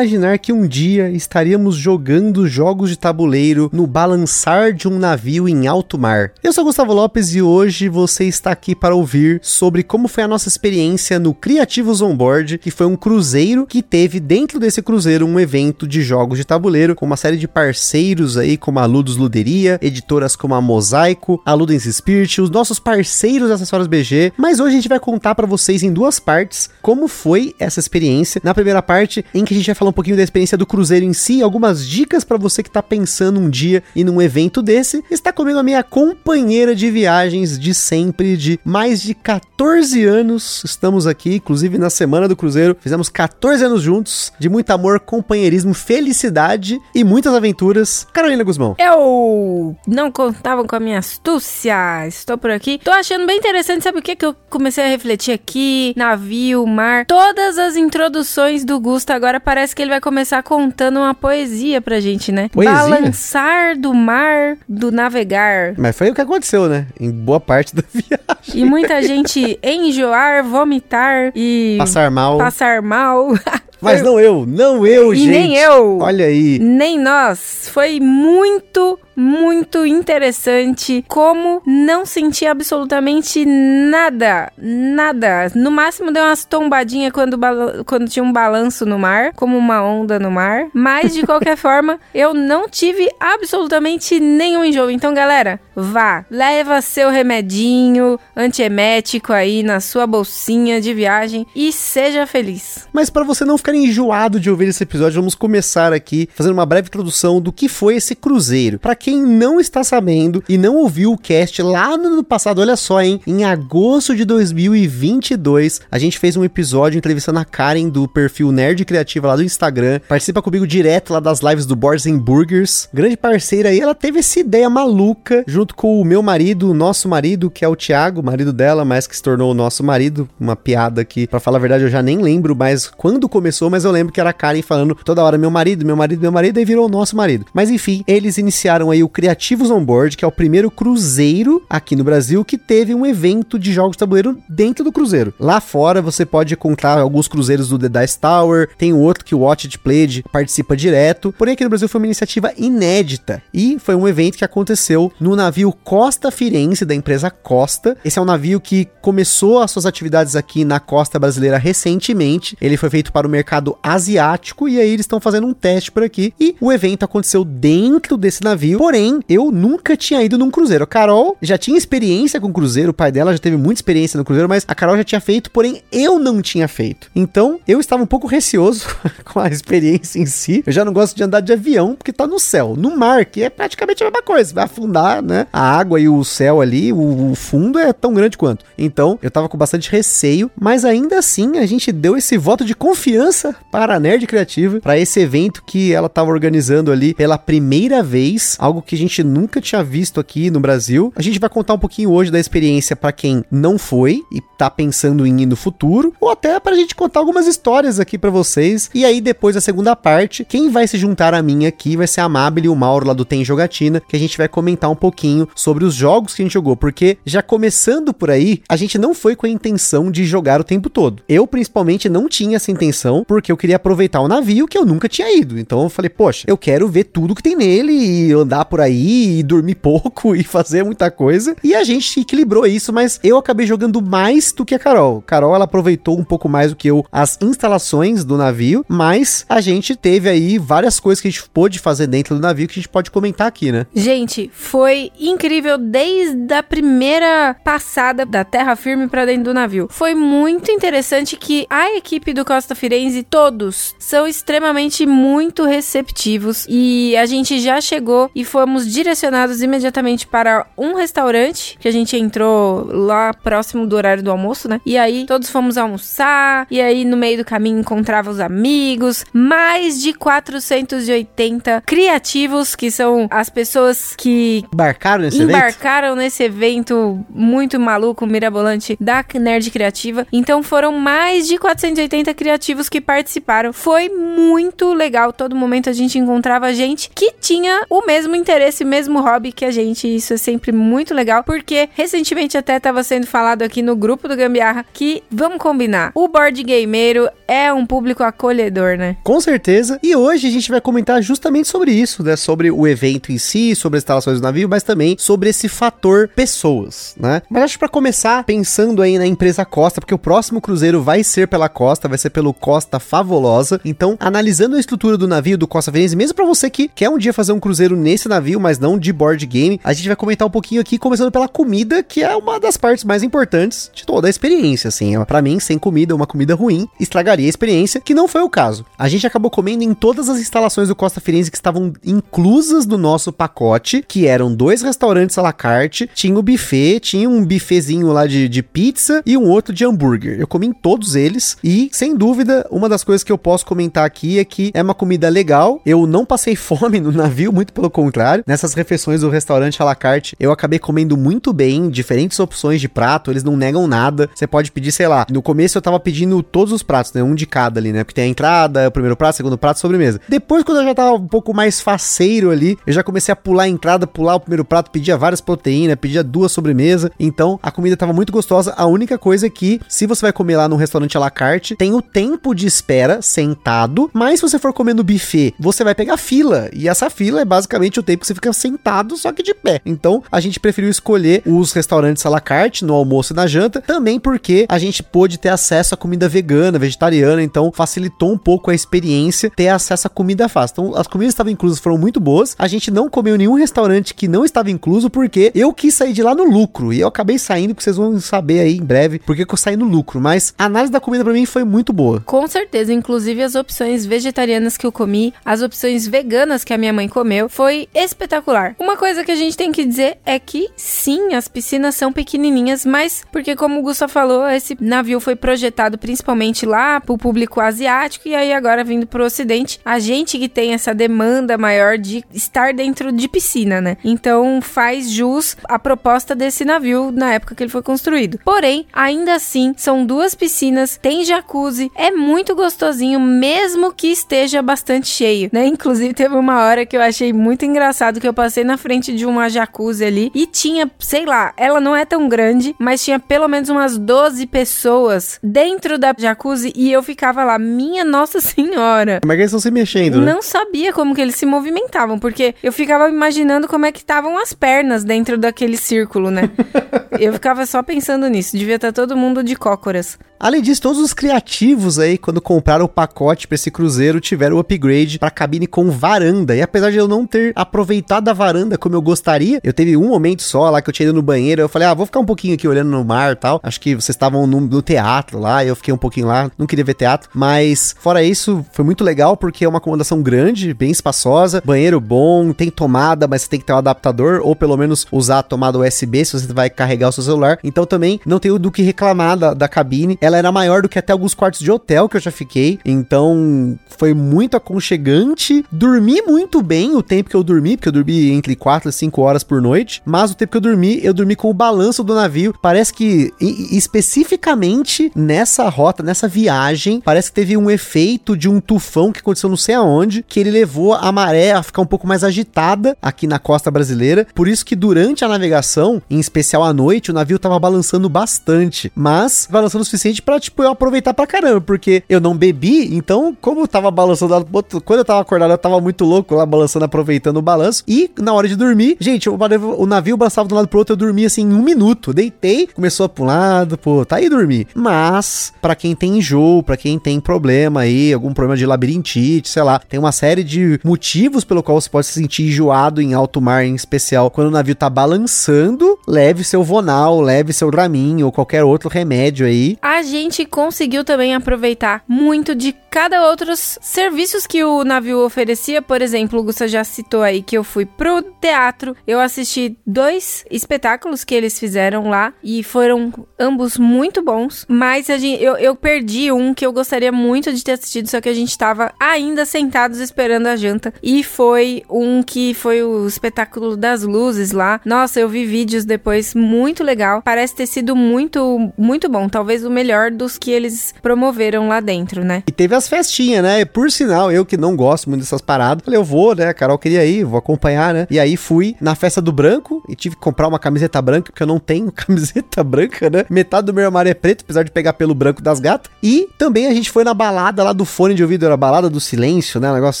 Imaginar 0.00 0.38
que 0.38 0.50
um 0.50 0.66
dia 0.66 1.10
estaríamos 1.10 1.76
jogando 1.76 2.48
jogos 2.48 2.88
de 2.88 2.98
tabuleiro 2.98 3.68
no 3.70 3.86
balançar 3.86 4.72
de 4.72 4.88
um 4.88 4.98
navio 4.98 5.46
em 5.46 5.66
alto 5.66 5.98
mar? 5.98 6.32
Eu 6.42 6.54
sou 6.54 6.64
Gustavo 6.64 6.94
Lopes 6.94 7.34
e 7.34 7.42
hoje 7.42 7.86
você 7.86 8.24
está 8.24 8.50
aqui 8.50 8.74
para 8.74 8.94
ouvir 8.94 9.40
sobre 9.42 9.82
como 9.82 10.08
foi 10.08 10.24
a 10.24 10.28
nossa 10.28 10.48
experiência 10.48 11.18
no 11.18 11.34
Criativos 11.34 12.00
On 12.00 12.16
Board, 12.16 12.56
que 12.56 12.70
foi 12.70 12.86
um 12.86 12.96
cruzeiro 12.96 13.66
que 13.66 13.82
teve 13.82 14.18
dentro 14.18 14.58
desse 14.58 14.80
cruzeiro 14.80 15.26
um 15.26 15.38
evento 15.38 15.86
de 15.86 16.00
jogos 16.00 16.38
de 16.38 16.46
tabuleiro 16.46 16.94
com 16.94 17.04
uma 17.04 17.16
série 17.18 17.36
de 17.36 17.46
parceiros 17.46 18.38
aí, 18.38 18.56
como 18.56 18.78
a 18.78 18.86
Ludus 18.86 19.18
Luderia, 19.18 19.78
editoras 19.82 20.34
como 20.34 20.54
a 20.54 20.62
Mosaico, 20.62 21.42
a 21.44 21.52
Ludens 21.52 21.84
Spirit, 21.84 22.40
os 22.40 22.48
nossos 22.48 22.78
parceiros 22.78 23.50
acessórios 23.50 23.86
BG. 23.86 24.32
Mas 24.38 24.60
hoje 24.60 24.72
a 24.72 24.76
gente 24.76 24.88
vai 24.88 24.98
contar 24.98 25.34
para 25.34 25.46
vocês 25.46 25.82
em 25.82 25.92
duas 25.92 26.18
partes 26.18 26.70
como 26.80 27.06
foi 27.06 27.54
essa 27.58 27.80
experiência. 27.80 28.40
Na 28.42 28.54
primeira 28.54 28.80
parte, 28.80 29.22
em 29.34 29.44
que 29.44 29.52
a 29.52 29.56
gente 29.58 29.66
vai 29.66 29.74
falar 29.74 29.89
um 29.90 29.92
pouquinho 29.92 30.16
da 30.16 30.22
experiência 30.22 30.56
do 30.56 30.66
cruzeiro 30.66 31.04
em 31.04 31.12
si, 31.12 31.42
algumas 31.42 31.86
dicas 31.86 32.24
para 32.24 32.38
você 32.38 32.62
que 32.62 32.70
tá 32.70 32.82
pensando 32.82 33.40
um 33.40 33.50
dia 33.50 33.82
ir 33.94 34.04
num 34.04 34.20
evento 34.20 34.62
desse. 34.62 35.04
Está 35.10 35.32
comigo 35.32 35.58
a 35.58 35.62
minha 35.62 35.82
companheira 35.82 36.74
de 36.74 36.90
viagens 36.90 37.58
de 37.58 37.74
sempre, 37.74 38.36
de 38.36 38.58
mais 38.64 39.02
de 39.02 39.14
14 39.14 40.04
anos. 40.04 40.62
Estamos 40.64 41.06
aqui, 41.06 41.36
inclusive 41.36 41.78
na 41.78 41.90
semana 41.90 42.28
do 42.28 42.36
cruzeiro, 42.36 42.76
fizemos 42.80 43.08
14 43.08 43.64
anos 43.64 43.82
juntos, 43.82 44.32
de 44.38 44.48
muito 44.48 44.70
amor, 44.70 45.00
companheirismo, 45.00 45.74
felicidade 45.74 46.80
e 46.94 47.04
muitas 47.04 47.34
aventuras. 47.34 48.06
Carolina 48.12 48.44
Guzmão. 48.44 48.76
Eu 48.78 49.76
não 49.86 50.10
contava 50.10 50.64
com 50.64 50.76
a 50.76 50.80
minha 50.80 50.98
astúcia. 50.98 52.06
Estou 52.06 52.38
por 52.38 52.50
aqui. 52.50 52.80
Tô 52.82 52.90
achando 52.90 53.26
bem 53.26 53.38
interessante, 53.38 53.82
sabe 53.82 53.98
o 53.98 54.02
que 54.02 54.16
que 54.16 54.24
eu 54.24 54.34
comecei 54.48 54.84
a 54.84 54.88
refletir 54.88 55.32
aqui? 55.32 55.92
Navio, 55.96 56.66
mar, 56.66 57.06
todas 57.06 57.58
as 57.58 57.76
introduções 57.76 58.64
do 58.64 58.78
Gusto 58.78 59.10
agora 59.10 59.40
parece 59.40 59.74
que 59.74 59.79
ele 59.82 59.90
vai 59.90 60.00
começar 60.00 60.42
contando 60.42 60.98
uma 60.98 61.14
poesia 61.14 61.80
pra 61.80 62.00
gente, 62.00 62.30
né? 62.32 62.48
Poesia? 62.52 62.74
Balançar 62.74 63.76
do 63.78 63.92
mar, 63.94 64.56
do 64.68 64.90
navegar. 64.90 65.74
Mas 65.76 65.96
foi 65.96 66.10
o 66.10 66.14
que 66.14 66.20
aconteceu, 66.20 66.68
né? 66.68 66.86
Em 66.98 67.10
boa 67.10 67.40
parte 67.40 67.74
da 67.74 67.82
viagem. 67.92 68.62
E 68.62 68.64
muita 68.64 69.02
gente 69.02 69.58
enjoar, 69.62 70.44
vomitar 70.44 71.32
e 71.34 71.76
Passar 71.78 72.10
mal. 72.10 72.38
passar 72.38 72.82
mal. 72.82 73.28
Mas 73.80 74.02
não 74.02 74.18
eu, 74.20 74.44
não 74.46 74.86
eu, 74.86 75.12
E 75.12 75.16
gente. 75.16 75.30
nem 75.30 75.56
eu. 75.56 75.98
Olha 76.00 76.26
aí. 76.26 76.58
Nem 76.58 76.98
nós. 76.98 77.68
Foi 77.72 77.98
muito, 78.00 78.98
muito 79.16 79.86
interessante 79.86 81.04
como 81.08 81.62
não 81.66 82.04
senti 82.04 82.46
absolutamente 82.46 83.44
nada. 83.46 84.52
Nada. 84.58 85.50
No 85.54 85.70
máximo 85.70 86.10
deu 86.12 86.22
umas 86.24 86.44
tombadinhas 86.44 87.12
quando, 87.12 87.38
quando 87.84 88.08
tinha 88.08 88.22
um 88.22 88.32
balanço 88.32 88.84
no 88.84 88.98
mar, 88.98 89.32
como 89.34 89.56
uma 89.56 89.82
onda 89.82 90.18
no 90.18 90.30
mar. 90.30 90.66
Mas, 90.74 91.14
de 91.14 91.24
qualquer 91.24 91.56
forma, 91.58 91.98
eu 92.14 92.34
não 92.34 92.68
tive 92.68 93.08
absolutamente 93.18 94.20
nenhum 94.20 94.64
enjoo. 94.64 94.90
Então, 94.90 95.14
galera, 95.14 95.60
vá. 95.74 96.24
Leva 96.30 96.80
seu 96.80 97.10
remedinho 97.10 98.18
antiemético 98.36 99.32
aí 99.32 99.62
na 99.62 99.80
sua 99.80 100.06
bolsinha 100.06 100.80
de 100.80 100.92
viagem 100.92 101.46
e 101.54 101.72
seja 101.72 102.26
feliz. 102.26 102.88
Mas 102.92 103.08
para 103.10 103.24
você 103.24 103.44
não 103.44 103.56
ficar 103.56 103.69
enjoado 103.74 104.38
de 104.38 104.50
ouvir 104.50 104.68
esse 104.68 104.82
episódio, 104.82 105.20
vamos 105.20 105.34
começar 105.34 105.92
aqui 105.92 106.28
fazendo 106.34 106.52
uma 106.52 106.66
breve 106.66 106.88
introdução 106.88 107.40
do 107.40 107.52
que 107.52 107.68
foi 107.68 107.96
esse 107.96 108.14
cruzeiro. 108.14 108.78
Para 108.78 108.94
quem 108.94 109.24
não 109.24 109.60
está 109.60 109.82
sabendo 109.82 110.42
e 110.48 110.56
não 110.56 110.76
ouviu 110.76 111.12
o 111.12 111.18
cast 111.18 111.62
lá 111.62 111.96
no 111.96 112.08
ano 112.08 112.24
passado, 112.24 112.60
olha 112.60 112.76
só, 112.76 113.02
hein? 113.02 113.20
Em 113.26 113.44
agosto 113.44 114.14
de 114.14 114.24
2022, 114.24 115.80
a 115.90 115.98
gente 115.98 116.18
fez 116.18 116.36
um 116.36 116.44
episódio 116.44 116.98
entrevistando 116.98 117.38
a 117.38 117.44
Karen 117.44 117.88
do 117.88 118.06
perfil 118.08 118.52
Nerd 118.52 118.84
Criativa 118.84 119.28
lá 119.28 119.36
do 119.36 119.42
Instagram. 119.42 120.00
Participa 120.08 120.40
comigo 120.40 120.66
direto 120.66 121.12
lá 121.12 121.20
das 121.20 121.40
lives 121.40 121.66
do 121.66 121.76
Boards 121.76 122.06
Burgers. 122.18 122.88
Grande 122.92 123.16
parceira 123.16 123.68
aí, 123.68 123.80
ela 123.80 123.94
teve 123.94 124.20
essa 124.20 124.40
ideia 124.40 124.70
maluca 124.70 125.44
junto 125.46 125.74
com 125.74 126.00
o 126.00 126.04
meu 126.04 126.22
marido, 126.22 126.70
o 126.70 126.74
nosso 126.74 127.08
marido, 127.08 127.50
que 127.50 127.64
é 127.64 127.68
o 127.68 127.76
Thiago, 127.76 128.22
marido 128.22 128.52
dela, 128.52 128.84
mas 128.84 129.06
que 129.06 129.16
se 129.16 129.22
tornou 129.22 129.50
o 129.50 129.54
nosso 129.54 129.82
marido. 129.82 130.28
Uma 130.38 130.56
piada 130.56 131.04
que, 131.04 131.26
pra 131.26 131.40
falar 131.40 131.58
a 131.58 131.60
verdade, 131.60 131.84
eu 131.84 131.90
já 131.90 132.02
nem 132.02 132.18
lembro 132.18 132.54
mais 132.54 132.86
quando 132.86 133.28
começou, 133.28 133.59
mas 133.68 133.84
eu 133.84 133.90
lembro 133.90 134.12
que 134.12 134.20
era 134.20 134.30
a 134.30 134.32
Karen 134.32 134.62
falando 134.62 134.94
toda 134.94 135.22
hora 135.22 135.36
meu 135.36 135.50
marido, 135.50 135.84
meu 135.84 135.96
marido, 135.96 136.20
meu 136.20 136.32
marido, 136.32 136.58
e 136.58 136.64
virou 136.64 136.86
o 136.86 136.90
nosso 136.90 137.16
marido. 137.16 137.46
Mas 137.52 137.70
enfim, 137.70 138.02
eles 138.06 138.38
iniciaram 138.38 138.90
aí 138.90 139.02
o 139.02 139.08
Criativos 139.08 139.70
On 139.70 139.84
Board, 139.84 140.16
que 140.16 140.24
é 140.24 140.28
o 140.28 140.32
primeiro 140.32 140.70
cruzeiro 140.70 141.62
aqui 141.68 141.96
no 141.96 142.04
Brasil 142.04 142.44
que 142.44 142.56
teve 142.56 142.94
um 142.94 143.04
evento 143.04 143.58
de 143.58 143.72
jogos 143.72 143.92
de 143.92 143.98
tabuleiro 143.98 144.38
dentro 144.48 144.84
do 144.84 144.92
cruzeiro. 144.92 145.34
Lá 145.38 145.60
fora 145.60 146.00
você 146.00 146.24
pode 146.24 146.54
encontrar 146.54 146.98
alguns 146.98 147.28
cruzeiros 147.28 147.68
do 147.68 147.78
The 147.78 147.88
Dice 147.88 148.18
Tower, 148.18 148.68
tem 148.78 148.92
outro 148.92 149.24
que 149.24 149.34
o 149.34 149.40
Watch 149.40 149.66
It 149.66 149.78
Played 149.78 150.24
participa 150.32 150.76
direto, 150.76 151.34
porém 151.36 151.54
aqui 151.54 151.64
no 151.64 151.70
Brasil 151.70 151.88
foi 151.88 152.00
uma 152.00 152.06
iniciativa 152.06 152.52
inédita 152.56 153.42
e 153.52 153.78
foi 153.78 153.94
um 153.94 154.06
evento 154.06 154.38
que 154.38 154.44
aconteceu 154.44 155.12
no 155.20 155.34
navio 155.34 155.72
Costa 155.72 156.30
Firenze 156.30 156.84
da 156.84 156.94
empresa 156.94 157.30
Costa. 157.30 157.96
Esse 158.04 158.18
é 158.18 158.22
um 158.22 158.26
navio 158.26 158.60
que 158.60 158.88
começou 159.02 159.60
as 159.60 159.70
suas 159.70 159.86
atividades 159.86 160.36
aqui 160.36 160.64
na 160.64 160.78
costa 160.78 161.18
brasileira 161.18 161.58
recentemente. 161.58 162.56
Ele 162.60 162.76
foi 162.76 162.90
feito 162.90 163.12
para 163.12 163.26
o 163.26 163.30
mercado 163.30 163.49
asiático 163.82 164.68
e 164.68 164.78
aí 164.78 164.90
eles 164.90 165.04
estão 165.04 165.20
fazendo 165.20 165.46
um 165.46 165.52
teste 165.52 165.90
por 165.90 166.02
aqui 166.02 166.32
e 166.38 166.54
o 166.60 166.72
evento 166.72 167.04
aconteceu 167.04 167.44
dentro 167.44 168.16
desse 168.16 168.42
navio. 168.42 168.78
Porém, 168.78 169.20
eu 169.28 169.50
nunca 169.50 169.96
tinha 169.96 170.22
ido 170.22 170.38
num 170.38 170.50
cruzeiro. 170.50 170.84
A 170.84 170.86
Carol 170.86 171.36
já 171.42 171.58
tinha 171.58 171.76
experiência 171.76 172.40
com 172.40 172.52
cruzeiro, 172.52 172.90
o 172.90 172.94
pai 172.94 173.10
dela 173.10 173.32
já 173.32 173.38
teve 173.38 173.56
muita 173.56 173.78
experiência 173.78 174.18
no 174.18 174.24
cruzeiro, 174.24 174.48
mas 174.48 174.64
a 174.68 174.74
Carol 174.74 174.96
já 174.96 175.04
tinha 175.04 175.20
feito, 175.20 175.50
porém 175.50 175.82
eu 175.90 176.18
não 176.18 176.40
tinha 176.40 176.68
feito. 176.68 177.10
Então, 177.14 177.58
eu 177.66 177.80
estava 177.80 178.02
um 178.02 178.06
pouco 178.06 178.26
receoso 178.26 178.86
com 179.24 179.40
a 179.40 179.48
experiência 179.48 180.18
em 180.18 180.26
si. 180.26 180.62
Eu 180.66 180.72
já 180.72 180.84
não 180.84 180.92
gosto 180.92 181.16
de 181.16 181.22
andar 181.22 181.40
de 181.40 181.52
avião 181.52 181.94
porque 181.96 182.12
tá 182.12 182.26
no 182.26 182.38
céu. 182.38 182.74
No 182.76 182.96
mar, 182.96 183.24
que 183.24 183.42
é 183.42 183.50
praticamente 183.50 184.02
a 184.02 184.06
mesma 184.06 184.22
coisa, 184.22 184.54
vai 184.54 184.64
afundar, 184.64 185.22
né? 185.22 185.46
A 185.52 185.78
água 185.78 186.00
e 186.00 186.08
o 186.08 186.22
céu 186.24 186.60
ali, 186.60 186.92
o, 186.92 187.30
o 187.30 187.34
fundo 187.34 187.78
é 187.78 187.92
tão 187.92 188.14
grande 188.14 188.38
quanto. 188.38 188.64
Então, 188.78 189.18
eu 189.22 189.30
tava 189.30 189.48
com 189.48 189.58
bastante 189.58 189.90
receio, 189.90 190.50
mas 190.58 190.84
ainda 190.84 191.18
assim 191.18 191.58
a 191.58 191.66
gente 191.66 191.90
deu 191.90 192.16
esse 192.16 192.36
voto 192.38 192.64
de 192.64 192.74
confiança 192.74 193.29
para 193.70 193.94
a 193.94 194.00
Nerd 194.00 194.26
Criativa, 194.26 194.80
para 194.80 194.98
esse 194.98 195.20
evento 195.20 195.62
que 195.64 195.92
ela 195.92 196.08
tava 196.08 196.30
organizando 196.30 196.92
ali 196.92 197.14
pela 197.14 197.38
primeira 197.38 198.02
vez, 198.02 198.56
algo 198.58 198.82
que 198.82 198.94
a 198.94 198.98
gente 198.98 199.22
nunca 199.22 199.60
tinha 199.60 199.82
visto 199.82 200.20
aqui 200.20 200.50
no 200.50 200.60
Brasil. 200.60 201.12
A 201.16 201.22
gente 201.22 201.38
vai 201.38 201.48
contar 201.48 201.74
um 201.74 201.78
pouquinho 201.78 202.10
hoje 202.10 202.30
da 202.30 202.38
experiência 202.38 202.96
para 202.96 203.12
quem 203.12 203.44
não 203.50 203.78
foi 203.78 204.22
e 204.32 204.40
tá 204.58 204.70
pensando 204.70 205.26
em 205.26 205.42
ir 205.42 205.46
no 205.46 205.56
futuro, 205.56 206.12
ou 206.20 206.30
até 206.30 206.58
pra 206.60 206.74
gente 206.74 206.94
contar 206.94 207.20
algumas 207.20 207.46
histórias 207.46 207.98
aqui 207.98 208.18
para 208.18 208.30
vocês. 208.30 208.90
E 208.94 209.04
aí 209.04 209.20
depois 209.20 209.54
da 209.54 209.60
segunda 209.60 209.96
parte, 209.96 210.44
quem 210.44 210.68
vai 210.68 210.86
se 210.86 210.98
juntar 210.98 211.34
a 211.34 211.42
mim 211.42 211.66
aqui 211.66 211.96
vai 211.96 212.06
ser 212.06 212.20
a 212.20 212.28
Mabel 212.28 212.64
e 212.64 212.68
o 212.68 212.76
Mauro 212.76 213.06
lá 213.06 213.14
do 213.14 213.24
Tem 213.24 213.44
Jogatina, 213.44 214.02
que 214.06 214.16
a 214.16 214.18
gente 214.18 214.36
vai 214.36 214.48
comentar 214.48 214.90
um 214.90 214.96
pouquinho 214.96 215.48
sobre 215.54 215.84
os 215.84 215.94
jogos 215.94 216.34
que 216.34 216.42
a 216.42 216.44
gente 216.44 216.52
jogou, 216.52 216.76
porque 216.76 217.18
já 217.24 217.42
começando 217.42 218.12
por 218.12 218.30
aí, 218.30 218.62
a 218.68 218.76
gente 218.76 218.98
não 218.98 219.14
foi 219.14 219.34
com 219.34 219.46
a 219.46 219.50
intenção 219.50 220.10
de 220.10 220.24
jogar 220.24 220.60
o 220.60 220.64
tempo 220.64 220.90
todo. 220.90 221.22
Eu 221.28 221.46
principalmente 221.46 222.08
não 222.08 222.28
tinha 222.28 222.56
essa 222.56 222.70
intenção, 222.70 223.19
porque 223.24 223.50
eu 223.50 223.56
queria 223.56 223.76
aproveitar 223.76 224.20
o 224.20 224.28
navio 224.28 224.66
que 224.66 224.78
eu 224.78 224.84
nunca 224.84 225.08
tinha 225.08 225.36
ido. 225.36 225.58
Então 225.58 225.82
eu 225.82 225.88
falei, 225.88 226.08
poxa, 226.08 226.44
eu 226.46 226.56
quero 226.56 226.88
ver 226.88 227.04
tudo 227.04 227.34
que 227.34 227.42
tem 227.42 227.56
nele 227.56 227.92
e 227.92 228.32
andar 228.32 228.64
por 228.64 228.80
aí 228.80 229.38
e 229.38 229.42
dormir 229.42 229.74
pouco 229.80 230.34
e 230.34 230.42
fazer 230.42 230.84
muita 230.84 231.10
coisa. 231.10 231.56
E 231.62 231.74
a 231.74 231.84
gente 231.84 232.20
equilibrou 232.20 232.66
isso, 232.66 232.92
mas 232.92 233.18
eu 233.22 233.36
acabei 233.36 233.66
jogando 233.66 234.00
mais 234.02 234.52
do 234.52 234.64
que 234.64 234.74
a 234.74 234.78
Carol. 234.78 235.22
Carol, 235.22 235.54
ela 235.54 235.64
aproveitou 235.64 236.18
um 236.18 236.24
pouco 236.24 236.48
mais 236.48 236.70
do 236.70 236.76
que 236.76 236.88
eu 236.88 237.04
as 237.10 237.38
instalações 237.40 238.24
do 238.24 238.36
navio, 238.36 238.84
mas 238.88 239.44
a 239.48 239.60
gente 239.60 239.96
teve 239.96 240.28
aí 240.28 240.58
várias 240.58 241.00
coisas 241.00 241.20
que 241.20 241.28
a 241.28 241.30
gente 241.30 241.48
pôde 241.48 241.78
fazer 241.78 242.06
dentro 242.06 242.34
do 242.34 242.40
navio 242.40 242.66
que 242.68 242.72
a 242.72 242.82
gente 242.82 242.88
pode 242.88 243.10
comentar 243.10 243.46
aqui, 243.46 243.72
né? 243.72 243.86
Gente, 243.94 244.50
foi 244.52 245.10
incrível 245.18 245.76
desde 245.78 246.52
a 246.54 246.62
primeira 246.62 247.56
passada 247.64 248.24
da 248.24 248.44
terra 248.44 248.76
firme 248.76 249.08
pra 249.08 249.24
dentro 249.24 249.44
do 249.44 249.54
navio. 249.54 249.88
Foi 249.90 250.14
muito 250.14 250.70
interessante 250.70 251.36
que 251.36 251.66
a 251.68 251.96
equipe 251.96 252.32
do 252.32 252.44
Costa 252.44 252.74
Firenze, 252.74 253.09
todos, 253.22 253.94
são 253.98 254.26
extremamente 254.26 255.06
muito 255.06 255.64
receptivos 255.64 256.66
e 256.68 257.16
a 257.16 257.26
gente 257.26 257.60
já 257.60 257.80
chegou 257.80 258.30
e 258.34 258.44
fomos 258.44 258.90
direcionados 258.90 259.62
imediatamente 259.62 260.26
para 260.26 260.66
um 260.76 260.94
restaurante 260.94 261.76
que 261.78 261.88
a 261.88 261.90
gente 261.90 262.16
entrou 262.16 262.88
lá 262.90 263.32
próximo 263.32 263.86
do 263.86 263.96
horário 263.96 264.22
do 264.22 264.30
almoço, 264.30 264.68
né? 264.68 264.80
E 264.84 264.96
aí 264.96 265.26
todos 265.26 265.50
fomos 265.50 265.76
almoçar 265.76 266.66
e 266.70 266.80
aí 266.80 267.04
no 267.04 267.16
meio 267.16 267.38
do 267.38 267.44
caminho 267.44 267.80
encontrava 267.80 268.30
os 268.30 268.40
amigos, 268.40 269.24
mais 269.32 270.00
de 270.00 270.12
480 270.14 271.82
criativos 271.86 272.74
que 272.74 272.90
são 272.90 273.26
as 273.30 273.48
pessoas 273.48 274.14
que 274.16 274.64
Embarcaram 274.72 275.24
nesse 275.24 275.42
evento? 275.42 275.56
embarcaram 275.56 276.16
nesse 276.16 276.42
evento 276.42 277.24
muito 277.30 277.78
maluco, 277.78 278.26
mirabolante 278.26 278.96
da 279.00 279.24
Nerd 279.34 279.70
Criativa. 279.70 280.26
Então 280.32 280.62
foram 280.62 280.92
mais 280.92 281.46
de 281.46 281.58
480 281.58 282.32
criativos 282.34 282.88
que 282.88 282.99
que 283.00 283.06
participaram. 283.06 283.72
Foi 283.72 284.08
muito 284.08 284.92
legal. 284.92 285.32
Todo 285.32 285.56
momento 285.56 285.88
a 285.88 285.92
gente 285.92 286.18
encontrava 286.18 286.72
gente 286.74 287.10
que 287.14 287.32
tinha 287.40 287.84
o 287.88 288.06
mesmo 288.06 288.36
interesse, 288.36 288.84
o 288.84 288.86
mesmo 288.86 289.20
hobby 289.20 289.50
que 289.50 289.64
a 289.64 289.70
gente. 289.70 290.06
Isso 290.06 290.34
é 290.34 290.36
sempre 290.36 290.70
muito 290.70 291.14
legal, 291.14 291.42
porque 291.42 291.88
recentemente 291.94 292.58
até 292.58 292.76
estava 292.76 293.02
sendo 293.02 293.26
falado 293.26 293.62
aqui 293.62 293.82
no 293.82 293.96
grupo 293.96 294.28
do 294.28 294.36
Gambiarra 294.36 294.84
que, 294.92 295.22
vamos 295.30 295.58
combinar, 295.58 296.12
o 296.14 296.28
board 296.28 296.62
gameiro 296.62 297.28
é 297.48 297.72
um 297.72 297.86
público 297.86 298.22
acolhedor, 298.22 298.96
né? 298.96 299.16
Com 299.24 299.40
certeza. 299.40 299.98
E 300.02 300.14
hoje 300.14 300.46
a 300.46 300.50
gente 300.50 300.70
vai 300.70 300.80
comentar 300.80 301.22
justamente 301.22 301.68
sobre 301.68 301.92
isso, 301.92 302.22
né? 302.22 302.36
Sobre 302.36 302.70
o 302.70 302.86
evento 302.86 303.32
em 303.32 303.38
si, 303.38 303.74
sobre 303.74 303.96
as 303.96 304.04
instalações 304.04 304.40
do 304.40 304.42
navio, 304.42 304.68
mas 304.68 304.82
também 304.82 305.16
sobre 305.18 305.48
esse 305.48 305.68
fator 305.68 306.28
pessoas, 306.28 307.14
né? 307.18 307.42
Mas 307.48 307.64
acho 307.64 307.74
que 307.74 307.80
para 307.80 307.88
começar 307.88 308.44
pensando 308.44 309.02
aí 309.02 309.18
na 309.18 309.26
empresa 309.26 309.64
Costa, 309.64 310.00
porque 310.00 310.14
o 310.14 310.18
próximo 310.18 310.60
cruzeiro 310.60 311.02
vai 311.02 311.24
ser 311.24 311.48
pela 311.48 311.68
Costa, 311.68 312.08
vai 312.08 312.18
ser 312.18 312.30
pelo 312.30 312.52
Costa 312.52 312.89
Favolosa. 312.98 313.80
Então, 313.84 314.16
analisando 314.18 314.76
a 314.76 314.80
estrutura 314.80 315.16
do 315.16 315.28
navio 315.28 315.58
do 315.58 315.68
Costa 315.68 315.90
Veneza, 315.90 316.16
mesmo 316.16 316.34
para 316.34 316.44
você 316.44 316.68
que 316.68 316.88
quer 316.88 317.08
um 317.08 317.18
dia 317.18 317.32
fazer 317.32 317.52
um 317.52 317.60
cruzeiro 317.60 317.96
nesse 317.96 318.28
navio, 318.28 318.58
mas 318.58 318.78
não 318.78 318.98
de 318.98 319.12
board 319.12 319.44
game, 319.46 319.80
a 319.84 319.92
gente 319.92 320.08
vai 320.08 320.16
comentar 320.16 320.48
um 320.48 320.50
pouquinho 320.50 320.80
aqui, 320.80 320.98
começando 320.98 321.30
pela 321.30 321.48
comida, 321.48 322.02
que 322.02 322.22
é 322.22 322.34
uma 322.34 322.58
das 322.58 322.76
partes 322.76 323.04
mais 323.04 323.22
importantes 323.22 323.90
de 323.94 324.04
toda 324.04 324.26
a 324.26 324.30
experiência, 324.30 324.88
assim. 324.88 325.22
Para 325.24 325.42
mim, 325.42 325.60
sem 325.60 325.78
comida, 325.78 326.14
uma 326.14 326.26
comida 326.26 326.54
ruim 326.54 326.88
estragaria 326.98 327.46
a 327.46 327.48
experiência, 327.48 328.00
que 328.00 328.14
não 328.14 328.26
foi 328.26 328.42
o 328.42 328.50
caso. 328.50 328.84
A 328.98 329.08
gente 329.08 329.26
acabou 329.26 329.50
comendo 329.50 329.84
em 329.84 329.94
todas 329.94 330.28
as 330.28 330.38
instalações 330.38 330.88
do 330.88 330.96
Costa 330.96 331.20
Firenze 331.20 331.50
que 331.50 331.56
estavam 331.56 331.92
inclusas 332.04 332.86
no 332.86 332.96
nosso 332.96 333.32
pacote, 333.32 334.04
que 334.06 334.26
eram 334.26 334.54
dois 334.54 334.82
restaurantes 334.82 335.36
à 335.38 335.42
la 335.42 335.52
carte, 335.52 336.08
tinha 336.14 336.38
o 336.38 336.42
buffet, 336.42 337.00
tinha 337.00 337.28
um 337.28 337.44
buffetzinho 337.44 338.12
lá 338.12 338.26
de, 338.26 338.48
de 338.48 338.62
pizza 338.62 339.22
e 339.26 339.36
um 339.36 339.48
outro 339.48 339.74
de 339.74 339.84
hambúrguer. 339.84 340.40
Eu 340.40 340.46
comi 340.46 340.66
em 340.66 340.72
todos 340.72 341.14
eles 341.14 341.56
e, 341.62 341.90
sem 341.92 342.14
dúvida, 342.14 342.66
uma 342.80 342.88
das 342.88 343.04
coisas 343.04 343.22
que 343.22 343.30
eu 343.30 343.36
posso 343.36 343.66
comentar 343.66 344.06
aqui 344.06 344.38
é 344.38 344.44
que 344.44 344.70
é 344.72 344.82
uma 344.82 344.94
comida 344.94 345.28
legal. 345.28 345.82
Eu 345.84 346.06
não 346.06 346.24
passei 346.24 346.56
fome 346.56 346.98
no 346.98 347.12
navio, 347.12 347.52
muito 347.52 347.74
pelo 347.74 347.90
contrário. 347.90 348.42
Nessas 348.46 348.72
refeições 348.72 349.20
do 349.20 349.28
restaurante 349.28 349.80
à 349.82 349.84
la 349.84 349.94
carte, 349.94 350.34
eu 350.40 350.50
acabei 350.50 350.78
comendo 350.78 351.14
muito 351.14 351.52
bem, 351.52 351.90
diferentes 351.90 352.40
opções 352.40 352.80
de 352.80 352.88
prato, 352.88 353.30
eles 353.30 353.44
não 353.44 353.54
negam 353.54 353.86
nada. 353.86 354.30
Você 354.34 354.46
pode 354.46 354.72
pedir, 354.72 354.92
sei 354.92 355.06
lá, 355.06 355.26
no 355.30 355.42
começo 355.42 355.76
eu 355.76 355.82
tava 355.82 356.00
pedindo 356.00 356.42
todos 356.42 356.72
os 356.72 356.82
pratos, 356.82 357.12
né? 357.12 357.22
Um 357.22 357.34
de 357.34 357.44
cada 357.44 357.78
ali, 357.78 357.92
né? 357.92 358.02
Porque 358.02 358.14
tem 358.14 358.24
a 358.24 358.28
entrada, 358.28 358.88
o 358.88 358.90
primeiro 358.90 359.16
prato, 359.16 359.36
segundo 359.36 359.58
prato, 359.58 359.78
sobremesa. 359.78 360.18
Depois, 360.26 360.64
quando 360.64 360.78
eu 360.78 360.84
já 360.84 360.94
tava 360.94 361.12
um 361.12 361.28
pouco 361.28 361.52
mais 361.52 361.82
faceiro 361.82 362.50
ali, 362.50 362.78
eu 362.86 362.92
já 362.94 363.02
comecei 363.02 363.30
a 363.30 363.36
pular 363.36 363.64
a 363.64 363.68
entrada, 363.68 364.06
pular 364.06 364.36
o 364.36 364.40
primeiro 364.40 364.64
prato, 364.64 364.90
pedia 364.90 365.18
várias 365.18 365.42
proteínas, 365.42 365.96
pedia 365.96 366.24
duas 366.24 366.50
sobremesas. 366.50 367.10
Então, 367.20 367.60
a 367.62 367.70
comida 367.70 367.94
tava 367.94 368.14
muito 368.14 368.32
gostosa. 368.32 368.72
A 368.74 368.86
única 368.86 369.18
coisa 369.18 369.46
é 369.48 369.50
que, 369.50 369.80
se 369.86 370.06
você 370.06 370.22
vai 370.22 370.32
comer 370.32 370.56
lá 370.56 370.66
num 370.66 370.76
restaurante 370.76 371.16
à 371.18 371.20
la 371.20 371.30
carte, 371.30 371.76
tem 371.76 371.92
o 371.92 372.00
tempo 372.00 372.54
de 372.54 372.69
espera 372.70 373.20
sentado, 373.20 374.10
mas 374.12 374.40
se 374.40 374.48
você 374.48 374.58
for 374.58 374.72
comer 374.72 374.94
no 374.94 375.04
buffet, 375.04 375.54
você 375.58 375.84
vai 375.84 375.94
pegar 375.94 376.16
fila. 376.16 376.70
E 376.72 376.88
essa 376.88 377.10
fila 377.10 377.40
é 377.40 377.44
basicamente 377.44 378.00
o 378.00 378.02
tempo 378.02 378.20
que 378.20 378.26
você 378.26 378.34
fica 378.34 378.52
sentado, 378.52 379.16
só 379.16 379.32
que 379.32 379.42
de 379.42 379.52
pé. 379.54 379.80
Então, 379.84 380.22
a 380.30 380.40
gente 380.40 380.60
preferiu 380.60 380.90
escolher 380.90 381.42
os 381.44 381.72
restaurantes 381.72 382.24
à 382.24 382.30
la 382.30 382.40
carte 382.40 382.84
no 382.84 382.94
almoço 382.94 383.32
e 383.32 383.36
na 383.36 383.46
janta, 383.46 383.80
também 383.80 384.18
porque 384.18 384.66
a 384.68 384.78
gente 384.78 385.02
pôde 385.02 385.38
ter 385.38 385.48
acesso 385.48 385.94
a 385.94 385.96
comida 385.96 386.28
vegana, 386.28 386.78
vegetariana, 386.78 387.42
então 387.42 387.72
facilitou 387.72 388.32
um 388.32 388.38
pouco 388.38 388.70
a 388.70 388.74
experiência 388.74 389.50
ter 389.50 389.68
acesso 389.68 390.06
a 390.06 390.10
comida 390.10 390.48
fácil. 390.48 390.72
Então, 390.72 390.96
as 390.96 391.06
comidas 391.06 391.34
estavam 391.34 391.52
inclusas, 391.52 391.78
foram 391.78 391.98
muito 391.98 392.20
boas. 392.20 392.54
A 392.58 392.68
gente 392.68 392.90
não 392.90 393.08
comeu 393.08 393.36
nenhum 393.36 393.54
restaurante 393.54 394.14
que 394.14 394.28
não 394.28 394.44
estava 394.44 394.70
incluso, 394.70 395.10
porque 395.10 395.50
eu 395.54 395.72
quis 395.72 395.94
sair 395.94 396.12
de 396.12 396.22
lá 396.22 396.34
no 396.34 396.44
lucro. 396.44 396.92
E 396.92 397.00
eu 397.00 397.08
acabei 397.08 397.38
saindo, 397.38 397.74
que 397.74 397.82
vocês 397.82 397.96
vão 397.96 398.18
saber 398.20 398.60
aí 398.60 398.76
em 398.76 398.84
breve 398.84 399.18
porque 399.18 399.44
que 399.44 399.54
eu 399.54 399.58
saí 399.58 399.76
no 399.76 399.86
lucro. 399.86 400.20
Mas 400.20 400.54
a 400.58 400.64
análise 400.64 400.92
da 400.92 401.00
comida 401.00 401.24
para 401.24 401.32
mim 401.32 401.46
foi 401.46 401.64
muito 401.64 401.92
boa. 401.92 402.20
Com 402.20 402.46
certeza, 402.46 402.59
inclusive 402.88 403.42
as 403.42 403.54
opções 403.54 404.04
vegetarianas 404.06 404.76
que 404.76 404.86
eu 404.86 404.92
comi, 404.92 405.32
as 405.44 405.62
opções 405.62 406.06
veganas 406.06 406.64
que 406.64 406.72
a 406.72 406.78
minha 406.78 406.92
mãe 406.92 407.08
comeu, 407.08 407.48
foi 407.48 407.88
espetacular. 407.94 408.74
Uma 408.78 408.96
coisa 408.96 409.24
que 409.24 409.32
a 409.32 409.36
gente 409.36 409.56
tem 409.56 409.72
que 409.72 409.84
dizer 409.84 410.18
é 410.24 410.38
que 410.38 410.68
sim, 410.76 411.34
as 411.34 411.48
piscinas 411.48 411.94
são 411.94 412.12
pequenininhas, 412.12 412.84
mas 412.84 413.22
porque 413.30 413.56
como 413.56 413.80
o 413.80 413.82
Gustavo 413.82 414.12
falou, 414.12 414.48
esse 414.48 414.76
navio 414.80 415.20
foi 415.20 415.36
projetado 415.36 415.98
principalmente 415.98 416.66
lá 416.66 417.00
para 417.00 417.12
o 417.12 417.18
público 417.18 417.60
asiático 417.60 418.28
e 418.28 418.34
aí 418.34 418.52
agora 418.52 418.84
vindo 418.84 419.06
pro 419.06 419.24
ocidente, 419.24 419.80
a 419.84 419.98
gente 419.98 420.38
que 420.38 420.48
tem 420.48 420.72
essa 420.72 420.94
demanda 420.94 421.58
maior 421.58 421.98
de 421.98 422.24
estar 422.32 422.72
dentro 422.72 423.12
de 423.12 423.28
piscina, 423.28 423.80
né? 423.80 423.96
Então 424.04 424.60
faz 424.60 425.10
jus 425.10 425.56
a 425.64 425.78
proposta 425.78 426.34
desse 426.34 426.64
navio 426.64 427.10
na 427.10 427.34
época 427.34 427.54
que 427.54 427.62
ele 427.62 427.70
foi 427.70 427.82
construído. 427.82 428.38
Porém, 428.44 428.86
ainda 428.92 429.34
assim, 429.34 429.74
são 429.76 430.04
duas 430.04 430.34
piscinas, 430.34 430.98
tem 431.00 431.24
jacuzzi, 431.24 431.90
é 431.94 432.10
muito 432.10 432.49
gostosinho, 432.54 433.20
mesmo 433.20 433.92
que 433.92 434.08
esteja 434.08 434.62
bastante 434.62 435.08
cheio, 435.08 435.50
né? 435.52 435.66
Inclusive, 435.66 436.14
teve 436.14 436.34
uma 436.34 436.64
hora 436.64 436.86
que 436.86 436.96
eu 436.96 437.02
achei 437.02 437.32
muito 437.32 437.64
engraçado 437.64 438.20
que 438.20 438.28
eu 438.28 438.34
passei 438.34 438.64
na 438.64 438.76
frente 438.76 439.14
de 439.14 439.26
uma 439.26 439.48
jacuzzi 439.48 440.04
ali 440.04 440.30
e 440.34 440.46
tinha, 440.46 440.90
sei 440.98 441.24
lá, 441.24 441.52
ela 441.56 441.80
não 441.80 441.94
é 441.94 442.04
tão 442.04 442.28
grande, 442.28 442.74
mas 442.78 443.04
tinha 443.04 443.18
pelo 443.18 443.48
menos 443.48 443.68
umas 443.68 443.98
12 443.98 444.46
pessoas 444.46 445.38
dentro 445.42 445.98
da 445.98 446.14
jacuzzi 446.16 446.72
e 446.74 446.90
eu 446.90 447.02
ficava 447.02 447.44
lá, 447.44 447.58
minha 447.58 448.04
nossa 448.04 448.40
senhora. 448.40 449.20
Como 449.20 449.32
é 449.32 449.36
que 449.36 449.42
eles 449.42 449.50
estão 449.50 449.60
se 449.60 449.70
mexendo, 449.70 450.20
né? 450.20 450.32
Não 450.32 450.42
sabia 450.42 450.92
como 450.92 451.14
que 451.14 451.20
eles 451.20 451.36
se 451.36 451.46
movimentavam, 451.46 452.18
porque 452.18 452.54
eu 452.62 452.72
ficava 452.72 453.08
imaginando 453.08 453.68
como 453.68 453.86
é 453.86 453.92
que 453.92 454.00
estavam 454.00 454.38
as 454.38 454.52
pernas 454.52 455.04
dentro 455.04 455.38
daquele 455.38 455.76
círculo, 455.76 456.30
né? 456.30 456.50
eu 457.18 457.32
ficava 457.32 457.66
só 457.66 457.82
pensando 457.82 458.28
nisso, 458.28 458.56
devia 458.56 458.76
estar 458.76 458.92
todo 458.92 459.16
mundo 459.16 459.42
de 459.42 459.56
cócoras. 459.56 460.18
Além 460.38 460.62
disso, 460.62 460.80
todos 460.80 460.98
os 460.98 461.12
criativos 461.12 461.98
aí, 461.98 462.16
quando 462.30 462.40
compraram 462.40 462.84
o 462.84 462.88
pacote 462.88 463.48
para 463.48 463.56
esse 463.56 463.72
cruzeiro, 463.72 464.20
tiveram 464.20 464.54
o 464.54 464.60
upgrade 464.60 465.18
para 465.18 465.32
cabine 465.32 465.66
com 465.66 465.90
varanda. 465.90 466.54
E 466.54 466.62
apesar 466.62 466.92
de 466.92 466.96
eu 466.96 467.08
não 467.08 467.26
ter 467.26 467.52
aproveitado 467.56 468.28
a 468.28 468.32
varanda 468.32 468.78
como 468.78 468.94
eu 468.94 469.02
gostaria, 469.02 469.60
eu 469.64 469.72
teve 469.72 469.96
um 469.96 470.10
momento 470.10 470.44
só 470.44 470.70
lá 470.70 470.80
que 470.80 470.88
eu 470.88 470.92
tinha 470.92 471.08
ido 471.08 471.14
no 471.16 471.22
banheiro, 471.22 471.60
eu 471.60 471.68
falei, 471.68 471.88
ah, 471.88 471.94
vou 471.94 472.06
ficar 472.06 472.20
um 472.20 472.24
pouquinho 472.24 472.54
aqui 472.54 472.68
olhando 472.68 472.88
no 472.88 473.04
mar 473.04 473.34
tal. 473.34 473.58
Acho 473.64 473.80
que 473.80 473.96
vocês 473.96 474.10
estavam 474.10 474.46
no, 474.46 474.60
no, 474.60 474.80
teatro 474.80 475.40
lá, 475.40 475.64
eu 475.64 475.74
fiquei 475.74 475.92
um 475.92 475.96
pouquinho 475.96 476.28
lá, 476.28 476.48
não 476.56 476.68
queria 476.68 476.84
ver 476.84 476.94
teatro. 476.94 477.28
Mas, 477.34 477.96
fora 477.98 478.22
isso, 478.22 478.64
foi 478.70 478.84
muito 478.84 479.02
legal 479.02 479.36
porque 479.36 479.64
é 479.64 479.68
uma 479.68 479.78
acomodação 479.78 480.22
grande, 480.22 480.72
bem 480.72 480.92
espaçosa, 480.92 481.60
banheiro 481.64 482.00
bom, 482.00 482.52
tem 482.52 482.70
tomada, 482.70 483.26
mas 483.26 483.42
você 483.42 483.48
tem 483.48 483.58
que 483.58 483.66
ter 483.66 483.72
um 483.72 483.78
adaptador, 483.78 484.40
ou 484.44 484.54
pelo 484.54 484.76
menos 484.76 485.04
usar 485.10 485.40
a 485.40 485.42
tomada 485.42 485.80
USB 485.80 486.24
se 486.24 486.38
você 486.38 486.52
vai 486.52 486.70
carregar 486.70 487.08
o 487.08 487.12
seu 487.12 487.24
celular. 487.24 487.58
Então 487.64 487.84
também 487.84 488.20
não 488.24 488.38
tenho 488.38 488.56
do 488.56 488.70
que 488.70 488.82
reclamar 488.82 489.36
da, 489.36 489.52
da 489.52 489.66
cabine. 489.66 490.16
Ela 490.20 490.38
era 490.38 490.52
maior 490.52 490.82
do 490.82 490.88
que 490.88 490.98
até 490.98 491.12
alguns 491.12 491.34
quartos 491.34 491.60
de 491.60 491.70
hotel 491.72 492.08
que 492.08 492.16
eu 492.16 492.19
já 492.20 492.30
fiquei. 492.30 492.78
Então 492.84 493.78
foi 493.98 494.14
muito 494.14 494.56
aconchegante. 494.56 495.64
Dormi 495.70 496.22
muito 496.22 496.62
bem 496.62 496.94
o 496.94 497.02
tempo 497.02 497.30
que 497.30 497.36
eu 497.36 497.42
dormi, 497.42 497.76
porque 497.76 497.88
eu 497.88 497.92
dormi 497.92 498.30
entre 498.30 498.54
4 498.56 498.90
e 498.90 498.92
5 498.92 499.22
horas 499.22 499.42
por 499.42 499.60
noite. 499.60 500.02
Mas 500.04 500.30
o 500.30 500.34
tempo 500.34 500.52
que 500.52 500.56
eu 500.56 500.60
dormi, 500.60 501.00
eu 501.02 501.14
dormi 501.14 501.36
com 501.36 501.50
o 501.50 501.54
balanço 501.54 502.02
do 502.04 502.14
navio. 502.14 502.54
Parece 502.60 502.92
que, 502.92 503.32
especificamente 503.40 505.10
nessa 505.14 505.68
rota, 505.68 506.02
nessa 506.02 506.28
viagem, 506.28 507.00
parece 507.00 507.30
que 507.30 507.34
teve 507.34 507.56
um 507.56 507.70
efeito 507.70 508.36
de 508.36 508.48
um 508.48 508.60
tufão 508.60 509.12
que 509.12 509.20
aconteceu 509.20 509.48
não 509.48 509.56
sei 509.56 509.74
aonde, 509.74 510.24
que 510.26 510.40
ele 510.40 510.50
levou 510.50 510.94
a 510.94 511.10
maré 511.10 511.52
a 511.52 511.62
ficar 511.62 511.82
um 511.82 511.86
pouco 511.86 512.06
mais 512.06 512.24
agitada 512.24 512.96
aqui 513.00 513.26
na 513.26 513.38
costa 513.38 513.70
brasileira. 513.70 514.26
Por 514.34 514.48
isso 514.48 514.64
que 514.64 514.76
durante 514.76 515.24
a 515.24 515.28
navegação, 515.28 516.02
em 516.10 516.18
especial 516.18 516.64
à 516.64 516.72
noite, 516.72 517.10
o 517.10 517.14
navio 517.14 517.38
tava 517.38 517.58
balançando 517.58 518.08
bastante. 518.08 518.90
Mas 518.94 519.48
balançando 519.50 519.82
o 519.82 519.84
suficiente 519.84 520.22
para 520.22 520.40
tipo, 520.40 520.62
eu 520.62 520.70
aproveitar 520.70 521.14
pra 521.14 521.26
caramba, 521.26 521.60
porque 521.60 522.02
eu 522.10 522.20
não 522.20 522.36
bebi, 522.36 522.92
então, 522.96 523.36
como 523.40 523.60
eu 523.60 523.68
tava 523.68 523.88
balançando, 523.88 524.44
quando 524.84 524.98
eu 524.98 525.04
tava 525.04 525.20
acordado, 525.20 525.52
eu 525.52 525.58
tava 525.58 525.80
muito 525.80 526.04
louco 526.04 526.34
lá, 526.34 526.44
balançando, 526.44 526.84
aproveitando 526.84 527.36
o 527.36 527.42
balanço, 527.42 527.84
e 527.86 528.10
na 528.18 528.32
hora 528.32 528.48
de 528.48 528.56
dormir, 528.56 528.96
gente, 528.98 529.30
o, 529.30 529.38
o 529.78 529.86
navio 529.86 530.16
balançava 530.16 530.48
de 530.48 530.54
um 530.54 530.56
lado 530.56 530.66
pro 530.66 530.80
outro, 530.80 530.94
eu 530.94 530.96
dormia 530.96 531.28
assim, 531.28 531.42
em 531.42 531.54
um 531.54 531.62
minuto, 531.62 532.12
deitei, 532.12 532.66
começou 532.66 533.06
a 533.06 533.22
lado, 533.22 533.78
pô, 533.78 534.04
tá 534.04 534.16
aí 534.16 534.28
dormir. 534.28 534.66
Mas, 534.74 535.52
para 535.62 535.76
quem 535.76 535.94
tem 535.94 536.18
enjoo, 536.18 536.64
para 536.64 536.76
quem 536.76 536.98
tem 536.98 537.20
problema 537.20 537.82
aí, 537.82 538.12
algum 538.12 538.32
problema 538.32 538.56
de 538.56 538.66
labirintite, 538.66 539.48
sei 539.48 539.62
lá, 539.62 539.78
tem 539.78 540.00
uma 540.00 540.10
série 540.10 540.42
de 540.42 540.80
motivos 540.82 541.44
pelo 541.44 541.62
qual 541.62 541.80
você 541.80 541.88
pode 541.88 542.06
se 542.06 542.14
sentir 542.14 542.48
enjoado 542.48 543.00
em 543.00 543.14
alto 543.14 543.40
mar, 543.40 543.64
em 543.64 543.76
especial, 543.76 544.30
quando 544.30 544.48
o 544.48 544.50
navio 544.50 544.74
tá 544.74 544.90
balançando, 544.90 545.89
leve 546.06 546.44
seu 546.44 546.62
Vonal, 546.62 547.20
leve 547.20 547.52
seu 547.52 547.70
Dramin 547.70 548.22
ou 548.22 548.32
qualquer 548.32 548.64
outro 548.64 548.88
remédio 548.88 549.46
aí. 549.46 549.76
A 549.80 550.02
gente 550.02 550.44
conseguiu 550.44 551.04
também 551.04 551.34
aproveitar 551.34 552.02
muito 552.08 552.54
de 552.54 552.74
cada 552.90 553.28
outros 553.28 553.78
serviços 553.80 554.46
que 554.46 554.64
o 554.64 554.82
navio 554.82 555.24
oferecia. 555.24 555.80
Por 555.80 556.02
exemplo, 556.02 556.40
o 556.40 556.42
Gusta 556.42 556.66
já 556.66 556.82
citou 556.82 557.22
aí 557.22 557.40
que 557.40 557.56
eu 557.56 557.62
fui 557.62 557.86
pro 557.86 558.20
teatro. 558.22 558.96
Eu 559.06 559.20
assisti 559.20 559.76
dois 559.86 560.44
espetáculos 560.50 561.22
que 561.22 561.34
eles 561.34 561.58
fizeram 561.58 562.08
lá 562.08 562.32
e 562.42 562.62
foram 562.64 563.12
ambos 563.38 563.78
muito 563.78 564.22
bons. 564.22 564.66
Mas 564.68 565.06
gente, 565.06 565.42
eu, 565.42 565.56
eu 565.56 565.76
perdi 565.76 566.32
um 566.32 566.52
que 566.52 566.66
eu 566.66 566.72
gostaria 566.72 567.12
muito 567.12 567.52
de 567.52 567.62
ter 567.62 567.72
assistido, 567.72 568.08
só 568.08 568.20
que 568.20 568.28
a 568.28 568.34
gente 568.34 568.56
tava 568.58 568.92
ainda 568.98 569.44
sentados 569.44 570.00
esperando 570.00 570.48
a 570.48 570.56
janta. 570.56 570.92
E 571.02 571.22
foi 571.22 571.84
um 571.88 572.22
que 572.22 572.54
foi 572.54 572.82
o 572.82 573.06
espetáculo 573.06 573.76
das 573.76 574.02
luzes 574.02 574.50
lá. 574.50 574.80
Nossa, 574.84 575.20
eu 575.20 575.28
vi 575.28 575.44
vídeos 575.44 575.84
depois 575.90 576.34
muito 576.34 576.82
legal. 576.82 577.20
Parece 577.22 577.54
ter 577.54 577.66
sido 577.66 577.94
muito, 577.94 578.72
muito 578.78 579.08
bom. 579.08 579.28
Talvez 579.28 579.64
o 579.64 579.70
melhor 579.70 580.10
dos 580.10 580.38
que 580.38 580.50
eles 580.50 580.94
promoveram 581.02 581.68
lá 581.68 581.80
dentro, 581.80 582.24
né? 582.24 582.42
E 582.46 582.52
teve 582.52 582.74
as 582.74 582.88
festinhas, 582.88 583.42
né? 583.42 583.64
Por 583.64 583.90
sinal, 583.90 584.30
eu 584.32 584.46
que 584.46 584.56
não 584.56 584.76
gosto 584.76 585.08
muito 585.08 585.22
dessas 585.22 585.40
paradas, 585.40 585.84
falei, 585.84 585.98
eu 585.98 586.04
vou, 586.04 586.34
né? 586.34 586.48
A 586.48 586.54
Carol 586.54 586.78
queria 586.78 587.04
ir, 587.04 587.24
vou 587.24 587.38
acompanhar, 587.38 587.92
né? 587.92 588.06
E 588.10 588.18
aí 588.18 588.36
fui 588.36 588.76
na 588.80 588.94
festa 588.94 589.20
do 589.20 589.32
branco 589.32 589.82
e 589.88 589.94
tive 589.94 590.14
que 590.14 590.22
comprar 590.22 590.48
uma 590.48 590.58
camiseta 590.58 591.02
branca, 591.02 591.32
porque 591.32 591.42
eu 591.42 591.46
não 591.46 591.58
tenho 591.58 591.90
camiseta 591.92 592.62
branca, 592.62 593.10
né? 593.10 593.24
Metade 593.28 593.66
do 593.66 593.74
meu 593.74 593.84
armário 593.84 594.10
é 594.10 594.14
preto, 594.14 594.42
apesar 594.44 594.62
de 594.62 594.70
pegar 594.70 594.92
pelo 594.92 595.14
branco 595.14 595.42
das 595.42 595.60
gatas. 595.60 595.90
E 596.02 596.28
também 596.38 596.66
a 596.66 596.74
gente 596.74 596.90
foi 596.90 597.04
na 597.04 597.12
balada 597.12 597.64
lá 597.64 597.72
do 597.72 597.84
fone 597.84 598.14
de 598.14 598.22
ouvido, 598.22 598.44
era 598.44 598.54
a 598.54 598.56
balada 598.56 598.88
do 598.88 599.00
silêncio, 599.00 599.60
né? 599.60 599.70
Um 599.70 599.74
negócio 599.74 600.00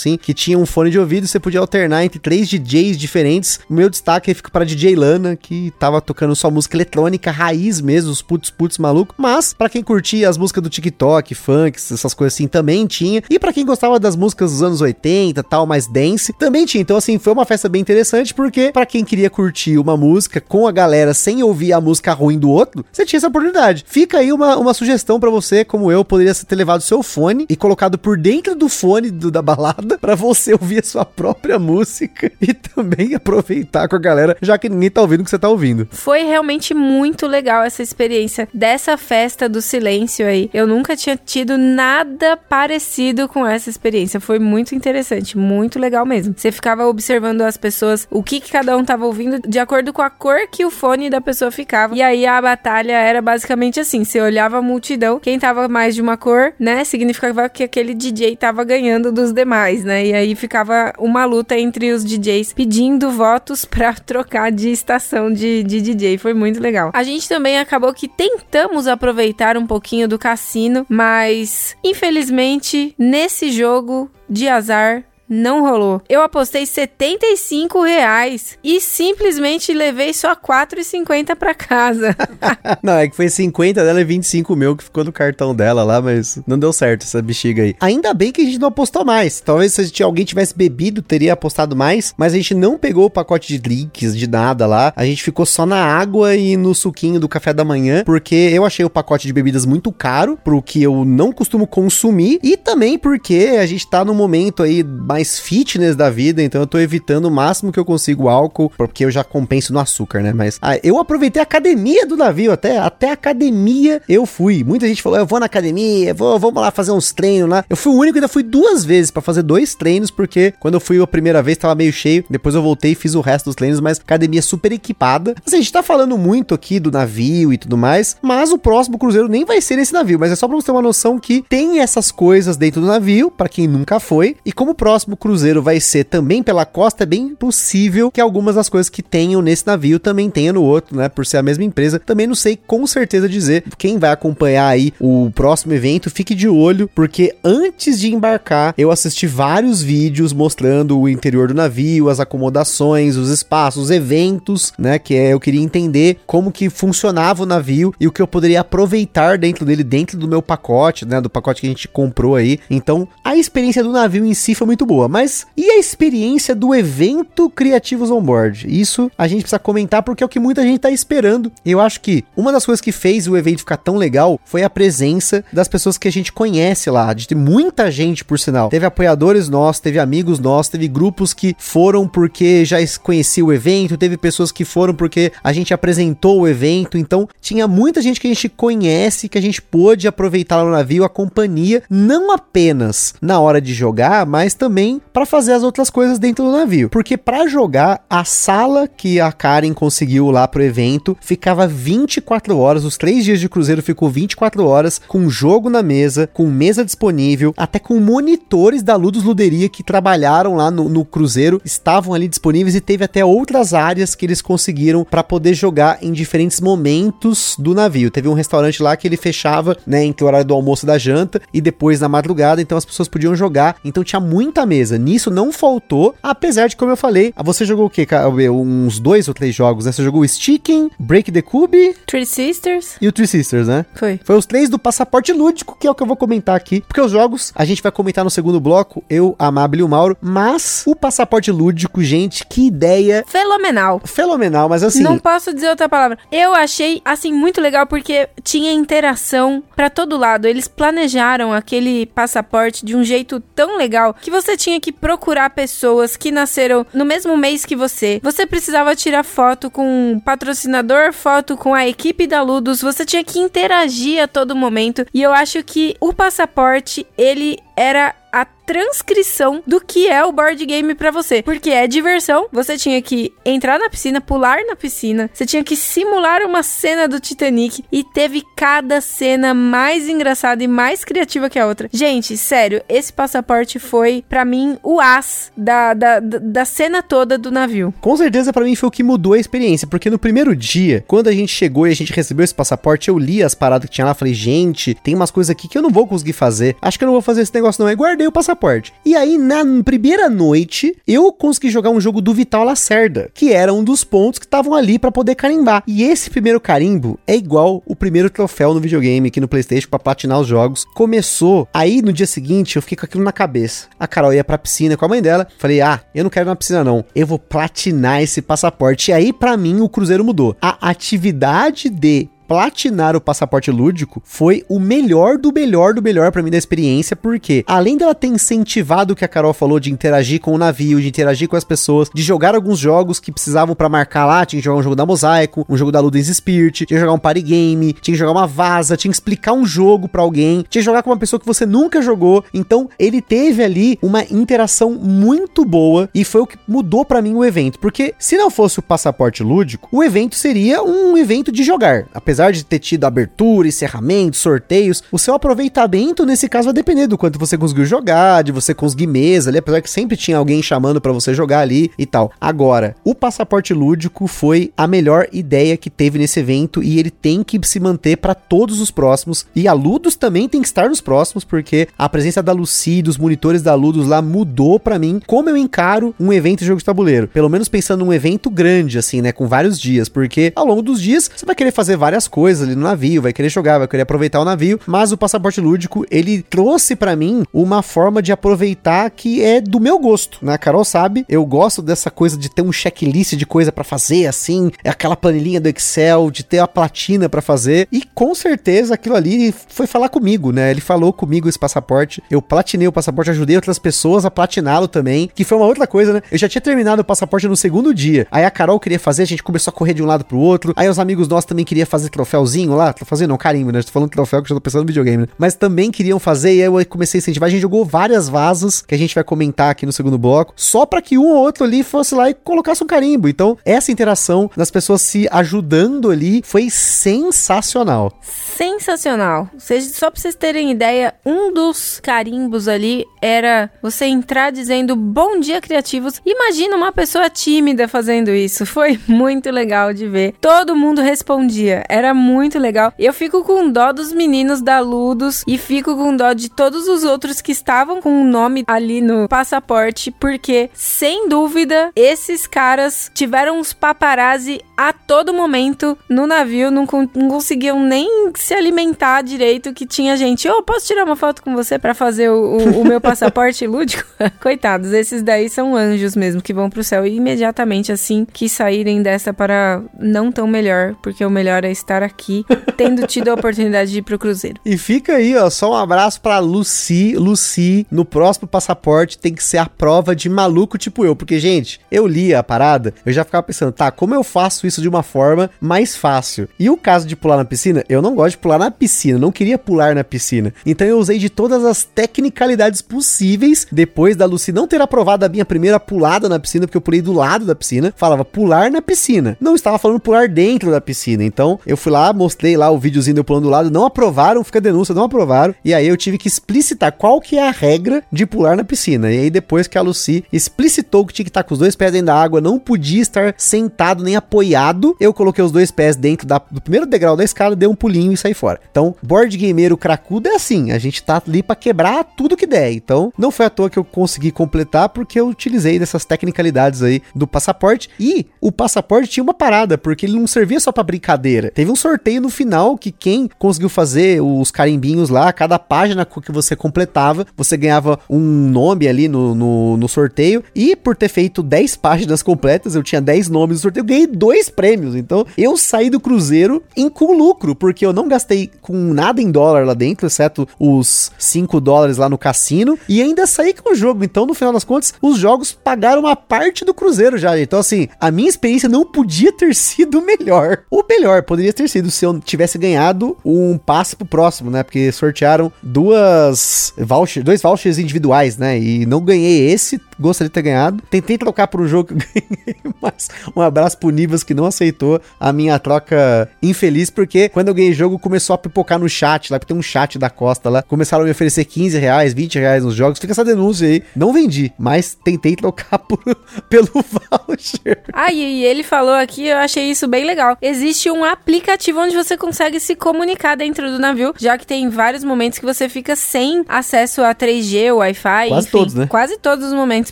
assim, 0.00 0.16
que 0.16 0.32
tinha 0.32 0.58
um 0.58 0.66
fone 0.66 0.90
de 0.90 0.98
ouvido 0.98 1.24
e 1.24 1.28
você 1.28 1.40
podia 1.40 1.60
alternar 1.60 2.04
entre 2.04 2.20
três 2.20 2.48
DJs 2.48 2.96
diferentes. 2.96 3.60
O 3.68 3.74
meu 3.74 3.90
destaque 3.90 4.32
fica 4.32 4.50
para 4.50 4.64
DJ 4.64 4.94
Lana, 4.94 5.36
que 5.36 5.72
tava 5.80 6.00
tocando 6.02 6.36
só 6.36 6.50
música 6.50 6.76
eletrônica, 6.76 7.30
raiz 7.30 7.80
mesmo, 7.80 8.12
os 8.12 8.20
putz 8.20 8.50
putz 8.50 8.76
maluco. 8.76 9.14
Mas, 9.16 9.54
para 9.54 9.70
quem 9.70 9.82
curtia 9.82 10.28
as 10.28 10.36
músicas 10.36 10.62
do 10.62 10.68
TikTok, 10.68 11.34
funk, 11.34 11.78
essas 11.78 12.12
coisas 12.12 12.34
assim, 12.34 12.46
também 12.46 12.86
tinha. 12.86 13.22
E 13.30 13.38
para 13.38 13.52
quem 13.52 13.64
gostava 13.64 13.98
das 13.98 14.14
músicas 14.14 14.52
dos 14.52 14.62
anos 14.62 14.82
80, 14.82 15.42
tal, 15.42 15.64
mais 15.64 15.86
dance, 15.86 16.34
também 16.34 16.66
tinha. 16.66 16.82
Então, 16.82 16.98
assim, 16.98 17.18
foi 17.18 17.32
uma 17.32 17.46
festa 17.46 17.66
bem 17.66 17.80
interessante, 17.80 18.34
porque 18.34 18.70
para 18.72 18.84
quem 18.84 19.04
queria 19.04 19.30
curtir 19.30 19.78
uma 19.78 19.96
música 19.96 20.38
com 20.38 20.68
a 20.68 20.72
galera 20.72 21.14
sem 21.14 21.42
ouvir 21.42 21.72
a 21.72 21.80
música 21.80 22.12
ruim 22.12 22.38
do 22.38 22.50
outro, 22.50 22.84
você 22.92 23.06
tinha 23.06 23.16
essa 23.16 23.28
oportunidade. 23.28 23.84
Fica 23.88 24.18
aí 24.18 24.32
uma, 24.32 24.58
uma 24.58 24.74
sugestão 24.74 25.18
para 25.18 25.30
você, 25.30 25.64
como 25.64 25.90
eu, 25.90 26.04
poderia 26.04 26.34
ter 26.34 26.56
levado 26.56 26.82
seu 26.82 27.02
fone 27.02 27.46
e 27.48 27.56
colocado 27.56 27.96
por 27.96 28.18
dentro 28.18 28.54
do 28.54 28.68
fone 28.68 29.10
do, 29.10 29.30
da 29.30 29.40
balada 29.40 29.96
para 29.96 30.14
você 30.14 30.52
ouvir 30.52 30.80
a 30.80 30.86
sua 30.86 31.06
própria 31.06 31.58
música 31.58 32.30
e 32.38 32.52
também 32.52 33.14
aproveitar 33.14 33.88
com 33.88 33.96
a 33.96 33.98
galera, 33.98 34.36
já 34.42 34.58
que 34.58 34.68
ninguém 34.68 34.90
tá 34.90 35.00
ouvindo 35.00 35.20
o 35.22 35.24
que 35.24 35.30
você 35.30 35.38
tá 35.38 35.48
ouvindo. 35.48 35.69
Foi 35.90 36.22
realmente 36.22 36.74
muito 36.74 37.26
legal 37.26 37.62
essa 37.62 37.82
experiência 37.82 38.48
dessa 38.52 38.96
festa 38.96 39.48
do 39.48 39.62
silêncio 39.62 40.26
aí. 40.26 40.50
Eu 40.52 40.66
nunca 40.66 40.96
tinha 40.96 41.16
tido 41.16 41.56
nada 41.58 42.36
parecido 42.36 43.28
com 43.28 43.46
essa 43.46 43.70
experiência. 43.70 44.20
Foi 44.20 44.38
muito 44.38 44.74
interessante, 44.74 45.36
muito 45.36 45.78
legal 45.78 46.04
mesmo. 46.04 46.34
Você 46.36 46.52
ficava 46.52 46.86
observando 46.86 47.42
as 47.42 47.56
pessoas, 47.56 48.06
o 48.10 48.22
que, 48.22 48.40
que 48.40 48.50
cada 48.50 48.76
um 48.76 48.84
tava 48.84 49.06
ouvindo 49.06 49.40
de 49.46 49.58
acordo 49.58 49.92
com 49.92 50.02
a 50.02 50.10
cor 50.10 50.48
que 50.50 50.64
o 50.64 50.70
fone 50.70 51.10
da 51.10 51.20
pessoa 51.20 51.50
ficava. 51.50 51.94
E 51.94 52.02
aí 52.02 52.26
a 52.26 52.40
batalha 52.40 52.92
era 52.92 53.22
basicamente 53.22 53.80
assim: 53.80 54.04
você 54.04 54.20
olhava 54.20 54.58
a 54.58 54.62
multidão, 54.62 55.18
quem 55.20 55.38
tava 55.38 55.68
mais 55.68 55.94
de 55.94 56.02
uma 56.02 56.16
cor, 56.16 56.52
né? 56.58 56.84
Significava 56.84 57.48
que 57.48 57.62
aquele 57.62 57.94
DJ 57.94 58.36
tava 58.36 58.64
ganhando 58.64 59.12
dos 59.12 59.32
demais, 59.32 59.84
né? 59.84 60.06
E 60.06 60.12
aí 60.12 60.34
ficava 60.34 60.92
uma 60.98 61.24
luta 61.24 61.58
entre 61.58 61.92
os 61.92 62.04
DJs 62.04 62.52
pedindo 62.52 63.10
votos 63.10 63.64
para 63.64 63.92
trocar 64.04 64.50
de 64.50 64.70
estação 64.70 65.32
de, 65.32 65.59
de 65.62 65.80
DJ. 65.80 66.18
Foi 66.18 66.34
muito 66.34 66.60
legal. 66.60 66.90
A 66.94 67.02
gente 67.02 67.28
também 67.28 67.58
acabou 67.58 67.92
que 67.92 68.08
tentamos 68.08 68.86
aproveitar 68.86 69.56
um 69.56 69.66
pouquinho 69.66 70.08
do 70.08 70.18
cassino, 70.18 70.86
mas 70.88 71.76
infelizmente 71.84 72.94
nesse 72.98 73.50
jogo 73.50 74.10
de 74.28 74.48
azar 74.48 75.04
não 75.30 75.62
rolou. 75.62 76.02
Eu 76.08 76.22
apostei 76.22 76.66
75 76.66 77.82
reais 77.84 78.58
e 78.64 78.80
simplesmente 78.80 79.72
levei 79.72 80.12
só 80.12 80.34
4,50 80.34 81.36
para 81.36 81.54
casa. 81.54 82.16
não, 82.82 82.94
é 82.94 83.08
que 83.08 83.14
foi 83.14 83.28
50 83.28 83.84
dela 83.84 84.00
e 84.00 84.04
25 84.04 84.56
mil 84.56 84.76
que 84.76 84.82
ficou 84.82 85.04
no 85.04 85.12
cartão 85.12 85.54
dela 85.54 85.84
lá, 85.84 86.02
mas 86.02 86.40
não 86.44 86.58
deu 86.58 86.72
certo 86.72 87.04
essa 87.04 87.22
bexiga 87.22 87.62
aí. 87.62 87.76
Ainda 87.80 88.12
bem 88.12 88.32
que 88.32 88.40
a 88.40 88.44
gente 88.44 88.58
não 88.58 88.68
apostou 88.68 89.04
mais. 89.04 89.40
Talvez 89.40 89.72
se 89.72 90.02
alguém 90.02 90.24
tivesse 90.24 90.56
bebido, 90.56 91.00
teria 91.00 91.34
apostado 91.34 91.76
mais, 91.76 92.12
mas 92.18 92.32
a 92.32 92.36
gente 92.36 92.54
não 92.54 92.76
pegou 92.76 93.04
o 93.04 93.10
pacote 93.10 93.46
de 93.46 93.58
drinks, 93.58 94.16
de 94.16 94.26
nada 94.26 94.66
lá. 94.66 94.92
A 94.96 95.04
gente 95.04 95.22
ficou 95.22 95.46
só 95.46 95.64
na 95.64 95.80
água 95.80 96.34
e 96.34 96.56
no 96.56 96.74
suquinho 96.74 97.20
do 97.20 97.28
café 97.28 97.52
da 97.52 97.64
manhã, 97.64 98.02
porque 98.04 98.34
eu 98.34 98.64
achei 98.64 98.84
o 98.84 98.90
pacote 98.90 99.28
de 99.28 99.32
bebidas 99.32 99.64
muito 99.64 99.92
caro 99.92 100.36
pro 100.42 100.60
que 100.60 100.82
eu 100.82 101.04
não 101.04 101.30
costumo 101.30 101.66
consumir 101.66 102.40
e 102.42 102.56
também 102.56 102.98
porque 102.98 103.56
a 103.60 103.66
gente 103.66 103.88
tá 103.88 104.04
no 104.04 104.14
momento 104.14 104.62
aí 104.62 104.82
mais 104.82 105.19
mais 105.20 105.38
fitness 105.38 105.94
da 105.94 106.08
vida, 106.08 106.42
então 106.42 106.62
eu 106.62 106.66
tô 106.66 106.78
evitando 106.78 107.26
o 107.26 107.30
máximo 107.30 107.70
que 107.70 107.78
eu 107.78 107.84
consigo 107.84 108.28
álcool, 108.28 108.72
porque 108.76 109.04
eu 109.04 109.10
já 109.10 109.22
compenso 109.22 109.72
no 109.72 109.78
açúcar, 109.78 110.22
né? 110.22 110.32
Mas 110.32 110.58
ah, 110.62 110.78
eu 110.82 110.98
aproveitei 110.98 111.40
a 111.40 111.42
academia 111.42 112.06
do 112.06 112.16
navio, 112.16 112.52
até, 112.52 112.78
até 112.78 113.10
academia 113.12 114.00
eu 114.08 114.24
fui. 114.24 114.64
Muita 114.64 114.88
gente 114.88 115.02
falou, 115.02 115.18
eu 115.18 115.26
vou 115.26 115.38
na 115.38 115.46
academia, 115.46 116.14
vou, 116.14 116.38
vamos 116.38 116.60
lá 116.60 116.70
fazer 116.70 116.92
uns 116.92 117.12
treinos 117.12 117.50
lá. 117.50 117.64
Eu 117.68 117.76
fui 117.76 117.92
o 117.92 117.96
único 117.96 118.16
ainda 118.16 118.28
fui 118.28 118.42
duas 118.42 118.84
vezes 118.84 119.10
para 119.10 119.20
fazer 119.20 119.42
dois 119.42 119.74
treinos, 119.74 120.10
porque 120.10 120.54
quando 120.58 120.74
eu 120.74 120.80
fui 120.80 121.00
a 121.00 121.06
primeira 121.06 121.42
vez 121.42 121.58
tava 121.58 121.74
meio 121.74 121.92
cheio, 121.92 122.24
depois 122.30 122.54
eu 122.54 122.62
voltei 122.62 122.92
e 122.92 122.94
fiz 122.94 123.14
o 123.14 123.20
resto 123.20 123.46
dos 123.46 123.54
treinos, 123.54 123.80
mas 123.80 123.98
academia 123.98 124.40
super 124.40 124.72
equipada. 124.72 125.34
Assim, 125.46 125.56
a 125.56 125.60
gente 125.60 125.72
tá 125.72 125.82
falando 125.82 126.16
muito 126.16 126.54
aqui 126.54 126.80
do 126.80 126.90
navio 126.90 127.52
e 127.52 127.58
tudo 127.58 127.76
mais, 127.76 128.16
mas 128.22 128.50
o 128.52 128.58
próximo 128.58 128.98
cruzeiro 128.98 129.28
nem 129.28 129.44
vai 129.44 129.60
ser 129.60 129.76
nesse 129.76 129.92
navio, 129.92 130.18
mas 130.18 130.32
é 130.32 130.36
só 130.36 130.48
pra 130.48 130.56
você 130.56 130.66
ter 130.66 130.72
uma 130.72 130.82
noção 130.82 131.18
que 131.18 131.44
tem 131.48 131.80
essas 131.80 132.10
coisas 132.10 132.56
dentro 132.56 132.80
do 132.80 132.86
navio, 132.86 133.30
para 133.30 133.48
quem 133.48 133.68
nunca 133.68 134.00
foi, 134.00 134.36
e 134.46 134.52
como 134.52 134.70
o 134.70 134.74
próximo 134.74 135.09
próximo 135.10 135.16
cruzeiro 135.16 135.62
vai 135.62 135.80
ser 135.80 136.04
também 136.04 136.42
pela 136.42 136.64
costa, 136.64 137.02
é 137.02 137.06
bem 137.06 137.34
possível 137.34 138.10
que 138.10 138.20
algumas 138.20 138.54
das 138.54 138.68
coisas 138.68 138.88
que 138.88 139.02
tenham 139.02 139.42
nesse 139.42 139.66
navio 139.66 139.98
também 139.98 140.30
tenha 140.30 140.52
no 140.52 140.62
outro, 140.62 140.96
né? 140.96 141.08
Por 141.08 141.26
ser 141.26 141.38
a 141.38 141.42
mesma 141.42 141.64
empresa. 141.64 141.98
Também 141.98 142.26
não 142.26 142.34
sei 142.34 142.58
com 142.66 142.86
certeza 142.86 143.28
dizer. 143.28 143.64
Quem 143.78 143.98
vai 143.98 144.10
acompanhar 144.10 144.68
aí 144.68 144.92
o 145.00 145.30
próximo 145.34 145.72
evento, 145.72 146.10
fique 146.10 146.34
de 146.34 146.48
olho, 146.48 146.88
porque 146.94 147.34
antes 147.42 147.98
de 147.98 148.12
embarcar, 148.12 148.74
eu 148.76 148.90
assisti 148.90 149.26
vários 149.26 149.82
vídeos 149.82 150.32
mostrando 150.32 150.98
o 150.98 151.08
interior 151.08 151.48
do 151.48 151.54
navio, 151.54 152.08
as 152.08 152.20
acomodações, 152.20 153.16
os 153.16 153.30
espaços, 153.30 153.84
os 153.84 153.90
eventos, 153.90 154.72
né? 154.78 154.98
Que 154.98 155.14
é 155.14 155.32
eu 155.32 155.40
queria 155.40 155.62
entender 155.62 156.18
como 156.26 156.52
que 156.52 156.68
funcionava 156.68 157.42
o 157.42 157.46
navio 157.46 157.94
e 157.98 158.06
o 158.06 158.12
que 158.12 158.22
eu 158.22 158.26
poderia 158.26 158.60
aproveitar 158.60 159.38
dentro 159.38 159.64
dele, 159.64 159.82
dentro 159.82 160.18
do 160.18 160.28
meu 160.28 160.42
pacote, 160.42 161.06
né? 161.06 161.20
Do 161.20 161.30
pacote 161.30 161.60
que 161.60 161.66
a 161.66 161.70
gente 161.70 161.88
comprou 161.88 162.36
aí. 162.36 162.58
Então, 162.68 163.08
a 163.24 163.36
experiência 163.36 163.82
do 163.82 163.92
navio 163.92 164.24
em 164.24 164.34
si 164.34 164.54
foi 164.54 164.66
muito 164.66 164.84
boa 164.84 164.99
boa. 165.00 165.08
Mas 165.08 165.46
e 165.56 165.70
a 165.70 165.78
experiência 165.78 166.54
do 166.54 166.74
evento 166.74 167.48
Criativos 167.48 168.10
On 168.10 168.20
Board? 168.20 168.66
Isso 168.68 169.10
a 169.16 169.26
gente 169.26 169.42
precisa 169.42 169.58
comentar 169.58 170.02
porque 170.02 170.22
é 170.22 170.26
o 170.26 170.28
que 170.28 170.38
muita 170.38 170.62
gente 170.62 170.80
tá 170.80 170.90
esperando. 170.90 171.50
Eu 171.64 171.80
acho 171.80 172.00
que 172.00 172.24
uma 172.36 172.52
das 172.52 172.66
coisas 172.66 172.80
que 172.80 172.92
fez 172.92 173.26
o 173.26 173.36
evento 173.36 173.60
ficar 173.60 173.78
tão 173.78 173.96
legal 173.96 174.38
foi 174.44 174.62
a 174.62 174.70
presença 174.70 175.44
das 175.52 175.68
pessoas 175.68 175.96
que 175.96 176.08
a 176.08 176.12
gente 176.12 176.32
conhece 176.32 176.90
lá, 176.90 177.12
de 177.14 177.34
muita 177.34 177.90
gente, 177.90 178.24
por 178.24 178.38
sinal. 178.38 178.68
Teve 178.68 178.86
apoiadores 178.86 179.48
nossos, 179.48 179.80
teve 179.80 179.98
amigos 179.98 180.38
nossos, 180.38 180.70
teve 180.70 180.88
grupos 180.88 181.32
que 181.32 181.54
foram 181.58 182.06
porque 182.06 182.64
já 182.64 182.78
conhecia 183.02 183.44
o 183.44 183.52
evento, 183.52 183.96
teve 183.96 184.16
pessoas 184.16 184.52
que 184.52 184.64
foram 184.64 184.94
porque 184.94 185.32
a 185.42 185.52
gente 185.52 185.72
apresentou 185.72 186.40
o 186.40 186.48
evento. 186.48 186.98
Então, 186.98 187.28
tinha 187.40 187.66
muita 187.66 188.02
gente 188.02 188.20
que 188.20 188.26
a 188.26 188.34
gente 188.34 188.48
conhece, 188.48 189.28
que 189.28 189.38
a 189.38 189.42
gente 189.42 189.62
pôde 189.62 190.08
aproveitar 190.08 190.56
lá 190.56 190.64
no 190.64 190.70
navio, 190.70 191.04
a 191.04 191.08
companhia, 191.08 191.82
não 191.88 192.32
apenas 192.32 193.14
na 193.20 193.40
hora 193.40 193.60
de 193.60 193.72
jogar, 193.72 194.26
mas 194.26 194.54
também 194.54 194.89
para 195.12 195.26
fazer 195.26 195.52
as 195.52 195.62
outras 195.62 195.90
coisas 195.90 196.18
dentro 196.18 196.44
do 196.44 196.52
navio. 196.52 196.88
Porque 196.88 197.16
para 197.16 197.46
jogar, 197.46 198.04
a 198.08 198.24
sala 198.24 198.88
que 198.88 199.20
a 199.20 199.30
Karen 199.30 199.74
conseguiu 199.74 200.30
lá 200.30 200.48
pro 200.48 200.62
evento 200.62 201.16
ficava 201.20 201.66
24 201.66 202.56
horas, 202.56 202.84
os 202.84 202.96
três 202.96 203.24
dias 203.24 203.38
de 203.38 203.48
cruzeiro 203.48 203.82
ficou 203.82 204.08
24 204.08 204.66
horas, 204.66 205.00
com 205.06 205.28
jogo 205.28 205.68
na 205.68 205.82
mesa, 205.82 206.28
com 206.32 206.46
mesa 206.46 206.84
disponível, 206.84 207.52
até 207.56 207.78
com 207.78 208.00
monitores 208.00 208.82
da 208.82 208.96
Ludus 208.96 209.22
Luderia 209.22 209.68
que 209.68 209.82
trabalharam 209.82 210.54
lá 210.54 210.70
no, 210.70 210.88
no 210.88 211.04
cruzeiro, 211.04 211.60
estavam 211.64 212.14
ali 212.14 212.28
disponíveis 212.28 212.74
e 212.74 212.80
teve 212.80 213.04
até 213.04 213.24
outras 213.24 213.74
áreas 213.74 214.14
que 214.14 214.24
eles 214.24 214.40
conseguiram 214.40 215.04
para 215.04 215.22
poder 215.22 215.54
jogar 215.54 215.98
em 216.02 216.12
diferentes 216.12 216.60
momentos 216.60 217.56
do 217.58 217.74
navio. 217.74 218.10
Teve 218.10 218.28
um 218.28 218.34
restaurante 218.34 218.82
lá 218.82 218.96
que 218.96 219.06
ele 219.06 219.16
fechava, 219.16 219.76
né, 219.86 220.04
entre 220.04 220.24
o 220.24 220.26
horário 220.26 220.46
do 220.46 220.54
almoço 220.54 220.84
e 220.84 220.86
da 220.86 220.98
janta 220.98 221.40
e 221.52 221.60
depois 221.60 222.00
na 222.00 222.08
madrugada, 222.08 222.62
então 222.62 222.78
as 222.78 222.84
pessoas 222.84 223.08
podiam 223.08 223.34
jogar. 223.34 223.76
Então 223.84 224.04
tinha 224.04 224.20
muita 224.20 224.64
mesa. 224.70 224.96
Nisso 224.96 225.30
não 225.30 225.52
faltou, 225.52 226.14
apesar 226.22 226.68
de, 226.68 226.76
como 226.76 226.92
eu 226.92 226.96
falei, 226.96 227.34
você 227.44 227.64
jogou 227.64 227.86
o 227.86 227.90
quê? 227.90 228.06
Uns 228.50 229.00
dois 229.00 229.26
ou 229.26 229.34
três 229.34 229.52
jogos, 229.54 229.84
né? 229.84 229.92
Você 229.92 230.02
jogou 230.04 230.20
o 230.20 230.28
Sticking, 230.28 230.90
Break 230.98 231.32
the 231.32 231.42
Cube... 231.42 231.96
Three 232.06 232.24
Sisters. 232.24 232.96
E 233.00 233.08
o 233.08 233.12
Three 233.12 233.26
Sisters, 233.26 233.66
né? 233.66 233.84
Foi. 233.94 234.20
Foi 234.22 234.36
os 234.36 234.46
três 234.46 234.68
do 234.68 234.78
passaporte 234.78 235.32
lúdico, 235.32 235.76
que 235.78 235.86
é 235.86 235.90
o 235.90 235.94
que 235.94 236.02
eu 236.02 236.06
vou 236.06 236.16
comentar 236.16 236.54
aqui. 236.54 236.82
Porque 236.86 237.00
os 237.00 237.10
jogos, 237.10 237.52
a 237.56 237.64
gente 237.64 237.82
vai 237.82 237.90
comentar 237.90 238.24
no 238.24 238.30
segundo 238.30 238.60
bloco, 238.60 239.02
eu, 239.10 239.34
a 239.38 239.46
Amable 239.46 239.80
e 239.80 239.82
o 239.82 239.88
Mauro, 239.88 240.16
mas 240.20 240.84
o 240.86 240.94
passaporte 240.94 241.50
lúdico, 241.50 242.02
gente, 242.02 242.46
que 242.46 242.66
ideia... 242.66 243.24
Fenomenal. 243.26 244.00
Fenomenal, 244.04 244.68
mas 244.68 244.84
assim... 244.84 245.02
Não 245.02 245.18
posso 245.18 245.52
dizer 245.52 245.68
outra 245.68 245.88
palavra. 245.88 246.18
Eu 246.30 246.54
achei, 246.54 247.02
assim, 247.04 247.32
muito 247.32 247.60
legal 247.60 247.86
porque 247.86 248.28
tinha 248.44 248.72
interação 248.72 249.62
para 249.74 249.90
todo 249.90 250.16
lado. 250.16 250.46
Eles 250.46 250.68
planejaram 250.68 251.52
aquele 251.52 252.06
passaporte 252.06 252.84
de 252.84 252.94
um 252.94 253.02
jeito 253.02 253.40
tão 253.54 253.76
legal 253.76 254.14
que 254.20 254.30
você 254.30 254.56
tinha 254.60 254.80
que 254.80 254.92
procurar 254.92 255.50
pessoas 255.50 256.16
que 256.16 256.30
nasceram 256.30 256.86
no 256.92 257.04
mesmo 257.04 257.36
mês 257.36 257.64
que 257.64 257.74
você. 257.74 258.20
Você 258.22 258.46
precisava 258.46 258.94
tirar 258.94 259.24
foto 259.24 259.70
com 259.70 260.12
o 260.12 260.20
patrocinador, 260.20 261.12
foto 261.12 261.56
com 261.56 261.74
a 261.74 261.88
equipe 261.88 262.26
da 262.26 262.42
Ludus. 262.42 262.82
Você 262.82 263.06
tinha 263.06 263.24
que 263.24 263.38
interagir 263.38 264.22
a 264.22 264.28
todo 264.28 264.54
momento. 264.54 265.06
E 265.14 265.22
eu 265.22 265.32
acho 265.32 265.62
que 265.64 265.96
o 266.00 266.12
passaporte, 266.12 267.06
ele 267.16 267.58
era 267.80 268.14
a 268.32 268.44
transcrição 268.44 269.62
do 269.66 269.80
que 269.80 270.08
é 270.08 270.24
o 270.24 270.30
board 270.30 270.64
game 270.64 270.94
para 270.94 271.10
você. 271.10 271.42
Porque 271.42 271.70
é 271.70 271.86
diversão, 271.86 272.46
você 272.52 272.76
tinha 272.76 273.02
que 273.02 273.32
entrar 273.44 273.78
na 273.78 273.90
piscina, 273.90 274.20
pular 274.20 274.58
na 274.64 274.76
piscina, 274.76 275.28
você 275.32 275.44
tinha 275.44 275.64
que 275.64 275.74
simular 275.74 276.42
uma 276.42 276.62
cena 276.62 277.08
do 277.08 277.18
Titanic 277.18 277.84
e 277.90 278.04
teve 278.04 278.44
cada 278.56 279.00
cena 279.00 279.52
mais 279.52 280.08
engraçada 280.08 280.62
e 280.62 280.68
mais 280.68 281.04
criativa 281.04 281.50
que 281.50 281.58
a 281.58 281.66
outra. 281.66 281.88
Gente, 281.92 282.36
sério, 282.36 282.80
esse 282.88 283.12
passaporte 283.12 283.80
foi 283.80 284.24
para 284.28 284.44
mim 284.44 284.78
o 284.84 285.00
as 285.00 285.50
da, 285.56 285.92
da, 285.92 286.20
da 286.20 286.64
cena 286.64 287.02
toda 287.02 287.36
do 287.36 287.50
navio. 287.50 287.92
Com 288.00 288.16
certeza 288.16 288.52
para 288.52 288.64
mim 288.64 288.76
foi 288.76 288.88
o 288.88 288.92
que 288.92 289.02
mudou 289.02 289.32
a 289.32 289.38
experiência, 289.38 289.88
porque 289.88 290.08
no 290.08 290.18
primeiro 290.18 290.54
dia, 290.54 291.04
quando 291.08 291.26
a 291.26 291.32
gente 291.32 291.52
chegou 291.52 291.88
e 291.88 291.90
a 291.90 291.96
gente 291.96 292.12
recebeu 292.12 292.44
esse 292.44 292.54
passaporte, 292.54 293.08
eu 293.08 293.18
li 293.18 293.42
as 293.42 293.54
paradas 293.54 293.88
que 293.88 293.96
tinha 293.96 294.04
lá, 294.04 294.14
falei, 294.14 294.34
gente, 294.34 294.94
tem 294.94 295.16
umas 295.16 295.32
coisas 295.32 295.50
aqui 295.50 295.66
que 295.66 295.76
eu 295.76 295.82
não 295.82 295.90
vou 295.90 296.06
conseguir 296.06 296.34
fazer. 296.34 296.76
Acho 296.80 296.96
que 296.96 297.04
eu 297.04 297.06
não 297.06 297.14
vou 297.14 297.22
fazer 297.22 297.40
esse 297.42 297.54
negócio 297.54 297.69
não. 297.78 297.86
Aí 297.86 297.94
guardei 297.94 298.26
o 298.26 298.32
passaporte. 298.32 298.92
E 299.04 299.14
aí, 299.14 299.38
na 299.38 299.64
primeira 299.84 300.28
noite, 300.28 300.96
eu 301.06 301.32
consegui 301.32 301.70
jogar 301.70 301.90
um 301.90 302.00
jogo 302.00 302.20
do 302.20 302.34
Vital 302.34 302.64
Lacerda, 302.64 303.30
que 303.34 303.52
era 303.52 303.72
um 303.72 303.84
dos 303.84 304.02
pontos 304.02 304.38
que 304.38 304.46
estavam 304.46 304.74
ali 304.74 304.98
para 304.98 305.12
poder 305.12 305.34
carimbar. 305.34 305.82
E 305.86 306.02
esse 306.02 306.30
primeiro 306.30 306.60
carimbo 306.60 307.18
é 307.26 307.34
igual 307.34 307.82
o 307.86 307.94
primeiro 307.94 308.30
troféu 308.30 308.74
no 308.74 308.80
videogame 308.80 309.28
aqui 309.28 309.40
no 309.40 309.48
PlayStation 309.48 309.88
para 309.88 309.98
platinar 309.98 310.40
os 310.40 310.46
jogos. 310.46 310.84
Começou, 310.94 311.68
aí 311.72 312.02
no 312.02 312.12
dia 312.12 312.26
seguinte 312.26 312.76
eu 312.76 312.82
fiquei 312.82 312.96
com 312.96 313.06
aquilo 313.06 313.24
na 313.24 313.32
cabeça. 313.32 313.86
A 313.98 314.06
Carol 314.06 314.32
ia 314.32 314.44
pra 314.44 314.58
piscina 314.58 314.96
com 314.96 315.04
a 315.04 315.08
mãe 315.08 315.22
dela. 315.22 315.46
Falei, 315.58 315.80
ah, 315.80 316.00
eu 316.14 316.24
não 316.24 316.30
quero 316.30 316.46
ir 316.46 316.50
na 316.50 316.56
piscina 316.56 316.84
não. 316.84 317.04
Eu 317.14 317.26
vou 317.26 317.38
platinar 317.38 318.22
esse 318.22 318.42
passaporte. 318.42 319.10
E 319.10 319.14
aí, 319.14 319.32
para 319.32 319.56
mim, 319.56 319.80
o 319.80 319.88
Cruzeiro 319.88 320.24
mudou. 320.24 320.56
A 320.60 320.90
atividade 320.90 321.88
de 321.88 322.28
platinar 322.50 323.14
o 323.14 323.20
passaporte 323.20 323.70
lúdico 323.70 324.20
foi 324.24 324.64
o 324.68 324.80
melhor 324.80 325.38
do 325.38 325.52
melhor 325.52 325.94
do 325.94 326.02
melhor 326.02 326.32
para 326.32 326.42
mim 326.42 326.50
da 326.50 326.58
experiência, 326.58 327.14
porque 327.14 327.62
além 327.64 327.96
dela 327.96 328.12
ter 328.12 328.26
incentivado 328.26 329.12
o 329.12 329.16
que 329.16 329.24
a 329.24 329.28
Carol 329.28 329.54
falou 329.54 329.78
de 329.78 329.92
interagir 329.92 330.40
com 330.40 330.52
o 330.52 330.58
navio, 330.58 331.00
de 331.00 331.06
interagir 331.06 331.48
com 331.48 331.54
as 331.54 331.62
pessoas, 331.62 332.10
de 332.12 332.24
jogar 332.24 332.56
alguns 332.56 332.76
jogos 332.76 333.20
que 333.20 333.30
precisavam 333.30 333.76
para 333.76 333.88
marcar 333.88 334.26
lá, 334.26 334.44
tinha 334.44 334.60
que 334.60 334.64
jogar 334.64 334.80
um 334.80 334.82
jogo 334.82 334.96
da 334.96 335.06
Mosaico, 335.06 335.64
um 335.68 335.76
jogo 335.76 335.92
da 335.92 336.00
Ludens 336.00 336.26
Spirit, 336.26 336.86
tinha 336.86 336.96
que 336.96 337.00
jogar 337.00 337.12
um 337.12 337.20
party 337.20 337.40
game, 337.40 337.92
tinha 337.92 338.14
que 338.14 338.18
jogar 338.18 338.32
uma 338.32 338.48
vaza, 338.48 338.96
tinha 338.96 339.12
que 339.12 339.16
explicar 339.16 339.52
um 339.52 339.64
jogo 339.64 340.08
para 340.08 340.22
alguém, 340.22 340.64
tinha 340.68 340.80
que 340.80 340.84
jogar 340.84 341.04
com 341.04 341.10
uma 341.10 341.18
pessoa 341.18 341.38
que 341.38 341.46
você 341.46 341.64
nunca 341.64 342.02
jogou. 342.02 342.42
Então, 342.52 342.90
ele 342.98 343.22
teve 343.22 343.62
ali 343.62 343.96
uma 344.02 344.24
interação 344.24 344.90
muito 344.90 345.64
boa 345.64 346.10
e 346.12 346.24
foi 346.24 346.40
o 346.40 346.46
que 346.48 346.58
mudou 346.66 347.04
para 347.04 347.22
mim 347.22 347.34
o 347.34 347.44
evento, 347.44 347.78
porque 347.78 348.12
se 348.18 348.36
não 348.36 348.50
fosse 348.50 348.80
o 348.80 348.82
passaporte 348.82 349.40
lúdico, 349.44 349.88
o 349.92 350.02
evento 350.02 350.34
seria 350.34 350.82
um 350.82 351.16
evento 351.16 351.52
de 351.52 351.62
jogar, 351.62 352.08
apesar 352.12 352.39
apesar 352.40 352.52
de 352.52 352.64
ter 352.64 352.78
tido 352.78 353.04
abertura, 353.04 353.68
encerramento, 353.68 354.36
sorteios, 354.36 355.04
o 355.12 355.18
seu 355.18 355.34
aproveitamento 355.34 356.24
nesse 356.24 356.48
caso 356.48 356.66
vai 356.66 356.74
depender 356.74 357.06
do 357.06 357.18
quanto 357.18 357.38
você 357.38 357.58
conseguiu 357.58 357.84
jogar, 357.84 358.42
de 358.42 358.50
você 358.50 358.72
conseguir 358.72 359.06
mesa 359.06 359.50
ali, 359.50 359.58
apesar 359.58 359.82
que 359.82 359.90
sempre 359.90 360.16
tinha 360.16 360.38
alguém 360.38 360.62
chamando 360.62 361.00
para 361.00 361.12
você 361.12 361.34
jogar 361.34 361.60
ali 361.60 361.90
e 361.98 362.06
tal. 362.06 362.32
Agora, 362.40 362.96
o 363.04 363.14
passaporte 363.14 363.74
lúdico 363.74 364.26
foi 364.26 364.72
a 364.74 364.86
melhor 364.86 365.26
ideia 365.32 365.76
que 365.76 365.90
teve 365.90 366.18
nesse 366.18 366.40
evento 366.40 366.82
e 366.82 366.98
ele 366.98 367.10
tem 367.10 367.42
que 367.42 367.60
se 367.64 367.78
manter 367.78 368.16
para 368.16 368.34
todos 368.34 368.80
os 368.80 368.90
próximos. 368.90 369.46
E 369.54 369.68
a 369.68 369.74
Ludus 369.74 370.16
também 370.16 370.48
tem 370.48 370.62
que 370.62 370.68
estar 370.68 370.88
nos 370.88 371.02
próximos, 371.02 371.44
porque 371.44 371.88
a 371.98 372.08
presença 372.08 372.42
da 372.42 372.52
Lucy, 372.52 373.02
dos 373.02 373.18
monitores 373.18 373.60
da 373.60 373.74
Ludus 373.74 374.06
lá 374.06 374.22
mudou 374.22 374.80
para 374.80 374.98
mim 374.98 375.20
como 375.26 375.50
eu 375.50 375.56
encaro 375.58 376.14
um 376.18 376.32
evento 376.32 376.60
de 376.60 376.66
jogo 376.66 376.78
de 376.78 376.84
tabuleiro. 376.84 377.28
Pelo 377.28 377.50
menos 377.50 377.68
pensando 377.68 378.04
num 378.04 378.12
evento 378.12 378.48
grande, 378.48 378.98
assim, 378.98 379.20
né, 379.20 379.30
com 379.30 379.46
vários 379.46 379.78
dias, 379.78 380.08
porque 380.08 380.52
ao 380.56 380.64
longo 380.64 380.80
dos 380.80 381.02
dias 381.02 381.30
você 381.34 381.44
vai 381.44 381.54
querer 381.54 381.72
fazer 381.72 381.96
várias 381.96 382.29
coisas 382.30 382.66
ali 382.66 382.74
no 382.74 382.82
navio, 382.82 383.20
vai 383.20 383.32
querer 383.32 383.50
jogar, 383.50 383.78
vai 383.78 383.88
querer 383.88 384.02
aproveitar 384.02 384.40
o 384.40 384.44
navio, 384.44 384.80
mas 384.86 385.12
o 385.12 385.18
passaporte 385.18 385.60
lúdico, 385.60 386.06
ele 386.10 386.40
trouxe 386.42 386.96
para 386.96 387.14
mim 387.14 387.44
uma 387.52 387.82
forma 387.82 388.22
de 388.22 388.32
aproveitar 388.32 389.10
que 389.10 389.42
é 389.42 389.60
do 389.60 389.80
meu 389.80 389.98
gosto, 389.98 390.38
né? 390.42 390.54
A 390.54 390.58
Carol 390.58 390.84
sabe, 390.84 391.26
eu 391.28 391.44
gosto 391.44 391.82
dessa 391.82 392.10
coisa 392.10 392.38
de 392.38 392.48
ter 392.48 392.62
um 392.62 392.72
checklist 392.72 393.34
de 393.34 393.44
coisa 393.44 393.72
para 393.72 393.84
fazer 393.84 394.26
assim, 394.26 394.70
é 394.84 394.90
aquela 394.90 395.16
planilhinha 395.16 395.60
do 395.60 395.68
Excel, 395.68 396.30
de 396.30 396.44
ter 396.44 396.58
a 396.58 396.68
platina 396.68 397.28
para 397.28 397.42
fazer, 397.42 397.88
e 397.90 398.02
com 398.14 398.34
certeza 398.34 398.94
aquilo 398.94 399.16
ali 399.16 399.52
foi 399.68 399.86
falar 399.86 400.08
comigo, 400.08 400.52
né? 400.52 400.70
Ele 400.70 400.80
falou 400.80 401.12
comigo 401.12 401.48
esse 401.48 401.58
passaporte, 401.58 402.22
eu 402.30 402.40
platinei 402.40 402.86
o 402.86 402.92
passaporte, 402.92 403.30
ajudei 403.30 403.56
outras 403.56 403.78
pessoas 403.78 404.24
a 404.24 404.30
platiná-lo 404.30 404.86
também, 404.86 405.30
que 405.34 405.44
foi 405.44 405.58
uma 405.58 405.66
outra 405.66 405.86
coisa, 405.86 406.12
né? 406.12 406.22
Eu 406.30 406.38
já 406.38 406.48
tinha 406.48 406.62
terminado 406.62 407.02
o 407.02 407.04
passaporte 407.04 407.48
no 407.48 407.56
segundo 407.56 407.92
dia, 407.92 408.26
aí 408.30 408.44
a 408.44 408.50
Carol 408.50 408.78
queria 408.78 409.00
fazer, 409.00 409.22
a 409.22 409.26
gente 409.26 409.42
começou 409.42 409.70
a 409.70 409.74
correr 409.74 409.94
de 409.94 410.02
um 410.02 410.06
lado 410.06 410.24
pro 410.24 410.38
outro, 410.38 410.72
aí 410.76 410.88
os 410.88 410.98
amigos 410.98 411.26
nossos 411.28 411.46
também 411.46 411.64
queriam 411.64 411.86
fazer 411.86 412.10
troféuzinho 412.20 412.74
lá, 412.74 412.94
fazendo, 413.04 413.30
não, 413.30 413.38
carimbo, 413.38 413.70
né? 413.70 413.82
Tô 413.82 413.90
falando 413.90 414.10
troféu 414.10 414.42
que 414.42 414.52
eu 414.52 414.56
tô 414.56 414.60
pensando 414.60 414.82
no 414.82 414.86
videogame, 414.86 415.22
né? 415.22 415.28
Mas 415.38 415.54
também 415.54 415.90
queriam 415.90 416.18
fazer, 416.18 416.54
e 416.54 416.62
aí 416.62 416.66
eu 416.66 416.86
comecei 416.86 417.18
a 417.18 417.20
incentivar. 417.20 417.46
A 417.46 417.50
gente 417.50 417.62
jogou 417.62 417.84
várias 417.84 418.28
vasos, 418.28 418.82
que 418.82 418.94
a 418.94 418.98
gente 418.98 419.14
vai 419.14 419.24
comentar 419.24 419.70
aqui 419.70 419.86
no 419.86 419.92
segundo 419.92 420.18
bloco, 420.18 420.52
só 420.56 420.84
para 420.84 421.00
que 421.00 421.16
um 421.16 421.26
ou 421.26 421.36
outro 421.36 421.64
ali 421.64 421.82
fosse 421.82 422.14
lá 422.14 422.30
e 422.30 422.34
colocasse 422.34 422.82
um 422.84 422.86
carimbo. 422.86 423.28
Então, 423.28 423.56
essa 423.64 423.90
interação 423.90 424.50
das 424.56 424.70
pessoas 424.70 425.02
se 425.02 425.28
ajudando 425.30 426.10
ali 426.10 426.42
foi 426.44 426.68
sensacional. 426.70 428.12
Sensacional. 428.22 429.48
só 429.58 430.10
pra 430.10 430.20
vocês 430.20 430.34
terem 430.34 430.70
ideia, 430.70 431.14
um 431.24 431.52
dos 431.52 432.00
carimbos 432.00 432.68
ali 432.68 433.04
era 433.22 433.70
você 433.82 434.04
entrar 434.04 434.50
dizendo 434.50 434.94
bom 434.94 435.40
dia, 435.40 435.60
criativos. 435.60 436.20
Imagina 436.24 436.76
uma 436.76 436.92
pessoa 436.92 437.30
tímida 437.30 437.88
fazendo 437.88 438.30
isso. 438.30 438.66
Foi 438.66 438.98
muito 439.08 439.50
legal 439.50 439.94
de 439.94 440.06
ver. 440.06 440.34
Todo 440.40 440.76
mundo 440.76 441.00
respondia. 441.00 441.84
Era 441.88 442.09
era 442.10 442.14
muito 442.14 442.58
legal. 442.58 442.92
Eu 442.98 443.14
fico 443.14 443.44
com 443.44 443.70
dó 443.70 443.92
dos 443.92 444.12
meninos 444.12 444.60
da 444.60 444.80
Ludos 444.80 445.44
e 445.46 445.56
fico 445.56 445.96
com 445.96 446.14
dó 446.14 446.32
de 446.32 446.50
todos 446.50 446.88
os 446.88 447.04
outros 447.04 447.40
que 447.40 447.52
estavam 447.52 448.00
com 448.00 448.20
o 448.20 448.24
nome 448.24 448.64
ali 448.66 449.00
no 449.00 449.28
passaporte, 449.28 450.10
porque 450.10 450.70
sem 450.74 451.28
dúvida 451.28 451.92
esses 451.94 452.46
caras 452.46 453.10
tiveram 453.14 453.58
uns 453.60 453.72
paparazzi 453.72 454.60
a 454.80 454.94
todo 454.94 455.34
momento 455.34 455.96
no 456.08 456.26
navio, 456.26 456.70
não, 456.70 456.86
não 457.14 457.28
conseguiam 457.28 457.78
nem 457.78 458.32
se 458.34 458.54
alimentar 458.54 459.22
direito, 459.22 459.74
que 459.74 459.86
tinha 459.86 460.16
gente, 460.16 460.48
ô, 460.48 460.56
oh, 460.58 460.62
posso 460.62 460.86
tirar 460.86 461.04
uma 461.04 461.16
foto 461.16 461.42
com 461.42 461.54
você 461.54 461.78
para 461.78 461.92
fazer 461.92 462.30
o, 462.30 462.56
o, 462.56 462.80
o 462.80 462.84
meu 462.84 462.98
passaporte 463.00 463.66
lúdico? 463.66 464.08
Coitados, 464.40 464.92
esses 464.92 465.22
daí 465.22 465.50
são 465.50 465.76
anjos 465.76 466.16
mesmo, 466.16 466.40
que 466.40 466.54
vão 466.54 466.70
pro 466.70 466.82
céu 466.82 467.06
imediatamente 467.06 467.92
assim 467.92 468.26
que 468.32 468.48
saírem 468.48 469.02
dessa 469.02 469.34
para 469.34 469.82
não 469.98 470.32
tão 470.32 470.46
melhor, 470.46 470.94
porque 471.02 471.24
o 471.24 471.30
melhor 471.30 471.62
é 471.62 471.70
estar 471.70 471.90
estar 471.90 472.02
aqui, 472.02 472.44
tendo 472.76 473.06
tido 473.06 473.28
a 473.28 473.34
oportunidade 473.34 473.90
de 473.90 473.98
ir 473.98 474.02
pro 474.02 474.18
Cruzeiro. 474.18 474.60
E 474.64 474.78
fica 474.78 475.14
aí, 475.14 475.36
ó, 475.36 475.50
só 475.50 475.72
um 475.72 475.76
abraço 475.76 476.20
pra 476.20 476.38
Lucy. 476.38 477.16
Lucy, 477.16 477.86
no 477.90 478.04
próximo 478.04 478.46
passaporte 478.46 479.18
tem 479.18 479.34
que 479.34 479.42
ser 479.42 479.58
a 479.58 479.66
prova 479.66 480.14
de 480.14 480.28
maluco 480.28 480.78
tipo 480.78 481.04
eu. 481.04 481.16
Porque, 481.16 481.38
gente, 481.40 481.80
eu 481.90 482.06
li 482.06 482.34
a 482.34 482.42
parada, 482.42 482.94
eu 483.04 483.12
já 483.12 483.24
ficava 483.24 483.42
pensando, 483.42 483.72
tá, 483.72 483.90
como 483.90 484.14
eu 484.14 484.22
faço 484.22 484.66
isso 484.66 484.69
de 484.78 484.88
uma 484.88 485.02
forma 485.02 485.50
mais 485.60 485.96
fácil? 485.96 486.48
E 486.58 486.68
o 486.68 486.76
caso 486.76 487.06
de 487.06 487.16
pular 487.16 487.38
na 487.38 487.44
piscina, 487.44 487.82
eu 487.88 488.02
não 488.02 488.14
gosto 488.14 488.32
de 488.32 488.38
pular 488.38 488.58
na 488.58 488.70
piscina, 488.70 489.18
não 489.18 489.32
queria 489.32 489.56
pular 489.56 489.94
na 489.94 490.04
piscina. 490.04 490.52
Então 490.66 490.86
eu 490.86 490.98
usei 490.98 491.18
de 491.18 491.30
todas 491.30 491.64
as 491.64 491.84
tecnicalidades 491.84 492.82
possíveis, 492.82 493.66
depois 493.72 494.16
da 494.16 494.26
Lucy 494.26 494.52
não 494.52 494.68
ter 494.68 494.80
aprovado 494.80 495.24
a 495.24 495.28
minha 495.28 495.44
primeira 495.44 495.80
pulada 495.80 496.28
na 496.28 496.38
piscina, 496.38 496.66
porque 496.66 496.76
eu 496.76 496.82
pulei 496.82 497.00
do 497.00 497.12
lado 497.12 497.46
da 497.46 497.54
piscina, 497.54 497.94
falava 497.96 498.24
pular 498.24 498.70
na 498.70 498.82
piscina. 498.82 499.36
Não 499.40 499.54
estava 499.54 499.78
falando 499.78 500.00
pular 500.00 500.28
dentro 500.28 500.70
da 500.70 500.80
piscina. 500.80 501.24
Então 501.24 501.58
eu 501.66 501.76
fui 501.76 501.92
lá, 501.92 502.12
mostrei 502.12 502.56
lá 502.56 502.70
o 502.70 502.78
videozinho 502.78 503.16
do 503.16 503.24
plano 503.24 503.42
do 503.42 503.48
lado, 503.48 503.70
não 503.70 503.86
aprovaram, 503.86 504.44
fica 504.44 504.58
a 504.58 504.62
denúncia, 504.62 504.94
não 504.94 505.04
aprovaram. 505.04 505.54
E 505.64 505.72
aí 505.72 505.88
eu 505.88 505.96
tive 505.96 506.18
que 506.18 506.28
explicitar 506.28 506.92
qual 506.92 507.20
que 507.20 507.36
é 507.36 507.48
a 507.48 507.50
regra 507.50 508.02
de 508.12 508.26
pular 508.26 508.56
na 508.56 508.64
piscina. 508.64 509.10
E 509.10 509.18
aí 509.18 509.30
depois 509.30 509.66
que 509.66 509.78
a 509.78 509.82
Lucy 509.82 510.24
explicitou 510.32 511.06
que 511.06 511.14
tinha 511.14 511.24
que 511.24 511.30
estar 511.30 511.42
com 511.42 511.54
os 511.54 511.60
dois 511.60 511.76
pés 511.76 511.92
dentro 511.92 512.06
da 512.06 512.20
água, 512.20 512.40
não 512.40 512.58
podia 512.58 513.00
estar 513.00 513.34
sentado 513.36 514.02
nem 514.02 514.16
apoiado, 514.16 514.59
eu 515.00 515.12
coloquei 515.14 515.42
os 515.42 515.52
dois 515.52 515.70
pés 515.70 515.96
dentro 515.96 516.26
da, 516.26 516.40
do 516.50 516.60
primeiro 516.60 516.86
degrau 516.86 517.16
da 517.16 517.24
escada, 517.24 517.56
dei 517.56 517.68
um 517.68 517.74
pulinho 517.74 518.12
e 518.12 518.16
saí 518.16 518.34
fora. 518.34 518.60
Então, 518.70 518.94
board 519.02 519.36
gameiro 519.36 519.76
cracudo 519.76 520.28
é 520.28 520.34
assim, 520.34 520.72
a 520.72 520.78
gente 520.78 521.02
tá 521.02 521.22
ali 521.26 521.42
para 521.42 521.56
quebrar 521.56 522.04
tudo 522.04 522.36
que 522.36 522.46
der. 522.46 522.72
Então, 522.72 523.12
não 523.16 523.30
foi 523.30 523.46
à 523.46 523.50
toa 523.50 523.70
que 523.70 523.78
eu 523.78 523.84
consegui 523.84 524.30
completar 524.30 524.88
porque 524.90 525.18
eu 525.18 525.28
utilizei 525.28 525.78
dessas 525.78 526.04
tecnicalidades 526.04 526.82
aí 526.82 527.02
do 527.14 527.26
passaporte 527.26 527.88
e 527.98 528.26
o 528.40 528.52
passaporte 528.52 529.08
tinha 529.08 529.24
uma 529.24 529.34
parada, 529.34 529.78
porque 529.78 530.06
ele 530.06 530.18
não 530.18 530.26
servia 530.26 530.60
só 530.60 530.72
para 530.72 530.82
brincadeira. 530.82 531.50
Teve 531.50 531.70
um 531.70 531.76
sorteio 531.76 532.20
no 532.20 532.28
final 532.28 532.76
que 532.76 532.92
quem 532.92 533.28
conseguiu 533.38 533.68
fazer 533.68 534.20
os 534.20 534.50
carimbinhos 534.50 535.08
lá, 535.08 535.32
cada 535.32 535.58
página 535.58 536.04
que 536.04 536.32
você 536.32 536.54
completava, 536.54 537.26
você 537.36 537.56
ganhava 537.56 537.98
um 538.08 538.18
nome 538.18 538.88
ali 538.88 539.08
no, 539.08 539.34
no, 539.34 539.76
no 539.76 539.88
sorteio. 539.88 540.44
E 540.54 540.76
por 540.76 540.96
ter 540.96 541.08
feito 541.08 541.42
10 541.42 541.76
páginas 541.76 542.22
completas, 542.22 542.74
eu 542.74 542.82
tinha 542.82 543.00
10 543.00 543.28
nomes 543.28 543.58
no 543.58 543.62
sorteio, 543.62 543.82
eu 543.82 543.86
ganhei 543.86 544.06
dois 544.06 544.49
prêmios. 544.50 544.94
Então 544.94 545.26
eu 545.36 545.56
saí 545.56 545.88
do 545.88 546.00
Cruzeiro 546.00 546.62
em 546.76 546.88
com 546.90 547.16
lucro, 547.16 547.54
porque 547.54 547.84
eu 547.84 547.92
não 547.92 548.08
gastei 548.08 548.50
com 548.60 548.74
nada 548.92 549.22
em 549.22 549.30
dólar 549.30 549.66
lá 549.66 549.74
dentro, 549.74 550.06
exceto 550.06 550.46
os 550.58 551.10
5 551.18 551.60
dólares 551.60 551.96
lá 551.96 552.08
no 552.08 552.18
cassino, 552.18 552.78
e 552.88 553.00
ainda 553.00 553.26
saí 553.26 553.54
com 553.54 553.72
o 553.72 553.74
jogo. 553.74 554.04
Então, 554.04 554.26
no 554.26 554.34
final 554.34 554.52
das 554.52 554.64
contas, 554.64 554.94
os 555.00 555.18
jogos 555.18 555.52
pagaram 555.52 556.00
uma 556.00 556.16
parte 556.16 556.64
do 556.64 556.74
Cruzeiro 556.74 557.18
já. 557.18 557.38
Então, 557.38 557.58
assim, 557.58 557.88
a 558.00 558.10
minha 558.10 558.28
experiência 558.28 558.68
não 558.68 558.84
podia 558.84 559.32
ter 559.32 559.54
sido 559.54 560.02
melhor. 560.02 560.64
O 560.70 560.82
melhor, 560.88 561.22
poderia 561.22 561.52
ter 561.52 561.68
sido 561.68 561.90
se 561.90 562.04
eu 562.04 562.18
tivesse 562.20 562.58
ganhado 562.58 563.16
um 563.24 563.56
passe 563.58 563.96
pro 563.96 564.06
próximo, 564.06 564.50
né? 564.50 564.62
Porque 564.62 564.90
sortearam 564.92 565.52
duas 565.62 566.72
vouchers, 566.76 567.24
dois 567.24 567.42
vouchers 567.42 567.78
individuais, 567.78 568.36
né? 568.36 568.58
E 568.58 568.86
não 568.86 569.00
ganhei 569.00 569.50
esse, 569.50 569.80
gostaria 570.00 570.28
de 570.28 570.34
ter 570.34 570.42
ganhado. 570.42 570.82
Tentei 570.90 571.18
trocar 571.18 571.46
por 571.46 571.60
um 571.60 571.68
jogo 571.68 571.88
que 571.88 571.94
eu 571.94 571.98
ganhei, 572.30 572.74
mas 572.80 573.08
um 573.36 573.40
abraço 573.40 573.78
pro 573.78 573.90
Nivas 573.90 574.22
que 574.22 574.34
não 574.34 574.46
aceitou 574.46 575.00
a 575.18 575.32
minha 575.32 575.58
troca 575.58 576.28
infeliz, 576.42 576.90
porque 576.90 577.28
quando 577.28 577.48
eu 577.48 577.54
ganhei 577.54 577.72
jogo 577.72 577.98
começou 577.98 578.34
a 578.34 578.38
pipocar 578.38 578.78
no 578.78 578.88
chat 578.88 579.30
lá, 579.32 579.38
porque 579.38 579.52
tem 579.52 579.58
um 579.58 579.62
chat 579.62 579.98
da 579.98 580.10
Costa 580.10 580.48
lá. 580.48 580.62
Começaram 580.62 581.02
a 581.02 581.04
me 581.04 581.10
oferecer 581.10 581.44
15 581.44 581.78
reais, 581.78 582.14
20 582.14 582.38
reais 582.38 582.64
nos 582.64 582.74
jogos. 582.74 582.98
Fica 582.98 583.12
essa 583.12 583.24
denúncia 583.24 583.66
aí. 583.66 583.82
Não 583.94 584.12
vendi, 584.12 584.52
mas 584.58 584.96
tentei 585.04 585.36
trocar 585.36 585.78
por, 585.86 586.00
pelo 586.48 586.68
voucher. 586.72 587.82
Ah, 587.92 588.12
e 588.12 588.44
ele 588.44 588.62
falou 588.62 588.94
aqui, 588.94 589.26
eu 589.26 589.38
achei 589.38 589.70
isso 589.70 589.86
bem 589.86 590.04
legal. 590.04 590.36
Existe 590.40 590.90
um 590.90 591.04
aplicativo 591.04 591.80
onde 591.80 591.94
você 591.94 592.16
consegue 592.16 592.60
se 592.60 592.74
comunicar 592.74 593.36
dentro 593.36 593.70
do 593.70 593.78
navio, 593.78 594.14
já 594.18 594.38
que 594.38 594.46
tem 594.46 594.68
vários 594.68 595.04
momentos 595.04 595.38
que 595.38 595.44
você 595.44 595.68
fica 595.68 595.96
sem 595.96 596.44
acesso 596.48 597.02
a 597.02 597.14
3G, 597.14 597.74
Wi-Fi, 597.74 598.28
Quase 598.28 598.48
enfim, 598.48 598.50
todos, 598.50 598.74
né? 598.74 598.86
Quase 598.86 599.18
todos 599.18 599.46
os 599.46 599.52
momentos, 599.52 599.89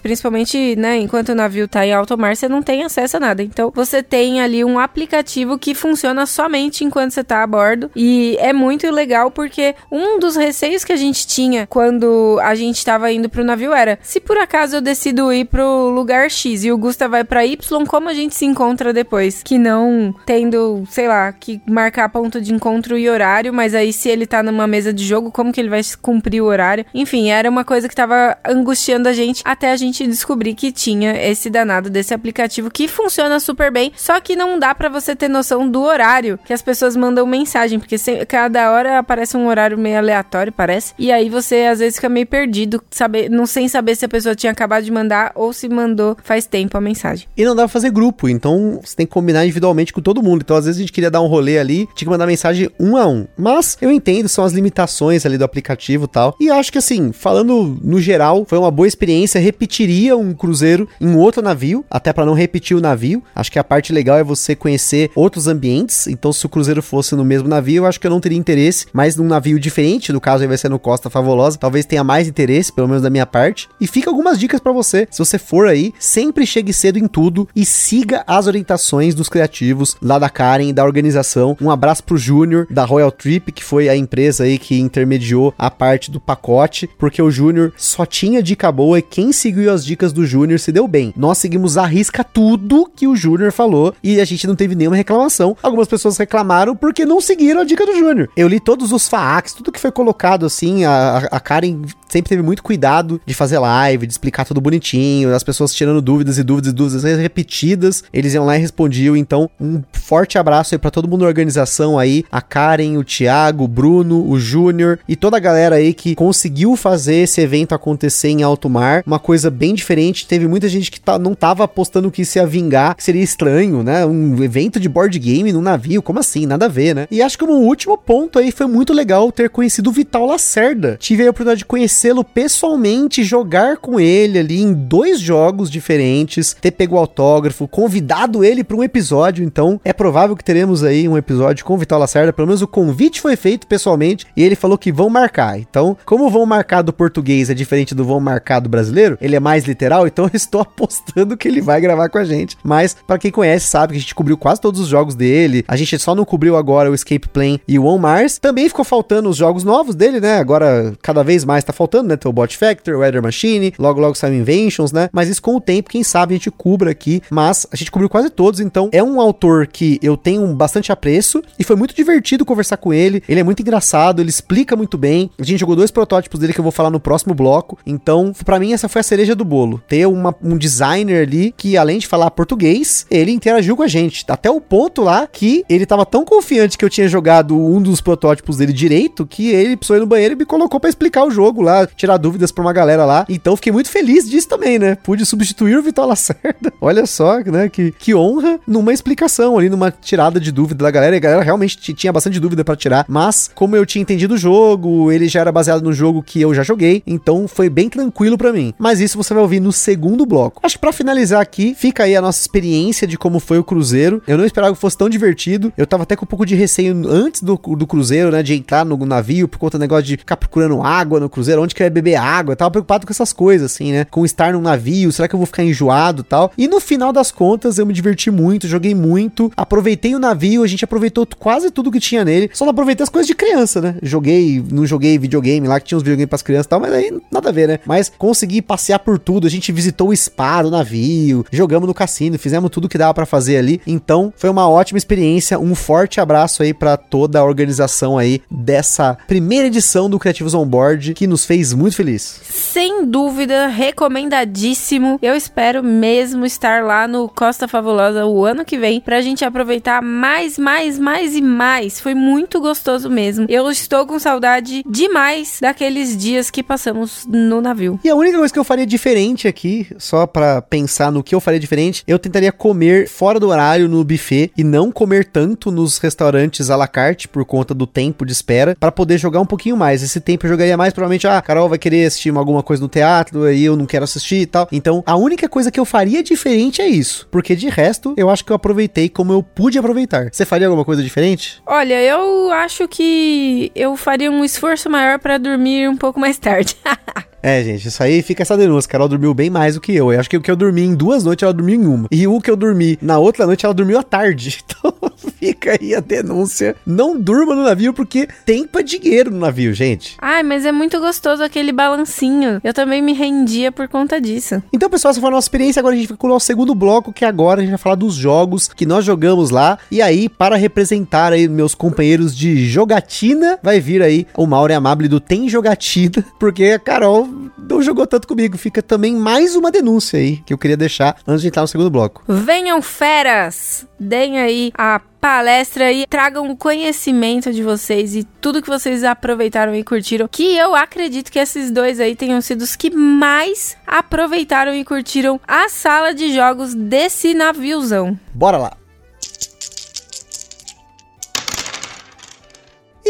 principalmente, 0.00 0.76
né, 0.76 0.96
enquanto 0.96 1.30
o 1.30 1.34
navio 1.34 1.68
tá 1.68 1.86
em 1.86 1.92
alto 1.92 2.16
mar, 2.16 2.36
você 2.36 2.48
não 2.48 2.62
tem 2.62 2.82
acesso 2.82 3.16
a 3.16 3.20
nada. 3.20 3.42
Então, 3.42 3.72
você 3.74 4.02
tem 4.02 4.40
ali 4.40 4.64
um 4.64 4.78
aplicativo 4.78 5.58
que 5.58 5.74
funciona 5.74 6.26
somente 6.26 6.84
enquanto 6.84 7.12
você 7.12 7.24
tá 7.24 7.42
a 7.42 7.46
bordo 7.46 7.90
e 7.94 8.36
é 8.40 8.52
muito 8.52 8.90
legal 8.90 9.30
porque 9.30 9.74
um 9.90 10.18
dos 10.18 10.36
receios 10.36 10.84
que 10.84 10.92
a 10.92 10.96
gente 10.96 11.26
tinha 11.26 11.66
quando 11.66 12.38
a 12.42 12.54
gente 12.54 12.84
tava 12.84 13.10
indo 13.12 13.28
pro 13.28 13.44
navio 13.44 13.72
era, 13.72 13.98
se 14.02 14.20
por 14.20 14.38
acaso 14.38 14.76
eu 14.76 14.80
decido 14.80 15.32
ir 15.32 15.44
pro 15.46 15.90
lugar 15.90 16.30
X 16.30 16.64
e 16.64 16.72
o 16.72 16.78
Gusta 16.78 17.08
vai 17.08 17.24
pra 17.24 17.44
Y, 17.44 17.86
como 17.86 18.08
a 18.08 18.14
gente 18.14 18.34
se 18.34 18.44
encontra 18.44 18.92
depois? 18.92 19.42
Que 19.42 19.58
não 19.58 20.14
tendo, 20.26 20.84
sei 20.90 21.08
lá, 21.08 21.32
que 21.32 21.60
marcar 21.68 22.08
ponto 22.08 22.40
de 22.40 22.52
encontro 22.52 22.98
e 22.98 23.08
horário, 23.08 23.52
mas 23.52 23.74
aí 23.74 23.92
se 23.92 24.08
ele 24.08 24.26
tá 24.26 24.42
numa 24.42 24.66
mesa 24.66 24.92
de 24.92 25.04
jogo, 25.04 25.30
como 25.30 25.52
que 25.52 25.60
ele 25.60 25.68
vai 25.68 25.80
cumprir 26.00 26.40
o 26.40 26.46
horário? 26.46 26.84
Enfim, 26.94 27.30
era 27.30 27.48
uma 27.48 27.64
coisa 27.64 27.88
que 27.88 27.94
tava 27.94 28.36
angustiando 28.46 29.08
a 29.08 29.12
gente 29.12 29.42
até 29.44 29.70
a 29.70 29.76
gente 29.76 29.87
descobrir 29.90 30.54
que 30.54 30.72
tinha 30.72 31.12
esse 31.12 31.50
danado 31.50 31.90
desse 31.90 32.14
aplicativo 32.14 32.70
que 32.70 32.88
funciona 32.88 33.40
super 33.40 33.70
bem, 33.70 33.92
só 33.96 34.20
que 34.20 34.36
não 34.36 34.58
dá 34.58 34.74
pra 34.74 34.88
você 34.88 35.14
ter 35.14 35.28
noção 35.28 35.68
do 35.68 35.82
horário 35.82 36.38
que 36.44 36.52
as 36.52 36.62
pessoas 36.62 36.96
mandam 36.96 37.26
mensagem, 37.26 37.78
porque 37.78 37.96
cada 38.26 38.72
hora 38.72 38.98
aparece 38.98 39.36
um 39.36 39.48
horário 39.48 39.78
meio 39.78 39.98
aleatório, 39.98 40.52
parece, 40.52 40.94
e 40.98 41.12
aí 41.12 41.28
você 41.28 41.66
às 41.70 41.78
vezes 41.78 41.96
fica 41.96 42.08
meio 42.08 42.26
perdido, 42.26 42.82
saber, 42.90 43.28
não 43.28 43.46
sem 43.46 43.68
saber 43.68 43.96
se 43.96 44.04
a 44.04 44.08
pessoa 44.08 44.34
tinha 44.34 44.52
acabado 44.52 44.84
de 44.84 44.90
mandar 44.90 45.32
ou 45.34 45.52
se 45.52 45.68
mandou 45.68 46.16
faz 46.22 46.46
tempo 46.46 46.76
a 46.76 46.80
mensagem. 46.80 47.26
E 47.36 47.44
não 47.44 47.54
dá 47.54 47.62
pra 47.62 47.68
fazer 47.68 47.90
grupo, 47.90 48.28
então 48.28 48.80
você 48.82 48.96
tem 48.96 49.06
que 49.06 49.12
combinar 49.12 49.44
individualmente 49.44 49.92
com 49.92 50.00
todo 50.00 50.22
mundo. 50.22 50.42
Então, 50.42 50.56
às 50.56 50.64
vezes, 50.64 50.78
a 50.78 50.82
gente 50.82 50.92
queria 50.92 51.10
dar 51.10 51.20
um 51.20 51.26
rolê 51.26 51.58
ali, 51.58 51.86
tinha 51.94 52.06
que 52.06 52.08
mandar 52.08 52.26
mensagem 52.26 52.70
um 52.78 52.96
a 52.96 53.06
um. 53.06 53.26
Mas 53.36 53.76
eu 53.80 53.90
entendo, 53.90 54.28
são 54.28 54.44
as 54.44 54.52
limitações 54.52 55.24
ali 55.24 55.38
do 55.38 55.44
aplicativo 55.44 56.04
e 56.04 56.08
tal. 56.08 56.36
E 56.40 56.50
acho 56.50 56.72
que, 56.72 56.78
assim, 56.78 57.12
falando 57.12 57.78
no 57.82 58.00
geral, 58.00 58.44
foi 58.48 58.58
uma 58.58 58.70
boa 58.70 58.86
experiência. 58.86 59.38
Repetiria 59.78 60.16
um 60.16 60.34
cruzeiro 60.34 60.88
em 61.00 61.14
outro 61.14 61.40
navio, 61.40 61.84
até 61.88 62.12
pra 62.12 62.26
não 62.26 62.34
repetir 62.34 62.76
o 62.76 62.80
navio. 62.80 63.22
Acho 63.32 63.52
que 63.52 63.60
a 63.60 63.64
parte 63.64 63.92
legal 63.92 64.18
é 64.18 64.24
você 64.24 64.56
conhecer 64.56 65.08
outros 65.14 65.46
ambientes. 65.46 66.08
Então, 66.08 66.32
se 66.32 66.44
o 66.44 66.48
cruzeiro 66.48 66.82
fosse 66.82 67.14
no 67.14 67.24
mesmo 67.24 67.46
navio, 67.46 67.84
eu 67.84 67.86
acho 67.86 68.00
que 68.00 68.06
eu 68.08 68.10
não 68.10 68.18
teria 68.18 68.36
interesse. 68.36 68.86
Mas 68.92 69.14
num 69.14 69.28
navio 69.28 69.60
diferente, 69.60 70.12
no 70.12 70.20
caso 70.20 70.42
aí 70.42 70.48
vai 70.48 70.58
ser 70.58 70.68
no 70.68 70.80
Costa 70.80 71.08
Favolosa, 71.08 71.56
talvez 71.56 71.86
tenha 71.86 72.02
mais 72.02 72.26
interesse, 72.26 72.72
pelo 72.72 72.88
menos 72.88 73.04
da 73.04 73.08
minha 73.08 73.24
parte. 73.24 73.68
E 73.80 73.86
fica 73.86 74.10
algumas 74.10 74.36
dicas 74.36 74.58
pra 74.58 74.72
você. 74.72 75.06
Se 75.12 75.20
você 75.20 75.38
for 75.38 75.68
aí, 75.68 75.94
sempre 75.96 76.44
chegue 76.44 76.72
cedo 76.72 76.98
em 76.98 77.06
tudo 77.06 77.48
e 77.54 77.64
siga 77.64 78.24
as 78.26 78.48
orientações 78.48 79.14
dos 79.14 79.28
criativos 79.28 79.96
lá 80.02 80.18
da 80.18 80.28
Karen 80.28 80.74
da 80.74 80.84
organização. 80.84 81.56
Um 81.60 81.70
abraço 81.70 82.02
pro 82.02 82.18
Júnior 82.18 82.66
da 82.68 82.84
Royal 82.84 83.12
Trip, 83.12 83.52
que 83.52 83.62
foi 83.62 83.88
a 83.88 83.94
empresa 83.94 84.42
aí 84.42 84.58
que 84.58 84.80
intermediou 84.80 85.54
a 85.56 85.70
parte 85.70 86.10
do 86.10 86.18
pacote, 86.18 86.90
porque 86.98 87.22
o 87.22 87.30
Júnior 87.30 87.72
só 87.76 88.04
tinha 88.04 88.42
dica 88.42 88.72
boa 88.72 88.98
e 88.98 89.02
quem 89.02 89.32
seguiu 89.32 89.57
as 89.66 89.84
dicas 89.84 90.12
do 90.12 90.26
Júnior 90.26 90.60
se 90.60 90.70
deu 90.70 90.86
bem. 90.86 91.14
Nós 91.16 91.38
seguimos 91.38 91.78
à 91.78 91.86
risca 91.86 92.22
tudo 92.22 92.90
que 92.94 93.06
o 93.06 93.16
Júnior 93.16 93.50
falou 93.50 93.94
e 94.02 94.20
a 94.20 94.24
gente 94.24 94.46
não 94.46 94.54
teve 94.54 94.74
nenhuma 94.74 94.96
reclamação. 94.96 95.56
Algumas 95.62 95.88
pessoas 95.88 96.18
reclamaram 96.18 96.76
porque 96.76 97.06
não 97.06 97.20
seguiram 97.20 97.62
a 97.62 97.64
dica 97.64 97.86
do 97.86 97.96
Júnior. 97.96 98.28
Eu 98.36 98.46
li 98.48 98.60
todos 98.60 98.92
os 98.92 99.08
FAACs, 99.08 99.54
tudo 99.54 99.72
que 99.72 99.80
foi 99.80 99.90
colocado 99.90 100.44
assim, 100.44 100.84
a, 100.84 101.28
a 101.30 101.40
Karen 101.40 101.80
sempre 102.08 102.28
teve 102.30 102.42
muito 102.42 102.62
cuidado 102.62 103.20
de 103.24 103.34
fazer 103.34 103.58
live, 103.58 104.06
de 104.06 104.12
explicar 104.12 104.44
tudo 104.44 104.60
bonitinho, 104.60 105.34
as 105.34 105.42
pessoas 105.42 105.74
tirando 105.74 106.00
dúvidas 106.00 106.38
e 106.38 106.42
dúvidas 106.42 106.72
e 106.72 106.74
dúvidas 106.74 107.18
repetidas, 107.18 108.02
eles 108.12 108.34
iam 108.34 108.44
lá 108.44 108.56
e 108.56 108.60
respondiam. 108.60 109.16
Então, 109.16 109.50
um 109.60 109.82
forte 109.92 110.38
abraço 110.38 110.74
aí 110.74 110.78
pra 110.78 110.90
todo 110.90 111.08
mundo 111.08 111.20
da 111.20 111.26
organização 111.26 111.98
aí, 111.98 112.24
a 112.30 112.40
Karen, 112.40 112.96
o 112.96 113.04
Thiago, 113.04 113.64
o 113.64 113.68
Bruno, 113.68 114.28
o 114.28 114.38
Júnior 114.38 114.98
e 115.08 115.14
toda 115.14 115.36
a 115.36 115.40
galera 115.40 115.76
aí 115.76 115.92
que 115.92 116.14
conseguiu 116.14 116.76
fazer 116.76 117.16
esse 117.16 117.40
evento 117.40 117.74
acontecer 117.74 118.28
em 118.28 118.42
alto 118.42 118.68
mar, 118.68 119.02
uma 119.06 119.18
coisa 119.18 119.47
bem 119.50 119.74
diferente. 119.74 120.26
Teve 120.26 120.46
muita 120.46 120.68
gente 120.68 120.90
que 120.90 121.00
tá, 121.00 121.18
não 121.18 121.34
tava 121.34 121.64
apostando 121.64 122.10
que 122.10 122.22
isso 122.22 122.38
ia 122.38 122.46
vingar, 122.46 122.96
que 122.96 123.04
seria 123.04 123.22
estranho, 123.22 123.82
né? 123.82 124.04
Um 124.04 124.42
evento 124.42 124.78
de 124.80 124.88
board 124.88 125.18
game 125.18 125.52
num 125.52 125.60
navio, 125.60 126.02
como 126.02 126.18
assim? 126.18 126.46
Nada 126.46 126.66
a 126.66 126.68
ver, 126.68 126.94
né? 126.94 127.06
E 127.10 127.22
acho 127.22 127.36
que 127.36 127.44
como 127.44 127.60
último 127.60 127.96
ponto 127.96 128.38
aí 128.38 128.50
foi 128.50 128.66
muito 128.66 128.92
legal 128.92 129.30
ter 129.32 129.48
conhecido 129.48 129.90
o 129.90 129.92
Vital 129.92 130.26
Lacerda. 130.26 130.96
Tive 130.98 131.26
a 131.26 131.30
oportunidade 131.30 131.60
de 131.60 131.64
conhecê-lo 131.64 132.24
pessoalmente, 132.24 133.24
jogar 133.24 133.76
com 133.78 133.98
ele 133.98 134.38
ali 134.38 134.60
em 134.60 134.72
dois 134.72 135.20
jogos 135.20 135.70
diferentes, 135.70 136.54
ter 136.60 136.72
pego 136.72 136.96
autógrafo, 136.96 137.68
convidado 137.68 138.44
ele 138.44 138.64
para 138.64 138.76
um 138.76 138.84
episódio. 138.84 139.44
Então 139.44 139.80
é 139.84 139.92
provável 139.92 140.36
que 140.36 140.44
teremos 140.44 140.84
aí 140.84 141.08
um 141.08 141.16
episódio 141.16 141.64
com 141.64 141.74
o 141.74 141.78
Vital 141.78 141.98
Lacerda. 141.98 142.32
Pelo 142.32 142.48
menos 142.48 142.62
o 142.62 142.66
convite 142.66 143.20
foi 143.20 143.36
feito 143.36 143.66
pessoalmente 143.66 144.26
e 144.36 144.42
ele 144.42 144.54
falou 144.54 144.76
que 144.76 144.92
vão 144.92 145.08
marcar. 145.08 145.58
Então, 145.58 145.96
como 146.04 146.26
o 146.26 146.30
vão 146.30 146.44
marcar 146.44 146.82
do 146.82 146.92
português 146.92 147.50
é 147.50 147.54
diferente 147.54 147.94
do 147.94 148.04
vão 148.04 148.20
marcar 148.20 148.60
do 148.60 148.68
brasileiro, 148.68 149.16
ele 149.20 149.36
é 149.36 149.37
mais 149.40 149.64
literal, 149.64 150.06
então 150.06 150.26
eu 150.26 150.30
estou 150.34 150.60
apostando 150.62 151.36
que 151.36 151.48
ele 151.48 151.60
vai 151.60 151.80
gravar 151.80 152.08
com 152.08 152.18
a 152.18 152.24
gente. 152.24 152.56
Mas 152.62 152.96
para 153.06 153.18
quem 153.18 153.30
conhece 153.30 153.66
sabe 153.66 153.92
que 153.92 153.98
a 153.98 154.00
gente 154.00 154.14
cobriu 154.14 154.36
quase 154.36 154.60
todos 154.60 154.80
os 154.80 154.88
jogos 154.88 155.14
dele. 155.14 155.64
A 155.68 155.76
gente 155.76 155.98
só 155.98 156.14
não 156.14 156.24
cobriu 156.24 156.56
agora 156.56 156.90
o 156.90 156.94
Escape 156.94 157.28
Plane 157.28 157.60
e 157.66 157.78
o 157.78 157.86
On 157.86 157.98
Mars. 157.98 158.38
Também 158.38 158.68
ficou 158.68 158.84
faltando 158.84 159.28
os 159.28 159.36
jogos 159.36 159.64
novos 159.64 159.94
dele, 159.94 160.20
né? 160.20 160.38
Agora 160.38 160.94
cada 161.02 161.22
vez 161.22 161.44
mais 161.44 161.64
tá 161.64 161.72
faltando, 161.72 162.08
né? 162.08 162.16
Tem 162.16 162.28
o 162.28 162.32
Bot 162.32 162.56
Factor, 162.56 162.94
o 162.94 162.98
Weather 163.00 163.22
Machine, 163.22 163.72
logo 163.78 164.00
logo 164.00 164.14
sai 164.14 164.34
Inventions, 164.34 164.92
né? 164.92 165.08
Mas 165.12 165.28
isso 165.28 165.42
com 165.42 165.56
o 165.56 165.60
tempo, 165.60 165.90
quem 165.90 166.02
sabe 166.02 166.34
a 166.34 166.36
gente 166.36 166.50
cubra 166.50 166.90
aqui, 166.90 167.22
mas 167.30 167.66
a 167.72 167.76
gente 167.76 167.90
cobriu 167.90 168.08
quase 168.08 168.30
todos, 168.30 168.60
então 168.60 168.88
é 168.92 169.02
um 169.02 169.20
autor 169.20 169.66
que 169.66 169.98
eu 170.02 170.16
tenho 170.16 170.46
bastante 170.54 170.92
apreço 170.92 171.42
e 171.58 171.64
foi 171.64 171.76
muito 171.76 171.94
divertido 171.94 172.44
conversar 172.44 172.76
com 172.76 172.92
ele. 172.92 173.22
Ele 173.28 173.40
é 173.40 173.44
muito 173.44 173.60
engraçado, 173.60 174.20
ele 174.20 174.30
explica 174.30 174.76
muito 174.76 174.96
bem. 174.96 175.30
A 175.38 175.44
gente 175.44 175.60
jogou 175.60 175.76
dois 175.76 175.90
protótipos 175.90 176.40
dele 176.40 176.52
que 176.52 176.60
eu 176.60 176.64
vou 176.64 176.72
falar 176.72 176.90
no 176.90 177.00
próximo 177.00 177.34
bloco. 177.34 177.78
Então, 177.86 178.32
pra 178.44 178.58
mim 178.58 178.72
essa 178.72 178.88
foi 178.88 179.00
a 179.00 179.02
cereja 179.02 179.27
do 179.34 179.44
bolo. 179.44 179.82
Ter 179.88 180.06
uma- 180.06 180.34
um 180.42 180.56
designer 180.56 181.22
ali 181.26 181.54
que 181.56 181.76
além 181.76 181.98
de 181.98 182.06
falar 182.06 182.30
português, 182.30 183.06
ele 183.10 183.32
interagiu 183.32 183.76
com 183.76 183.82
a 183.82 183.88
gente, 183.88 184.24
até 184.28 184.50
o 184.50 184.60
ponto 184.60 185.02
lá 185.02 185.26
que 185.30 185.64
ele 185.68 185.86
tava 185.86 186.04
tão 186.06 186.24
confiante 186.24 186.76
que 186.78 186.84
eu 186.84 186.90
tinha 186.90 187.08
jogado 187.08 187.56
um 187.56 187.80
dos 187.80 188.00
protótipos 188.00 188.56
dele 188.56 188.72
direito 188.72 189.26
que 189.26 189.48
ele 189.50 189.76
precisou 189.76 189.96
ir 189.96 190.00
no 190.00 190.06
banheiro 190.06 190.34
e 190.34 190.36
me 190.36 190.44
colocou 190.44 190.78
pra 190.80 190.88
explicar 190.88 191.24
o 191.24 191.30
jogo 191.30 191.62
lá, 191.62 191.86
tirar 191.86 192.16
dúvidas 192.16 192.50
pra 192.52 192.62
uma 192.62 192.72
galera 192.72 193.04
lá. 193.04 193.24
Então 193.28 193.56
fiquei 193.56 193.72
muito 193.72 193.88
feliz 193.90 194.28
disso 194.28 194.48
também, 194.48 194.78
né? 194.78 194.96
Pude 195.02 195.24
substituir 195.26 195.76
o 195.76 195.82
Vitor 195.82 196.06
Lacerda. 196.08 196.72
Olha 196.80 197.06
só, 197.06 197.38
né? 197.40 197.68
Que, 197.68 197.92
que 197.92 198.14
honra 198.14 198.58
numa 198.66 198.92
explicação 198.92 199.58
ali, 199.58 199.68
numa 199.68 199.90
tirada 199.90 200.40
de 200.40 200.50
dúvida 200.52 200.84
da 200.84 200.90
galera. 200.90 201.14
E 201.14 201.18
a 201.18 201.20
galera 201.20 201.42
realmente 201.42 201.76
tinha 201.94 202.12
bastante 202.12 202.38
dúvida 202.40 202.64
pra 202.64 202.76
tirar. 202.76 203.04
Mas, 203.08 203.50
como 203.54 203.76
eu 203.76 203.84
tinha 203.84 204.02
entendido 204.02 204.34
o 204.34 204.38
jogo, 204.38 205.10
ele 205.12 205.28
já 205.28 205.40
era 205.40 205.52
baseado 205.52 205.82
no 205.82 205.92
jogo 205.92 206.22
que 206.22 206.40
eu 206.40 206.54
já 206.54 206.62
joguei. 206.62 207.02
Então 207.06 207.46
foi 207.48 207.68
bem 207.68 207.88
tranquilo 207.88 208.38
pra 208.38 208.52
mim. 208.52 208.72
Mas 208.78 209.00
isso 209.00 209.17
você 209.18 209.34
vai 209.34 209.42
ouvir 209.42 209.60
no 209.60 209.72
segundo 209.72 210.24
bloco. 210.24 210.60
Acho 210.62 210.76
que 210.76 210.80
pra 210.80 210.92
finalizar 210.92 211.40
aqui, 211.40 211.74
fica 211.74 212.04
aí 212.04 212.16
a 212.16 212.22
nossa 212.22 212.40
experiência 212.40 213.06
de 213.06 213.18
como 213.18 213.38
foi 213.40 213.58
o 213.58 213.64
Cruzeiro. 213.64 214.22
Eu 214.26 214.38
não 214.38 214.44
esperava 214.44 214.74
que 214.74 214.80
fosse 214.80 214.96
tão 214.96 215.08
divertido. 215.08 215.72
Eu 215.76 215.86
tava 215.86 216.04
até 216.04 216.16
com 216.16 216.24
um 216.24 216.28
pouco 216.28 216.46
de 216.46 216.54
receio 216.54 216.94
antes 217.08 217.42
do, 217.42 217.56
do 217.56 217.86
Cruzeiro, 217.86 218.30
né? 218.30 218.42
De 218.42 218.54
entrar 218.54 218.84
no 218.84 218.96
navio 219.04 219.48
por 219.48 219.58
conta 219.58 219.78
do 219.78 219.80
negócio 219.80 220.04
de 220.04 220.16
ficar 220.16 220.36
procurando 220.36 220.82
água 220.82 221.20
no 221.20 221.28
Cruzeiro, 221.28 221.62
onde 221.62 221.74
que 221.74 221.88
beber 221.90 222.16
água. 222.16 222.52
Eu 222.52 222.56
tava 222.56 222.70
preocupado 222.70 223.06
com 223.06 223.12
essas 223.12 223.32
coisas, 223.32 223.72
assim, 223.72 223.92
né? 223.92 224.04
Com 224.04 224.24
estar 224.24 224.52
num 224.52 224.60
navio, 224.60 225.12
será 225.12 225.28
que 225.28 225.34
eu 225.34 225.38
vou 225.38 225.46
ficar 225.46 225.64
enjoado 225.64 226.22
tal? 226.22 226.52
E 226.56 226.68
no 226.68 226.80
final 226.80 227.12
das 227.12 227.30
contas, 227.30 227.78
eu 227.78 227.86
me 227.86 227.92
diverti 227.92 228.30
muito, 228.30 228.66
joguei 228.66 228.94
muito, 228.94 229.50
aproveitei 229.56 230.14
o 230.14 230.18
navio, 230.18 230.62
a 230.62 230.66
gente 230.66 230.84
aproveitou 230.84 231.26
quase 231.38 231.70
tudo 231.70 231.90
que 231.90 232.00
tinha 232.00 232.24
nele. 232.24 232.50
Só 232.52 232.64
não 232.64 232.70
aproveitei 232.70 233.04
as 233.04 233.10
coisas 233.10 233.26
de 233.26 233.34
criança, 233.34 233.80
né? 233.80 233.96
Joguei, 234.02 234.64
não 234.70 234.86
joguei 234.86 235.18
videogame 235.18 235.66
lá, 235.66 235.80
que 235.80 235.86
tinha 235.86 235.96
uns 235.96 236.02
videogames 236.02 236.28
pras 236.28 236.42
crianças 236.42 236.66
e 236.66 236.68
tal, 236.68 236.80
mas 236.80 236.92
aí 236.92 237.12
nada 237.30 237.48
a 237.48 237.52
ver, 237.52 237.68
né? 237.68 237.80
Mas 237.86 238.12
consegui 238.16 238.62
passear 238.62 238.98
por 239.08 239.18
tudo. 239.18 239.46
A 239.46 239.50
gente 239.50 239.72
visitou 239.72 240.10
o 240.10 240.14
spa 240.16 240.60
do 240.60 240.70
navio, 240.70 241.42
jogamos 241.50 241.88
no 241.88 241.94
cassino, 241.94 242.38
fizemos 242.38 242.68
tudo 242.68 242.90
que 242.90 242.98
dava 242.98 243.14
para 243.14 243.24
fazer 243.24 243.56
ali. 243.56 243.80
Então, 243.86 244.30
foi 244.36 244.50
uma 244.50 244.68
ótima 244.68 244.98
experiência. 244.98 245.58
Um 245.58 245.74
forte 245.74 246.20
abraço 246.20 246.62
aí 246.62 246.74
para 246.74 246.94
toda 246.98 247.38
a 247.38 247.44
organização 247.44 248.18
aí 248.18 248.42
dessa 248.50 249.16
primeira 249.26 249.68
edição 249.68 250.10
do 250.10 250.18
Criativos 250.18 250.52
On 250.52 250.66
Board, 250.66 251.14
que 251.14 251.26
nos 251.26 251.46
fez 251.46 251.72
muito 251.72 251.96
feliz. 251.96 252.38
Sem 252.44 253.06
dúvida, 253.06 253.68
recomendadíssimo. 253.68 255.18
Eu 255.22 255.34
espero 255.34 255.82
mesmo 255.82 256.44
estar 256.44 256.84
lá 256.84 257.08
no 257.08 257.30
Costa 257.30 257.66
Fabulosa 257.66 258.26
o 258.26 258.44
ano 258.44 258.62
que 258.62 258.76
vem 258.76 259.00
pra 259.00 259.22
gente 259.22 259.42
aproveitar 259.42 260.02
mais, 260.02 260.58
mais, 260.58 260.98
mais 260.98 261.34
e 261.34 261.40
mais. 261.40 261.98
Foi 261.98 262.14
muito 262.14 262.60
gostoso 262.60 263.08
mesmo. 263.08 263.46
Eu 263.48 263.70
estou 263.70 264.04
com 264.04 264.18
saudade 264.18 264.84
demais 264.86 265.60
daqueles 265.62 266.14
dias 266.14 266.50
que 266.50 266.62
passamos 266.62 267.26
no 267.26 267.62
navio. 267.62 267.98
E 268.04 268.10
a 268.10 268.14
única 268.14 268.36
coisa 268.36 268.52
que 268.52 268.58
eu 268.58 268.64
faria 268.64 268.84
diferente 268.98 269.46
aqui, 269.46 269.86
só 269.96 270.26
para 270.26 270.60
pensar 270.60 271.12
no 271.12 271.22
que 271.22 271.32
eu 271.32 271.40
faria 271.40 271.60
diferente, 271.60 272.02
eu 272.04 272.18
tentaria 272.18 272.50
comer 272.50 273.08
fora 273.08 273.38
do 273.38 273.48
horário 273.48 273.88
no 273.88 274.02
buffet 274.02 274.50
e 274.58 274.64
não 274.64 274.90
comer 274.90 275.24
tanto 275.24 275.70
nos 275.70 275.98
restaurantes 275.98 276.68
à 276.68 276.74
la 276.74 276.88
carte 276.88 277.28
por 277.28 277.44
conta 277.44 277.72
do 277.72 277.86
tempo 277.86 278.26
de 278.26 278.32
espera 278.32 278.74
para 278.74 278.90
poder 278.90 279.16
jogar 279.16 279.40
um 279.40 279.46
pouquinho 279.46 279.76
mais. 279.76 280.02
Esse 280.02 280.20
tempo 280.20 280.44
eu 280.46 280.50
jogaria 280.50 280.76
mais 280.76 280.92
provavelmente, 280.92 281.28
ah, 281.28 281.40
Carol 281.40 281.68
vai 281.68 281.78
querer 281.78 282.06
assistir 282.06 282.36
alguma 282.36 282.60
coisa 282.60 282.82
no 282.82 282.88
teatro, 282.88 283.44
aí 283.44 283.64
eu 283.64 283.76
não 283.76 283.86
quero 283.86 284.02
assistir 284.02 284.40
e 284.40 284.46
tal. 284.46 284.66
Então, 284.72 285.04
a 285.06 285.14
única 285.14 285.48
coisa 285.48 285.70
que 285.70 285.78
eu 285.78 285.84
faria 285.84 286.20
diferente 286.20 286.82
é 286.82 286.88
isso, 286.88 287.28
porque 287.30 287.54
de 287.54 287.68
resto, 287.68 288.14
eu 288.16 288.28
acho 288.28 288.44
que 288.44 288.50
eu 288.50 288.56
aproveitei 288.56 289.08
como 289.08 289.32
eu 289.32 289.44
pude 289.44 289.78
aproveitar. 289.78 290.28
Você 290.32 290.44
faria 290.44 290.66
alguma 290.66 290.84
coisa 290.84 291.04
diferente? 291.04 291.62
Olha, 291.64 292.02
eu 292.02 292.50
acho 292.50 292.88
que 292.88 293.70
eu 293.76 293.96
faria 293.96 294.28
um 294.28 294.44
esforço 294.44 294.90
maior 294.90 295.20
para 295.20 295.38
dormir 295.38 295.88
um 295.88 295.96
pouco 295.96 296.18
mais 296.18 296.36
tarde. 296.36 296.76
É, 297.42 297.62
gente, 297.62 297.86
isso 297.88 298.02
aí 298.02 298.22
fica 298.22 298.42
essa 298.42 298.56
denúncia. 298.56 298.90
Carol 298.90 299.08
dormiu 299.08 299.32
bem 299.32 299.48
mais 299.48 299.74
do 299.74 299.80
que 299.80 299.94
eu. 299.94 300.12
Eu 300.12 300.18
acho 300.18 300.28
que 300.28 300.36
o 300.36 300.40
que 300.40 300.50
eu 300.50 300.56
dormi 300.56 300.82
em 300.82 300.94
duas 300.94 301.24
noites, 301.24 301.42
ela 301.42 301.52
dormiu 301.52 301.80
em 301.80 301.86
uma. 301.86 302.08
E 302.10 302.26
o 302.26 302.40
que 302.40 302.50
eu 302.50 302.56
dormi 302.56 302.98
na 303.00 303.18
outra 303.18 303.46
noite, 303.46 303.64
ela 303.64 303.74
dormiu 303.74 303.98
à 303.98 304.02
tarde. 304.02 304.58
Então 304.78 305.07
fica 305.38 305.76
aí 305.80 305.94
a 305.94 306.00
denúncia. 306.00 306.76
Não 306.84 307.18
durma 307.18 307.54
no 307.54 307.62
navio 307.62 307.92
porque 307.92 308.28
tempo 308.44 308.78
é 308.78 308.82
dinheiro 308.82 309.30
no 309.30 309.38
navio, 309.38 309.72
gente. 309.72 310.16
Ai, 310.20 310.42
mas 310.42 310.64
é 310.64 310.72
muito 310.72 310.98
gostoso 311.00 311.42
aquele 311.42 311.72
balancinho. 311.72 312.60
Eu 312.62 312.74
também 312.74 313.00
me 313.00 313.12
rendia 313.12 313.70
por 313.70 313.88
conta 313.88 314.20
disso. 314.20 314.62
Então, 314.72 314.90
pessoal, 314.90 315.10
essa 315.10 315.20
foi 315.20 315.28
a 315.28 315.32
nossa 315.32 315.46
experiência. 315.46 315.80
Agora 315.80 315.94
a 315.94 315.98
gente 315.98 316.08
vai 316.08 316.16
com 316.16 316.26
o 316.26 316.30
nosso 316.30 316.46
segundo 316.46 316.74
bloco, 316.74 317.12
que 317.12 317.24
agora 317.24 317.60
a 317.60 317.62
gente 317.62 317.70
vai 317.70 317.78
falar 317.78 317.94
dos 317.94 318.14
jogos 318.14 318.68
que 318.68 318.86
nós 318.86 319.04
jogamos 319.04 319.50
lá. 319.50 319.78
E 319.90 320.02
aí, 320.02 320.28
para 320.28 320.56
representar 320.56 321.32
aí 321.32 321.48
meus 321.48 321.74
companheiros 321.74 322.36
de 322.36 322.68
jogatina, 322.68 323.58
vai 323.62 323.80
vir 323.80 324.02
aí 324.02 324.26
o 324.36 324.46
Mauro 324.46 324.74
Amable 324.74 325.08
do 325.08 325.20
Tem 325.20 325.48
Jogatina, 325.48 326.24
porque 326.38 326.64
a 326.64 326.78
Carol 326.78 327.28
não 327.56 327.82
jogou 327.82 328.06
tanto 328.06 328.26
comigo. 328.26 328.58
Fica 328.58 328.82
também 328.82 329.14
mais 329.14 329.54
uma 329.54 329.70
denúncia 329.70 330.18
aí 330.18 330.38
que 330.38 330.52
eu 330.52 330.58
queria 330.58 330.76
deixar 330.76 331.16
antes 331.26 331.42
de 331.42 331.48
entrar 331.48 331.62
no 331.62 331.68
segundo 331.68 331.90
bloco. 331.90 332.22
Venham 332.26 332.80
feras! 332.82 333.86
Deem 333.98 334.38
aí 334.38 334.72
a 334.76 335.00
palestra 335.20 335.92
e 335.92 336.06
tragam 336.06 336.50
o 336.50 336.56
conhecimento 336.56 337.52
de 337.52 337.62
vocês 337.62 338.14
e 338.14 338.24
tudo 338.24 338.62
que 338.62 338.68
vocês 338.68 339.04
aproveitaram 339.04 339.74
e 339.74 339.84
curtiram. 339.84 340.28
Que 340.28 340.56
eu 340.56 340.74
acredito 340.74 341.30
que 341.30 341.38
esses 341.38 341.70
dois 341.70 342.00
aí 342.00 342.16
tenham 342.16 342.40
sido 342.40 342.62
os 342.62 342.76
que 342.76 342.90
mais 342.90 343.76
aproveitaram 343.86 344.74
e 344.74 344.84
curtiram 344.84 345.40
a 345.46 345.68
sala 345.68 346.14
de 346.14 346.32
jogos 346.32 346.74
desse 346.74 347.34
naviozão. 347.34 348.18
Bora 348.34 348.58
lá! 348.58 348.87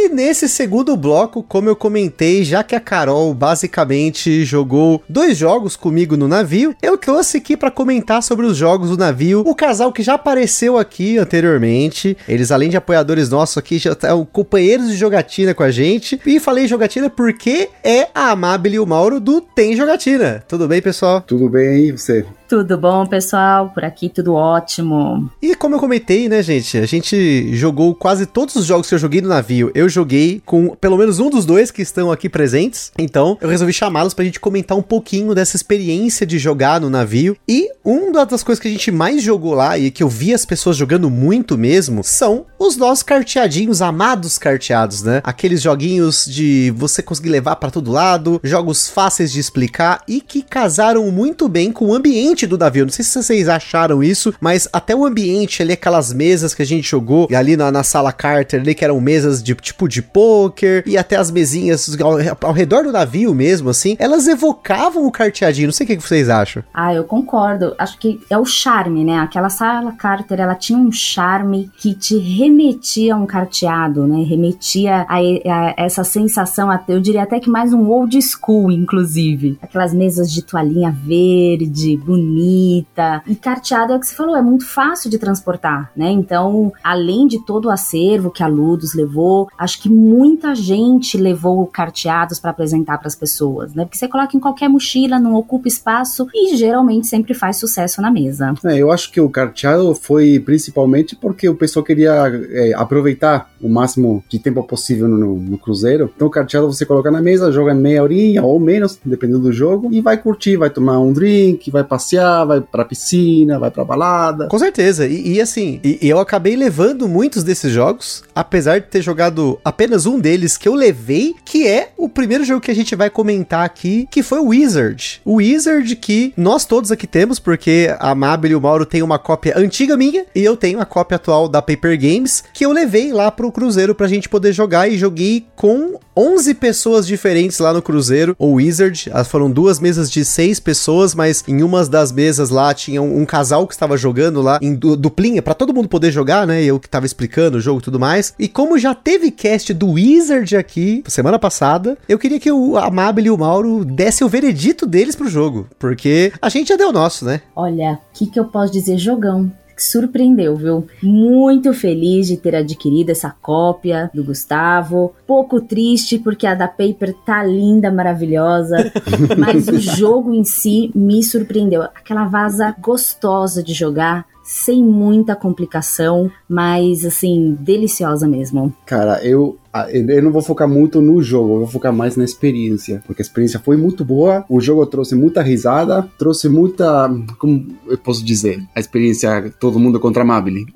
E 0.01 0.09
nesse 0.11 0.49
segundo 0.49 0.97
bloco, 0.97 1.43
como 1.43 1.69
eu 1.69 1.75
comentei, 1.75 2.45
já 2.45 2.63
que 2.63 2.77
a 2.77 2.81
Carol 2.81 3.35
basicamente 3.35 4.45
jogou 4.45 5.03
dois 5.09 5.37
jogos 5.37 5.75
comigo 5.75 6.17
no 6.17 6.29
navio, 6.29 6.73
eu 6.81 6.97
trouxe 6.97 7.39
aqui 7.39 7.57
para 7.57 7.69
comentar 7.69 8.23
sobre 8.23 8.47
os 8.47 8.57
jogos 8.57 8.91
do 8.91 8.97
navio. 8.97 9.43
O 9.45 9.57
casal 9.57 9.93
que 9.93 10.05
já 10.05 10.15
apareceu 10.15 10.79
aqui 10.79 11.19
anteriormente, 11.19 12.17
eles 12.29 12.53
além 12.53 12.71
de 12.71 12.77
apoiadores 12.77 13.29
nossos 13.29 13.59
aqui, 13.59 13.77
já 13.77 13.91
estão 13.91 14.25
companheiros 14.25 14.87
de 14.87 14.97
jogatina 14.97 15.53
com 15.53 15.65
a 15.65 15.71
gente. 15.73 16.21
E 16.25 16.39
falei 16.39 16.69
jogatina 16.69 17.11
porque 17.11 17.69
é 17.83 18.07
a 18.15 18.31
Amabile 18.31 18.77
e 18.77 18.79
o 18.81 18.87
Mauro 18.87 19.19
do 19.19 19.41
Tem 19.41 19.75
Jogatina. 19.75 20.45
Tudo 20.47 20.69
bem, 20.69 20.81
pessoal? 20.81 21.23
Tudo 21.23 21.49
bem 21.49 21.69
aí, 21.69 21.91
você? 21.91 22.25
Tudo 22.49 22.79
bom, 22.79 23.05
pessoal? 23.05 23.69
Por 23.69 23.85
aqui 23.85 24.09
tudo 24.09 24.33
ótimo. 24.33 25.31
E 25.43 25.55
como 25.55 25.75
eu 25.75 25.79
comentei, 25.79 26.31
né, 26.31 26.43
gente? 26.43 26.79
A 26.79 26.87
gente 26.87 27.55
jogou 27.55 27.95
quase 27.95 28.25
todos 28.25 28.57
os 28.57 28.65
jogos 28.65 28.89
que 28.89 28.95
eu 28.95 28.99
joguei 28.99 29.21
no 29.21 29.29
navio. 29.29 29.71
Eu 29.75 29.87
joguei 29.87 30.41
com 30.47 30.75
pelo 30.77 30.97
menos 30.97 31.19
um 31.19 31.29
dos 31.29 31.45
dois 31.45 31.71
que 31.71 31.83
estão 31.83 32.11
aqui 32.11 32.27
presentes. 32.27 32.91
Então, 32.99 33.37
eu 33.43 33.51
resolvi 33.51 33.75
chamá-los 33.75 34.15
pra 34.15 34.25
gente 34.25 34.41
comentar 34.41 34.79
um 34.79 34.83
pouquinho 34.83 35.35
dessa 35.35 35.57
experiência 35.57 36.27
de 36.27 36.39
jogar 36.39 36.81
no 36.81 36.89
navio. 36.89 37.37
E 37.47 37.69
uma 37.85 38.25
das 38.25 38.43
coisas 38.43 38.63
que 38.63 38.69
a 38.69 38.71
gente 38.71 38.91
mais 38.91 39.23
jogou 39.23 39.53
lá 39.53 39.77
e 39.77 39.91
que 39.91 40.03
eu 40.03 40.09
vi 40.09 40.33
as 40.33 40.47
pessoas 40.47 40.75
jogando 40.75 41.11
muito 41.11 41.59
mesmo 41.59 42.03
são 42.03 42.47
os 42.59 42.79
nossos 42.79 43.03
carteadinhos, 43.03 43.83
amados 43.83 44.39
carteados, 44.39 45.03
né? 45.03 45.21
Aqueles 45.23 45.61
joguinhos 45.61 46.25
de 46.25 46.73
você 46.75 47.03
conseguir 47.03 47.29
levar 47.29 47.57
para 47.57 47.71
todo 47.71 47.93
lado, 47.93 48.41
jogos 48.43 48.89
fáceis 48.89 49.31
de 49.31 49.39
explicar 49.39 50.03
e 50.09 50.23
que 50.23 50.43
casaram 50.43 51.11
muito 51.11 51.47
bem 51.47 51.71
com 51.71 51.89
o 51.89 51.95
ambiente 51.95 52.38
ambiente 52.39 52.47
do 52.47 52.59
navio. 52.59 52.85
Não 52.85 52.93
sei 52.93 53.05
se 53.05 53.23
vocês 53.23 53.49
acharam 53.49 54.03
isso, 54.03 54.33
mas 54.41 54.69
até 54.73 54.95
o 54.95 55.05
ambiente 55.05 55.63
ali, 55.63 55.73
aquelas 55.73 56.13
mesas 56.13 56.55
que 56.55 56.63
a 56.63 56.67
gente 56.67 56.89
jogou 56.89 57.29
ali 57.35 57.57
na, 57.57 57.73
na 57.73 57.83
sala 57.83 58.13
Carter 58.13 58.61
ali, 58.61 58.75
que 58.75 58.85
eram 58.85 59.01
mesas 59.01 59.43
de 59.43 59.55
tipo 59.55 59.89
de 59.89 60.03
poker, 60.03 60.85
e 60.87 60.97
até 60.97 61.17
as 61.17 61.31
mesinhas 61.31 61.99
ao, 62.01 62.13
ao, 62.49 62.53
redor 62.53 62.85
do 62.85 62.93
navio 62.93 63.35
mesmo, 63.35 63.71
assim, 63.71 63.97
elas 63.99 64.29
evocavam 64.29 65.07
o 65.07 65.11
carteadinho. 65.11 65.69
Não 65.69 65.73
sei 65.73 65.85
o 65.85 65.87
que, 65.89 65.97
que 65.97 66.03
vocês 66.03 66.29
acham. 66.29 66.63
Ah, 66.73 66.95
eu 66.95 67.05
concordo. 67.05 67.75
Acho 67.79 67.99
que 67.99 68.21
é 68.31 68.39
o 68.39 68.45
charme, 68.45 69.05
né? 69.05 69.19
Aquela 69.19 69.49
sala 69.49 69.93
Carter, 69.93 70.41
ela 70.41 70.55
tinha 70.55 70.79
um 70.79 70.93
charme 70.93 71.71
que 71.79 71.95
te 71.95 72.19
remetia 72.19 73.15
a 73.15 73.17
um 73.17 73.27
carteado, 73.27 74.07
né? 74.07 74.23
Remetia 74.23 75.07
a, 75.09 75.17
a 75.17 75.75
essa 75.77 76.05
sensação, 76.05 76.69
eu 76.89 77.01
diria 77.01 77.23
até 77.23 77.41
que 77.41 77.51
mais 77.51 77.73
um 77.73 77.89
old 77.89 78.19
school, 78.21 78.71
inclusive. 78.71 79.59
Aquelas 79.63 79.95
mesas 79.95 80.31
de 80.31 80.43
toalhinha 80.43 80.91
verde, 80.91 81.97
bonita 81.97 82.28
bonita. 82.29 83.23
E 83.27 83.35
carteado 83.35 83.93
é 83.93 83.97
o 83.97 84.01
que 84.01 84.07
você 84.07 84.15
falou, 84.15 84.37
é 84.37 84.43
muito 84.43 84.67
fácil 84.67 85.11
de 85.11 85.19
transportar, 85.19 85.91
né? 85.97 86.11
Então, 86.11 86.73
além 86.85 87.27
de 87.27 87.45
todo 87.45 87.67
o 87.67 87.71
acervo 87.71 88.31
que 88.31 88.43
a 88.43 88.47
Ludus 88.47 88.95
levou, 88.95 89.49
acho 89.59 89.81
que 89.81 89.89
muita 89.89 90.55
gente 90.55 91.17
levou 91.17 91.67
carteados 91.67 92.39
para 92.39 92.51
apresentar 92.51 92.99
para 92.99 93.09
as 93.09 93.15
pessoas, 93.15 93.75
né? 93.75 93.85
Porque 93.85 93.97
você 93.97 94.09
coloca 94.09 94.37
em 94.37 94.41
qualquer 94.41 94.69
mochila, 94.69 95.19
não 95.19 95.35
ocupa 95.35 95.69
espaço 95.69 96.27
e 96.35 96.57
geralmente 96.57 97.07
sempre 97.07 97.33
faz 97.35 97.57
sucesso 97.57 98.03
na 98.03 98.11
mesa. 98.11 98.55
É, 98.65 98.77
eu 98.77 98.93
acho 98.93 99.11
que 99.11 99.21
o 99.21 99.31
carteado 99.31 99.95
foi 99.95 100.39
principalmente 100.41 101.17
porque 101.17 101.49
o 101.49 101.55
pessoal 101.55 101.85
queria 101.85 102.13
é, 102.51 102.75
aproveitar 102.75 103.51
o 103.61 103.69
máximo 103.69 104.25
de 104.29 104.39
tempo 104.39 104.63
possível 104.63 105.09
no, 105.09 105.37
no, 105.37 105.59
cruzeiro. 105.59 106.11
Então, 106.15 106.29
o 106.29 106.31
carteado 106.31 106.67
você 106.67 106.85
coloca 106.85 107.11
na 107.11 107.21
mesa, 107.21 107.53
joga 107.53 107.75
meia 107.75 108.03
horinha 108.03 108.43
ou 108.43 108.59
menos, 108.59 108.99
dependendo 109.05 109.41
do 109.41 109.53
jogo, 109.53 109.89
e 109.93 110.01
vai 110.01 110.17
curtir, 110.17 110.57
vai 110.57 110.71
tomar 110.71 110.99
um 110.99 111.13
drink, 111.13 111.71
vai 111.71 111.85
passear 111.85 112.45
vai 112.45 112.61
pra 112.61 112.85
piscina, 112.85 113.59
vai 113.59 113.71
pra 113.71 113.85
balada. 113.85 114.49
Com 114.49 114.59
certeza. 114.59 115.07
E, 115.07 115.35
e 115.35 115.41
assim, 115.41 115.81
e 115.83 115.99
eu 116.03 116.19
acabei 116.19 116.57
levando 116.57 117.09
muitos 117.09 117.45
desses 117.45 117.73
jogos, 117.73 118.23
apesar 118.35 118.81
de 118.81 118.87
ter 118.87 119.03
jogado 119.03 119.59
apenas 119.65 120.07
um 120.07 120.19
deles 120.19 120.57
que 120.57 120.69
eu 120.69 120.75
levei, 120.75 121.35
que 121.45 121.67
é 121.67 121.91
o 121.97 122.09
primeiro 122.09 122.45
jogo 122.45 122.61
que 122.61 122.71
a 122.71 122.75
gente 122.75 122.95
vai 122.95 123.11
comentar 123.11 123.65
aqui, 123.65 124.09
que 124.11 124.23
foi 124.23 124.39
o 124.39 124.49
Wizard. 124.49 125.21
O 125.25 125.35
Wizard 125.35 125.97
que 125.97 126.33
nós 126.37 126.65
todos 126.65 126.91
aqui 126.91 127.07
temos, 127.07 127.39
porque 127.39 127.95
a 127.99 128.15
Mabel 128.15 128.53
e 128.53 128.55
o 128.55 128.61
Mauro 128.61 128.87
têm 128.87 129.03
uma 129.03 129.19
cópia 129.19 129.57
antiga 129.57 129.97
minha, 129.97 130.25
e 130.35 130.43
eu 130.43 130.57
tenho 130.57 130.81
a 130.81 130.87
cópia 130.87 131.17
atual 131.17 131.49
da 131.49 131.63
Paper 131.63 131.99
Games, 131.99 132.45
que 132.53 132.65
eu 132.65 132.73
levei 132.73 133.13
lá 133.13 133.31
pro 133.31 133.48
Cruzeiro 133.53 133.95
pra 133.95 134.09
gente 134.09 134.29
poder 134.29 134.53
jogar, 134.53 134.89
e 134.89 134.99
joguei 134.99 135.47
com 135.57 135.99
11 136.17 136.55
pessoas 136.55 137.07
diferentes 137.07 137.59
lá 137.59 137.73
no 137.73 137.83
Cruzeiro, 137.83 138.35
o 138.39 138.55
Wizard. 138.55 139.11
Foram 139.27 139.51
duas 139.51 139.79
mesas 139.79 140.11
de 140.11 140.25
seis 140.25 140.59
pessoas, 140.59 141.15
mas 141.15 141.45
em 141.47 141.63
umas 141.63 141.89
das 141.89 142.11
mesas 142.11 142.51
lá 142.51 142.75
tinha 142.75 143.01
um, 143.01 143.25
casal 143.25 143.67
que 143.67 143.75
estava 143.75 143.97
jogando 143.97 144.43
lá 144.43 144.59
em 144.61 144.75
duplinha, 144.75 145.43
para 145.43 145.55
todo 145.55 145.75
mundo 145.75 145.89
poder 145.89 146.11
jogar, 146.11 146.47
né? 146.47 146.63
Eu 146.63 146.81
que 146.81 146.89
tava 146.89 147.07
explicando 147.07 147.59
o 147.59 147.61
jogo 147.61 147.81
e 147.81 147.83
tudo 147.83 148.01
mais. 148.01 148.35
E 148.39 148.49
como 148.49 148.79
já 148.79 148.95
teve 148.95 149.31
cast 149.31 149.73
do 149.75 149.93
Wizard 149.93 150.57
aqui 150.57 151.03
semana 151.07 151.39
passada, 151.39 151.97
eu 152.09 152.19
queria 152.19 152.41
que 152.41 152.51
o 152.51 152.77
Amable 152.77 153.27
e 153.27 153.31
o 153.31 153.39
Mauro 153.39 153.85
dessem 153.85 154.27
o 154.27 154.31
veredito 154.31 154.87
deles 154.87 155.15
pro 155.15 155.29
jogo, 155.29 155.69
porque 155.79 156.33
a 156.41 156.49
gente 156.49 156.69
já 156.69 156.77
deu 156.77 156.89
o 156.89 156.93
nosso, 156.93 157.25
né? 157.25 157.43
Olha, 157.55 157.93
o 157.93 157.99
que, 158.13 158.27
que 158.27 158.41
eu 158.41 158.45
posso 158.45 158.73
dizer? 158.73 158.99
Jogão 158.99 159.51
que 159.79 159.85
surpreendeu, 159.85 160.57
viu? 160.57 160.89
Muito 161.01 161.73
feliz 161.73 162.27
de 162.27 162.37
ter 162.37 162.57
adquirido 162.57 163.11
essa 163.11 163.31
cópia 163.31 164.11
do 164.13 164.25
Gustavo. 164.25 165.15
Pouco 165.25 165.61
triste 165.61 166.19
porque 166.19 166.49
a 166.49 166.55
da 166.57 166.67
Paper 166.67 167.15
tá 167.25 167.45
linda, 167.45 167.89
maravilhosa, 167.89 168.93
mas 169.39 169.69
o 169.69 169.79
jogo 169.79 170.35
em 170.35 170.43
si 170.43 170.91
me 170.95 171.23
surpreendeu. 171.23 171.83
Aquela 171.83 172.25
vaza 172.25 172.75
gostosa 172.81 173.63
de 173.63 173.73
jogar, 173.73 174.27
sem 174.43 174.83
muita 174.83 175.37
complicação, 175.37 176.29
mas 176.49 177.05
assim, 177.05 177.57
deliciosa 177.61 178.27
mesmo. 178.27 178.75
Cara, 178.85 179.25
eu 179.25 179.57
eu 179.91 180.09
eu 180.09 180.23
não 180.23 180.33
vou 180.33 180.43
focar 180.43 180.69
muito 180.69 181.01
no 181.01 181.23
jogo, 181.23 181.55
eu 181.55 181.59
vou 181.61 181.67
focar 181.69 181.93
mais 181.93 182.17
na 182.17 182.25
experiência, 182.25 183.03
porque 183.07 183.23
a 183.23 183.25
experiência 183.25 183.61
foi 183.61 183.77
muito 183.77 184.05
boa, 184.05 184.45
o 184.49 184.61
jogo 184.61 184.85
trouxe 184.87 185.15
muita 185.15 185.43
risada, 185.43 186.07
trouxe 186.19 186.49
muita, 186.49 187.11
como 187.39 187.67
eu 187.87 187.99
posso 187.99 188.25
dizer, 188.25 188.63
a 188.75 188.81
experiência 188.81 189.53
todo 189.61 189.79
mundo 189.79 190.01
contra 190.01 190.23
a 190.23 190.27
Mabile. 190.27 190.67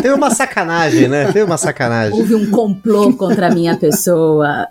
Teve 0.00 0.14
uma 0.14 0.30
sacanagem, 0.30 1.08
né? 1.08 1.26
Teve 1.26 1.42
uma 1.42 1.58
sacanagem. 1.58 2.18
Houve 2.18 2.34
um 2.34 2.50
complô 2.50 3.12
contra 3.12 3.48
a 3.48 3.54
minha 3.54 3.76
pessoa. 3.76 4.66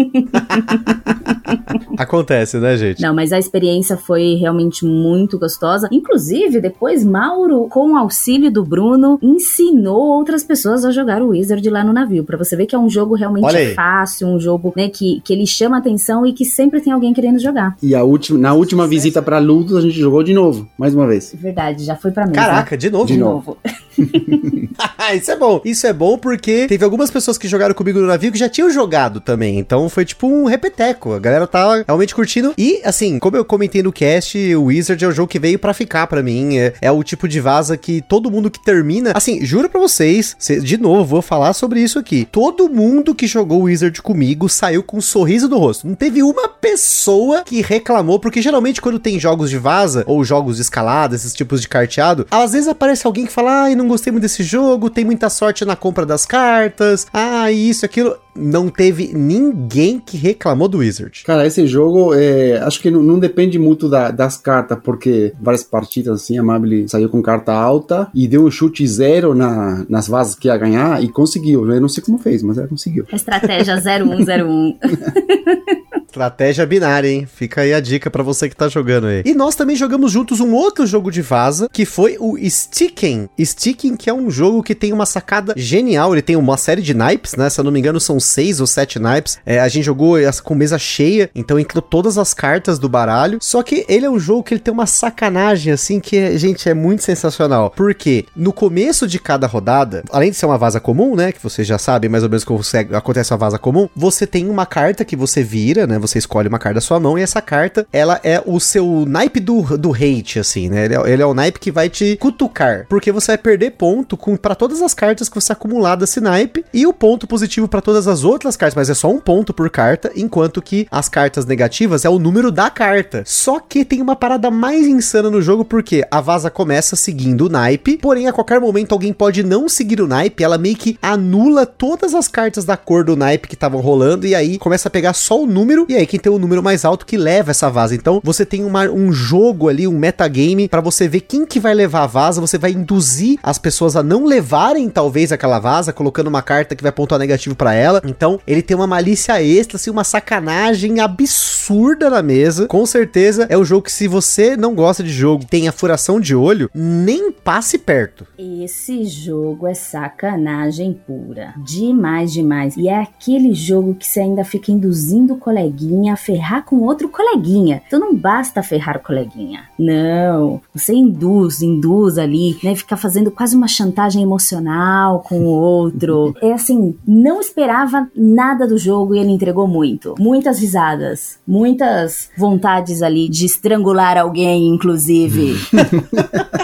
Acontece, 1.96 2.58
né, 2.58 2.76
gente? 2.76 3.02
Não, 3.02 3.14
mas 3.14 3.32
a 3.32 3.38
experiência 3.38 3.96
foi 3.96 4.34
realmente 4.34 4.84
muito 4.84 5.38
gostosa. 5.38 5.88
Inclusive, 5.92 6.60
depois 6.60 7.04
Mauro, 7.04 7.66
com 7.68 7.92
o 7.92 7.96
auxílio 7.96 8.50
do 8.50 8.64
Bruno, 8.64 9.18
ensinou 9.22 10.00
outras 10.00 10.42
pessoas 10.42 10.84
a 10.84 10.90
jogar 10.90 11.22
o 11.22 11.28
Wizard 11.28 11.68
lá 11.68 11.84
no 11.84 11.92
navio. 11.92 12.24
Pra 12.24 12.38
você 12.38 12.56
ver 12.56 12.66
que 12.66 12.74
é 12.74 12.78
um 12.78 12.88
jogo 12.88 13.14
realmente 13.14 13.74
fácil, 13.74 14.28
um 14.28 14.40
jogo 14.40 14.72
né, 14.76 14.88
que, 14.88 15.20
que 15.24 15.32
ele 15.32 15.46
chama 15.46 15.78
atenção 15.78 16.24
e 16.26 16.32
que 16.32 16.44
sempre 16.44 16.80
tem 16.80 16.92
alguém 16.92 17.12
querendo 17.12 17.38
jogar. 17.38 17.76
E 17.82 17.94
a 17.94 18.02
última, 18.02 18.38
na 18.38 18.54
última 18.54 18.86
visita 18.86 19.20
pra 19.20 19.38
Ludus, 19.38 19.76
a 19.76 19.80
gente 19.80 19.98
jogou 19.98 20.22
de 20.22 20.32
novo, 20.32 20.68
mais 20.78 20.94
uma 20.94 21.06
vez. 21.06 21.34
Verdade, 21.38 21.84
já 21.84 21.96
foi 21.96 22.10
pra 22.10 22.26
mesa. 22.26 22.34
Caraca, 22.40 22.76
de 22.76 22.90
novo? 22.90 23.06
De, 23.06 23.12
De 23.14 23.18
novo. 23.18 23.56
Isso 25.14 25.30
é 25.30 25.36
bom. 25.36 25.60
Isso 25.64 25.86
é 25.86 25.92
bom 25.92 26.16
porque 26.16 26.66
teve 26.66 26.84
algumas 26.84 27.10
pessoas 27.10 27.36
que 27.36 27.48
jogaram 27.48 27.74
comigo 27.74 27.98
no 27.98 28.06
navio 28.06 28.32
que 28.32 28.38
já 28.38 28.48
tinham 28.48 28.70
jogado 28.70 29.20
também. 29.20 29.58
Então 29.58 29.88
foi 29.90 30.04
tipo 30.04 30.26
um 30.26 30.44
repeteco. 30.44 31.12
A 31.12 31.18
galera 31.18 31.46
tá 31.46 31.82
realmente 31.86 32.14
curtindo. 32.14 32.54
E, 32.56 32.80
assim, 32.84 33.18
como 33.18 33.36
eu 33.36 33.44
comentei 33.44 33.82
no 33.82 33.92
cast, 33.92 34.36
o 34.54 34.64
Wizard 34.64 35.04
é 35.04 35.08
o 35.08 35.12
jogo 35.12 35.28
que 35.28 35.38
veio 35.38 35.58
pra 35.58 35.74
ficar 35.74 36.06
pra 36.06 36.22
mim. 36.22 36.56
É, 36.56 36.74
é 36.80 36.90
o 36.90 37.02
tipo 37.02 37.28
de 37.28 37.40
vaza 37.40 37.76
que 37.76 38.00
todo 38.02 38.30
mundo 38.30 38.50
que 38.50 38.58
termina. 38.64 39.12
Assim, 39.14 39.44
juro 39.44 39.68
pra 39.68 39.80
vocês, 39.80 40.34
cê- 40.38 40.60
de 40.60 40.76
novo, 40.78 41.04
vou 41.04 41.22
falar 41.22 41.52
sobre 41.52 41.80
isso 41.80 41.98
aqui. 41.98 42.26
Todo 42.30 42.68
mundo 42.68 43.14
que 43.14 43.26
jogou 43.26 43.62
Wizard 43.62 44.00
comigo 44.02 44.48
saiu 44.48 44.82
com 44.82 44.98
um 44.98 45.00
sorriso 45.00 45.48
no 45.48 45.58
rosto. 45.58 45.86
Não 45.86 45.94
teve 45.94 46.22
uma 46.22 46.48
pessoa 46.48 47.42
que 47.44 47.60
reclamou, 47.60 48.18
porque 48.18 48.40
geralmente 48.40 48.80
quando 48.80 48.98
tem 48.98 49.18
jogos 49.18 49.50
de 49.50 49.58
vaza 49.58 50.04
ou 50.06 50.22
jogos 50.24 50.56
de 50.56 50.62
escalada, 50.62 51.14
esses 51.16 51.34
tipos 51.34 51.60
de 51.60 51.68
carteado, 51.68 52.26
às 52.30 52.52
vezes 52.52 52.68
aparece 52.68 53.06
alguém 53.06 53.26
que 53.26 53.32
fala: 53.32 53.64
ai, 53.64 53.74
não 53.74 53.88
gostei 53.88 54.10
muito 54.12 54.22
desse 54.22 54.42
jogo, 54.42 54.88
tem 54.90 55.04
muita 55.04 55.28
sorte 55.28 55.64
na 55.64 55.74
compra 55.76 56.06
das 56.06 56.24
cartas, 56.26 57.06
ah, 57.12 57.50
isso, 57.50 57.84
aquilo. 57.84 58.16
Não 58.42 58.68
teve 58.68 59.10
ninguém 59.12 59.79
que 59.98 60.16
reclamou 60.16 60.68
do 60.68 60.78
Wizard. 60.78 61.22
Cara, 61.24 61.46
esse 61.46 61.66
jogo, 61.66 62.12
é, 62.14 62.58
acho 62.58 62.80
que 62.80 62.90
não, 62.90 63.02
não 63.02 63.18
depende 63.18 63.58
muito 63.58 63.88
da- 63.88 64.10
das 64.10 64.36
cartas, 64.36 64.78
porque 64.82 65.32
várias 65.40 65.62
partidas 65.62 66.22
assim, 66.22 66.38
a 66.38 66.42
Mabile 66.42 66.88
saiu 66.88 67.08
com 67.08 67.22
carta 67.22 67.52
alta 67.52 68.08
e 68.14 68.26
deu 68.28 68.44
um 68.44 68.50
chute 68.50 68.86
zero 68.86 69.34
na, 69.34 69.84
nas 69.88 70.08
vazas 70.08 70.34
que 70.34 70.48
ia 70.48 70.56
ganhar 70.56 71.02
e 71.02 71.08
conseguiu. 71.08 71.70
Eu 71.70 71.80
não 71.80 71.88
sei 71.88 72.02
como 72.02 72.18
fez, 72.18 72.42
mas 72.42 72.58
ela 72.58 72.68
conseguiu. 72.68 73.06
Estratégia 73.12 73.76
0101. 73.80 74.78
Estratégia 76.10 76.66
binária, 76.66 77.08
hein? 77.08 77.24
Fica 77.32 77.60
aí 77.60 77.72
a 77.72 77.78
dica 77.78 78.10
pra 78.10 78.24
você 78.24 78.48
que 78.48 78.56
tá 78.56 78.66
jogando 78.68 79.06
aí. 79.06 79.22
E 79.24 79.32
nós 79.32 79.54
também 79.54 79.76
jogamos 79.76 80.10
juntos 80.10 80.40
um 80.40 80.52
outro 80.52 80.84
jogo 80.84 81.08
de 81.08 81.22
vaza, 81.22 81.68
que 81.72 81.84
foi 81.84 82.16
o 82.18 82.36
Sticking. 82.36 83.28
Sticking, 83.38 83.94
que 83.96 84.10
é 84.10 84.12
um 84.12 84.28
jogo 84.28 84.60
que 84.60 84.74
tem 84.74 84.92
uma 84.92 85.06
sacada 85.06 85.54
genial. 85.56 86.12
Ele 86.12 86.20
tem 86.20 86.34
uma 86.34 86.56
série 86.56 86.82
de 86.82 86.92
naipes, 86.94 87.36
né? 87.36 87.48
Se 87.48 87.60
eu 87.60 87.64
não 87.64 87.70
me 87.70 87.78
engano, 87.78 88.00
são 88.00 88.18
seis 88.18 88.60
ou 88.60 88.66
sete 88.66 88.98
naipes. 88.98 89.38
É, 89.46 89.60
a 89.60 89.68
gente 89.68 89.84
jogou 89.84 90.16
com 90.42 90.54
mesa 90.56 90.80
cheia, 90.80 91.30
então 91.32 91.60
entrou 91.60 91.80
todas 91.80 92.18
as 92.18 92.34
cartas 92.34 92.76
do 92.80 92.88
baralho. 92.88 93.38
Só 93.40 93.62
que 93.62 93.86
ele 93.88 94.04
é 94.04 94.10
um 94.10 94.18
jogo 94.18 94.42
que 94.42 94.52
ele 94.54 94.60
tem 94.60 94.74
uma 94.74 94.86
sacanagem, 94.86 95.72
assim, 95.72 96.00
que, 96.00 96.16
é- 96.16 96.36
gente, 96.36 96.68
é 96.68 96.74
muito 96.74 97.04
sensacional. 97.04 97.72
Porque 97.76 98.24
no 98.34 98.52
começo 98.52 99.06
de 99.06 99.20
cada 99.20 99.46
rodada, 99.46 100.02
além 100.10 100.32
de 100.32 100.36
ser 100.36 100.46
uma 100.46 100.58
vaza 100.58 100.80
comum, 100.80 101.14
né? 101.14 101.30
Que 101.30 101.40
vocês 101.40 101.68
já 101.68 101.78
sabem 101.78 102.10
mais 102.10 102.24
ou 102.24 102.28
menos 102.28 102.42
como 102.42 102.60
você- 102.64 102.78
acontece 102.78 103.32
a 103.32 103.36
vaza 103.36 103.60
comum, 103.60 103.88
você 103.94 104.26
tem 104.26 104.48
uma 104.50 104.66
carta 104.66 105.04
que 105.04 105.14
você 105.14 105.40
vira, 105.44 105.86
né? 105.86 105.99
Você 106.00 106.18
escolhe 106.18 106.48
uma 106.48 106.58
carta 106.58 106.74
da 106.74 106.80
sua 106.80 106.98
mão 106.98 107.18
e 107.18 107.22
essa 107.22 107.40
carta, 107.40 107.86
ela 107.92 108.20
é 108.24 108.42
o 108.44 108.58
seu 108.58 109.04
naipe 109.06 109.40
do, 109.40 109.76
do 109.78 109.92
hate, 109.92 110.38
assim, 110.38 110.68
né? 110.68 110.84
Ele 110.84 110.94
é, 110.94 111.12
ele 111.12 111.22
é 111.22 111.26
o 111.26 111.34
naipe 111.34 111.60
que 111.60 111.70
vai 111.70 111.88
te 111.88 112.16
cutucar. 112.16 112.86
Porque 112.88 113.12
você 113.12 113.32
vai 113.32 113.38
perder 113.38 113.72
ponto 113.72 114.18
para 114.40 114.54
todas 114.54 114.82
as 114.82 114.94
cartas 114.94 115.28
que 115.28 115.34
você 115.34 115.52
acumular 115.52 115.96
desse 115.96 116.20
naipe 116.20 116.64
e 116.72 116.86
o 116.86 116.92
ponto 116.92 117.26
positivo 117.26 117.68
para 117.68 117.80
todas 117.80 118.06
as 118.08 118.24
outras 118.24 118.56
cartas, 118.56 118.74
mas 118.74 118.90
é 118.90 118.94
só 118.94 119.08
um 119.08 119.18
ponto 119.18 119.52
por 119.52 119.68
carta, 119.70 120.10
enquanto 120.14 120.62
que 120.62 120.86
as 120.90 121.08
cartas 121.08 121.46
negativas 121.46 122.04
é 122.04 122.08
o 122.08 122.18
número 122.18 122.50
da 122.50 122.70
carta. 122.70 123.22
Só 123.26 123.60
que 123.60 123.84
tem 123.84 124.00
uma 124.00 124.16
parada 124.16 124.50
mais 124.50 124.86
insana 124.86 125.30
no 125.30 125.42
jogo 125.42 125.64
porque 125.64 126.06
a 126.10 126.20
vaza 126.20 126.50
começa 126.50 126.96
seguindo 126.96 127.46
o 127.46 127.48
naipe, 127.48 127.96
porém 127.98 128.26
a 128.26 128.32
qualquer 128.32 128.60
momento 128.60 128.92
alguém 128.92 129.12
pode 129.12 129.42
não 129.42 129.68
seguir 129.68 130.00
o 130.00 130.06
naipe, 130.06 130.44
ela 130.44 130.58
meio 130.58 130.76
que 130.76 130.98
anula 131.02 131.66
todas 131.66 132.14
as 132.14 132.28
cartas 132.28 132.64
da 132.64 132.76
cor 132.76 133.04
do 133.04 133.16
naipe 133.16 133.48
que 133.48 133.54
estavam 133.54 133.80
rolando 133.80 134.26
e 134.26 134.34
aí 134.34 134.58
começa 134.58 134.88
a 134.88 134.90
pegar 134.90 135.12
só 135.12 135.42
o 135.42 135.46
número 135.46 135.86
e 135.92 135.96
aí 135.96 136.06
quem 136.06 136.18
tem 136.20 136.32
o 136.32 136.38
número 136.38 136.62
mais 136.62 136.84
alto 136.84 137.04
que 137.06 137.16
leva 137.16 137.50
essa 137.50 137.68
vaza. 137.70 137.94
Então 137.94 138.20
você 138.22 138.44
tem 138.46 138.64
uma- 138.64 138.88
um 138.90 139.12
jogo 139.12 139.68
ali, 139.68 139.86
um 139.86 139.98
metagame 139.98 140.68
pra 140.68 140.80
você 140.80 141.08
ver 141.08 141.20
quem 141.20 141.44
que 141.44 141.60
vai 141.60 141.74
levar 141.74 142.02
a 142.04 142.06
vaza, 142.06 142.40
você 142.40 142.58
vai 142.58 142.72
induzir 142.72 143.38
as 143.42 143.58
pessoas 143.58 143.96
a 143.96 144.02
não 144.02 144.24
levarem 144.24 144.88
talvez 144.88 145.32
aquela 145.32 145.58
vaza, 145.58 145.92
colocando 145.92 146.28
uma 146.28 146.42
carta 146.42 146.74
que 146.76 146.82
vai 146.82 146.92
pontuar 146.92 147.18
negativo 147.18 147.54
pra 147.54 147.74
ela. 147.74 148.00
Então 148.06 148.38
ele 148.46 148.62
tem 148.62 148.76
uma 148.76 148.86
malícia 148.86 149.42
extra, 149.42 149.76
assim, 149.76 149.90
uma 149.90 150.04
sacanagem 150.04 151.00
absurda 151.00 152.08
na 152.10 152.22
mesa. 152.22 152.66
Com 152.66 152.84
certeza 152.86 153.46
é 153.48 153.56
o 153.56 153.64
jogo 153.64 153.82
que 153.82 153.92
se 153.92 154.06
você 154.06 154.56
não 154.56 154.74
gosta 154.74 155.02
de 155.02 155.10
jogo, 155.10 155.44
tem 155.44 155.68
a 155.68 155.72
furação 155.72 156.20
de 156.20 156.34
olho, 156.34 156.70
nem 156.74 157.32
passe 157.32 157.78
perto. 157.78 158.26
Esse 158.38 159.04
jogo 159.04 159.66
é 159.66 159.74
sacanagem 159.74 160.98
pura. 161.06 161.54
Demais, 161.64 162.32
demais. 162.32 162.76
E 162.76 162.88
é 162.88 163.00
aquele 163.00 163.54
jogo 163.54 163.94
que 163.94 164.06
você 164.06 164.20
ainda 164.20 164.44
fica 164.44 164.70
induzindo 164.70 165.34
o 165.34 165.38
coleguinha 165.38 165.79
a 166.10 166.16
ferrar 166.16 166.64
com 166.64 166.76
outro 166.80 167.08
coleguinha. 167.08 167.82
Então 167.86 168.00
não 168.00 168.14
basta 168.14 168.62
ferrar 168.62 168.96
o 168.96 169.00
coleguinha. 169.00 169.64
Não. 169.78 170.60
Você 170.74 170.94
induz, 170.94 171.62
induz 171.62 172.18
ali, 172.18 172.58
né? 172.62 172.74
Fica 172.74 172.96
fazendo 172.96 173.30
quase 173.30 173.56
uma 173.56 173.68
chantagem 173.68 174.22
emocional 174.22 175.20
com 175.20 175.40
o 175.40 175.48
outro. 175.48 176.34
é 176.42 176.52
assim, 176.52 176.96
não 177.06 177.40
esperava 177.40 178.08
nada 178.14 178.66
do 178.66 178.78
jogo 178.78 179.14
e 179.14 179.18
ele 179.18 179.30
entregou 179.30 179.66
muito. 179.66 180.14
Muitas 180.18 180.58
risadas, 180.58 181.38
muitas 181.46 182.30
vontades 182.36 183.02
ali 183.02 183.28
de 183.28 183.46
estrangular 183.46 184.16
alguém, 184.18 184.68
inclusive. 184.68 185.56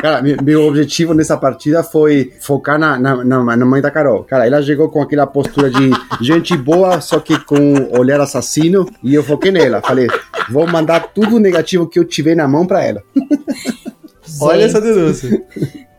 Cara, 0.00 0.20
meu, 0.20 0.36
meu 0.42 0.66
objetivo 0.66 1.14
nessa 1.14 1.36
partida 1.36 1.82
foi 1.82 2.32
focar 2.40 2.78
na, 2.78 2.98
na, 2.98 3.24
na, 3.24 3.56
na 3.56 3.64
mãe 3.64 3.80
da 3.80 3.90
Carol. 3.90 4.24
Cara, 4.24 4.46
ela 4.46 4.60
chegou 4.62 4.88
com 4.88 5.00
aquela 5.00 5.26
postura 5.26 5.70
de 5.70 5.90
gente 6.20 6.56
boa, 6.56 7.00
só 7.00 7.18
que 7.18 7.38
com 7.44 7.88
olhar 7.98 8.13
assassino, 8.22 8.88
e 9.02 9.14
eu 9.14 9.22
foquei 9.24 9.50
nela. 9.50 9.82
Falei, 9.82 10.06
vou 10.50 10.66
mandar 10.66 11.12
tudo 11.12 11.40
negativo 11.40 11.88
que 11.88 11.98
eu 11.98 12.04
tiver 12.04 12.34
na 12.34 12.46
mão 12.46 12.66
pra 12.66 12.84
ela. 12.84 13.02
Olha 14.40 14.68
Gente, 14.68 14.70
essa 14.70 14.80
denúncia. 14.80 15.44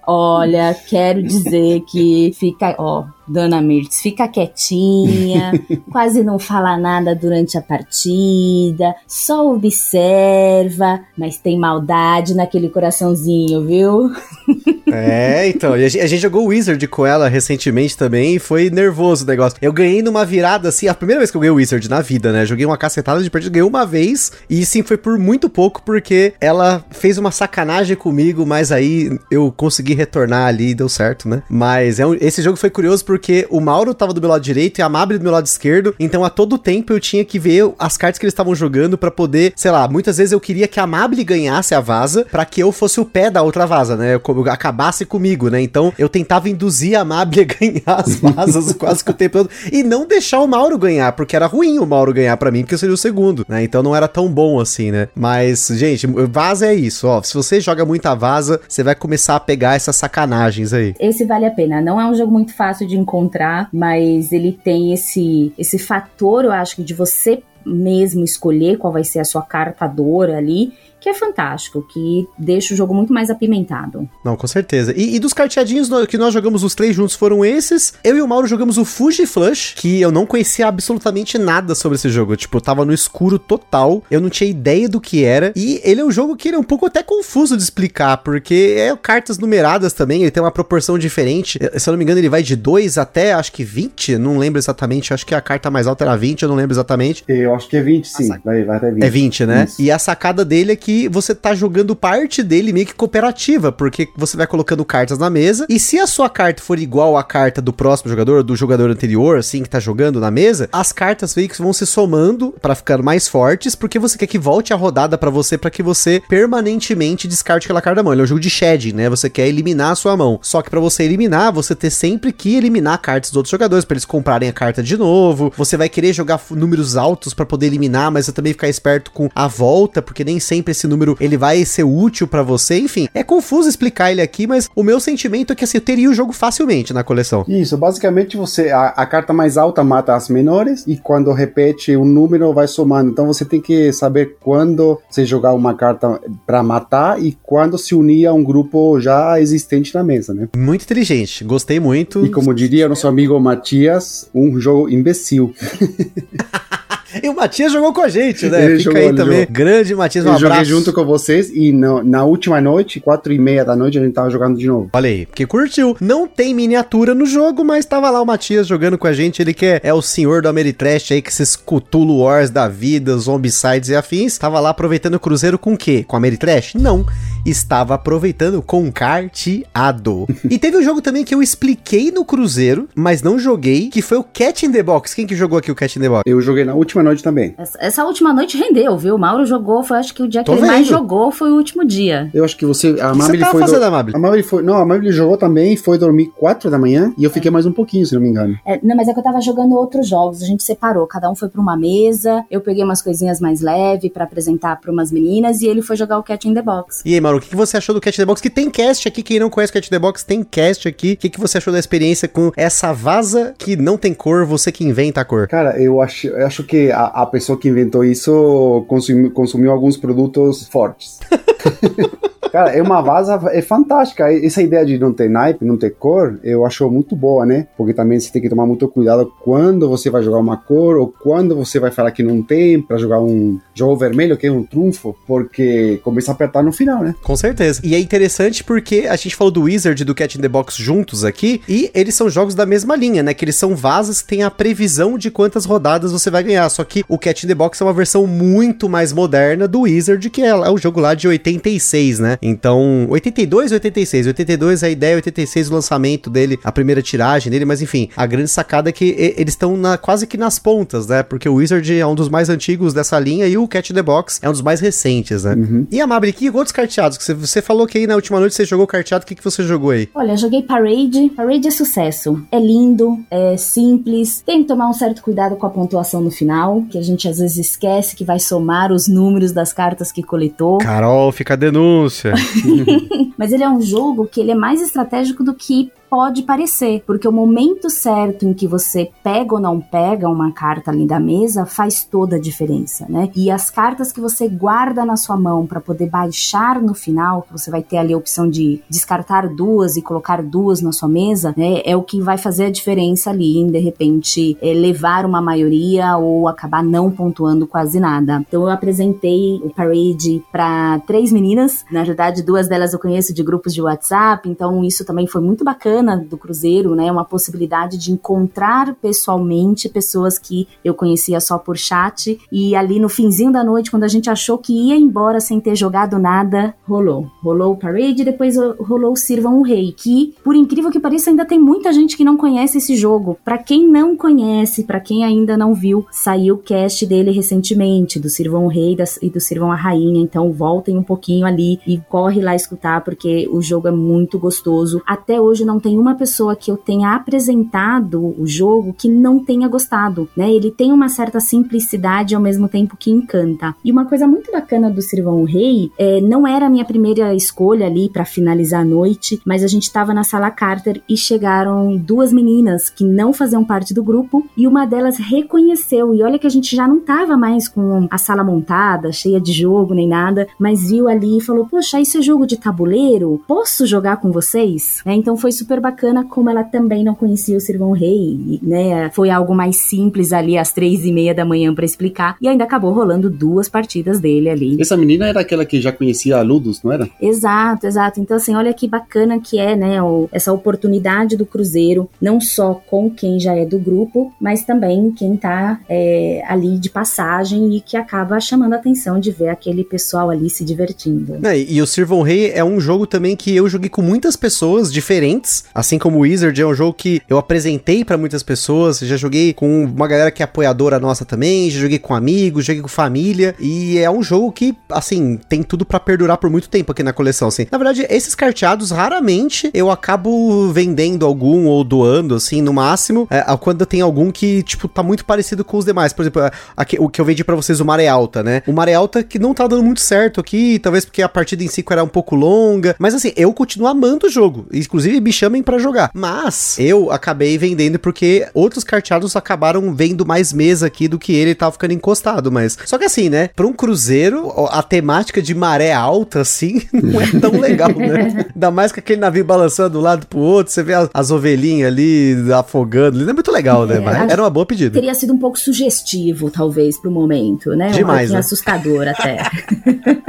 Olha, 0.08 0.73
quero 0.88 1.21
dizer 1.21 1.82
que 1.89 2.32
fica, 2.38 2.75
ó, 2.78 3.06
Dona 3.27 3.61
Mirtz, 3.61 4.01
fica 4.01 4.27
quietinha, 4.27 5.51
quase 5.91 6.23
não 6.23 6.38
fala 6.39 6.77
nada 6.77 7.15
durante 7.15 7.57
a 7.57 7.61
partida, 7.61 8.93
só 9.07 9.51
observa, 9.53 10.99
mas 11.17 11.38
tem 11.38 11.57
maldade 11.59 12.35
naquele 12.35 12.69
coraçãozinho, 12.69 13.65
viu? 13.65 14.11
É, 14.88 15.47
então, 15.49 15.73
a 15.73 15.79
gente, 15.79 15.99
a 15.99 16.05
gente 16.05 16.21
jogou 16.21 16.45
Wizard 16.45 16.88
com 16.88 17.05
ela 17.07 17.27
recentemente 17.27 17.97
também 17.97 18.35
e 18.35 18.39
foi 18.39 18.69
nervoso 18.69 19.23
o 19.23 19.27
negócio. 19.27 19.57
Eu 19.59 19.73
ganhei 19.73 20.01
numa 20.03 20.23
virada, 20.23 20.69
assim, 20.69 20.88
a 20.88 20.93
primeira 20.93 21.19
vez 21.19 21.31
que 21.31 21.35
eu 21.35 21.41
ganhei 21.41 21.53
Wizard 21.55 21.89
na 21.89 22.01
vida, 22.01 22.31
né? 22.31 22.45
Joguei 22.45 22.65
uma 22.67 22.77
cacetada 22.77 23.21
de 23.21 23.29
partida, 23.29 23.51
ganhei 23.51 23.67
uma 23.67 23.83
vez, 23.85 24.31
e 24.47 24.63
sim, 24.63 24.83
foi 24.83 24.95
por 24.95 25.17
muito 25.17 25.49
pouco, 25.49 25.81
porque 25.81 26.33
ela 26.39 26.85
fez 26.91 27.17
uma 27.17 27.31
sacanagem 27.31 27.95
comigo, 27.95 28.45
mas 28.45 28.71
aí 28.71 29.09
eu 29.31 29.51
consegui 29.51 29.95
retornar 29.95 30.45
ali 30.47 30.69
e 30.69 30.75
deu 30.75 30.88
certo, 30.88 31.27
né? 31.27 31.41
Mas 31.49 31.99
é 31.99 32.05
um- 32.05 32.13
esse 32.13 32.41
jogo 32.43 32.55
foi 32.55 32.69
curioso 32.69 33.03
porque 33.03 33.14
o 33.49 33.60
Mauro 33.60 33.93
tava 33.93 34.13
do 34.13 34.21
meu 34.21 34.30
lado 34.30 34.41
direito 34.41 34.80
e 34.80 34.82
a 34.82 34.89
Mabel 34.89 35.17
do 35.17 35.23
meu 35.23 35.32
lado 35.32 35.45
esquerdo, 35.45 35.95
então 35.99 36.23
a 36.23 36.30
todo 36.30 36.58
tempo 36.58 36.93
eu 36.93 36.99
tinha 36.99 37.23
que 37.23 37.39
ver 37.39 37.71
as 37.80 37.97
cartas 37.97 38.19
que 38.19 38.25
eles 38.25 38.34
estavam 38.34 38.56
jogando 38.56 38.97
pra 38.97 39.12
poder, 39.12 39.54
sei 39.56 39.71
lá, 39.71 39.88
muitas 39.88 40.17
vezes 40.17 40.32
eu 40.32 40.39
queria 40.39 40.67
que 40.67 40.80
a 40.80 40.88
Mabel 40.88 41.23
ganhasse 41.23 41.73
a 41.73 41.80
vaza 41.80 42.25
pra 42.32 42.45
que 42.45 42.62
eu 42.62 42.71
fosse 42.71 42.99
o 42.99 43.06
pé 43.06 43.30
da 43.30 43.41
outra 43.41 43.65
vaza, 43.65 43.95
né? 43.95 44.15
Eu 44.15 44.51
acabasse 44.51 45.06
comigo, 45.06 45.49
né? 45.49 45.62
Então 45.62 45.93
eu 45.97 46.10
tentava 46.10 46.49
induzir 46.49 46.97
a 46.99 47.06
Mabel 47.06 47.43
a 47.43 47.45
ganhar 47.45 47.99
as 48.01 48.15
vazas 48.15 48.73
quase 48.73 49.04
que 49.04 49.12
o 49.12 49.13
tempo 49.13 49.38
todo 49.39 49.49
e 49.71 49.84
não 49.84 50.08
deixar 50.08 50.39
o 50.41 50.47
Mauro 50.47 50.78
ganhar, 50.78 51.12
porque 51.13 51.36
era 51.36 51.45
ruim 51.45 51.80
o 51.80 51.86
Mauro 51.86 52.13
ganhar 52.13 52.36
pra 52.38 52.51
mim, 52.51 52.62
porque 52.62 52.75
eu 52.75 52.80
seria 52.80 52.93
o 52.93 52.97
segundo, 52.97 53.45
né? 53.47 53.63
Então 53.63 53.82
não 53.82 53.95
era 53.95 54.08
tão 54.08 54.28
bom 54.28 54.60
assim, 54.60 54.91
né? 54.91 55.08
Mas, 55.15 55.67
gente, 55.73 56.08
vaza 56.08 56.67
é 56.67 56.73
isso, 56.73 57.08
ó. 57.08 57.21
Se 57.21 57.34
você 57.34 57.60
joga 57.60 57.86
muita 57.86 58.15
vaza, 58.15 58.60
você 58.67 58.84
vai 58.84 58.95
começar 58.95 59.36
a 59.36 59.39
pegar 59.39 59.75
essas 59.75 59.95
sacanagens 59.95 60.73
aí. 60.73 60.93
Esse 60.99 61.25
vale 61.25 61.45
a 61.45 61.51
pena. 61.51 61.82
Não 61.82 61.99
é 61.99 62.06
um 62.06 62.15
jogo 62.15 62.32
muito 62.32 62.54
fácil 62.54 62.88
de 62.88 62.97
encontrar, 63.06 63.70
mas 63.72 64.32
ele 64.32 64.52
tem 64.52 64.91
esse, 64.91 65.54
esse 65.58 65.78
fator, 65.78 66.44
eu 66.44 66.52
acho, 66.52 66.84
de 66.84 66.94
você 66.94 67.44
mesmo 67.65 68.24
escolher 68.24 68.78
qual 68.78 68.94
vai 68.94 69.04
ser 69.04 69.20
a 69.20 69.26
sua 69.26 69.41
cartadora 69.41 70.38
ali, 70.38 70.74
que 71.06 71.10
é 71.10 71.13
fantástico, 71.13 71.84
que 71.88 72.28
deixa 72.36 72.74
o 72.74 72.78
jogo 72.78 72.91
muito 72.91 73.13
mais 73.13 73.30
apimentado. 73.30 74.10
Não, 74.24 74.36
com 74.36 74.47
certeza. 74.47 74.91
E, 74.97 75.16
e 75.16 75.20
dos 75.20 75.34
carteadinhos 75.34 75.88
que 76.10 76.18
nós 76.18 76.34
jogamos 76.34 76.64
os 76.64 76.74
três 76.74 76.95
juntos 76.95 77.14
foram 77.14 77.45
esses. 77.45 77.93
Eu 78.03 78.18
e 78.18 78.24
o 78.24 78.28
Mauro 78.28 78.47
jogamos 78.47 78.80
o 78.80 78.84
Fuji 78.84 79.28
Flush, 79.28 79.76
que 79.76 80.01
eu 80.01 80.12
não 80.12 80.26
conhecia 80.26 80.68
absolutamente 80.68 81.38
nada 81.38 81.76
sobre 81.76 81.97
esse 81.97 82.10
jogo. 82.10 82.36
Tipo, 82.36 82.58
eu 82.58 82.62
tava 82.62 82.84
no 82.84 82.91
escuro 82.91 83.38
total. 83.38 84.01
Eu 84.10 84.20
não 84.20 84.32
tinha 84.32 84.49
ideia 84.49 84.89
do 84.89 84.99
que 84.99 85.24
era. 85.24 85.53
E 85.56 85.80
ele 85.84 86.01
é 86.01 86.03
um 86.03 86.10
jogo 86.10 86.36
que 86.36 86.47
ele 86.47 86.56
é 86.56 86.60
um 86.60 86.64
pouco 86.64 86.88
até 86.88 87.03
confuso 87.03 87.56
de 87.56 87.62
explicar, 87.62 88.18
porque 88.18 88.74
é 88.76 88.95
cartas 88.95 89.38
numeradas 89.38 89.93
também. 89.93 90.24
Ele 90.24 90.32
tem 90.32 90.41
uma 90.41 90.51
proporção 90.51 90.97
diferente. 90.97 91.60
Se 91.78 91.88
eu 91.88 91.91
não 91.91 91.99
me 91.99 92.03
engano, 92.03 92.20
ele 92.20 92.30
vai 92.30 92.41
de 92.41 92.56
2 92.56 92.97
até 92.97 93.34
acho 93.34 93.51
que 93.51 93.64
20. 93.64 94.18
Não 94.18 94.39
lembro 94.39 94.58
exatamente. 94.58 95.14
Acho 95.14 95.24
que 95.24 95.36
a 95.36 95.41
carta 95.41 95.70
mais 95.70 95.86
alta 95.86 96.03
era 96.03 96.18
20, 96.18 96.41
eu 96.41 96.49
não 96.49 96.56
lembro 96.56 96.74
exatamente. 96.74 97.24
Eu 97.28 97.53
acho 97.53 97.70
que 97.70 97.78
é 97.78 97.84
20, 97.84 98.08
sim. 98.08 98.30
Vai, 98.43 98.64
vai 98.64 98.78
até 98.78 98.89
20. 98.89 99.03
É 99.03 99.10
20, 99.12 99.45
né? 99.45 99.66
Isso. 99.66 99.80
E 99.80 99.91
a 99.91 99.99
sacada 99.99 100.43
dele 100.43 100.72
é 100.72 100.76
que 100.76 100.95
você 101.10 101.36
tá 101.36 101.54
jogando 101.54 101.96
parte 101.96 102.41
dele 102.41 102.74
meio 102.74 102.86
que 102.86 102.96
cooperativa, 102.96 103.72
porque 103.72 104.08
você 104.16 104.36
vai 104.38 104.48
colocando 104.48 104.84
cartas 104.86 105.18
na 105.18 105.30
mesa, 105.30 105.66
e 105.70 105.80
se 105.80 106.00
a 106.00 106.08
sua 106.08 106.30
carta 106.30 106.62
for 106.62 106.80
igual 106.80 107.18
à 107.18 107.24
carta 107.24 107.62
do 107.62 107.74
próximo 107.74 108.10
jogador, 108.10 108.43
do 108.43 108.56
jogador 108.56 108.89
anterior, 108.89 109.38
assim, 109.38 109.64
que 109.64 109.70
tá 109.70 109.80
jogando 109.80 110.20
na 110.20 110.32
mesa, 110.32 110.70
as 110.72 110.91
cartas 110.91 111.36
meio 111.36 111.50
que 111.50 111.62
vão 111.62 111.74
se 111.74 111.86
somando 111.86 112.54
pra 112.62 112.76
ficar 112.76 113.02
mais 113.02 113.28
fortes, 113.28 113.76
porque 113.76 114.00
você 114.00 114.18
quer 114.18 114.28
que 114.28 114.38
volte 114.38 114.74
a 114.74 114.76
rodada 114.76 115.18
pra 115.18 115.30
você, 115.30 115.58
pra 115.58 115.70
que 115.70 115.84
você 115.84 116.22
permanentemente 116.30 117.28
descarte 117.28 117.66
aquela 117.66 117.82
carta 117.82 117.98
da 117.98 118.04
mão. 118.04 118.14
Ele 118.14 118.22
é 118.22 118.24
um 118.24 118.28
jogo 118.28 118.41
de 118.41 118.50
shedding, 118.50 118.93
né? 118.93 119.10
Você 119.10 119.30
quer 119.30 119.48
eliminar 119.48 119.91
a 119.91 119.96
sua 119.96 120.16
mão. 120.16 120.39
Só 120.41 120.62
que 120.62 120.70
pra 120.70 120.80
você 120.80 121.04
eliminar, 121.04 121.52
você 121.52 121.76
ter 121.76 121.89
sempre 121.89 122.32
que 122.32 122.56
eliminar 122.56 123.02
cartas 123.02 123.32
dos 123.32 123.38
outros 123.38 123.52
jogadores, 123.52 123.86
pra 123.86 123.96
eles 123.96 124.06
comprarem 124.06 124.50
a 124.50 124.54
carta 124.54 124.84
de 124.84 124.98
novo. 124.98 125.52
Você 125.58 125.78
vai 125.78 125.89
querer 125.89 126.14
jogar 126.14 126.41
números 126.52 126.96
altos 126.96 127.34
pra 127.34 127.46
poder 127.46 127.68
eliminar, 127.68 128.12
mas 128.12 128.26
você 128.26 128.32
também 128.32 128.54
ficar 128.54 128.70
esperto 128.70 129.12
com 129.12 129.30
a 129.34 129.48
volta, 129.48 130.02
porque 130.02 130.24
nem 130.24 130.39
sempre 130.39 130.74
esse 130.76 130.88
número 130.88 131.17
ele 131.19 131.38
vai 131.38 131.63
ser 131.65 131.84
útil 131.84 132.28
pra 132.28 132.43
você. 132.43 132.78
Enfim, 132.80 133.07
é 133.13 133.23
confuso 133.23 133.67
explicar 133.67 134.11
ele 134.11 134.21
aqui, 134.21 134.45
mas 134.45 134.69
o 134.76 134.84
meu 134.84 134.99
sentimento 134.99 135.53
é 135.53 135.55
que 135.55 135.63
assim, 135.63 135.78
eu 135.78 135.82
teria 135.82 136.09
o 136.09 136.13
jogo 136.13 136.34
facilmente 136.34 136.93
na 136.93 137.03
coleção. 137.03 137.45
Isso, 137.47 137.78
basicamente 137.78 138.38
você 138.38 138.69
a, 138.69 138.88
a 138.88 139.05
carta 139.05 139.34
mais 139.34 139.57
alta 139.57 139.84
mata 139.84 140.15
as 140.15 140.30
menores 140.30 140.84
e 140.88 140.97
quando 140.97 141.32
repete 141.32 141.95
o 141.95 142.05
número 142.05 142.53
vai 142.53 142.67
somando. 142.67 143.09
Então 143.09 143.26
você 143.26 143.45
tem 143.45 143.61
que 143.61 143.91
saber 143.91 144.38
quando 144.39 144.99
você 145.09 145.26
jogar 145.26 145.53
uma 145.53 145.73
carta 145.73 146.19
pra 146.45 146.61
matar 146.61 147.21
e 147.21 147.38
quando 147.43 147.78
se 147.78 147.95
unir 147.95 148.26
a 148.28 148.34
um 148.34 148.43
grupo 148.43 148.99
já 148.99 149.39
existente 149.39 149.93
na 149.93 150.03
mesa, 150.03 150.34
né? 150.34 150.49
Muito 150.55 150.84
inteligente, 150.84 151.43
gostei 151.43 151.80
muito. 151.80 152.26
E 152.26 152.30
como 152.30 152.53
diria 152.53 152.89
nosso 152.89 153.07
amigo 153.07 153.39
Matias, 153.39 154.30
um 154.34 154.59
jogo 154.59 154.89
imbecil. 154.89 155.53
E 157.24 157.30
o 157.30 157.36
Matias 157.36 157.72
jogou 157.72 157.93
com 157.93 158.01
a 158.01 158.09
gente, 158.09 158.47
né? 158.47 158.66
Ele 158.66 158.78
Fica 158.80 158.91
jogou, 158.91 159.09
aí 159.09 159.16
também. 159.16 159.39
jogou. 159.41 159.53
Grande 159.53 159.95
Matias, 159.95 160.26
um 160.26 160.30
Eu 160.30 160.34
joguei 160.34 160.47
abraço. 160.47 160.70
junto 160.70 160.93
com 160.93 161.05
vocês 161.05 161.49
e 161.53 161.72
no- 161.72 162.03
na 162.03 162.24
última 162.24 162.59
noite, 162.61 162.99
quatro 162.99 163.32
e 163.34 163.39
meia 163.39 163.63
da 163.63 163.76
noite, 163.76 163.97
a 163.97 164.01
gente 164.03 164.13
tava 164.13 164.30
jogando 164.30 164.57
de 164.57 164.68
novo. 164.68 164.89
Olha 164.93 165.09
aí, 165.09 165.26
porque 165.26 165.45
curtiu. 165.45 165.95
Não 166.01 166.28
tem 166.28 166.53
miniatura 166.53 167.13
no 167.16 167.26
jogo, 167.26 167.63
mas 167.63 167.86
tava 167.86 168.09
lá 168.09 168.22
o 168.22 168.26
Matias 168.26 168.68
jogando 168.68 168.97
com 168.97 169.07
a 169.07 169.13
gente. 169.13 169.41
Ele 169.41 169.53
que 169.53 169.66
é, 169.66 169.82
é 169.84 169.93
o 169.93 170.01
senhor 170.01 170.41
do 170.41 170.49
Ameritrash 170.49 171.11
aí, 171.13 171.22
que 171.22 171.30
esses 171.30 171.55
Cthulhu 171.55 172.20
Wars 172.20 172.49
da 172.49 172.68
vida, 172.68 173.18
Zombicides 173.18 173.89
e 173.89 173.95
afins. 173.95 174.38
Tava 174.38 174.59
lá 174.59 174.70
aproveitando 174.70 175.16
o 175.16 175.20
cruzeiro 175.20 175.57
com 175.57 175.74
o 175.74 175.78
quê? 175.78 176.03
Com 176.07 176.16
Ameritrash? 176.16 176.76
Não. 176.76 177.05
Estava 177.45 177.93
aproveitando 177.95 178.61
com 178.61 178.91
carteado. 178.91 180.28
e 180.49 180.57
teve 180.57 180.78
um 180.78 180.84
jogo 180.84 181.01
também 181.01 181.24
que 181.24 181.34
eu 181.34 181.41
expliquei 181.41 182.11
no 182.11 182.26
cruzeiro, 182.26 182.88
mas 182.95 183.22
não 183.22 183.38
joguei, 183.38 183.89
que 183.89 184.01
foi 184.01 184.18
o 184.18 184.24
Cat 184.24 184.66
in 184.66 184.72
the 184.72 184.82
Box. 184.84 185.13
Quem 185.16 185.28
que 185.28 185.36
jogou 185.36 185.57
aqui 185.59 185.72
o 185.72 185.76
Cat 185.76 185.97
in 185.97 186.01
the 186.01 186.09
Box? 186.09 186.24
Eu 186.26 186.41
joguei 186.41 186.63
na 186.66 186.74
última 186.74 187.03
noite 187.06 187.24
também. 187.24 187.56
Essa, 187.58 187.78
essa 187.82 188.06
última 188.06 188.34
noite 188.34 188.58
rendeu, 188.58 188.97
viu? 188.97 189.16
O 189.16 189.20
Mauro 189.20 189.45
jogou, 189.45 189.84
foi 189.84 189.97
acho 189.97 190.14
que 190.14 190.22
o 190.24 190.28
dia 190.28 190.41
que 190.41 190.47
Tô 190.47 190.53
ele 190.58 190.68
mais 190.68 190.88
vendo. 190.88 190.97
jogou 190.97 191.32
foi 191.32 191.51
o 191.51 191.56
último 191.56 191.86
dia. 191.86 192.30
Eu 192.34 192.43
acho 192.43 192.58
que 192.58 192.66
você. 192.66 192.95
A 192.99 193.14
tava 193.14 193.51
foi. 193.51 193.62
fazendo, 193.62 193.80
do-? 193.80 193.86
A 193.86 194.18
Amabile 194.18 194.43
foi. 194.43 194.64
Não, 194.64 194.74
a 194.76 194.82
Amabile 194.82 195.12
jogou 195.12 195.38
também, 195.38 195.78
foi 195.78 195.97
dormir 195.97 196.32
quatro 196.36 196.70
da 196.70 196.78
manhã 196.78 197.14
e 197.18 197.24
eu 197.24 197.30
fiquei 197.30 197.49
mais 197.49 197.66
um 197.66 197.72
pouquinho, 197.72 198.06
se 198.06 198.14
não 198.14 198.22
me 198.22 198.30
engano. 198.30 198.58
É, 198.66 198.80
não, 198.84 198.95
mas 198.95 199.08
é 199.08 199.14
que 199.14 199.20
eu 199.20 199.24
tava 199.24 199.39
jogando 199.41 199.74
outros 199.76 200.08
jogos, 200.08 200.41
a 200.41 200.45
gente 200.45 200.64
separou, 200.64 201.08
cada 201.08 201.30
um 201.30 201.36
foi 201.36 201.49
pra 201.49 201.62
uma 201.62 201.78
mesa, 201.78 202.43
eu 202.49 202.62
peguei 202.62 202.84
umas 202.84 203.01
coisinhas 203.01 203.39
mais 203.39 203.62
leves 203.62 204.12
pra 204.12 204.24
apresentar 204.26 204.80
pra 204.80 204.91
umas 204.91 205.12
meninas 205.12 205.62
e 205.62 205.68
ele 205.68 205.82
foi 205.82 205.95
jogar 205.95 206.18
o 206.18 206.24
Cat 206.24 206.47
in 206.47 206.53
the 206.53 206.62
Box. 206.62 207.01
E 207.06 207.14
aí, 207.14 207.22
Mauro, 207.22 207.38
o 207.38 207.41
que 207.41 207.49
que 207.49 207.56
você 207.56 207.78
achou 207.78 207.93
do 207.93 208.01
Cat 208.01 208.16
in 208.20 208.22
the 208.24 208.26
Box? 208.26 208.41
Que 208.41 208.49
tem 208.49 208.70
cast 208.70 209.08
aqui, 209.08 209.22
quem 209.22 209.39
não 209.39 209.49
conhece 209.49 209.72
o 209.72 209.74
Cat 209.74 209.88
in 209.88 209.89
the 209.89 209.99
Box 209.99 210.24
tem 210.24 210.43
cast 210.43 210.88
aqui. 210.88 211.14
O 211.14 211.18
que, 211.18 211.30
que 211.30 211.39
você 211.39 211.58
achou 211.58 211.72
da 211.72 211.80
experiência 211.80 212.28
com 212.28 212.51
essa 212.56 212.91
vaza 212.93 213.53
que 213.58 213.76
não 213.76 213.97
tem 213.97 214.14
cor, 214.14 214.45
você 214.45 214.72
que 214.72 214.84
inventa 214.84 215.22
a 215.22 215.26
cor? 215.26 215.47
Cara, 215.47 215.80
eu 215.82 216.01
acho, 216.01 216.28
eu 216.28 216.45
acho 216.45 216.64
que 216.64 216.91
a, 216.96 217.24
a 217.24 217.26
pessoa 217.26 217.58
que 217.58 217.68
inventou 217.68 218.04
isso 218.04 218.86
consumiu, 218.88 219.32
consumiu 219.32 219.72
alguns 219.72 219.98
produtos 219.98 220.68
fortes. 220.68 221.20
Cara, 222.56 222.70
é 222.70 222.82
uma 222.82 223.01
vaza, 223.01 223.38
é 223.51 223.62
fantástica. 223.62 224.32
Essa 224.32 224.62
ideia 224.62 224.86
de 224.86 224.97
não 224.97 225.12
ter 225.12 225.30
naipe, 225.30 225.66
não 225.66 225.76
ter 225.76 225.89
cor, 225.89 226.39
eu 226.41 226.66
acho 226.66 226.89
muito 226.89 227.14
boa, 227.14 227.45
né? 227.45 227.68
Porque 227.76 227.93
também 227.93 228.18
você 228.18 228.32
tem 228.32 228.41
que 228.41 228.47
tomar 228.47 228.66
muito 228.66 228.88
cuidado 228.88 229.30
quando 229.43 229.89
você 229.89 230.10
vai 230.10 230.24
jogar 230.24 230.38
uma 230.38 230.56
cor 230.56 230.95
ou 230.95 231.14
quando 231.22 231.53
você 231.53 231.82
vai 231.82 231.91
falar 231.91 232.12
que 232.12 232.24
não 232.24 232.41
tem 232.41 232.82
pra 232.82 232.97
jogar 232.97 233.20
um 233.20 233.60
jogo 233.74 233.97
vermelho, 233.97 234.38
que 234.38 234.47
é 234.47 234.51
um 234.53 234.64
trunfo, 234.64 235.14
porque 235.28 235.99
começa 236.01 236.32
a 236.32 236.34
apertar 236.34 236.64
no 236.64 236.72
final, 236.72 237.03
né? 237.03 237.14
Com 237.22 237.36
certeza. 237.36 237.82
E 237.84 237.93
é 237.93 237.99
interessante 237.99 238.64
porque 238.64 239.06
a 239.10 239.18
gente 239.18 239.36
falou 239.36 239.51
do 239.51 239.64
Wizard 239.64 240.01
e 240.01 240.06
do 240.06 240.16
Cat 240.16 240.38
in 240.38 240.41
the 240.41 240.47
Box 240.47 240.78
juntos 240.78 241.26
aqui, 241.26 241.60
e 241.68 241.91
eles 241.93 242.16
são 242.16 242.30
jogos 242.30 242.56
da 242.56 242.66
mesma 242.66 242.95
linha, 242.95 243.22
né? 243.22 243.34
Que 243.34 243.43
eles 243.43 243.58
são 243.58 243.76
vazas 243.76 244.22
que 244.22 244.30
têm 244.30 244.43
a 244.43 244.49
previsão 244.49 245.18
de 245.18 245.30
quantas 245.30 245.66
rodadas 245.66 246.14
você 246.14 246.30
vai 246.30 246.41
ganhar. 246.41 246.70
Só 246.70 246.86
que 246.86 247.03
o 247.10 247.20
Cat 247.20 247.45
in 247.45 247.49
the 247.49 247.53
Box 247.53 247.82
é 247.82 247.84
uma 247.84 247.91
versão 247.91 248.26
muito 248.26 248.88
mais 248.88 249.12
moderna 249.12 249.68
do 249.68 249.82
Wizard, 249.82 250.30
que 250.30 250.41
é, 250.41 250.47
é 250.47 250.70
o 250.70 250.78
jogo 250.78 251.01
lá 251.01 251.14
de 251.14 251.28
86, 251.28 252.20
né? 252.20 252.38
Então, 252.50 253.08
82 253.10 253.72
ou 253.72 253.76
86? 253.76 254.28
82 254.28 254.84
a 254.84 254.89
ideia, 254.89 255.16
86 255.16 255.70
o 255.70 255.74
lançamento 255.74 256.30
dele, 256.30 256.60
a 256.64 256.72
primeira 256.72 257.02
tiragem 257.02 257.52
dele, 257.52 257.66
mas 257.66 257.82
enfim, 257.82 258.10
a 258.16 258.26
grande 258.26 258.50
sacada 258.50 258.89
é 258.89 258.91
que 258.91 259.16
eles 259.38 259.54
estão 259.54 259.76
na- 259.76 259.98
quase 259.98 260.28
que 260.28 260.38
nas 260.38 260.60
pontas, 260.60 261.08
né? 261.08 261.24
Porque 261.24 261.50
o 261.50 261.56
Wizard 261.56 261.98
é 261.98 262.06
um 262.06 262.16
dos 262.16 262.30
mais 262.30 262.50
antigos 262.50 262.93
dessa 262.93 263.20
linha 263.20 263.48
e 263.48 263.58
o 263.58 263.68
Cat 263.68 263.91
in 263.91 263.96
the 263.96 264.04
Box 264.04 264.39
é 264.41 264.48
um 264.50 264.52
dos 264.52 264.62
mais 264.62 264.80
recentes, 264.80 265.43
né? 265.43 265.56
E 265.91 266.00
a 266.00 266.08
Mabri, 266.08 266.32
que 266.34 266.50
outros 266.50 266.72
carteados? 266.72 267.18
Que 267.18 267.34
você, 267.34 267.62
falou 267.62 267.88
que 267.88 267.98
aí 267.98 268.08
na 268.08 268.16
última 268.16 268.39
noite 268.39 268.56
você 268.56 268.66
jogou 268.66 268.86
carteado, 268.86 269.24
o 269.24 269.28
que, 269.28 269.36
que 269.36 269.43
você 269.43 269.64
jogou 269.64 269.89
aí? 269.91 270.08
Olha, 270.14 270.34
eu 270.34 270.38
joguei 270.38 270.62
Parade. 270.62 271.32
Parade 271.36 271.68
é 271.68 271.72
sucesso. 271.72 272.41
É 272.52 272.60
lindo, 272.60 273.20
é 273.32 273.58
simples. 273.58 274.43
Tem 274.46 274.62
que 274.62 274.68
tomar 274.68 274.89
um 274.89 274.93
certo 274.93 275.22
cuidado 275.22 275.56
com 275.56 275.66
a 275.66 275.70
pontuação 275.70 276.22
no 276.22 276.30
final, 276.32 276.84
que 276.89 276.98
a 276.98 277.02
gente 277.02 277.28
às 277.28 277.39
vezes 277.39 277.58
esquece 277.58 278.16
que 278.16 278.24
vai 278.24 278.39
somar 278.39 278.91
os 278.91 279.08
números 279.08 279.52
das 279.52 279.74
cartas 279.74 280.12
que 280.12 280.22
coletou. 280.24 280.78
Carol, 280.78 281.32
fica 281.32 281.54
a 281.54 281.58
denúncia. 281.58 282.34
Mas 283.38 283.51
ele 283.51 283.63
é 283.63 283.69
um 283.69 283.81
jogo 283.81 284.27
que 284.27 284.39
ele 284.39 284.51
é 284.51 284.55
mais 284.55 284.81
estratégico 284.81 285.43
do 285.43 285.53
que 285.53 285.91
pode 286.16 286.43
parecer, 286.43 287.03
porque 287.05 287.28
o 287.28 287.32
momento 287.32 287.89
certo 287.89 288.45
em 288.45 288.53
que 288.53 288.66
você 288.66 289.11
pega 289.22 289.53
ou 289.53 289.59
não 289.59 289.82
pega 289.82 290.30
uma 290.30 290.49
carta 290.49 290.89
ali 290.89 291.05
da 291.05 291.20
mesa 291.20 291.66
faz 291.66 292.05
toda 292.05 292.38
a 292.38 292.39
diferença, 292.39 293.05
né? 293.09 293.30
E 293.36 293.51
as 293.51 293.70
cartas 293.70 294.13
que 294.13 294.22
você 294.22 294.47
guarda 294.47 295.03
na 295.03 295.18
sua 295.18 295.36
mão 295.36 295.68
para 295.68 295.82
poder 295.82 296.09
baixar 296.09 296.82
no 296.82 296.93
final, 296.93 297.45
você 297.51 297.70
vai 297.70 297.84
ter 297.84 297.97
ali 297.97 298.13
a 298.13 298.18
opção 298.18 298.49
de 298.49 298.82
descartar 298.89 299.49
duas 299.49 299.97
e 299.97 300.01
colocar 300.01 300.41
duas 300.41 300.82
na 300.82 300.93
sua 300.93 301.09
mesa, 301.09 301.53
né? 301.57 301.82
É 301.84 301.97
o 301.97 302.01
que 302.01 302.22
vai 302.22 302.38
fazer 302.38 302.68
a 302.68 302.72
diferença 302.72 303.30
ali 303.30 303.57
em 303.57 303.68
de 303.68 303.80
repente 303.80 304.57
é, 304.61 304.74
levar 304.74 305.26
uma 305.26 305.41
maioria 305.41 306.16
ou 306.16 306.47
acabar 306.47 306.82
não 306.82 307.11
pontuando 307.11 307.68
quase 307.68 307.99
nada. 307.99 308.41
Então 308.47 308.61
eu 308.61 308.70
apresentei 308.70 309.59
o 309.61 309.70
Parade 309.70 310.41
para 310.49 310.97
três 310.99 311.30
meninas, 311.34 311.84
na 311.91 312.05
verdade 312.05 312.41
duas 312.41 312.70
delas 312.70 312.93
eu 312.93 312.99
conheço 312.99 313.34
de 313.34 313.43
grupos 313.43 313.74
de 313.74 313.82
WhatsApp, 313.82 314.47
então 314.47 314.82
isso 314.82 315.03
também 315.03 315.28
foi 315.28 315.41
muito 315.41 315.66
bacana 315.66 316.05
do 316.14 316.38
Cruzeiro, 316.38 316.93
né? 316.93 317.12
Uma 317.12 317.26
possibilidade 317.26 317.97
de 317.97 318.12
encontrar 318.12 318.93
pessoalmente 318.95 319.88
pessoas 319.88 320.38
que 320.38 320.68
eu 320.84 320.93
conhecia 320.93 321.39
só 321.39 321.58
por 321.58 321.78
chat 321.78 322.38
e 322.51 322.76
ali 322.76 322.99
no 322.99 323.08
finzinho 323.08 323.51
da 323.51 323.64
noite, 323.64 323.89
quando 323.89 324.03
a 324.03 324.08
gente 324.08 324.30
achou 324.30 324.58
que 324.58 324.74
ia 324.74 324.97
embora 324.97 325.39
sem 325.39 325.60
ter 325.60 325.76
jogado 325.76 326.20
nada, 326.20 326.76
rolou. 326.88 327.28
Rolou 327.41 327.74
o 327.74 327.78
Parade 327.78 328.22
e 328.22 328.26
depois 328.26 328.56
rolou 328.80 329.14
o 329.14 329.18
Sirvam 329.18 329.60
o 329.60 329.64
Rei, 329.64 329.91
que 329.91 330.36
por 330.43 330.56
incrível 330.56 330.91
que 330.91 330.99
pareça 330.99 331.30
ainda 331.30 331.45
tem 331.45 331.60
muita 331.60 331.93
gente 331.93 332.18
que 332.18 332.24
não 332.24 332.38
conhece 332.38 332.78
esse 332.78 332.95
jogo. 332.95 333.38
Para 333.43 333.58
quem 333.58 333.88
não 333.88 334.16
conhece, 334.16 334.84
para 334.84 334.99
quem 334.99 335.24
ainda 335.24 335.58
não 335.58 335.74
viu, 335.74 336.06
saiu 336.12 336.56
o 336.56 336.60
cast 336.60 337.06
dele 337.06 337.32
recentemente, 337.32 338.20
do 338.20 338.30
Sirvam 338.30 338.66
o 338.66 338.70
Rei 338.70 338.97
e 339.22 339.30
do 339.30 339.39
Sirvam 339.39 339.72
a 339.72 339.76
Rainha, 339.76 340.22
então 340.22 340.51
voltem 340.51 340.97
um 340.97 341.03
pouquinho 341.03 341.45
ali 341.45 341.80
e 341.88 341.97
corre 342.10 342.41
lá 342.41 342.56
escutar 342.56 343.03
porque 343.03 343.47
o 343.51 343.62
jogo 343.62 343.88
é 343.88 343.91
muito 343.91 344.38
gostoso. 344.38 345.01
Até 345.06 345.39
hoje 345.39 345.66
não 345.66 345.80
tem 345.80 345.95
nenhuma 345.96 346.16
pessoa 346.16 346.56
que 346.56 346.70
eu 346.70 346.76
tenha 346.76 347.16
apresentado 347.16 348.36
o 348.38 348.46
jogo 348.46 348.93
que 348.93 349.08
não 349.08 349.39
tenha 349.39 349.68
gostado, 349.68 350.28
né? 350.36 350.52
Ele 350.52 350.70
tem 350.70 350.91
uma 350.91 351.08
certa 351.08 351.39
simplicidade 351.39 352.36
ao 352.36 352.41
mesmo 352.41 352.68
tempo 352.68 352.98
que 352.98 353.10
encanta. 353.10 353.74
E 353.84 353.91
uma 353.91 354.06
coisa 354.06 354.28
muito 354.28 354.52
bacana 354.52 354.91
do 354.91 355.02
Sirvão 355.02 355.43
Rei, 355.46 355.89
é, 355.98 356.20
não 356.20 356.46
era 356.46 356.68
a 356.68 356.70
minha 356.70 356.84
primeira 356.84 357.34
escolha 357.34 357.88
ali 357.88 358.10
para 358.10 358.26
finalizar 358.26 358.82
a 358.82 358.86
noite, 358.86 359.41
mas 359.46 359.64
a 359.64 359.68
gente 359.68 359.84
estava 359.84 360.14
na 360.14 360.24
sala 360.24 360.52
Carter 360.52 361.02
e 361.08 361.16
chegaram 361.16 361.96
duas 361.96 362.34
meninas 362.34 362.89
que 362.89 363.06
não 363.06 363.32
faziam 363.32 363.64
parte 363.64 363.93
do 363.93 364.04
grupo 364.04 364.46
e 364.58 364.68
uma 364.68 364.86
delas 364.86 365.18
reconheceu. 365.18 366.14
E 366.14 366.22
olha 366.22 366.38
que 366.38 366.48
a 366.48 366.52
gente 366.52 366.76
já 366.76 366.88
não 366.88 367.00
tava 367.00 367.38
mais 367.38 367.70
com 367.70 368.08
a 368.12 368.18
sala 368.18 368.43
montada, 368.43 369.14
cheia 369.14 369.39
de 369.39 369.54
jogo 369.54 369.93
nem 369.93 370.08
nada, 370.08 370.46
mas 370.60 370.89
viu 370.89 371.08
ali 371.08 371.38
e 371.38 371.41
falou: 371.41 371.66
Poxa, 371.66 372.02
isso 372.02 372.18
é 372.18 372.22
jogo 372.22 372.46
de 372.46 372.58
tabuleiro? 372.58 373.41
Posso 373.48 373.88
jogar 373.88 374.18
com 374.18 374.32
vocês? 374.32 375.02
É, 375.06 375.14
então 375.14 375.38
foi 375.38 375.52
super 375.52 375.74
bacana, 375.80 376.26
como 376.26 376.49
ela 376.49 376.63
também 376.63 377.03
não 377.03 377.15
conhecia 377.15 377.57
o 377.57 377.59
Sirvão 377.59 377.91
Rei, 377.91 378.59
né? 378.61 379.09
Foi 379.11 379.30
algo 379.30 379.53
mais 379.53 379.78
simples 379.78 380.34
ali 380.34 380.57
às 380.57 380.71
três 380.71 381.05
e 381.05 381.11
meia 381.11 381.34
da 381.34 381.45
manhã 381.45 381.73
para 381.73 381.86
explicar 381.86 382.38
e 382.41 382.47
ainda 382.47 382.63
acabou 382.63 382.93
rolando 382.93 383.30
duas 383.30 383.69
partidas 383.69 384.19
dele 384.19 384.49
ali. 384.49 384.78
Essa 384.80 384.97
menina 384.97 385.28
era 385.28 385.41
aquela 385.41 385.65
que 385.65 385.82
já 385.82 385.91
conhecia 385.91 386.38
a 386.38 386.41
Ludus, 386.41 386.82
não 386.84 386.91
era? 386.91 387.09
Exato, 387.21 387.88
exato. 387.88 388.19
Então, 388.19 388.38
assim, 388.38 388.55
olha 388.55 388.73
que 388.73 388.88
bacana 388.88 389.39
que 389.39 389.59
é, 389.59 389.76
né, 389.76 390.01
o, 390.01 390.30
essa 390.32 390.51
oportunidade 390.51 391.36
do 391.36 391.45
Cruzeiro, 391.45 392.09
não 392.21 392.39
só 392.39 392.73
com 392.73 393.09
quem 393.09 393.39
já 393.39 393.55
é 393.55 393.65
do 393.65 393.80
grupo, 393.80 394.34
mas 394.39 394.63
também 394.63 395.11
quem 395.11 395.36
tá 395.36 395.80
é, 395.89 396.43
ali 396.47 396.78
de 396.78 396.89
passagem 396.89 397.76
e 397.76 397.82
que 397.82 397.97
acaba 397.97 398.39
chamando 398.39 398.73
a 398.73 398.78
atenção 398.78 399.19
de 399.19 399.32
ver 399.32 399.49
aquele 399.49 399.84
pessoal 399.84 400.30
ali 400.30 400.49
se 400.49 400.63
divertindo. 400.63 401.45
É, 401.45 401.59
e 401.59 401.82
o 401.82 401.88
Sirvon 401.88 402.21
Rei 402.21 402.51
é 402.51 402.63
um 402.63 402.80
jogo 402.80 403.05
também 403.05 403.36
que 403.36 403.55
eu 403.55 403.67
joguei 403.67 403.89
com 403.89 404.01
muitas 404.01 404.36
pessoas 404.36 404.91
diferentes, 404.91 405.64
assim 405.74 405.97
como 405.97 406.18
o 406.18 406.22
Wizard 406.22 406.59
é 406.59 406.66
um 406.66 406.74
jogo 406.74 406.93
que 406.93 407.22
eu 407.30 407.38
apresentei 407.38 408.03
para 408.03 408.18
muitas 408.18 408.43
pessoas, 408.43 408.99
já 408.99 409.18
joguei 409.18 409.53
com 409.53 409.86
uma 409.86 410.07
galera 410.07 410.32
que 410.32 410.41
é 410.41 410.45
apoiadora 410.45 410.99
nossa 410.99 411.26
também, 411.26 411.70
já 411.70 411.80
joguei 411.80 411.99
com 411.99 412.13
amigos, 412.13 412.66
joguei 412.66 412.82
com 412.82 412.88
família, 412.88 413.55
e 413.59 413.97
é 413.97 414.09
um 414.09 414.24
jogo 414.24 414.51
que, 414.51 414.76
assim, 414.89 415.39
tem 415.49 415.63
tudo 415.63 415.86
para 415.86 415.99
perdurar 415.99 416.38
por 416.38 416.49
muito 416.49 416.70
tempo 416.70 416.91
aqui 416.91 417.03
na 417.03 417.13
coleção, 417.13 417.47
assim. 417.47 417.68
Na 417.72 417.78
verdade, 417.78 418.05
esses 418.09 418.36
carteados, 418.36 418.91
raramente 418.91 419.70
eu 419.74 419.89
acabo 419.89 420.72
vendendo 420.72 421.26
algum 421.26 421.66
ou 421.66 421.84
doando, 421.84 422.36
assim, 422.36 422.61
no 422.61 422.74
máximo, 422.74 423.28
é, 423.30 423.43
quando 423.57 423.86
tem 423.86 424.01
algum 424.01 424.32
que, 424.32 424.63
tipo, 424.63 424.88
tá 424.88 425.01
muito 425.01 425.26
parecido 425.26 425.63
com 425.63 425.78
os 425.78 425.86
demais. 425.86 426.13
Por 426.13 426.24
exemplo, 426.24 426.41
aqui, 426.76 426.97
o 426.99 427.09
que 427.09 427.20
eu 427.20 427.26
vendi 427.26 427.43
para 427.43 427.55
vocês, 427.55 427.80
o 427.80 427.86
Maré 427.86 428.07
Alta, 428.07 428.43
né? 428.43 428.61
O 428.68 428.74
Maré 428.74 428.93
Alta 428.93 429.24
que 429.24 429.39
não 429.39 429.53
tá 429.53 429.68
dando 429.68 429.84
muito 429.84 430.01
certo 430.01 430.39
aqui, 430.39 430.80
talvez 430.80 431.05
porque 431.05 431.22
a 431.22 431.30
partida 431.30 431.63
em 431.63 431.68
si 431.68 431.84
era 431.89 432.03
um 432.03 432.07
pouco 432.07 432.36
longa, 432.36 432.95
mas 432.99 433.13
assim, 433.13 433.32
eu 433.36 433.53
continuo 433.53 433.88
amando 433.88 434.28
o 434.28 434.30
jogo, 434.30 434.66
inclusive 434.74 435.22
me 435.22 435.32
chamem 435.56 435.64
para 435.64 435.78
jogar. 435.78 436.12
Mas 436.14 436.78
eu 436.80 437.12
acabei 437.12 437.58
vendendo 437.58 437.97
porque 437.97 438.47
outros 438.53 438.84
carteados 438.84 439.36
acabaram 439.36 439.93
vendo 439.93 440.26
mais 440.26 440.51
mesa 440.51 440.88
aqui 440.88 441.08
do 441.08 441.18
que 441.18 441.34
ele 441.34 441.56
tava 441.56 441.72
ficando 441.72 441.93
encostado, 441.93 442.51
mas 442.51 442.78
só 442.86 442.97
que 442.97 443.06
assim, 443.06 443.30
né? 443.30 443.49
Para 443.56 443.68
um 443.68 443.74
cruzeiro, 443.74 444.51
a 444.70 444.84
temática 444.84 445.41
de 445.41 445.56
maré 445.56 445.93
alta 445.93 446.41
assim 446.41 446.82
não 446.91 447.22
é 447.22 447.28
tão 447.39 447.60
legal, 447.60 447.89
né? 447.89 448.47
Ainda 448.56 448.72
mais 448.72 448.91
com 448.91 448.99
aquele 448.99 449.20
navio 449.20 449.45
balançando 449.45 449.91
de 449.91 449.97
um 449.97 450.01
lado 450.01 450.28
pro 450.28 450.39
outro, 450.39 450.74
você 450.74 450.84
vê 450.84 450.93
as, 450.93 451.10
as 451.14 451.32
ovelhinhas 451.32 451.91
ali 451.91 452.36
afogando, 452.53 453.20
não 453.20 453.30
é 453.30 453.34
muito 453.34 453.51
legal, 453.51 453.86
né? 453.86 453.99
Mas 453.99 454.30
era 454.30 454.41
uma 454.41 454.49
boa 454.49 454.66
pedida. 454.66 454.93
Teria 454.93 455.14
sido 455.14 455.34
um 455.34 455.38
pouco 455.38 455.58
sugestivo, 455.60 456.49
talvez, 456.49 456.97
pro 456.97 457.12
momento, 457.12 457.72
né? 457.72 457.89
Demais, 457.89 458.30
um 458.32 458.34
né? 458.34 458.39
assustador 458.39 459.08
até. 459.08 459.38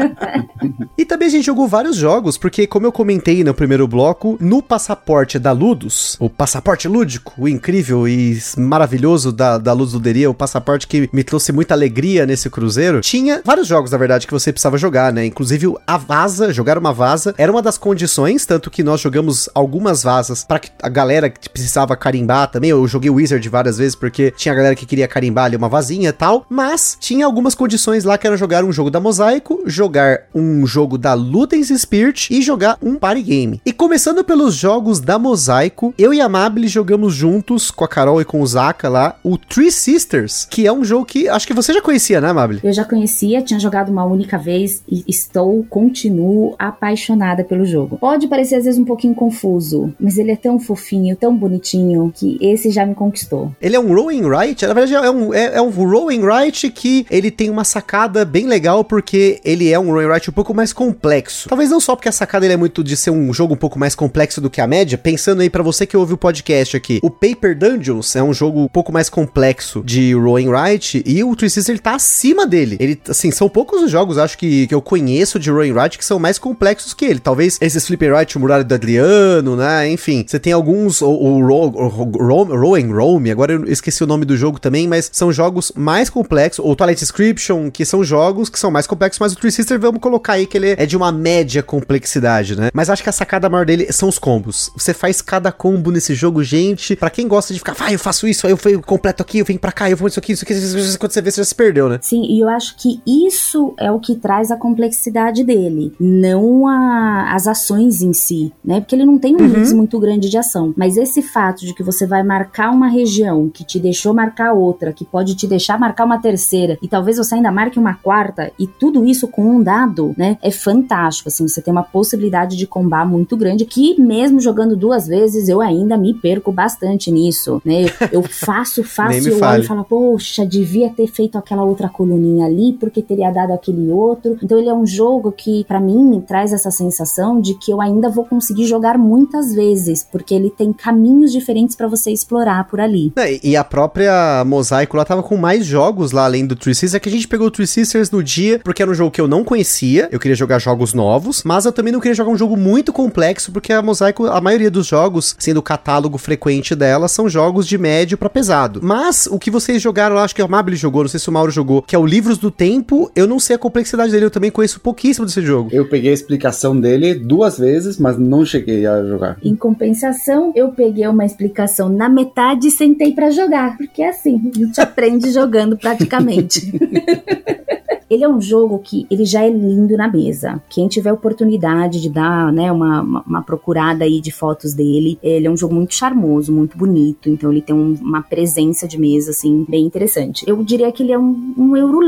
e 0.98 1.04
também 1.04 1.28
a 1.28 1.30
gente 1.30 1.46
jogou 1.46 1.66
vários 1.66 1.96
jogos, 1.96 2.36
porque 2.36 2.66
como 2.66 2.86
eu 2.86 2.92
comentei 2.92 3.42
no 3.42 3.54
primeiro 3.54 3.88
bloco, 3.88 4.36
no 4.40 4.62
passaporte 4.62 5.15
da 5.40 5.52
Ludus, 5.52 6.16
o 6.20 6.28
passaporte 6.28 6.86
lúdico, 6.86 7.32
o 7.38 7.48
incrível 7.48 8.06
e 8.06 8.38
maravilhoso 8.58 9.32
da, 9.32 9.56
da 9.56 9.72
Luz 9.72 9.94
Luderia, 9.94 10.28
o 10.28 10.34
passaporte 10.34 10.86
que 10.86 11.08
me 11.12 11.24
trouxe 11.24 11.52
muita 11.52 11.72
alegria 11.72 12.26
nesse 12.26 12.50
cruzeiro, 12.50 13.00
tinha 13.00 13.40
vários 13.44 13.66
jogos, 13.66 13.90
na 13.90 13.98
verdade, 13.98 14.26
que 14.26 14.32
você 14.32 14.52
precisava 14.52 14.76
jogar, 14.76 15.12
né? 15.12 15.24
Inclusive 15.24 15.74
a 15.86 15.96
vaza, 15.96 16.52
jogar 16.52 16.76
uma 16.76 16.92
vaza, 16.92 17.34
era 17.38 17.50
uma 17.50 17.62
das 17.62 17.78
condições, 17.78 18.44
tanto 18.44 18.70
que 18.70 18.82
nós 18.82 19.00
jogamos 19.00 19.48
algumas 19.54 20.02
vazas 20.02 20.44
para 20.44 20.58
que 20.58 20.70
a 20.82 20.88
galera 20.88 21.30
que 21.30 21.48
precisava 21.48 21.96
carimbar 21.96 22.50
também. 22.50 22.70
Eu 22.70 22.86
joguei 22.86 23.10
Wizard 23.10 23.48
várias 23.48 23.78
vezes 23.78 23.94
porque 23.94 24.32
tinha 24.36 24.52
a 24.52 24.56
galera 24.56 24.74
que 24.74 24.84
queria 24.84 25.08
carimbar 25.08 25.46
ali 25.46 25.56
uma 25.56 25.68
vazinha 25.68 26.10
e 26.10 26.12
tal, 26.12 26.44
mas 26.50 26.96
tinha 27.00 27.24
algumas 27.24 27.54
condições 27.54 28.04
lá 28.04 28.18
que 28.18 28.26
era 28.26 28.36
jogar 28.36 28.64
um 28.64 28.72
jogo 28.72 28.90
da 28.90 29.00
Mosaico, 29.00 29.62
jogar 29.66 30.20
um 30.34 30.66
jogo 30.66 30.98
da 30.98 31.14
Ludens 31.14 31.68
Spirit 31.80 32.32
e 32.32 32.42
jogar 32.42 32.76
um 32.82 32.96
party 32.96 33.22
game. 33.22 33.60
E 33.64 33.72
começando 33.72 34.24
pelos 34.24 34.54
jogos 34.54 35.00
da 35.06 35.20
Mosaico, 35.20 35.94
eu 35.96 36.12
e 36.12 36.20
a 36.20 36.28
Mabel 36.28 36.66
jogamos 36.66 37.14
juntos 37.14 37.70
com 37.70 37.84
a 37.84 37.88
Carol 37.88 38.20
e 38.20 38.24
com 38.24 38.40
o 38.40 38.46
Zaka 38.46 38.88
lá, 38.88 39.16
o 39.22 39.38
Three 39.38 39.70
Sisters, 39.70 40.44
que 40.50 40.66
é 40.66 40.72
um 40.72 40.82
jogo 40.82 41.06
que 41.06 41.28
acho 41.28 41.46
que 41.46 41.54
você 41.54 41.72
já 41.72 41.80
conhecia, 41.80 42.20
né, 42.20 42.32
Mabel? 42.32 42.58
Eu 42.60 42.72
já 42.72 42.84
conhecia, 42.84 43.40
tinha 43.40 43.60
jogado 43.60 43.88
uma 43.90 44.04
única 44.04 44.36
vez 44.36 44.82
e 44.90 45.04
estou, 45.06 45.64
continuo 45.70 46.56
apaixonada 46.58 47.44
pelo 47.44 47.64
jogo. 47.64 47.98
Pode 47.98 48.26
parecer 48.26 48.56
às 48.56 48.64
vezes 48.64 48.80
um 48.80 48.84
pouquinho 48.84 49.14
confuso, 49.14 49.94
mas 50.00 50.18
ele 50.18 50.32
é 50.32 50.36
tão 50.36 50.58
fofinho, 50.58 51.14
tão 51.14 51.36
bonitinho, 51.36 52.12
que 52.12 52.36
esse 52.40 52.72
já 52.72 52.84
me 52.84 52.96
conquistou. 52.96 53.52
Ele 53.62 53.76
é 53.76 53.80
um 53.80 53.94
roll 53.94 54.10
and 54.10 54.26
write, 54.26 54.66
na 54.66 54.74
verdade 54.74 55.06
é 55.06 55.10
um, 55.10 55.32
é, 55.32 55.54
é 55.54 55.62
um 55.62 55.70
roll 55.70 56.10
and 56.10 56.24
write 56.24 56.68
que 56.68 57.06
ele 57.08 57.30
tem 57.30 57.48
uma 57.48 57.62
sacada 57.62 58.24
bem 58.24 58.46
legal 58.46 58.82
porque 58.82 59.40
ele 59.44 59.70
é 59.70 59.78
um 59.78 59.92
roll 59.92 60.00
and 60.00 60.08
write 60.08 60.28
um 60.28 60.32
pouco 60.32 60.52
mais 60.52 60.72
complexo. 60.72 61.48
Talvez 61.48 61.70
não 61.70 61.78
só 61.78 61.94
porque 61.94 62.08
a 62.08 62.12
sacada 62.12 62.44
ele 62.44 62.54
é 62.54 62.56
muito 62.56 62.82
de 62.82 62.96
ser 62.96 63.10
um 63.10 63.32
jogo 63.32 63.54
um 63.54 63.56
pouco 63.56 63.78
mais 63.78 63.94
complexo 63.94 64.40
do 64.40 64.50
que 64.50 64.60
a 64.60 64.66
média, 64.66 64.95
pensando 64.96 65.42
aí 65.42 65.50
para 65.50 65.62
você 65.62 65.86
que 65.86 65.96
ouve 65.96 66.14
o 66.14 66.16
podcast 66.16 66.76
aqui. 66.76 66.98
O 67.02 67.10
Paper 67.10 67.56
Dungeons 67.56 68.16
é 68.16 68.22
um 68.22 68.32
jogo 68.32 68.60
um 68.60 68.68
pouco 68.68 68.92
mais 68.92 69.08
complexo 69.08 69.82
de 69.84 70.14
roll 70.14 70.38
and 70.38 70.50
write 70.50 71.02
e 71.06 71.22
o 71.22 71.36
Sisters 71.38 71.68
ele 71.68 71.78
tá 71.78 71.94
acima 71.94 72.46
dele. 72.46 72.76
Ele, 72.80 73.00
assim, 73.08 73.30
são 73.30 73.48
poucos 73.48 73.82
os 73.82 73.90
jogos, 73.90 74.18
acho 74.18 74.38
que, 74.38 74.66
que 74.66 74.74
eu 74.74 74.82
conheço 74.82 75.38
de 75.38 75.50
roll 75.50 75.62
and 75.62 75.74
write 75.74 75.98
que 75.98 76.04
são 76.04 76.18
mais 76.18 76.38
complexos 76.38 76.94
que 76.94 77.04
ele. 77.04 77.20
Talvez 77.20 77.58
esses 77.60 77.86
Flip 77.86 78.06
and 78.06 78.14
Write, 78.14 78.36
o 78.36 78.40
Muralha 78.40 78.64
do 78.64 78.74
Adriano, 78.74 79.56
né? 79.56 79.88
Enfim, 79.90 80.24
você 80.26 80.38
tem 80.38 80.52
alguns, 80.52 81.00
o, 81.00 81.08
o, 81.08 81.46
Row 81.46 82.74
and 82.74 82.92
Rome, 82.92 83.30
agora 83.30 83.52
eu 83.52 83.64
esqueci 83.64 84.02
o 84.02 84.06
nome 84.06 84.24
do 84.24 84.36
jogo 84.36 84.58
também, 84.58 84.88
mas 84.88 85.10
são 85.12 85.32
jogos 85.32 85.72
mais 85.74 86.10
complexos, 86.10 86.64
ou 86.64 86.74
Twilight 86.74 87.02
Inscription, 87.02 87.70
que 87.70 87.84
são 87.84 88.02
jogos 88.02 88.48
que 88.48 88.58
são 88.58 88.70
mais 88.70 88.86
complexos, 88.86 89.18
mas 89.18 89.32
o 89.32 89.36
Three 89.36 89.52
Sisters, 89.52 89.80
vamos 89.80 90.00
colocar 90.00 90.34
aí 90.34 90.46
que 90.46 90.56
ele 90.56 90.74
é 90.76 90.86
de 90.86 90.96
uma 90.96 91.12
média 91.12 91.62
complexidade, 91.62 92.56
né? 92.56 92.70
Mas 92.72 92.90
acho 92.90 93.02
que 93.02 93.08
a 93.08 93.12
sacada 93.12 93.48
maior 93.48 93.66
dele 93.66 93.92
são 93.92 94.08
os 94.08 94.18
combos. 94.18 94.70
Você 94.86 94.94
faz 94.94 95.20
cada 95.20 95.50
combo 95.50 95.90
nesse 95.90 96.14
jogo, 96.14 96.44
gente, 96.44 96.94
para 96.94 97.10
quem 97.10 97.26
gosta 97.26 97.52
de 97.52 97.58
ficar, 97.58 97.74
vai, 97.74 97.94
eu 97.94 97.98
faço 97.98 98.28
isso, 98.28 98.46
aí 98.46 98.52
eu 98.52 98.80
completo 98.80 99.20
aqui, 99.20 99.38
eu 99.38 99.44
venho 99.44 99.58
pra 99.58 99.72
cá, 99.72 99.90
eu 99.90 99.96
vou 99.96 100.06
isso 100.06 100.20
aqui, 100.20 100.30
isso 100.30 100.44
aqui, 100.44 100.54
quando 100.96 101.10
você 101.10 101.20
vê, 101.20 101.28
você 101.28 101.40
já 101.40 101.44
se 101.44 101.54
perdeu, 101.56 101.88
né? 101.88 101.98
Sim, 102.00 102.22
e 102.22 102.38
eu 102.38 102.48
acho 102.48 102.76
que 102.76 103.00
isso 103.04 103.74
é 103.80 103.90
o 103.90 103.98
que 103.98 104.14
traz 104.14 104.52
a 104.52 104.56
complexidade 104.56 105.42
dele, 105.42 105.92
não 105.98 106.68
a, 106.68 107.34
as 107.34 107.48
ações 107.48 108.00
em 108.00 108.12
si, 108.12 108.52
né? 108.64 108.78
Porque 108.78 108.94
ele 108.94 109.04
não 109.04 109.18
tem 109.18 109.34
um 109.34 109.40
uhum. 109.40 109.48
mix 109.48 109.72
muito 109.72 109.98
grande 109.98 110.30
de 110.30 110.38
ação, 110.38 110.72
mas 110.76 110.96
esse 110.96 111.20
fato 111.20 111.66
de 111.66 111.74
que 111.74 111.82
você 111.82 112.06
vai 112.06 112.22
marcar 112.22 112.70
uma 112.70 112.86
região 112.86 113.50
que 113.52 113.64
te 113.64 113.80
deixou 113.80 114.14
marcar 114.14 114.52
outra, 114.52 114.92
que 114.92 115.04
pode 115.04 115.34
te 115.34 115.48
deixar 115.48 115.80
marcar 115.80 116.04
uma 116.04 116.20
terceira, 116.20 116.78
e 116.80 116.86
talvez 116.86 117.16
você 117.16 117.34
ainda 117.34 117.50
marque 117.50 117.76
uma 117.76 117.94
quarta, 117.94 118.52
e 118.56 118.68
tudo 118.68 119.04
isso 119.04 119.26
com 119.26 119.42
um 119.50 119.60
dado, 119.60 120.14
né? 120.16 120.38
É 120.40 120.52
fantástico, 120.52 121.28
assim, 121.28 121.48
você 121.48 121.60
tem 121.60 121.72
uma 121.72 121.82
possibilidade 121.82 122.56
de 122.56 122.68
combar 122.68 123.04
muito 123.04 123.36
grande, 123.36 123.64
que 123.64 124.00
mesmo 124.00 124.38
jogando 124.38 124.75
duas 124.76 125.06
vezes, 125.06 125.48
eu 125.48 125.60
ainda 125.60 125.96
me 125.96 126.14
perco 126.14 126.52
bastante 126.52 127.10
nisso, 127.10 127.60
né? 127.64 127.86
Eu 128.12 128.22
faço, 128.22 128.82
faço, 128.84 129.28
e 129.28 129.32
eu 129.32 129.40
olho 129.42 129.62
e 129.62 129.66
falo, 129.66 129.84
poxa, 129.84 130.44
devia 130.44 130.90
ter 130.90 131.06
feito 131.06 131.36
aquela 131.38 131.64
outra 131.64 131.88
coluninha 131.88 132.46
ali, 132.46 132.72
porque 132.78 133.02
teria 133.02 133.30
dado 133.30 133.52
aquele 133.52 133.90
outro. 133.90 134.38
Então 134.42 134.58
ele 134.58 134.68
é 134.68 134.74
um 134.74 134.86
jogo 134.86 135.32
que, 135.32 135.64
para 135.64 135.80
mim, 135.80 136.22
traz 136.26 136.52
essa 136.52 136.70
sensação 136.70 137.40
de 137.40 137.54
que 137.54 137.72
eu 137.72 137.80
ainda 137.80 138.08
vou 138.08 138.24
conseguir 138.24 138.66
jogar 138.66 138.98
muitas 138.98 139.54
vezes, 139.54 140.06
porque 140.10 140.34
ele 140.34 140.50
tem 140.50 140.72
caminhos 140.72 141.32
diferentes 141.32 141.76
para 141.76 141.88
você 141.88 142.10
explorar 142.10 142.66
por 142.68 142.80
ali. 142.80 143.12
É, 143.16 143.38
e 143.46 143.56
a 143.56 143.64
própria 143.64 144.44
Mosaico 144.44 144.96
lá 144.96 145.04
tava 145.04 145.22
com 145.22 145.36
mais 145.36 145.64
jogos 145.64 146.12
lá 146.12 146.24
além 146.24 146.46
do 146.46 146.56
Three 146.56 146.74
Sisters, 146.74 146.94
é 146.94 147.00
que 147.00 147.08
a 147.08 147.12
gente 147.12 147.28
pegou 147.28 147.46
o 147.46 147.50
Three 147.50 147.66
Sisters 147.66 148.10
no 148.10 148.22
dia, 148.22 148.60
porque 148.62 148.82
era 148.82 148.90
um 148.90 148.94
jogo 148.94 149.10
que 149.10 149.20
eu 149.20 149.28
não 149.28 149.44
conhecia, 149.44 150.08
eu 150.10 150.18
queria 150.18 150.34
jogar 150.34 150.58
jogos 150.58 150.94
novos, 150.94 151.42
mas 151.44 151.64
eu 151.64 151.72
também 151.72 151.92
não 151.92 152.00
queria 152.00 152.14
jogar 152.14 152.30
um 152.30 152.36
jogo 152.36 152.56
muito 152.56 152.92
complexo, 152.92 153.52
porque 153.52 153.72
a 153.72 153.82
Mosaico, 153.82 154.26
a 154.26 154.40
maioria 154.40 154.55
dos 154.70 154.86
jogos, 154.86 155.36
sendo 155.38 155.58
o 155.58 155.62
catálogo 155.62 156.18
frequente 156.18 156.74
dela, 156.74 157.08
são 157.08 157.28
jogos 157.28 157.66
de 157.66 157.78
médio 157.78 158.18
para 158.18 158.28
pesado. 158.28 158.80
Mas 158.82 159.26
o 159.26 159.38
que 159.38 159.50
vocês 159.50 159.80
jogaram, 159.80 160.18
acho 160.18 160.34
que 160.34 160.42
a 160.42 160.48
Mabel 160.48 160.74
jogou, 160.74 161.02
não 161.02 161.08
sei 161.08 161.20
se 161.20 161.28
o 161.28 161.32
Mauro 161.32 161.50
jogou, 161.50 161.82
que 161.82 161.94
é 161.94 161.98
o 161.98 162.06
Livros 162.06 162.38
do 162.38 162.50
Tempo, 162.50 163.10
eu 163.14 163.26
não 163.26 163.38
sei 163.38 163.56
a 163.56 163.58
complexidade 163.58 164.10
dele, 164.10 164.26
eu 164.26 164.30
também 164.30 164.50
conheço 164.50 164.80
pouquíssimo 164.80 165.26
desse 165.26 165.42
jogo. 165.42 165.70
Eu 165.72 165.88
peguei 165.88 166.10
a 166.10 166.14
explicação 166.14 166.78
dele 166.78 167.14
duas 167.14 167.58
vezes, 167.58 167.98
mas 167.98 168.18
não 168.18 168.44
cheguei 168.44 168.86
a 168.86 169.04
jogar. 169.04 169.36
Em 169.42 169.54
compensação, 169.54 170.52
eu 170.54 170.68
peguei 170.68 171.06
uma 171.06 171.24
explicação 171.24 171.88
na 171.88 172.08
metade 172.08 172.68
e 172.68 172.70
sentei 172.70 173.12
para 173.12 173.30
jogar, 173.30 173.76
porque 173.76 174.02
é 174.02 174.08
assim, 174.08 174.50
a 174.54 174.58
gente 174.58 174.80
aprende 174.80 175.30
jogando 175.30 175.76
praticamente. 175.76 176.72
Ele 178.08 178.24
é 178.24 178.28
um 178.28 178.40
jogo 178.40 178.78
que 178.78 179.06
ele 179.10 179.24
já 179.24 179.42
é 179.42 179.50
lindo 179.50 179.96
na 179.96 180.08
mesa. 180.08 180.62
Quem 180.68 180.88
tiver 180.88 181.12
oportunidade 181.12 182.00
de 182.00 182.08
dar, 182.08 182.52
né, 182.52 182.70
uma, 182.70 183.00
uma, 183.00 183.22
uma 183.26 183.42
procurada 183.42 184.04
aí 184.04 184.20
de 184.20 184.30
fotos 184.30 184.74
dele, 184.74 185.18
ele 185.22 185.46
é 185.46 185.50
um 185.50 185.56
jogo 185.56 185.74
muito 185.74 185.94
charmoso, 185.94 186.52
muito 186.52 186.76
bonito. 186.76 187.28
Então 187.28 187.50
ele 187.50 187.62
tem 187.62 187.74
um, 187.74 187.94
uma 188.00 188.22
presença 188.22 188.86
de 188.86 188.98
mesa, 188.98 189.30
assim, 189.30 189.64
bem 189.68 189.84
interessante. 189.84 190.44
Eu 190.46 190.62
diria 190.62 190.90
que 190.92 191.02
ele 191.02 191.12
é 191.12 191.18
um, 191.18 191.54
um 191.56 191.76
euro 191.76 192.00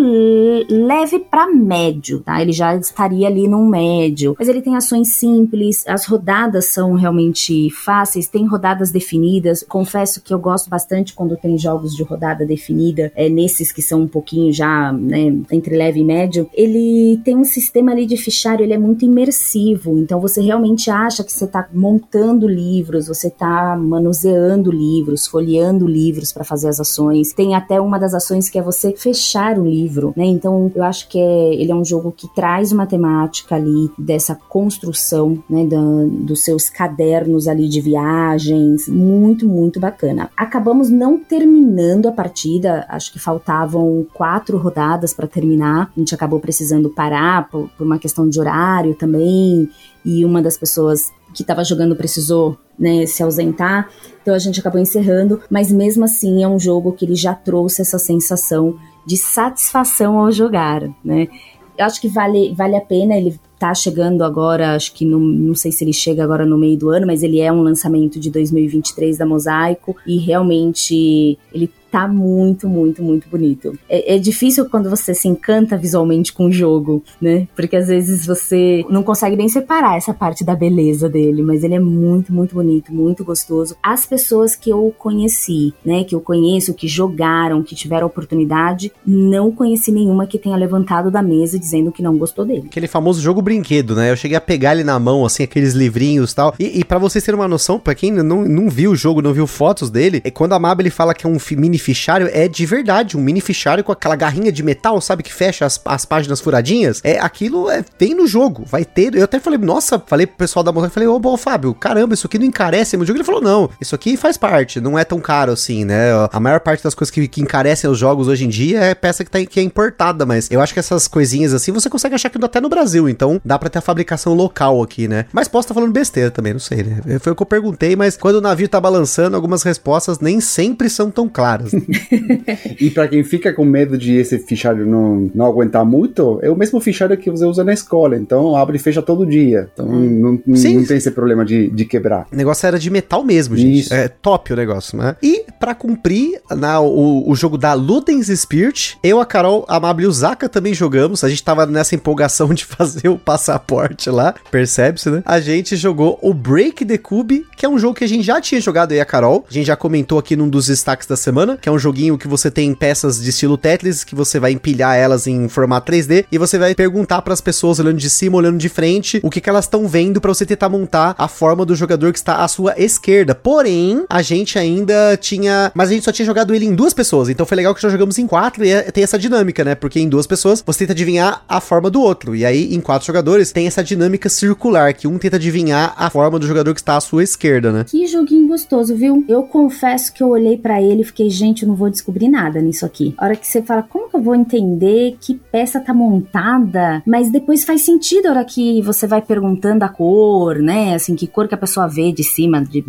leve 0.68 1.18
para 1.18 1.46
médio, 1.46 2.20
tá? 2.20 2.40
Ele 2.40 2.52
já 2.52 2.76
estaria 2.76 3.26
ali 3.26 3.48
num 3.48 3.66
médio. 3.66 4.36
Mas 4.38 4.48
ele 4.48 4.62
tem 4.62 4.76
ações 4.76 5.14
simples, 5.14 5.84
as 5.86 6.06
rodadas 6.06 6.66
são 6.66 6.94
realmente 6.94 7.70
fáceis, 7.70 8.28
tem 8.28 8.46
rodadas 8.46 8.90
definidas. 8.90 9.64
Confesso 9.68 10.22
que 10.22 10.32
eu 10.32 10.38
gosto 10.38 10.68
bastante 10.70 11.14
quando 11.14 11.36
tem 11.36 11.56
jogos 11.58 11.94
de 11.94 12.02
rodada 12.02 12.44
definida, 12.46 13.12
é 13.14 13.28
nesses 13.28 13.72
que 13.72 13.82
são 13.82 14.02
um 14.02 14.08
pouquinho 14.08 14.52
já, 14.52 14.92
né, 14.92 15.34
entre 15.50 15.76
leve 15.76 15.87
e 15.96 16.04
médio. 16.04 16.48
Ele 16.52 17.20
tem 17.24 17.36
um 17.36 17.44
sistema 17.44 17.92
ali 17.92 18.06
de 18.06 18.16
fichário, 18.16 18.64
ele 18.64 18.74
é 18.74 18.78
muito 18.78 19.04
imersivo, 19.04 19.98
então 19.98 20.20
você 20.20 20.40
realmente 20.40 20.90
acha 20.90 21.24
que 21.24 21.32
você 21.32 21.46
tá 21.46 21.68
montando 21.72 22.46
livros, 22.46 23.08
você 23.08 23.30
tá 23.30 23.76
manuseando 23.76 24.70
livros, 24.70 25.26
folheando 25.26 25.86
livros 25.86 26.32
para 26.32 26.44
fazer 26.44 26.68
as 26.68 26.80
ações. 26.80 27.32
Tem 27.32 27.54
até 27.54 27.80
uma 27.80 27.98
das 27.98 28.14
ações 28.14 28.48
que 28.48 28.58
é 28.58 28.62
você 28.62 28.92
fechar 28.92 29.58
o 29.58 29.64
livro, 29.64 30.12
né? 30.16 30.24
Então 30.24 30.70
eu 30.74 30.82
acho 30.82 31.08
que 31.08 31.18
é, 31.18 31.54
ele 31.54 31.70
é 31.70 31.74
um 31.74 31.84
jogo 31.84 32.12
que 32.16 32.28
traz 32.34 32.72
uma 32.72 32.86
temática 32.86 33.54
ali 33.54 33.90
dessa 33.98 34.34
construção, 34.34 35.42
né, 35.48 35.64
da, 35.66 35.78
dos 36.10 36.44
seus 36.44 36.68
cadernos 36.68 37.46
ali 37.48 37.68
de 37.68 37.80
viagens, 37.80 38.88
muito, 38.88 39.46
muito 39.46 39.78
bacana. 39.78 40.30
Acabamos 40.36 40.90
não 40.90 41.18
terminando 41.18 42.06
a 42.06 42.12
partida, 42.12 42.86
acho 42.88 43.12
que 43.12 43.18
faltavam 43.18 44.06
quatro 44.12 44.56
rodadas 44.56 45.12
para 45.12 45.26
terminar, 45.26 45.77
a 45.82 45.98
gente 45.98 46.14
acabou 46.14 46.40
precisando 46.40 46.90
parar 46.90 47.48
por, 47.48 47.68
por 47.76 47.86
uma 47.86 47.98
questão 47.98 48.28
de 48.28 48.38
horário 48.38 48.94
também, 48.94 49.68
e 50.04 50.24
uma 50.24 50.42
das 50.42 50.56
pessoas 50.56 51.12
que 51.34 51.42
estava 51.42 51.62
jogando 51.62 51.94
precisou 51.94 52.56
né, 52.78 53.04
se 53.06 53.22
ausentar, 53.22 53.88
então 54.22 54.34
a 54.34 54.38
gente 54.38 54.60
acabou 54.60 54.80
encerrando, 54.80 55.40
mas 55.50 55.70
mesmo 55.70 56.04
assim 56.04 56.42
é 56.42 56.48
um 56.48 56.58
jogo 56.58 56.92
que 56.92 57.04
ele 57.04 57.14
já 57.14 57.34
trouxe 57.34 57.82
essa 57.82 57.98
sensação 57.98 58.78
de 59.06 59.16
satisfação 59.16 60.18
ao 60.18 60.30
jogar, 60.30 60.82
né? 61.04 61.28
Eu 61.76 61.84
acho 61.86 62.00
que 62.00 62.08
vale, 62.08 62.52
vale 62.54 62.76
a 62.76 62.80
pena, 62.80 63.16
ele 63.16 63.38
tá 63.58 63.74
chegando 63.74 64.22
agora, 64.22 64.74
acho 64.74 64.92
que 64.92 65.04
no, 65.04 65.18
não 65.18 65.54
sei 65.54 65.72
se 65.72 65.84
ele 65.84 65.92
chega 65.92 66.22
agora 66.22 66.44
no 66.44 66.58
meio 66.58 66.76
do 66.76 66.90
ano, 66.90 67.06
mas 67.06 67.22
ele 67.22 67.40
é 67.40 67.52
um 67.52 67.60
lançamento 67.60 68.18
de 68.18 68.30
2023 68.30 69.16
da 69.18 69.26
Mosaico. 69.26 69.96
E 70.06 70.18
realmente 70.18 71.38
ele 71.52 71.70
tá 71.90 72.06
muito, 72.06 72.68
muito, 72.68 73.02
muito 73.02 73.28
bonito. 73.28 73.78
É, 73.88 74.16
é, 74.16 74.18
difícil 74.18 74.68
quando 74.68 74.90
você 74.90 75.14
se 75.14 75.28
encanta 75.28 75.76
visualmente 75.76 76.32
com 76.32 76.46
o 76.46 76.52
jogo, 76.52 77.02
né? 77.20 77.48
Porque 77.54 77.76
às 77.76 77.88
vezes 77.88 78.26
você 78.26 78.84
não 78.88 79.02
consegue 79.02 79.36
bem 79.36 79.48
separar 79.48 79.96
essa 79.96 80.12
parte 80.12 80.44
da 80.44 80.54
beleza 80.54 81.08
dele, 81.08 81.42
mas 81.42 81.64
ele 81.64 81.74
é 81.74 81.80
muito, 81.80 82.32
muito 82.32 82.54
bonito, 82.54 82.92
muito 82.92 83.24
gostoso. 83.24 83.76
As 83.82 84.06
pessoas 84.06 84.54
que 84.54 84.70
eu 84.70 84.94
conheci, 84.98 85.72
né, 85.84 86.04
que 86.04 86.14
eu 86.14 86.20
conheço, 86.20 86.74
que 86.74 86.88
jogaram, 86.88 87.62
que 87.62 87.74
tiveram 87.74 88.06
oportunidade, 88.06 88.92
não 89.06 89.50
conheci 89.50 89.90
nenhuma 89.90 90.26
que 90.26 90.38
tenha 90.38 90.56
levantado 90.56 91.10
da 91.10 91.22
mesa 91.22 91.58
dizendo 91.58 91.92
que 91.92 92.02
não 92.02 92.16
gostou 92.16 92.44
dele. 92.44 92.64
Aquele 92.66 92.88
famoso 92.88 93.20
jogo 93.20 93.40
brinquedo, 93.40 93.94
né? 93.94 94.10
Eu 94.10 94.16
cheguei 94.16 94.36
a 94.36 94.40
pegar 94.40 94.72
ele 94.72 94.84
na 94.84 94.98
mão, 94.98 95.24
assim, 95.24 95.42
aqueles 95.42 95.74
livrinhos 95.74 96.32
e 96.32 96.34
tal. 96.34 96.54
E, 96.58 96.80
e 96.80 96.84
para 96.84 96.98
vocês 96.98 97.24
terem 97.24 97.40
uma 97.40 97.48
noção, 97.48 97.78
para 97.78 97.94
quem 97.94 98.10
não, 98.10 98.44
não 98.44 98.68
viu 98.68 98.92
o 98.92 98.96
jogo, 98.96 99.22
não 99.22 99.32
viu 99.32 99.46
fotos 99.46 99.90
dele, 99.90 100.20
é 100.24 100.30
quando 100.30 100.52
a 100.52 100.58
Mabel 100.58 100.90
fala 100.90 101.14
que 101.14 101.26
é 101.26 101.28
um 101.28 101.38
mini 101.56 101.77
mini 101.78 101.80
fichário 101.80 102.28
é 102.32 102.48
de 102.48 102.66
verdade, 102.66 103.16
um 103.16 103.20
mini 103.20 103.40
fichário 103.40 103.84
com 103.84 103.92
aquela 103.92 104.16
garrinha 104.16 104.50
de 104.50 104.62
metal, 104.62 105.00
sabe, 105.00 105.22
que 105.22 105.32
fecha 105.32 105.64
as, 105.64 105.80
as 105.84 106.04
páginas 106.04 106.40
furadinhas. 106.40 107.00
É, 107.04 107.18
aquilo 107.18 107.70
é, 107.70 107.82
tem 107.82 108.14
no 108.14 108.26
jogo, 108.26 108.64
vai 108.66 108.84
ter. 108.84 109.14
Eu 109.14 109.24
até 109.24 109.38
falei, 109.38 109.58
nossa, 109.58 110.02
falei 110.04 110.26
pro 110.26 110.36
pessoal 110.36 110.62
da 110.62 110.72
montanha, 110.72 110.90
falei, 110.90 111.08
ô, 111.08 111.18
bom, 111.18 111.36
Fábio, 111.36 111.72
caramba, 111.74 112.14
isso 112.14 112.26
aqui 112.26 112.38
não 112.38 112.46
encarece 112.46 112.96
meu 112.96 113.06
jogo. 113.06 113.18
Ele 113.18 113.24
falou, 113.24 113.40
não, 113.40 113.70
isso 113.80 113.94
aqui 113.94 114.16
faz 114.16 114.36
parte, 114.36 114.80
não 114.80 114.98
é 114.98 115.04
tão 115.04 115.20
caro 115.20 115.52
assim, 115.52 115.84
né? 115.84 116.08
A 116.32 116.40
maior 116.40 116.60
parte 116.60 116.82
das 116.82 116.94
coisas 116.94 117.10
que, 117.10 117.26
que 117.28 117.40
encarecem 117.40 117.88
os 117.88 117.98
jogos 117.98 118.28
hoje 118.28 118.44
em 118.44 118.48
dia 118.48 118.80
é 118.80 118.94
peça 118.94 119.24
que, 119.24 119.30
tá, 119.30 119.44
que 119.44 119.60
é 119.60 119.62
importada, 119.62 120.26
mas 120.26 120.50
eu 120.50 120.60
acho 120.60 120.72
que 120.72 120.80
essas 120.80 121.06
coisinhas 121.06 121.54
assim 121.54 121.72
você 121.72 121.88
consegue 121.88 122.14
achar 122.14 122.28
que 122.28 122.38
até 122.42 122.60
no 122.60 122.68
Brasil, 122.68 123.08
então 123.08 123.40
dá 123.44 123.58
pra 123.58 123.68
ter 123.68 123.78
a 123.78 123.82
fabricação 123.82 124.32
local 124.32 124.82
aqui, 124.82 125.06
né? 125.06 125.26
Mas 125.32 125.48
posso 125.48 125.66
estar 125.66 125.74
tá 125.74 125.80
falando 125.80 125.92
besteira 125.92 126.30
também, 126.30 126.52
não 126.52 126.60
sei, 126.60 126.82
né? 126.82 127.18
Foi 127.18 127.32
o 127.32 127.36
que 127.36 127.42
eu 127.42 127.46
perguntei, 127.46 127.94
mas 127.94 128.16
quando 128.16 128.36
o 128.36 128.40
navio 128.40 128.68
tá 128.68 128.80
balançando, 128.80 129.36
algumas 129.36 129.62
respostas 129.62 130.20
nem 130.20 130.40
sempre 130.40 130.88
são 130.88 131.10
tão 131.10 131.28
claras. 131.28 131.67
e 132.80 132.90
para 132.90 133.08
quem 133.08 133.22
fica 133.24 133.52
com 133.52 133.64
medo 133.64 133.96
de 133.96 134.16
esse 134.16 134.38
fichário 134.38 134.86
não, 134.86 135.30
não 135.34 135.46
aguentar 135.46 135.84
muito, 135.84 136.38
é 136.42 136.50
o 136.50 136.56
mesmo 136.56 136.80
fichário 136.80 137.16
que 137.16 137.30
você 137.30 137.44
usa 137.44 137.64
na 137.64 137.72
escola. 137.72 138.16
Então 138.16 138.56
abre 138.56 138.76
e 138.76 138.80
fecha 138.80 139.02
todo 139.02 139.26
dia. 139.26 139.68
Então 139.72 139.86
hum. 139.86 140.00
não, 140.00 140.32
não, 140.32 140.40
não, 140.46 140.84
tem 140.84 140.96
esse 140.96 141.10
problema 141.10 141.44
de, 141.44 141.68
de 141.70 141.84
quebrar. 141.84 142.26
O 142.32 142.36
negócio 142.36 142.66
era 142.66 142.78
de 142.78 142.90
metal 142.90 143.24
mesmo, 143.24 143.56
gente. 143.56 143.80
Isso. 143.80 143.94
É 143.94 144.08
top 144.08 144.52
o 144.52 144.56
negócio, 144.56 144.96
né? 144.98 145.16
E 145.22 145.44
para 145.58 145.74
cumprir 145.74 146.40
na, 146.50 146.80
o, 146.80 147.28
o 147.28 147.34
jogo 147.34 147.58
da 147.58 147.74
Ludens 147.74 148.28
Spirit, 148.28 148.98
eu, 149.02 149.20
a 149.20 149.26
Carol, 149.26 149.64
a 149.68 149.78
Mabel 149.80 150.04
e 150.04 150.06
o 150.06 150.12
Zaka 150.12 150.48
também 150.48 150.74
jogamos. 150.74 151.24
A 151.24 151.28
gente 151.28 151.42
tava 151.42 151.66
nessa 151.66 151.94
empolgação 151.94 152.52
de 152.54 152.64
fazer 152.64 153.08
o 153.08 153.18
passaporte 153.18 154.10
lá, 154.10 154.34
percebe-se, 154.50 155.10
né? 155.10 155.22
A 155.24 155.40
gente 155.40 155.76
jogou 155.76 156.18
o 156.22 156.32
Break 156.32 156.84
the 156.84 156.98
Cube, 156.98 157.46
que 157.56 157.66
é 157.66 157.68
um 157.68 157.78
jogo 157.78 157.94
que 157.94 158.04
a 158.04 158.08
gente 158.08 158.24
já 158.24 158.40
tinha 158.40 158.60
jogado 158.60 158.92
aí 158.92 159.00
a 159.00 159.04
Carol. 159.04 159.44
A 159.48 159.52
gente 159.52 159.66
já 159.66 159.76
comentou 159.76 160.18
aqui 160.18 160.36
num 160.36 160.48
dos 160.48 160.66
destaques 160.66 161.06
da 161.06 161.16
semana, 161.16 161.57
que 161.60 161.68
é 161.68 161.72
um 161.72 161.78
joguinho 161.78 162.18
que 162.18 162.28
você 162.28 162.50
tem 162.50 162.74
peças 162.74 163.22
de 163.22 163.30
estilo 163.30 163.56
Tetris, 163.56 164.04
que 164.04 164.14
você 164.14 164.38
vai 164.38 164.52
empilhar 164.52 164.96
elas 164.96 165.26
em 165.26 165.48
formato 165.48 165.90
3D 165.90 166.26
e 166.30 166.38
você 166.38 166.58
vai 166.58 166.74
perguntar 166.74 167.22
para 167.22 167.34
as 167.34 167.40
pessoas 167.40 167.78
olhando 167.78 167.98
de 167.98 168.10
cima, 168.10 168.36
olhando 168.36 168.58
de 168.58 168.68
frente, 168.68 169.20
o 169.22 169.30
que, 169.30 169.40
que 169.40 169.48
elas 169.48 169.64
estão 169.64 169.86
vendo 169.88 170.20
para 170.20 170.32
você 170.32 170.46
tentar 170.46 170.68
montar 170.68 171.14
a 171.18 171.28
forma 171.28 171.64
do 171.64 171.74
jogador 171.74 172.12
que 172.12 172.18
está 172.18 172.42
à 172.42 172.48
sua 172.48 172.74
esquerda. 172.76 173.34
Porém, 173.34 174.04
a 174.08 174.22
gente 174.22 174.58
ainda 174.58 175.16
tinha, 175.16 175.72
mas 175.74 175.88
a 175.88 175.92
gente 175.92 176.04
só 176.04 176.12
tinha 176.12 176.26
jogado 176.26 176.54
ele 176.54 176.66
em 176.66 176.74
duas 176.74 176.92
pessoas, 176.92 177.28
então 177.28 177.46
foi 177.46 177.56
legal 177.56 177.74
que 177.74 177.82
já 177.82 177.88
jogamos 177.88 178.18
em 178.18 178.26
quatro 178.26 178.64
e 178.64 178.70
é, 178.70 178.82
tem 178.90 179.04
essa 179.04 179.18
dinâmica, 179.18 179.64
né? 179.64 179.74
Porque 179.74 180.00
em 180.00 180.08
duas 180.08 180.26
pessoas 180.26 180.62
você 180.64 180.80
tenta 180.80 180.92
adivinhar 180.92 181.44
a 181.48 181.60
forma 181.60 181.90
do 181.90 182.00
outro. 182.00 182.34
E 182.34 182.44
aí 182.44 182.74
em 182.74 182.80
quatro 182.80 183.06
jogadores 183.06 183.52
tem 183.52 183.66
essa 183.66 183.82
dinâmica 183.82 184.28
circular 184.28 184.92
que 184.94 185.08
um 185.08 185.18
tenta 185.18 185.36
adivinhar 185.36 185.94
a 185.96 186.10
forma 186.10 186.38
do 186.38 186.46
jogador 186.46 186.74
que 186.74 186.80
está 186.80 186.96
à 186.96 187.00
sua 187.00 187.22
esquerda, 187.22 187.72
né? 187.72 187.84
Que 187.86 188.06
joguinho 188.06 188.48
gostoso, 188.48 188.94
viu? 188.94 189.24
Eu 189.28 189.42
confesso 189.42 190.12
que 190.12 190.22
eu 190.22 190.28
olhei 190.28 190.56
para 190.56 190.80
ele 190.80 191.02
e 191.02 191.04
fiquei, 191.04 191.30
gente, 191.30 191.47
eu 191.62 191.68
não 191.68 191.74
vou 191.74 191.90
descobrir 191.90 192.28
nada 192.28 192.38
nada 192.48 192.60
nisso 192.60 192.86
aqui. 192.86 193.14
A 193.18 193.24
hora 193.24 193.36
que 193.36 193.46
você 193.46 193.62
fala, 193.62 193.82
como 193.82 194.08
que 194.08 194.16
eu 194.16 194.22
vou 194.22 194.34
entender 194.34 195.16
que 195.20 195.34
peça 195.34 195.80
tá 195.80 195.92
montada? 195.92 197.02
Mas 197.06 197.30
depois 197.30 197.64
faz 197.64 197.82
sentido 197.82 198.26
a 198.26 198.30
hora 198.30 198.44
que 198.44 198.80
você 198.82 199.06
vai 199.06 199.20
perguntando 199.20 199.84
a 199.84 199.88
cor, 199.88 200.58
né? 200.58 200.94
Assim, 200.94 201.14
que 201.14 201.26
cor 201.26 201.48
que 201.48 201.54
a 201.54 201.58
pessoa 201.58 201.86
vê 201.88 202.12
de 202.12 202.22
cima 202.24 202.62
de 202.62 202.84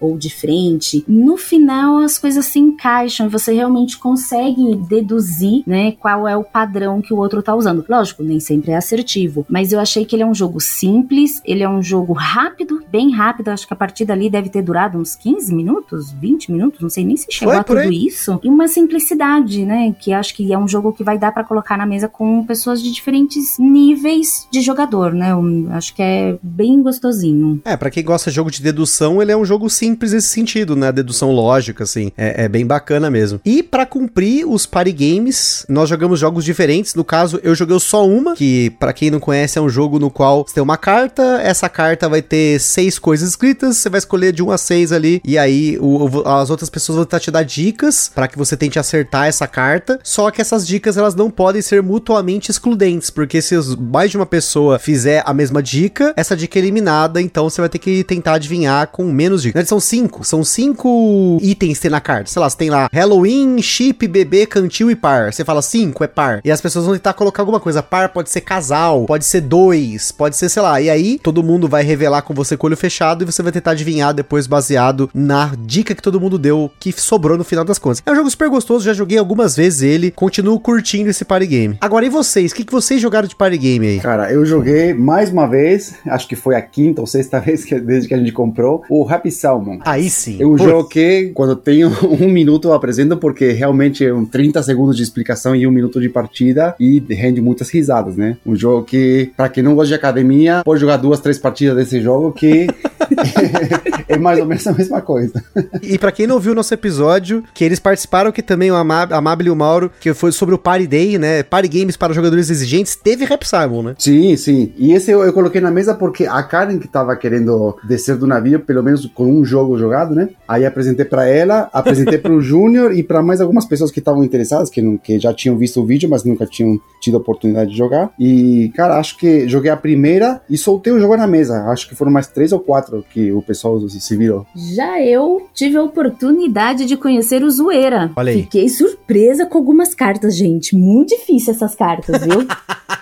ou 0.00 0.18
de 0.18 0.30
frente. 0.30 1.04
No 1.06 1.36
final, 1.36 1.98
as 1.98 2.18
coisas 2.18 2.46
se 2.46 2.58
encaixam 2.58 3.26
e 3.26 3.30
você 3.30 3.52
realmente 3.52 3.98
consegue 3.98 4.74
deduzir, 4.88 5.62
né? 5.66 5.92
Qual 5.92 6.26
é 6.26 6.36
o 6.36 6.44
padrão 6.44 7.00
que 7.00 7.14
o 7.14 7.18
outro 7.18 7.42
tá 7.42 7.54
usando. 7.54 7.84
Lógico, 7.88 8.22
nem 8.22 8.40
sempre 8.40 8.72
é 8.72 8.76
assertivo, 8.76 9.46
mas 9.48 9.72
eu 9.72 9.78
achei 9.78 10.04
que 10.04 10.16
ele 10.16 10.22
é 10.22 10.26
um 10.26 10.34
jogo 10.34 10.60
simples, 10.60 11.40
ele 11.44 11.62
é 11.62 11.68
um 11.68 11.82
jogo 11.82 12.12
rápido, 12.12 12.82
bem 12.90 13.12
rápido. 13.12 13.48
Acho 13.48 13.66
que 13.66 13.74
a 13.74 13.76
partida 13.76 14.12
ali 14.12 14.28
deve 14.28 14.48
ter 14.48 14.62
durado 14.62 14.98
uns 14.98 15.14
15 15.14 15.54
minutos, 15.54 16.10
20 16.12 16.50
minutos, 16.50 16.80
não 16.80 16.90
sei 16.90 17.04
nem 17.04 17.16
se 17.16 17.26
chegou 17.30 17.52
Foi, 17.52 17.60
a 17.60 17.64
tudo 17.64 17.92
isso. 17.92 18.03
E 18.42 18.48
uma 18.48 18.68
simplicidade 18.68 19.64
né? 19.64 19.94
Que 19.98 20.12
acho 20.12 20.34
que 20.34 20.52
é 20.52 20.58
um 20.58 20.66
jogo 20.66 20.92
que 20.92 21.04
vai 21.04 21.18
dar 21.18 21.32
para 21.32 21.44
colocar 21.44 21.76
na 21.76 21.86
mesa 21.86 22.08
com 22.08 22.44
pessoas 22.44 22.82
de 22.82 22.90
diferentes 22.90 23.58
níveis 23.58 24.46
de 24.50 24.60
jogador, 24.60 25.12
né? 25.12 25.32
Eu 25.32 25.42
acho 25.72 25.94
que 25.94 26.02
é 26.02 26.36
bem 26.42 26.82
gostosinho. 26.82 27.60
É, 27.64 27.76
para 27.76 27.90
quem 27.90 28.04
gosta 28.04 28.30
de 28.30 28.36
jogo 28.36 28.50
de 28.50 28.62
dedução, 28.62 29.20
ele 29.20 29.32
é 29.32 29.36
um 29.36 29.44
jogo 29.44 29.68
simples 29.68 30.12
nesse 30.12 30.28
sentido, 30.28 30.74
né? 30.74 30.90
Dedução 30.90 31.30
lógica, 31.30 31.84
assim. 31.84 32.10
É, 32.16 32.44
é 32.44 32.48
bem 32.48 32.66
bacana 32.66 33.10
mesmo. 33.10 33.40
E 33.44 33.62
para 33.62 33.86
cumprir 33.86 34.46
os 34.46 34.66
party 34.66 34.92
games, 34.92 35.66
nós 35.68 35.88
jogamos 35.88 36.18
jogos 36.18 36.44
diferentes. 36.44 36.94
No 36.94 37.04
caso, 37.04 37.40
eu 37.42 37.54
joguei 37.54 37.78
só 37.78 38.06
uma, 38.06 38.34
que 38.34 38.70
para 38.78 38.92
quem 38.92 39.10
não 39.10 39.20
conhece 39.20 39.58
é 39.58 39.62
um 39.62 39.68
jogo 39.68 39.98
no 39.98 40.10
qual 40.10 40.44
você 40.46 40.54
tem 40.54 40.62
uma 40.62 40.76
carta, 40.76 41.40
essa 41.42 41.68
carta 41.68 42.08
vai 42.08 42.22
ter 42.22 42.60
seis 42.60 42.98
coisas 42.98 43.30
escritas, 43.30 43.78
você 43.78 43.88
vai 43.88 43.98
escolher 43.98 44.32
de 44.32 44.42
um 44.42 44.50
a 44.50 44.58
seis 44.58 44.92
ali, 44.92 45.20
e 45.24 45.36
aí 45.36 45.76
o, 45.80 46.22
as 46.26 46.50
outras 46.50 46.70
pessoas 46.70 46.96
vão 46.96 47.04
tentar 47.04 47.20
te 47.20 47.30
dar 47.30 47.42
dicas 47.42 47.93
para 48.14 48.28
que 48.28 48.38
você 48.38 48.56
tente 48.56 48.78
acertar 48.78 49.04
acertar 49.04 49.26
essa 49.26 49.46
carta, 49.46 49.98
só 50.02 50.30
que 50.30 50.40
essas 50.40 50.66
dicas 50.66 50.96
elas 50.96 51.14
não 51.14 51.30
podem 51.30 51.62
ser 51.62 51.82
mutuamente 51.82 52.50
excludentes, 52.50 53.10
porque 53.10 53.40
se 53.40 53.54
mais 53.78 54.10
de 54.10 54.16
uma 54.16 54.26
pessoa 54.26 54.78
fizer 54.78 55.22
a 55.26 55.34
mesma 55.34 55.62
dica, 55.62 56.12
essa 56.16 56.36
dica 56.36 56.58
é 56.58 56.62
eliminada, 56.62 57.20
então 57.20 57.48
você 57.48 57.60
vai 57.60 57.68
ter 57.68 57.78
que 57.78 58.04
tentar 58.04 58.34
adivinhar 58.34 58.88
com 58.88 59.04
menos 59.04 59.42
dicas. 59.42 59.68
São 59.68 59.80
cinco, 59.80 60.24
são 60.24 60.44
cinco 60.44 61.38
itens 61.42 61.78
que 61.78 61.82
tem 61.82 61.90
na 61.90 62.00
carta. 62.00 62.30
Sei 62.30 62.40
lá, 62.40 62.48
você 62.48 62.56
tem 62.56 62.70
lá 62.70 62.88
Halloween, 62.92 63.60
chip, 63.62 64.06
bebê, 64.06 64.46
cantil 64.46 64.90
e 64.90 64.96
par. 64.96 65.32
Você 65.32 65.44
fala 65.44 65.62
cinco, 65.62 66.04
é 66.04 66.06
par. 66.06 66.40
E 66.44 66.50
as 66.50 66.60
pessoas 66.60 66.84
vão 66.84 66.94
tentar 66.94 67.14
colocar 67.14 67.42
alguma 67.42 67.60
coisa. 67.60 67.82
Par 67.82 68.10
pode 68.10 68.30
ser 68.30 68.40
casal, 68.42 69.06
pode 69.06 69.24
ser 69.24 69.40
dois, 69.40 70.12
pode 70.12 70.36
ser, 70.36 70.48
sei 70.48 70.62
lá. 70.62 70.80
E 70.80 70.90
aí 70.90 71.18
todo 71.18 71.42
mundo 71.42 71.68
vai 71.68 71.82
revelar 71.82 72.22
com 72.22 72.34
você 72.34 72.56
com 72.56 72.66
o 72.66 72.68
olho 72.68 72.76
fechado 72.76 73.22
e 73.22 73.26
você 73.26 73.42
vai 73.42 73.52
tentar 73.52 73.72
adivinhar 73.72 74.12
depois 74.12 74.46
baseado 74.46 75.10
na 75.14 75.52
dica 75.58 75.94
que 75.94 76.02
todo 76.02 76.20
mundo 76.20 76.38
deu, 76.38 76.70
que 76.78 76.92
sobrou 76.92 77.36
no 77.36 77.44
final 77.44 77.64
das 77.64 77.78
contas 77.78 77.83
contas. 77.84 78.02
É 78.06 78.10
um 78.10 78.16
jogo 78.16 78.30
super 78.30 78.48
gostoso, 78.48 78.84
já 78.84 78.94
joguei 78.94 79.18
algumas 79.18 79.54
vezes 79.54 79.82
ele, 79.82 80.10
continuo 80.10 80.58
curtindo 80.58 81.10
esse 81.10 81.24
party 81.24 81.46
game. 81.46 81.76
Agora, 81.80 82.06
e 82.06 82.08
vocês? 82.08 82.50
O 82.50 82.54
que, 82.54 82.64
que 82.64 82.72
vocês 82.72 83.00
jogaram 83.00 83.28
de 83.28 83.36
party 83.36 83.58
game 83.58 83.86
aí? 83.86 84.00
Cara, 84.00 84.32
eu 84.32 84.44
joguei 84.46 84.94
mais 84.94 85.30
uma 85.30 85.46
vez, 85.46 85.94
acho 86.06 86.26
que 86.26 86.34
foi 86.34 86.56
a 86.56 86.62
quinta 86.62 87.02
ou 87.02 87.06
sexta 87.06 87.38
vez 87.44 87.64
que, 87.64 87.78
desde 87.78 88.08
que 88.08 88.14
a 88.14 88.18
gente 88.18 88.32
comprou, 88.32 88.82
o 88.88 89.06
Happy 89.08 89.30
Salmon. 89.30 89.78
Aí 89.84 90.08
sim. 90.08 90.38
Putz. 90.38 90.62
jogo 90.62 90.88
que, 90.88 91.30
quando 91.34 91.50
eu 91.50 91.56
tenho 91.56 91.92
um 92.20 92.28
minuto, 92.28 92.68
eu 92.68 92.72
apresento, 92.72 93.16
porque 93.16 93.52
realmente 93.52 94.04
é 94.04 94.14
um 94.14 94.24
30 94.24 94.62
segundos 94.62 94.96
de 94.96 95.02
explicação 95.02 95.54
e 95.54 95.66
um 95.66 95.70
minuto 95.70 96.00
de 96.00 96.08
partida 96.08 96.74
e 96.80 97.02
rende 97.10 97.40
muitas 97.40 97.68
risadas, 97.68 98.16
né? 98.16 98.36
Um 98.46 98.56
jogo 98.56 98.84
que, 98.84 99.30
pra 99.36 99.48
quem 99.48 99.62
não 99.62 99.74
gosta 99.74 99.88
de 99.88 99.94
academia, 99.94 100.62
pode 100.64 100.80
jogar 100.80 100.96
duas, 100.96 101.20
três 101.20 101.38
partidas 101.38 101.76
desse 101.76 102.00
jogo 102.00 102.32
que 102.32 102.66
é 104.08 104.16
mais 104.16 104.38
ou 104.38 104.46
menos 104.46 104.66
a 104.66 104.72
mesma 104.72 105.00
coisa. 105.00 105.42
E 105.82 105.98
pra 105.98 106.12
quem 106.12 106.26
não 106.26 106.38
viu 106.38 106.52
o 106.52 106.54
nosso 106.54 106.72
episódio, 106.72 107.44
que 107.52 107.64
eles 107.74 107.80
participaram, 107.80 108.32
que 108.32 108.42
também 108.42 108.70
o 108.70 108.74
Ama- 108.74 109.08
Amable 109.10 109.48
e 109.48 109.50
o 109.50 109.56
Mauro, 109.56 109.90
que 110.00 110.14
foi 110.14 110.32
sobre 110.32 110.54
o 110.54 110.58
Party 110.58 110.86
Day, 110.86 111.18
né? 111.18 111.42
Party 111.42 111.68
Games 111.68 111.96
para 111.96 112.12
jogadores 112.12 112.48
exigentes, 112.50 112.94
teve 112.96 113.24
Rap 113.24 113.44
Simon, 113.44 113.82
né? 113.82 113.94
Sim, 113.98 114.36
sim. 114.36 114.72
E 114.76 114.92
esse 114.92 115.10
eu, 115.10 115.22
eu 115.22 115.32
coloquei 115.32 115.60
na 115.60 115.70
mesa 115.70 115.94
porque 115.94 116.24
a 116.26 116.42
Karen 116.42 116.78
que 116.78 116.88
tava 116.88 117.14
querendo 117.16 117.76
descer 117.86 118.16
do 118.16 118.26
navio, 118.26 118.60
pelo 118.60 118.82
menos 118.82 119.06
com 119.06 119.26
um 119.26 119.44
jogo 119.44 119.76
jogado, 119.78 120.14
né? 120.14 120.28
Aí 120.48 120.64
apresentei 120.64 121.04
pra 121.04 121.26
ela, 121.26 121.68
apresentei 121.72 122.18
pro 122.18 122.40
Júnior 122.42 122.92
e 122.96 123.02
pra 123.02 123.22
mais 123.22 123.40
algumas 123.40 123.64
pessoas 123.64 123.90
que 123.90 123.98
estavam 123.98 124.22
interessadas, 124.24 124.70
que, 124.70 124.80
não, 124.80 124.96
que 124.96 125.18
já 125.18 125.32
tinham 125.34 125.56
visto 125.56 125.80
o 125.80 125.86
vídeo, 125.86 126.08
mas 126.08 126.24
nunca 126.24 126.46
tinham 126.46 126.78
tido 127.00 127.16
a 127.16 127.20
oportunidade 127.20 127.70
de 127.70 127.76
jogar. 127.76 128.10
E, 128.18 128.70
cara, 128.74 128.98
acho 128.98 129.16
que 129.18 129.48
joguei 129.48 129.70
a 129.70 129.76
primeira 129.76 130.40
e 130.48 130.56
soltei 130.56 130.92
o 130.92 131.00
jogo 131.00 131.16
na 131.16 131.26
mesa. 131.26 131.64
Acho 131.64 131.88
que 131.88 131.94
foram 131.94 132.12
mais 132.12 132.26
três 132.28 132.52
ou 132.52 132.60
quatro 132.60 133.04
que 133.12 133.32
o 133.32 133.42
pessoal 133.42 133.80
se 133.88 134.16
virou. 134.16 134.46
Já 134.74 135.00
eu 135.02 135.48
tive 135.52 135.76
a 135.76 135.82
oportunidade 135.82 136.84
de 136.86 136.96
conhecer 136.96 137.42
o 137.42 137.50
Zoeira. 137.56 138.12
Olha 138.16 138.32
aí. 138.32 138.42
Fiquei 138.42 138.68
surpresa 138.68 139.46
com 139.46 139.58
algumas 139.58 139.94
cartas, 139.94 140.36
gente. 140.36 140.76
Muito 140.76 141.10
difícil 141.10 141.52
essas 141.52 141.74
cartas, 141.74 142.22
viu? 142.22 142.46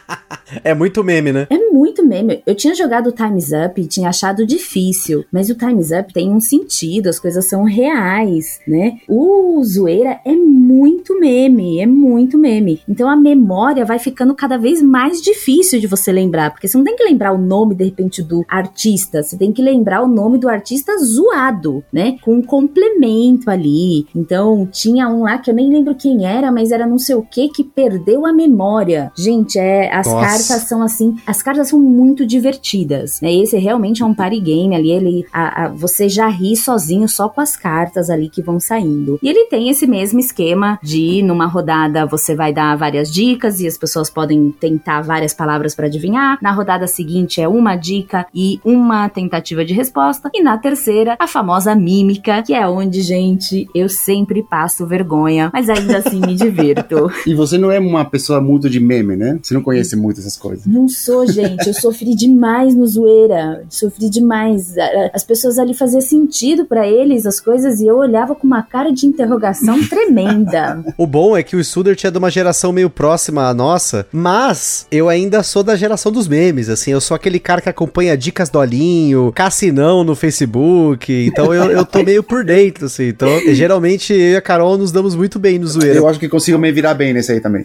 É 0.64 0.74
muito 0.74 1.02
meme, 1.02 1.32
né? 1.32 1.46
É 1.50 1.58
muito 1.70 2.04
meme. 2.04 2.42
Eu 2.46 2.54
tinha 2.54 2.74
jogado 2.74 3.08
o 3.08 3.12
Time's 3.12 3.50
Up 3.52 3.80
e 3.80 3.86
tinha 3.86 4.08
achado 4.08 4.46
difícil, 4.46 5.24
mas 5.32 5.50
o 5.50 5.54
Time's 5.54 5.90
Up 5.90 6.12
tem 6.12 6.30
um 6.30 6.40
sentido, 6.40 7.08
as 7.08 7.18
coisas 7.18 7.48
são 7.48 7.64
reais, 7.64 8.60
né? 8.66 8.98
O 9.08 9.62
Zoeira 9.64 10.20
é 10.24 10.32
muito 10.32 11.18
meme, 11.18 11.80
é 11.80 11.86
muito 11.86 12.38
meme. 12.38 12.80
Então 12.88 13.08
a 13.08 13.16
memória 13.16 13.84
vai 13.84 13.98
ficando 13.98 14.34
cada 14.34 14.56
vez 14.56 14.82
mais 14.82 15.20
difícil 15.20 15.80
de 15.80 15.86
você 15.86 16.12
lembrar, 16.12 16.50
porque 16.50 16.68
você 16.68 16.76
não 16.76 16.84
tem 16.84 16.96
que 16.96 17.04
lembrar 17.04 17.32
o 17.32 17.38
nome, 17.38 17.74
de 17.74 17.84
repente, 17.84 18.22
do 18.22 18.44
artista, 18.48 19.22
você 19.22 19.36
tem 19.36 19.52
que 19.52 19.62
lembrar 19.62 20.02
o 20.02 20.08
nome 20.08 20.38
do 20.38 20.48
artista 20.48 20.96
zoado, 20.98 21.84
né? 21.92 22.16
Com 22.22 22.34
um 22.36 22.42
complemento 22.42 23.50
ali. 23.50 24.06
Então 24.14 24.68
tinha 24.70 25.08
um 25.08 25.22
lá 25.22 25.38
que 25.38 25.50
eu 25.50 25.54
nem 25.54 25.70
lembro 25.70 25.94
quem 25.94 26.26
era, 26.26 26.50
mas 26.50 26.70
era 26.70 26.86
não 26.86 26.98
sei 26.98 27.14
o 27.14 27.22
que 27.22 27.48
que 27.48 27.64
perdeu 27.64 28.26
a 28.26 28.32
memória. 28.32 29.12
Gente, 29.16 29.58
é 29.58 29.92
as 29.92 30.06
Nossa. 30.06 30.26
Cartas 30.48 30.68
são 30.68 30.82
assim, 30.82 31.16
as 31.26 31.42
cartas 31.42 31.68
são 31.68 31.78
muito 31.80 32.24
divertidas, 32.26 33.20
né? 33.20 33.32
Esse 33.32 33.56
realmente 33.58 34.02
é 34.02 34.06
um 34.06 34.14
party 34.14 34.40
game 34.40 34.74
ali, 34.74 34.90
ele, 34.90 35.26
a- 35.32 35.64
a- 35.64 35.68
você 35.68 36.08
já 36.08 36.28
ri 36.28 36.56
sozinho 36.56 37.08
só 37.08 37.28
com 37.28 37.40
as 37.40 37.56
cartas 37.56 38.08
ali 38.10 38.28
que 38.28 38.42
vão 38.42 38.60
saindo. 38.60 39.18
E 39.22 39.28
ele 39.28 39.46
tem 39.46 39.68
esse 39.68 39.86
mesmo 39.86 40.20
esquema 40.20 40.78
de 40.82 41.22
numa 41.22 41.46
rodada 41.46 42.06
você 42.06 42.34
vai 42.34 42.52
dar 42.52 42.76
várias 42.76 43.12
dicas 43.12 43.60
e 43.60 43.66
as 43.66 43.76
pessoas 43.78 44.08
podem 44.10 44.50
tentar 44.58 45.02
várias 45.02 45.34
palavras 45.34 45.74
para 45.74 45.86
adivinhar. 45.86 46.38
Na 46.42 46.52
rodada 46.52 46.86
seguinte 46.86 47.40
é 47.40 47.48
uma 47.48 47.76
dica 47.76 48.26
e 48.34 48.60
uma 48.64 49.08
tentativa 49.08 49.64
de 49.64 49.72
resposta 49.74 50.30
e 50.34 50.42
na 50.42 50.56
terceira 50.58 51.16
a 51.18 51.26
famosa 51.26 51.74
mímica, 51.74 52.42
que 52.42 52.54
é 52.54 52.66
onde, 52.66 53.02
gente, 53.02 53.68
eu 53.74 53.88
sempre 53.88 54.42
passo 54.42 54.86
vergonha, 54.86 55.50
mas 55.52 55.68
ainda 55.68 55.98
assim 55.98 56.20
me 56.20 56.34
divirto. 56.36 57.10
E 57.26 57.34
você 57.34 57.58
não 57.58 57.70
é 57.70 57.78
uma 57.78 58.04
pessoa 58.04 58.40
muito 58.40 58.68
de 58.68 58.80
meme, 58.80 59.16
né? 59.16 59.38
Você 59.42 59.54
não 59.54 59.62
conhece 59.62 59.96
muito 59.96 60.20
essas 60.20 60.31
coisas. 60.36 60.66
Não 60.66 60.88
sou, 60.88 61.26
gente. 61.26 61.66
Eu 61.66 61.74
sofri 61.74 62.14
demais 62.14 62.74
no 62.74 62.86
zoeira. 62.86 63.64
Sofri 63.68 64.08
demais. 64.08 64.74
As 65.12 65.24
pessoas 65.24 65.58
ali 65.58 65.74
faziam 65.74 66.00
sentido 66.00 66.64
pra 66.64 66.86
eles 66.86 67.26
as 67.26 67.40
coisas 67.40 67.80
e 67.80 67.86
eu 67.86 67.96
olhava 67.96 68.34
com 68.34 68.46
uma 68.46 68.62
cara 68.62 68.92
de 68.92 69.06
interrogação 69.06 69.82
tremenda. 69.88 70.84
O 70.96 71.06
bom 71.06 71.36
é 71.36 71.42
que 71.42 71.56
o 71.56 71.64
Studert 71.64 72.04
é 72.04 72.10
de 72.10 72.18
uma 72.18 72.30
geração 72.30 72.72
meio 72.72 72.90
próxima 72.90 73.48
à 73.48 73.54
nossa, 73.54 74.06
mas 74.12 74.86
eu 74.90 75.08
ainda 75.08 75.42
sou 75.42 75.62
da 75.62 75.76
geração 75.76 76.12
dos 76.12 76.28
memes, 76.28 76.68
assim, 76.68 76.92
eu 76.92 77.00
sou 77.00 77.14
aquele 77.14 77.38
cara 77.38 77.60
que 77.60 77.68
acompanha 77.68 78.16
dicas 78.16 78.48
do 78.48 78.58
Olinho, 78.58 79.32
Cassinão 79.34 80.04
no 80.04 80.14
Facebook, 80.14 81.12
então 81.26 81.52
eu, 81.52 81.70
eu 81.70 81.84
tô 81.84 82.02
meio 82.02 82.22
por 82.22 82.44
dentro, 82.44 82.86
assim, 82.86 83.08
então 83.08 83.28
geralmente 83.54 84.12
eu 84.12 84.32
e 84.32 84.36
a 84.36 84.40
Carol 84.40 84.78
nos 84.78 84.92
damos 84.92 85.14
muito 85.14 85.38
bem 85.38 85.58
no 85.58 85.66
zoeira. 85.66 85.98
Eu 85.98 86.08
acho 86.08 86.18
que 86.18 86.28
consigo 86.28 86.58
me 86.58 86.70
virar 86.72 86.94
bem 86.94 87.12
nesse 87.12 87.32
aí 87.32 87.40
também. 87.40 87.64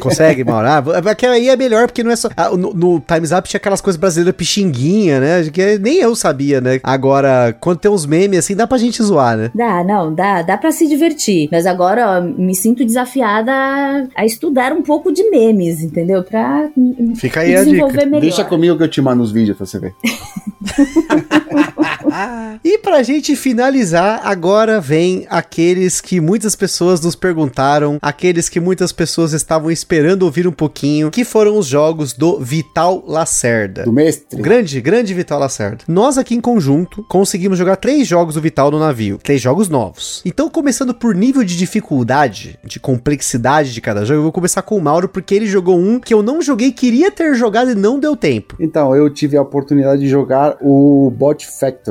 Consegue, 0.00 0.44
Mauro? 0.44 0.68
Ah, 0.68 0.82
porque 1.02 1.26
aí 1.26 1.48
é 1.48 1.56
melhor, 1.56 1.86
porque 1.86 2.02
não 2.06 2.12
é 2.12 2.16
só. 2.16 2.28
ah, 2.36 2.50
no, 2.50 2.72
no 2.72 3.00
Time's 3.00 3.32
Up 3.32 3.48
tinha 3.48 3.58
aquelas 3.58 3.80
coisas 3.80 3.98
brasileiras 3.98 4.34
pixinguinha, 4.36 5.20
né? 5.20 5.44
Que 5.52 5.78
nem 5.78 5.96
eu 5.98 6.14
sabia, 6.16 6.60
né? 6.60 6.80
Agora, 6.82 7.54
quando 7.60 7.78
tem 7.78 7.90
uns 7.90 8.06
memes 8.06 8.38
assim, 8.40 8.54
dá 8.56 8.66
pra 8.66 8.78
gente 8.78 9.02
zoar, 9.02 9.36
né? 9.36 9.50
Dá, 9.54 9.84
não, 9.84 10.14
dá, 10.14 10.42
dá 10.42 10.56
para 10.56 10.72
se 10.72 10.86
divertir. 10.88 11.48
Mas 11.52 11.66
agora, 11.66 12.18
ó, 12.18 12.20
me 12.20 12.54
sinto 12.54 12.84
desafiada 12.84 13.52
a, 13.52 14.04
a 14.16 14.24
estudar 14.24 14.72
um 14.72 14.82
pouco 14.82 15.12
de 15.12 15.28
memes, 15.30 15.80
entendeu? 15.82 16.22
Pra 16.22 16.68
Fica 17.16 17.40
aí 17.40 17.54
a 17.54 17.64
desenvolver 17.64 17.92
dica. 17.98 18.06
melhor. 18.06 18.20
Deixa 18.22 18.44
comigo 18.44 18.76
que 18.76 18.82
eu 18.84 18.88
te 18.88 19.00
mando 19.02 19.22
os 19.22 19.32
vídeos 19.32 19.56
pra 19.56 19.66
você 19.66 19.78
ver. 19.78 19.94
E 22.64 22.78
pra 22.78 23.02
gente 23.02 23.36
finalizar, 23.36 24.20
agora 24.24 24.80
vem 24.80 25.26
aqueles 25.28 26.00
que 26.00 26.20
muitas 26.20 26.56
pessoas 26.56 27.00
nos 27.00 27.14
perguntaram, 27.14 27.98
aqueles 28.00 28.48
que 28.48 28.60
muitas 28.60 28.92
pessoas 28.92 29.32
estavam 29.32 29.70
esperando 29.70 30.22
ouvir 30.22 30.46
um 30.46 30.52
pouquinho, 30.52 31.10
que 31.10 31.24
foram 31.24 31.58
os 31.58 31.66
jogos 31.66 32.12
do 32.12 32.38
Vital 32.38 33.04
Lacerda. 33.06 33.84
Do 33.84 33.92
mestre. 33.92 34.38
O 34.38 34.42
grande, 34.42 34.80
grande 34.80 35.14
Vital 35.14 35.38
Lacerda. 35.38 35.84
Nós 35.88 36.18
aqui 36.18 36.34
em 36.34 36.40
conjunto 36.40 37.04
conseguimos 37.08 37.58
jogar 37.58 37.76
três 37.76 38.06
jogos 38.06 38.34
do 38.34 38.40
Vital 38.40 38.70
no 38.70 38.78
navio. 38.78 39.18
Três 39.22 39.40
jogos 39.40 39.68
novos. 39.68 40.22
Então, 40.24 40.48
começando 40.48 40.94
por 40.94 41.14
nível 41.14 41.44
de 41.44 41.56
dificuldade, 41.56 42.58
de 42.64 42.80
complexidade 42.80 43.72
de 43.72 43.80
cada 43.80 44.04
jogo, 44.04 44.18
eu 44.18 44.22
vou 44.22 44.32
começar 44.32 44.62
com 44.62 44.76
o 44.76 44.80
Mauro, 44.80 45.08
porque 45.08 45.34
ele 45.34 45.46
jogou 45.46 45.78
um 45.78 46.00
que 46.00 46.14
eu 46.14 46.22
não 46.22 46.40
joguei, 46.40 46.72
queria 46.72 47.10
ter 47.10 47.34
jogado 47.34 47.70
e 47.70 47.74
não 47.74 47.98
deu 47.98 48.16
tempo. 48.16 48.56
Então, 48.58 48.94
eu 48.94 49.08
tive 49.10 49.36
a 49.36 49.42
oportunidade 49.42 50.00
de 50.00 50.08
jogar 50.08 50.56
o 50.60 51.10
Bot 51.16 51.46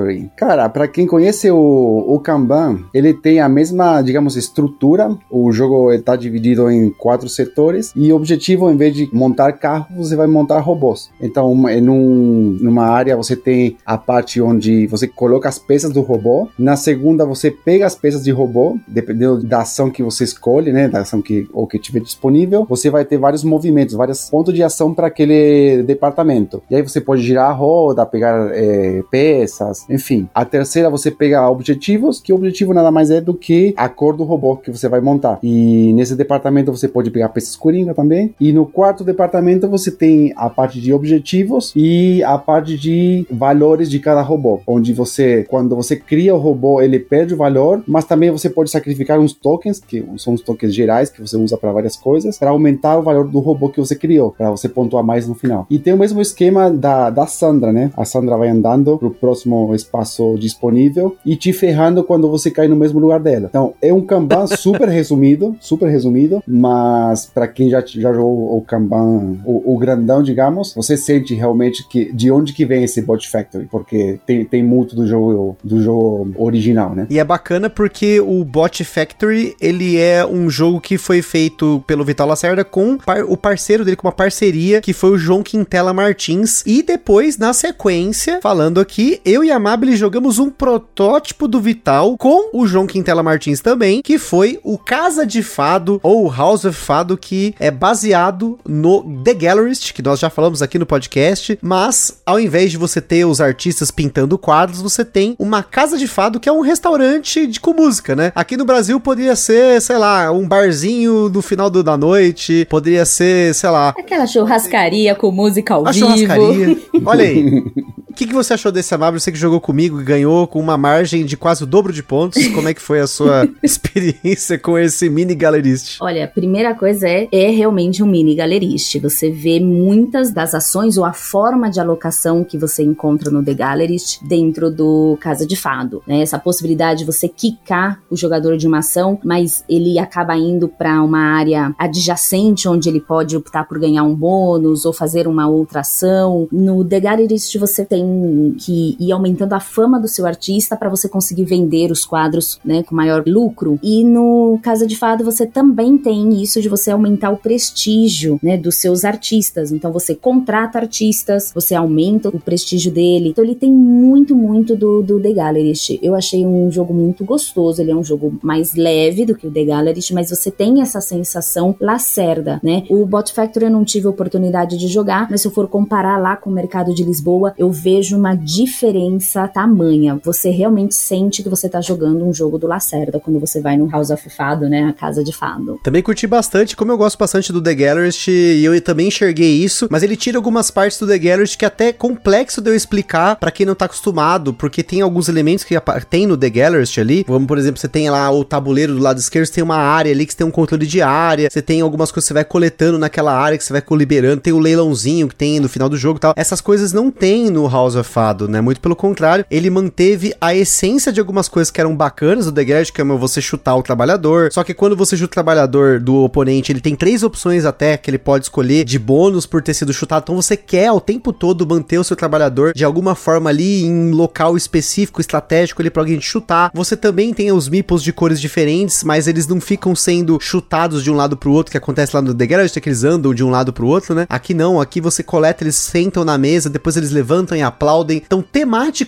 Factory. 0.06 0.32
Cara, 0.36 0.70
pra 0.70 0.88
quem 0.88 1.08
conhece 1.08 1.50
o, 1.52 2.06
o 2.08 2.20
Kanban, 2.20 2.80
ele 2.94 3.14
tem 3.14 3.40
a 3.40 3.50
mesma, 3.50 4.02
digamos, 4.02 4.36
estrutura. 4.36 5.16
O 5.30 5.52
jogo 5.52 5.92
está 5.92 6.16
dividido 6.16 6.70
em 6.70 6.90
quatro 6.90 7.28
setores 7.28 7.92
e 7.96 8.12
o 8.12 8.16
objetivo, 8.16 8.70
em 8.70 8.78
vez 8.78 8.94
de 8.96 9.10
montar 9.14 9.54
carros, 9.54 9.88
você 10.10 10.16
vai 10.16 10.28
montar 10.28 10.60
robôs. 10.60 11.10
Então, 11.22 11.52
uma- 11.52 11.74
em 11.74 11.88
um- 11.90 12.58
numa 12.62 12.86
área 12.86 13.16
você 13.18 13.36
tem 13.36 13.78
a 13.86 13.98
parte 13.98 14.42
onde 14.42 14.88
você 14.88 15.08
coloca 15.08 15.50
as 15.50 15.60
peças 15.60 15.92
do 15.92 16.02
robô. 16.02 16.48
Na 16.58 16.76
segunda, 16.76 17.26
você 17.26 17.50
pega 17.52 17.86
as 17.86 17.96
peças 17.96 18.24
de 18.24 18.32
robô, 18.32 18.78
dependendo 18.88 19.44
da 19.44 19.62
ação 19.62 19.90
que 19.90 20.04
você 20.04 20.24
escolhe, 20.24 20.72
né, 20.72 20.88
da 20.88 21.00
ação 21.02 21.22
que 21.22 21.48
ou 21.54 21.68
que 21.68 21.80
tiver 21.80 22.00
disponível, 22.02 22.66
você 22.70 22.90
vai 22.90 23.06
ter 23.06 23.18
vários 23.18 23.44
movimentos, 23.44 23.96
vários 23.96 24.30
pontos 24.30 24.54
de 24.54 24.64
ação 24.64 24.94
para 24.94 25.08
aquele 25.08 25.84
departamento. 25.84 26.62
E 26.70 26.76
aí 26.76 26.82
você 26.82 27.00
pode 27.02 27.22
girar 27.22 27.50
a 27.50 27.54
roda, 27.54 28.06
pegar 28.06 28.50
eh, 28.54 29.04
peças, 29.10 29.86
enfim. 29.96 30.30
A 30.34 30.46
terceira 30.46 30.90
você 30.90 31.10
pega 31.10 31.50
objetivos, 31.50 32.22
que 32.22 32.32
o 32.32 32.36
objetivo 32.36 32.74
nada 32.74 32.92
mais 32.92 33.10
é 33.10 33.20
do 33.20 33.34
que 33.34 33.74
a 33.76 33.90
cor 33.90 34.16
do 34.16 34.24
robô 34.24 34.58
que 34.58 34.72
você 34.72 34.88
vai 34.88 35.02
montar. 35.02 35.40
E 35.42 35.92
nesse 35.94 36.16
departamento 36.16 36.72
você 36.72 36.88
pode 36.88 37.10
pegar 37.10 37.30
peças 37.30 37.56
coringa 37.56 37.94
também. 37.94 38.34
E 38.40 38.52
no 38.52 38.66
quarto 38.66 39.04
departamento 39.04 39.68
você 39.68 39.90
tem 39.92 40.34
a 40.36 40.50
parte 40.50 40.80
de 40.80 40.94
objetivos 40.94 41.74
e 41.76 42.24
a 42.24 42.38
parte 42.38 42.78
de 42.78 43.26
valores 43.32 43.90
de 43.90 44.00
cada 44.00 44.22
robô, 44.22 44.62
onde 44.68 44.94
você, 44.94 45.46
quando 45.50 45.76
você 45.76 45.96
cria 45.96 46.36
o 46.36 46.40
robô, 46.40 46.82
ele 46.82 47.00
perde 47.00 47.34
o 47.34 47.38
valor, 47.38 47.84
mas 47.88 48.06
também 48.06 48.30
você 48.32 48.50
pode 48.50 48.70
sacrificar 48.70 49.20
uns 49.20 49.34
tokens, 49.34 49.80
que 49.80 50.06
são 50.18 50.34
os 50.34 50.42
tokens 50.42 50.74
gerais 50.74 51.10
que 51.10 51.22
você 51.22 51.38
usa 51.38 51.58
para 51.58 51.72
várias 51.72 51.96
coisas, 51.96 52.38
para 52.38 52.50
aumentar 52.50 52.98
o 52.98 53.04
valor 53.04 53.28
do 53.28 53.40
robô 53.40 53.70
que 53.70 53.80
você 53.80 53.96
criou, 53.96 54.32
para 54.32 54.52
você 54.52 54.68
pontuar 54.68 55.04
mais 55.04 55.28
no 55.28 55.36
final. 55.36 55.66
E 55.70 55.80
tem 55.80 55.94
o 55.94 55.98
mesmo 55.98 56.22
esquema 56.22 56.70
da, 56.70 57.10
da 57.10 57.26
Sandra, 57.26 57.72
né? 57.72 57.92
A 57.96 58.06
Sandra 58.06 58.38
vai 58.38 58.50
andando 58.50 58.98
pro 58.98 59.12
próximo 59.12 59.74
espaço 59.86 60.36
disponível 60.40 61.16
e 61.26 61.36
te 61.36 61.54
ferrando 61.54 62.04
quando 62.04 62.30
você 62.30 62.50
cai 62.52 62.68
no 62.68 62.76
mesmo 62.76 63.00
lugar 63.00 63.20
dela. 63.20 63.48
Então, 63.50 63.74
é 63.82 63.94
um 63.94 64.02
Kanban 64.02 64.48
super 64.58 64.90
resumido, 64.90 65.56
super 65.60 65.88
resumido, 65.90 66.44
mas 66.48 67.26
para 67.26 67.48
quem 67.48 67.70
já, 67.70 67.82
já 67.86 68.14
jogou 68.14 68.58
o 68.58 68.62
Kanban, 68.62 69.38
o, 69.46 69.74
o 69.76 69.78
grandão, 69.78 70.22
digamos, 70.24 70.74
você 70.74 70.98
sente 70.98 71.34
realmente 71.34 71.88
que 71.88 72.12
de 72.14 72.32
onde 72.32 72.54
que 72.54 72.66
vem 72.66 72.84
esse 72.84 73.02
Bot 73.02 73.30
Factory, 73.30 73.68
porque 73.70 74.20
tem, 74.26 74.44
tem 74.46 74.64
muito 74.64 74.96
do 74.96 75.06
jogo, 75.08 75.58
do 75.64 75.82
jogo 75.82 76.34
original, 76.38 76.94
né? 76.96 77.08
E 77.10 77.20
é 77.20 77.24
bacana 77.24 77.70
porque 77.70 78.20
o 78.20 78.44
Bot 78.44 78.84
Factory, 78.84 79.56
ele 79.62 79.98
é 79.98 80.26
um 80.26 80.50
jogo 80.50 80.80
que 80.80 80.98
foi 80.98 81.22
feito 81.22 81.84
pelo 81.86 82.04
Vital 82.06 82.28
Lacerda 82.28 82.64
com 82.64 82.98
par- 82.98 83.26
o 83.26 83.38
parceiro 83.38 83.84
dele, 83.84 83.98
com 83.98 84.08
uma 84.08 84.14
parceria, 84.14 84.82
que 84.82 84.94
foi 84.94 85.12
o 85.12 85.18
João 85.18 85.44
Quintela 85.44 85.94
Martins. 85.94 86.64
E 86.66 86.82
depois, 86.82 87.38
na 87.38 87.54
sequência, 87.54 88.40
falando 88.42 88.80
aqui, 88.80 89.20
eu 89.26 89.44
e 89.44 89.52
a 89.52 89.60
Mab 89.60 89.75
Jogamos 89.76 90.40
um 90.40 90.50
protótipo 90.50 91.48
do 91.48 91.60
Vital 91.60 92.18
com 92.18 92.50
o 92.54 92.66
João 92.66 92.88
Quintela 92.88 93.22
Martins 93.22 93.60
também, 93.60 94.02
que 94.02 94.18
foi 94.18 94.60
o 94.64 94.78
Casa 94.78 95.26
de 95.26 95.44
Fado 95.44 96.00
ou 96.02 96.30
House 96.32 96.64
of 96.64 96.78
Fado, 96.80 97.18
que 97.18 97.54
é 97.60 97.70
baseado 97.70 98.58
no 98.66 99.04
The 99.24 99.34
Gallerist, 99.34 99.94
que 99.94 100.02
nós 100.02 100.20
já 100.20 100.30
falamos 100.30 100.62
aqui 100.62 100.80
no 100.80 100.86
podcast, 100.86 101.60
mas 101.62 102.22
ao 102.26 102.40
invés 102.40 102.72
de 102.72 102.78
você 102.78 103.02
ter 103.02 103.26
os 103.26 103.42
artistas 103.42 103.92
pintando 103.92 104.38
quadros, 104.38 104.82
você 104.82 105.04
tem 105.04 105.36
uma 105.38 105.62
Casa 105.62 105.98
de 105.98 106.08
Fado 106.08 106.40
que 106.40 106.48
é 106.48 106.52
um 106.52 106.62
restaurante 106.62 107.46
de, 107.46 107.60
com 107.60 107.74
música, 107.74 108.16
né? 108.16 108.32
Aqui 108.34 108.56
no 108.56 108.66
Brasil 108.66 109.00
poderia 109.00 109.36
ser, 109.36 109.82
sei 109.82 109.98
lá, 109.98 110.32
um 110.32 110.48
barzinho 110.48 111.30
no 111.30 111.42
final 111.42 111.70
do, 111.70 111.84
da 111.84 111.98
noite, 111.98 112.66
poderia 112.70 113.06
ser, 113.06 113.54
sei 113.54 113.70
lá, 113.70 113.90
Aquela 113.98 114.26
churrascaria 114.26 115.14
com 115.16 115.32
música 115.32 115.74
ao 115.74 115.88
a 115.88 115.92
vivo. 115.92 116.06
churrascaria. 116.08 116.78
Olha 117.06 117.26
aí. 117.26 117.64
O 118.10 118.14
que, 118.16 118.28
que 118.28 118.34
você 118.34 118.54
achou 118.54 118.72
desse 118.72 118.96
Amabile? 118.96 119.20
Você 119.20 119.30
que 119.30 119.38
jogou 119.38 119.60
comigo 119.66 120.00
e 120.00 120.04
ganhou 120.04 120.46
com 120.46 120.60
uma 120.60 120.78
margem 120.78 121.26
de 121.26 121.36
quase 121.36 121.64
o 121.64 121.66
dobro 121.66 121.92
de 121.92 122.04
pontos. 122.04 122.48
Como 122.50 122.70
é 122.70 122.74
que 122.74 122.82
foi 122.82 123.00
a 123.00 123.08
sua 123.08 123.50
experiência 123.64 124.60
com 124.60 124.78
esse 124.78 125.10
mini 125.10 125.34
galerist? 125.34 125.98
Olha, 126.00 126.26
a 126.26 126.28
primeira 126.28 126.76
coisa 126.76 127.10
é, 127.10 127.28
é 127.32 127.50
realmente 127.50 128.04
um 128.04 128.06
mini 128.06 128.36
galerist. 128.36 129.00
Você 129.00 129.32
vê 129.32 129.60
muitas 129.60 130.32
das 130.32 130.54
ações 130.54 131.00
ou 131.00 131.04
a 131.04 131.14
forma 131.14 131.68
de 131.72 131.80
alocação 131.80 132.44
que 132.44 132.60
você 132.60 132.84
encontra 132.84 133.32
no 133.32 133.44
The 133.44 133.56
Gallerist 133.56 134.20
dentro 134.22 134.70
do 134.70 135.18
Casa 135.20 135.48
de 135.48 135.56
Fado. 135.56 136.04
Né? 136.06 136.22
Essa 136.22 136.38
possibilidade 136.38 137.00
de 137.00 137.06
você 137.06 137.28
quicar 137.28 138.00
o 138.08 138.16
jogador 138.16 138.58
de 138.58 138.68
uma 138.68 138.80
ação, 138.80 139.20
mas 139.24 139.66
ele 139.68 139.98
acaba 139.98 140.38
indo 140.38 140.68
para 140.68 141.02
uma 141.02 141.20
área 141.20 141.74
adjacente 141.80 142.68
onde 142.68 142.88
ele 142.88 143.02
pode 143.02 143.36
optar 143.36 143.68
por 143.68 143.80
ganhar 143.80 144.04
um 144.04 144.14
bônus 144.14 144.86
ou 144.86 144.94
fazer 144.94 145.28
uma 145.28 145.48
outra 145.48 145.80
ação. 145.80 146.48
No 146.52 146.86
The 146.86 147.00
Gallerist 147.00 147.58
você 147.58 147.84
tem 147.84 148.56
que 148.60 148.96
ir 149.00 149.12
aumentando 149.12 149.55
a 149.56 149.60
fama 149.60 150.00
do 150.00 150.08
seu 150.08 150.26
artista 150.26 150.76
para 150.76 150.90
você 150.90 151.08
conseguir 151.08 151.46
vender 151.46 151.92
os 151.92 152.06
quadros 152.06 152.60
né, 152.64 152.84
com 152.84 152.96
maior 152.96 153.24
lucro. 153.26 153.80
E 153.82 154.04
no 154.04 154.60
Casa 154.62 154.86
de 154.86 154.96
Fado 154.96 155.24
você 155.24 155.46
também 155.46 155.98
tem 155.98 156.42
isso 156.42 156.62
de 156.62 156.70
você 156.70 156.92
aumentar 156.92 157.30
o 157.32 157.38
prestígio 157.38 158.40
né, 158.42 158.58
dos 158.58 158.76
seus 158.76 159.06
artistas. 159.06 159.72
Então 159.72 159.92
você 159.92 160.16
contrata 160.16 160.80
artistas, 160.80 161.52
você 161.54 161.76
aumenta 161.76 162.30
o 162.30 162.40
prestígio 162.40 162.92
dele. 162.92 163.30
Então 163.30 163.44
ele 163.44 163.56
tem 163.56 163.72
muito, 163.72 164.36
muito 164.36 164.76
do, 164.76 165.02
do 165.02 165.20
The 165.20 165.34
Gallerist. 165.34 166.00
Eu 166.02 166.16
achei 166.16 166.46
um 166.46 166.72
jogo 166.72 166.94
muito 166.94 167.24
gostoso. 167.24 167.82
Ele 167.82 167.92
é 167.92 167.96
um 167.96 168.04
jogo 168.04 168.38
mais 168.42 168.76
leve 168.76 169.26
do 169.26 169.36
que 169.36 169.48
o 169.48 169.52
The 169.52 169.66
Gallerist, 169.66 170.14
mas 170.14 170.30
você 170.30 170.52
tem 170.52 170.82
essa 170.82 171.02
sensação 171.02 171.76
lacerda, 171.80 172.60
né? 172.64 172.84
O 172.90 173.06
Bot 173.06 173.32
Factory 173.34 173.66
eu 173.66 173.72
não 173.72 173.84
tive 173.84 174.08
oportunidade 174.08 174.78
de 174.78 174.88
jogar, 174.88 175.28
mas 175.30 175.42
se 175.42 175.48
eu 175.48 175.52
for 175.52 175.68
comparar 175.68 176.18
lá 176.18 176.36
com 176.36 176.50
o 176.50 176.54
mercado 176.54 176.94
de 176.94 177.04
Lisboa, 177.04 177.54
eu 177.58 177.72
vejo 177.72 178.18
uma 178.18 178.36
diferença 178.36 179.45
tamanha. 179.48 180.20
Você 180.24 180.50
realmente 180.50 180.96
sente 180.96 181.44
que 181.44 181.50
você 181.50 181.68
tá 181.68 181.82
jogando 181.82 182.26
um 182.26 182.34
jogo 182.34 182.58
do 182.58 182.68
Lacerda 182.68 183.20
quando 183.20 183.40
você 183.40 183.62
vai 183.62 183.78
no 183.78 183.90
House 183.90 184.10
of 184.10 184.30
Fado, 184.30 184.70
né? 184.70 184.84
A 184.84 184.94
casa 184.94 185.24
de 185.24 185.32
fado. 185.32 185.80
Também 185.84 186.02
curti 186.02 186.28
bastante, 186.28 186.76
como 186.76 186.92
eu 186.92 186.98
gosto 186.98 187.18
bastante 187.18 187.52
do 187.52 187.62
The 187.62 187.74
Gallerist, 187.74 188.28
e 188.28 188.64
eu 188.64 188.80
também 188.82 189.08
enxerguei 189.08 189.52
isso, 189.64 189.88
mas 189.90 190.04
ele 190.04 190.16
tira 190.16 190.38
algumas 190.38 190.72
partes 190.72 191.00
do 191.00 191.08
The 191.08 191.18
Gallerist 191.18 191.58
que 191.58 191.66
é 191.66 191.68
até 191.68 191.92
complexo 191.92 192.62
de 192.62 192.70
eu 192.70 192.76
explicar 192.76 193.36
pra 193.36 193.52
quem 193.52 193.66
não 193.66 193.76
tá 193.76 193.86
acostumado, 193.86 194.54
porque 194.54 194.84
tem 194.84 195.02
alguns 195.02 195.28
elementos 195.28 195.64
que 195.64 195.76
tem 196.10 196.28
no 196.28 196.38
The 196.38 196.50
Gallerist 196.50 196.98
ali, 197.00 197.24
como 197.24 197.46
por 197.46 197.58
exemplo, 197.58 197.80
você 197.80 197.88
tem 197.88 198.10
lá 198.10 198.32
o 198.32 198.44
tabuleiro 198.44 198.94
do 198.94 199.02
lado 199.02 199.20
esquerdo, 199.20 199.46
você 199.46 199.54
tem 199.54 199.64
uma 199.64 199.78
área 199.78 200.12
ali 200.12 200.26
que 200.26 200.34
você 200.34 200.38
tem 200.38 200.48
um 200.48 200.52
controle 200.52 200.86
de 200.86 201.02
área, 201.02 201.50
você 201.52 201.62
tem 201.62 201.82
algumas 201.82 202.12
coisas 202.12 202.26
que 202.26 202.28
você 202.30 202.34
vai 202.34 202.46
coletando 202.46 202.98
naquela 202.98 203.34
área, 203.36 203.58
que 203.58 203.64
você 203.64 203.74
vai 203.74 203.84
liberando, 203.92 204.42
tem 204.42 204.54
o 204.54 204.60
leilãozinho 204.60 205.28
que 205.28 205.36
tem 205.36 205.60
no 205.60 205.70
final 205.70 205.90
do 205.90 205.98
jogo 205.98 206.18
e 206.18 206.20
tal. 206.20 206.34
Essas 206.36 206.62
coisas 206.62 206.94
não 206.94 207.10
tem 207.10 207.50
no 207.50 207.68
House 207.68 207.96
of 207.96 208.10
Fado, 208.10 208.48
né? 208.48 208.62
Muito 208.62 208.80
pelo 208.80 208.96
contrário, 208.96 209.35
ele 209.50 209.70
manteve 209.70 210.34
a 210.40 210.54
essência 210.56 211.12
de 211.12 211.20
algumas 211.20 211.50
coisas 211.50 211.72
que 211.72 211.82
eram 211.82 211.96
bacanas 211.96 212.46
do 212.46 212.52
The 212.52 212.64
Gallerist, 212.64 212.94
que 212.94 213.02
é 213.02 213.06
você 213.06 213.42
chutar 213.42 213.76
o 213.76 213.84
trabalhador, 213.84 214.52
só 214.52 214.64
que 214.64 214.74
quando 214.74 214.96
você 214.96 215.18
chuta 215.18 215.26
o 215.26 215.34
trabalhador 215.34 216.00
do 216.00 216.24
oponente, 216.24 216.72
ele 216.72 216.82
tem 216.82 216.96
três 216.96 217.24
opções 217.24 217.66
até 217.66 217.98
que 217.98 218.10
ele 218.10 218.18
pode 218.18 218.46
escolher 218.46 218.84
de 218.84 219.00
bônus 219.00 219.46
por 219.46 219.62
ter 219.62 219.74
sido 219.74 219.94
chutado, 219.94 220.24
então 220.24 220.36
você 220.36 220.56
quer 220.56 220.92
o 220.92 221.00
tempo 221.00 221.34
todo 221.34 221.68
manter 221.68 221.98
o 221.98 222.04
seu 222.04 222.16
trabalhador 222.16 222.74
de 222.74 222.84
alguma 222.86 223.16
forma 223.16 223.50
ali 223.50 223.84
em 223.84 224.12
local 224.12 224.58
específico, 224.58 225.22
estratégico 225.22 225.82
ali 225.82 225.90
pra 225.90 226.02
alguém 226.02 226.20
te 226.20 226.26
chutar. 226.26 226.72
Você 226.74 226.96
também 226.96 227.34
tem 227.34 227.52
os 227.52 227.70
meeples 227.70 228.02
de 228.02 228.14
cores 228.14 228.40
diferentes, 228.40 229.04
mas 229.04 229.28
eles 229.28 229.48
não 229.48 229.60
ficam 229.60 229.96
sendo 229.96 230.38
chutados 230.40 231.04
de 231.04 231.12
um 231.12 231.16
lado 231.16 231.38
pro 231.38 231.52
outro, 231.52 231.72
que 231.72 231.78
acontece 231.78 232.16
lá 232.16 232.22
no 232.22 232.34
The 232.34 232.46
Garage, 232.46 232.80
que 232.80 232.90
eles 232.90 233.04
andam 233.04 233.34
de 233.34 233.44
um 233.44 233.50
lado 233.50 233.72
pro 233.74 233.88
outro, 233.88 234.14
né? 234.14 234.26
Aqui 234.30 234.54
não, 234.54 234.80
aqui 234.80 235.02
você 235.02 235.24
coleta, 235.24 235.64
eles 235.64 235.76
sentam 235.76 236.24
na 236.24 236.38
mesa, 236.38 236.70
depois 236.70 236.98
eles 236.98 237.12
levantam 237.12 237.58
e 237.58 237.62
aplaudem. 237.62 238.22
Então, 238.26 238.44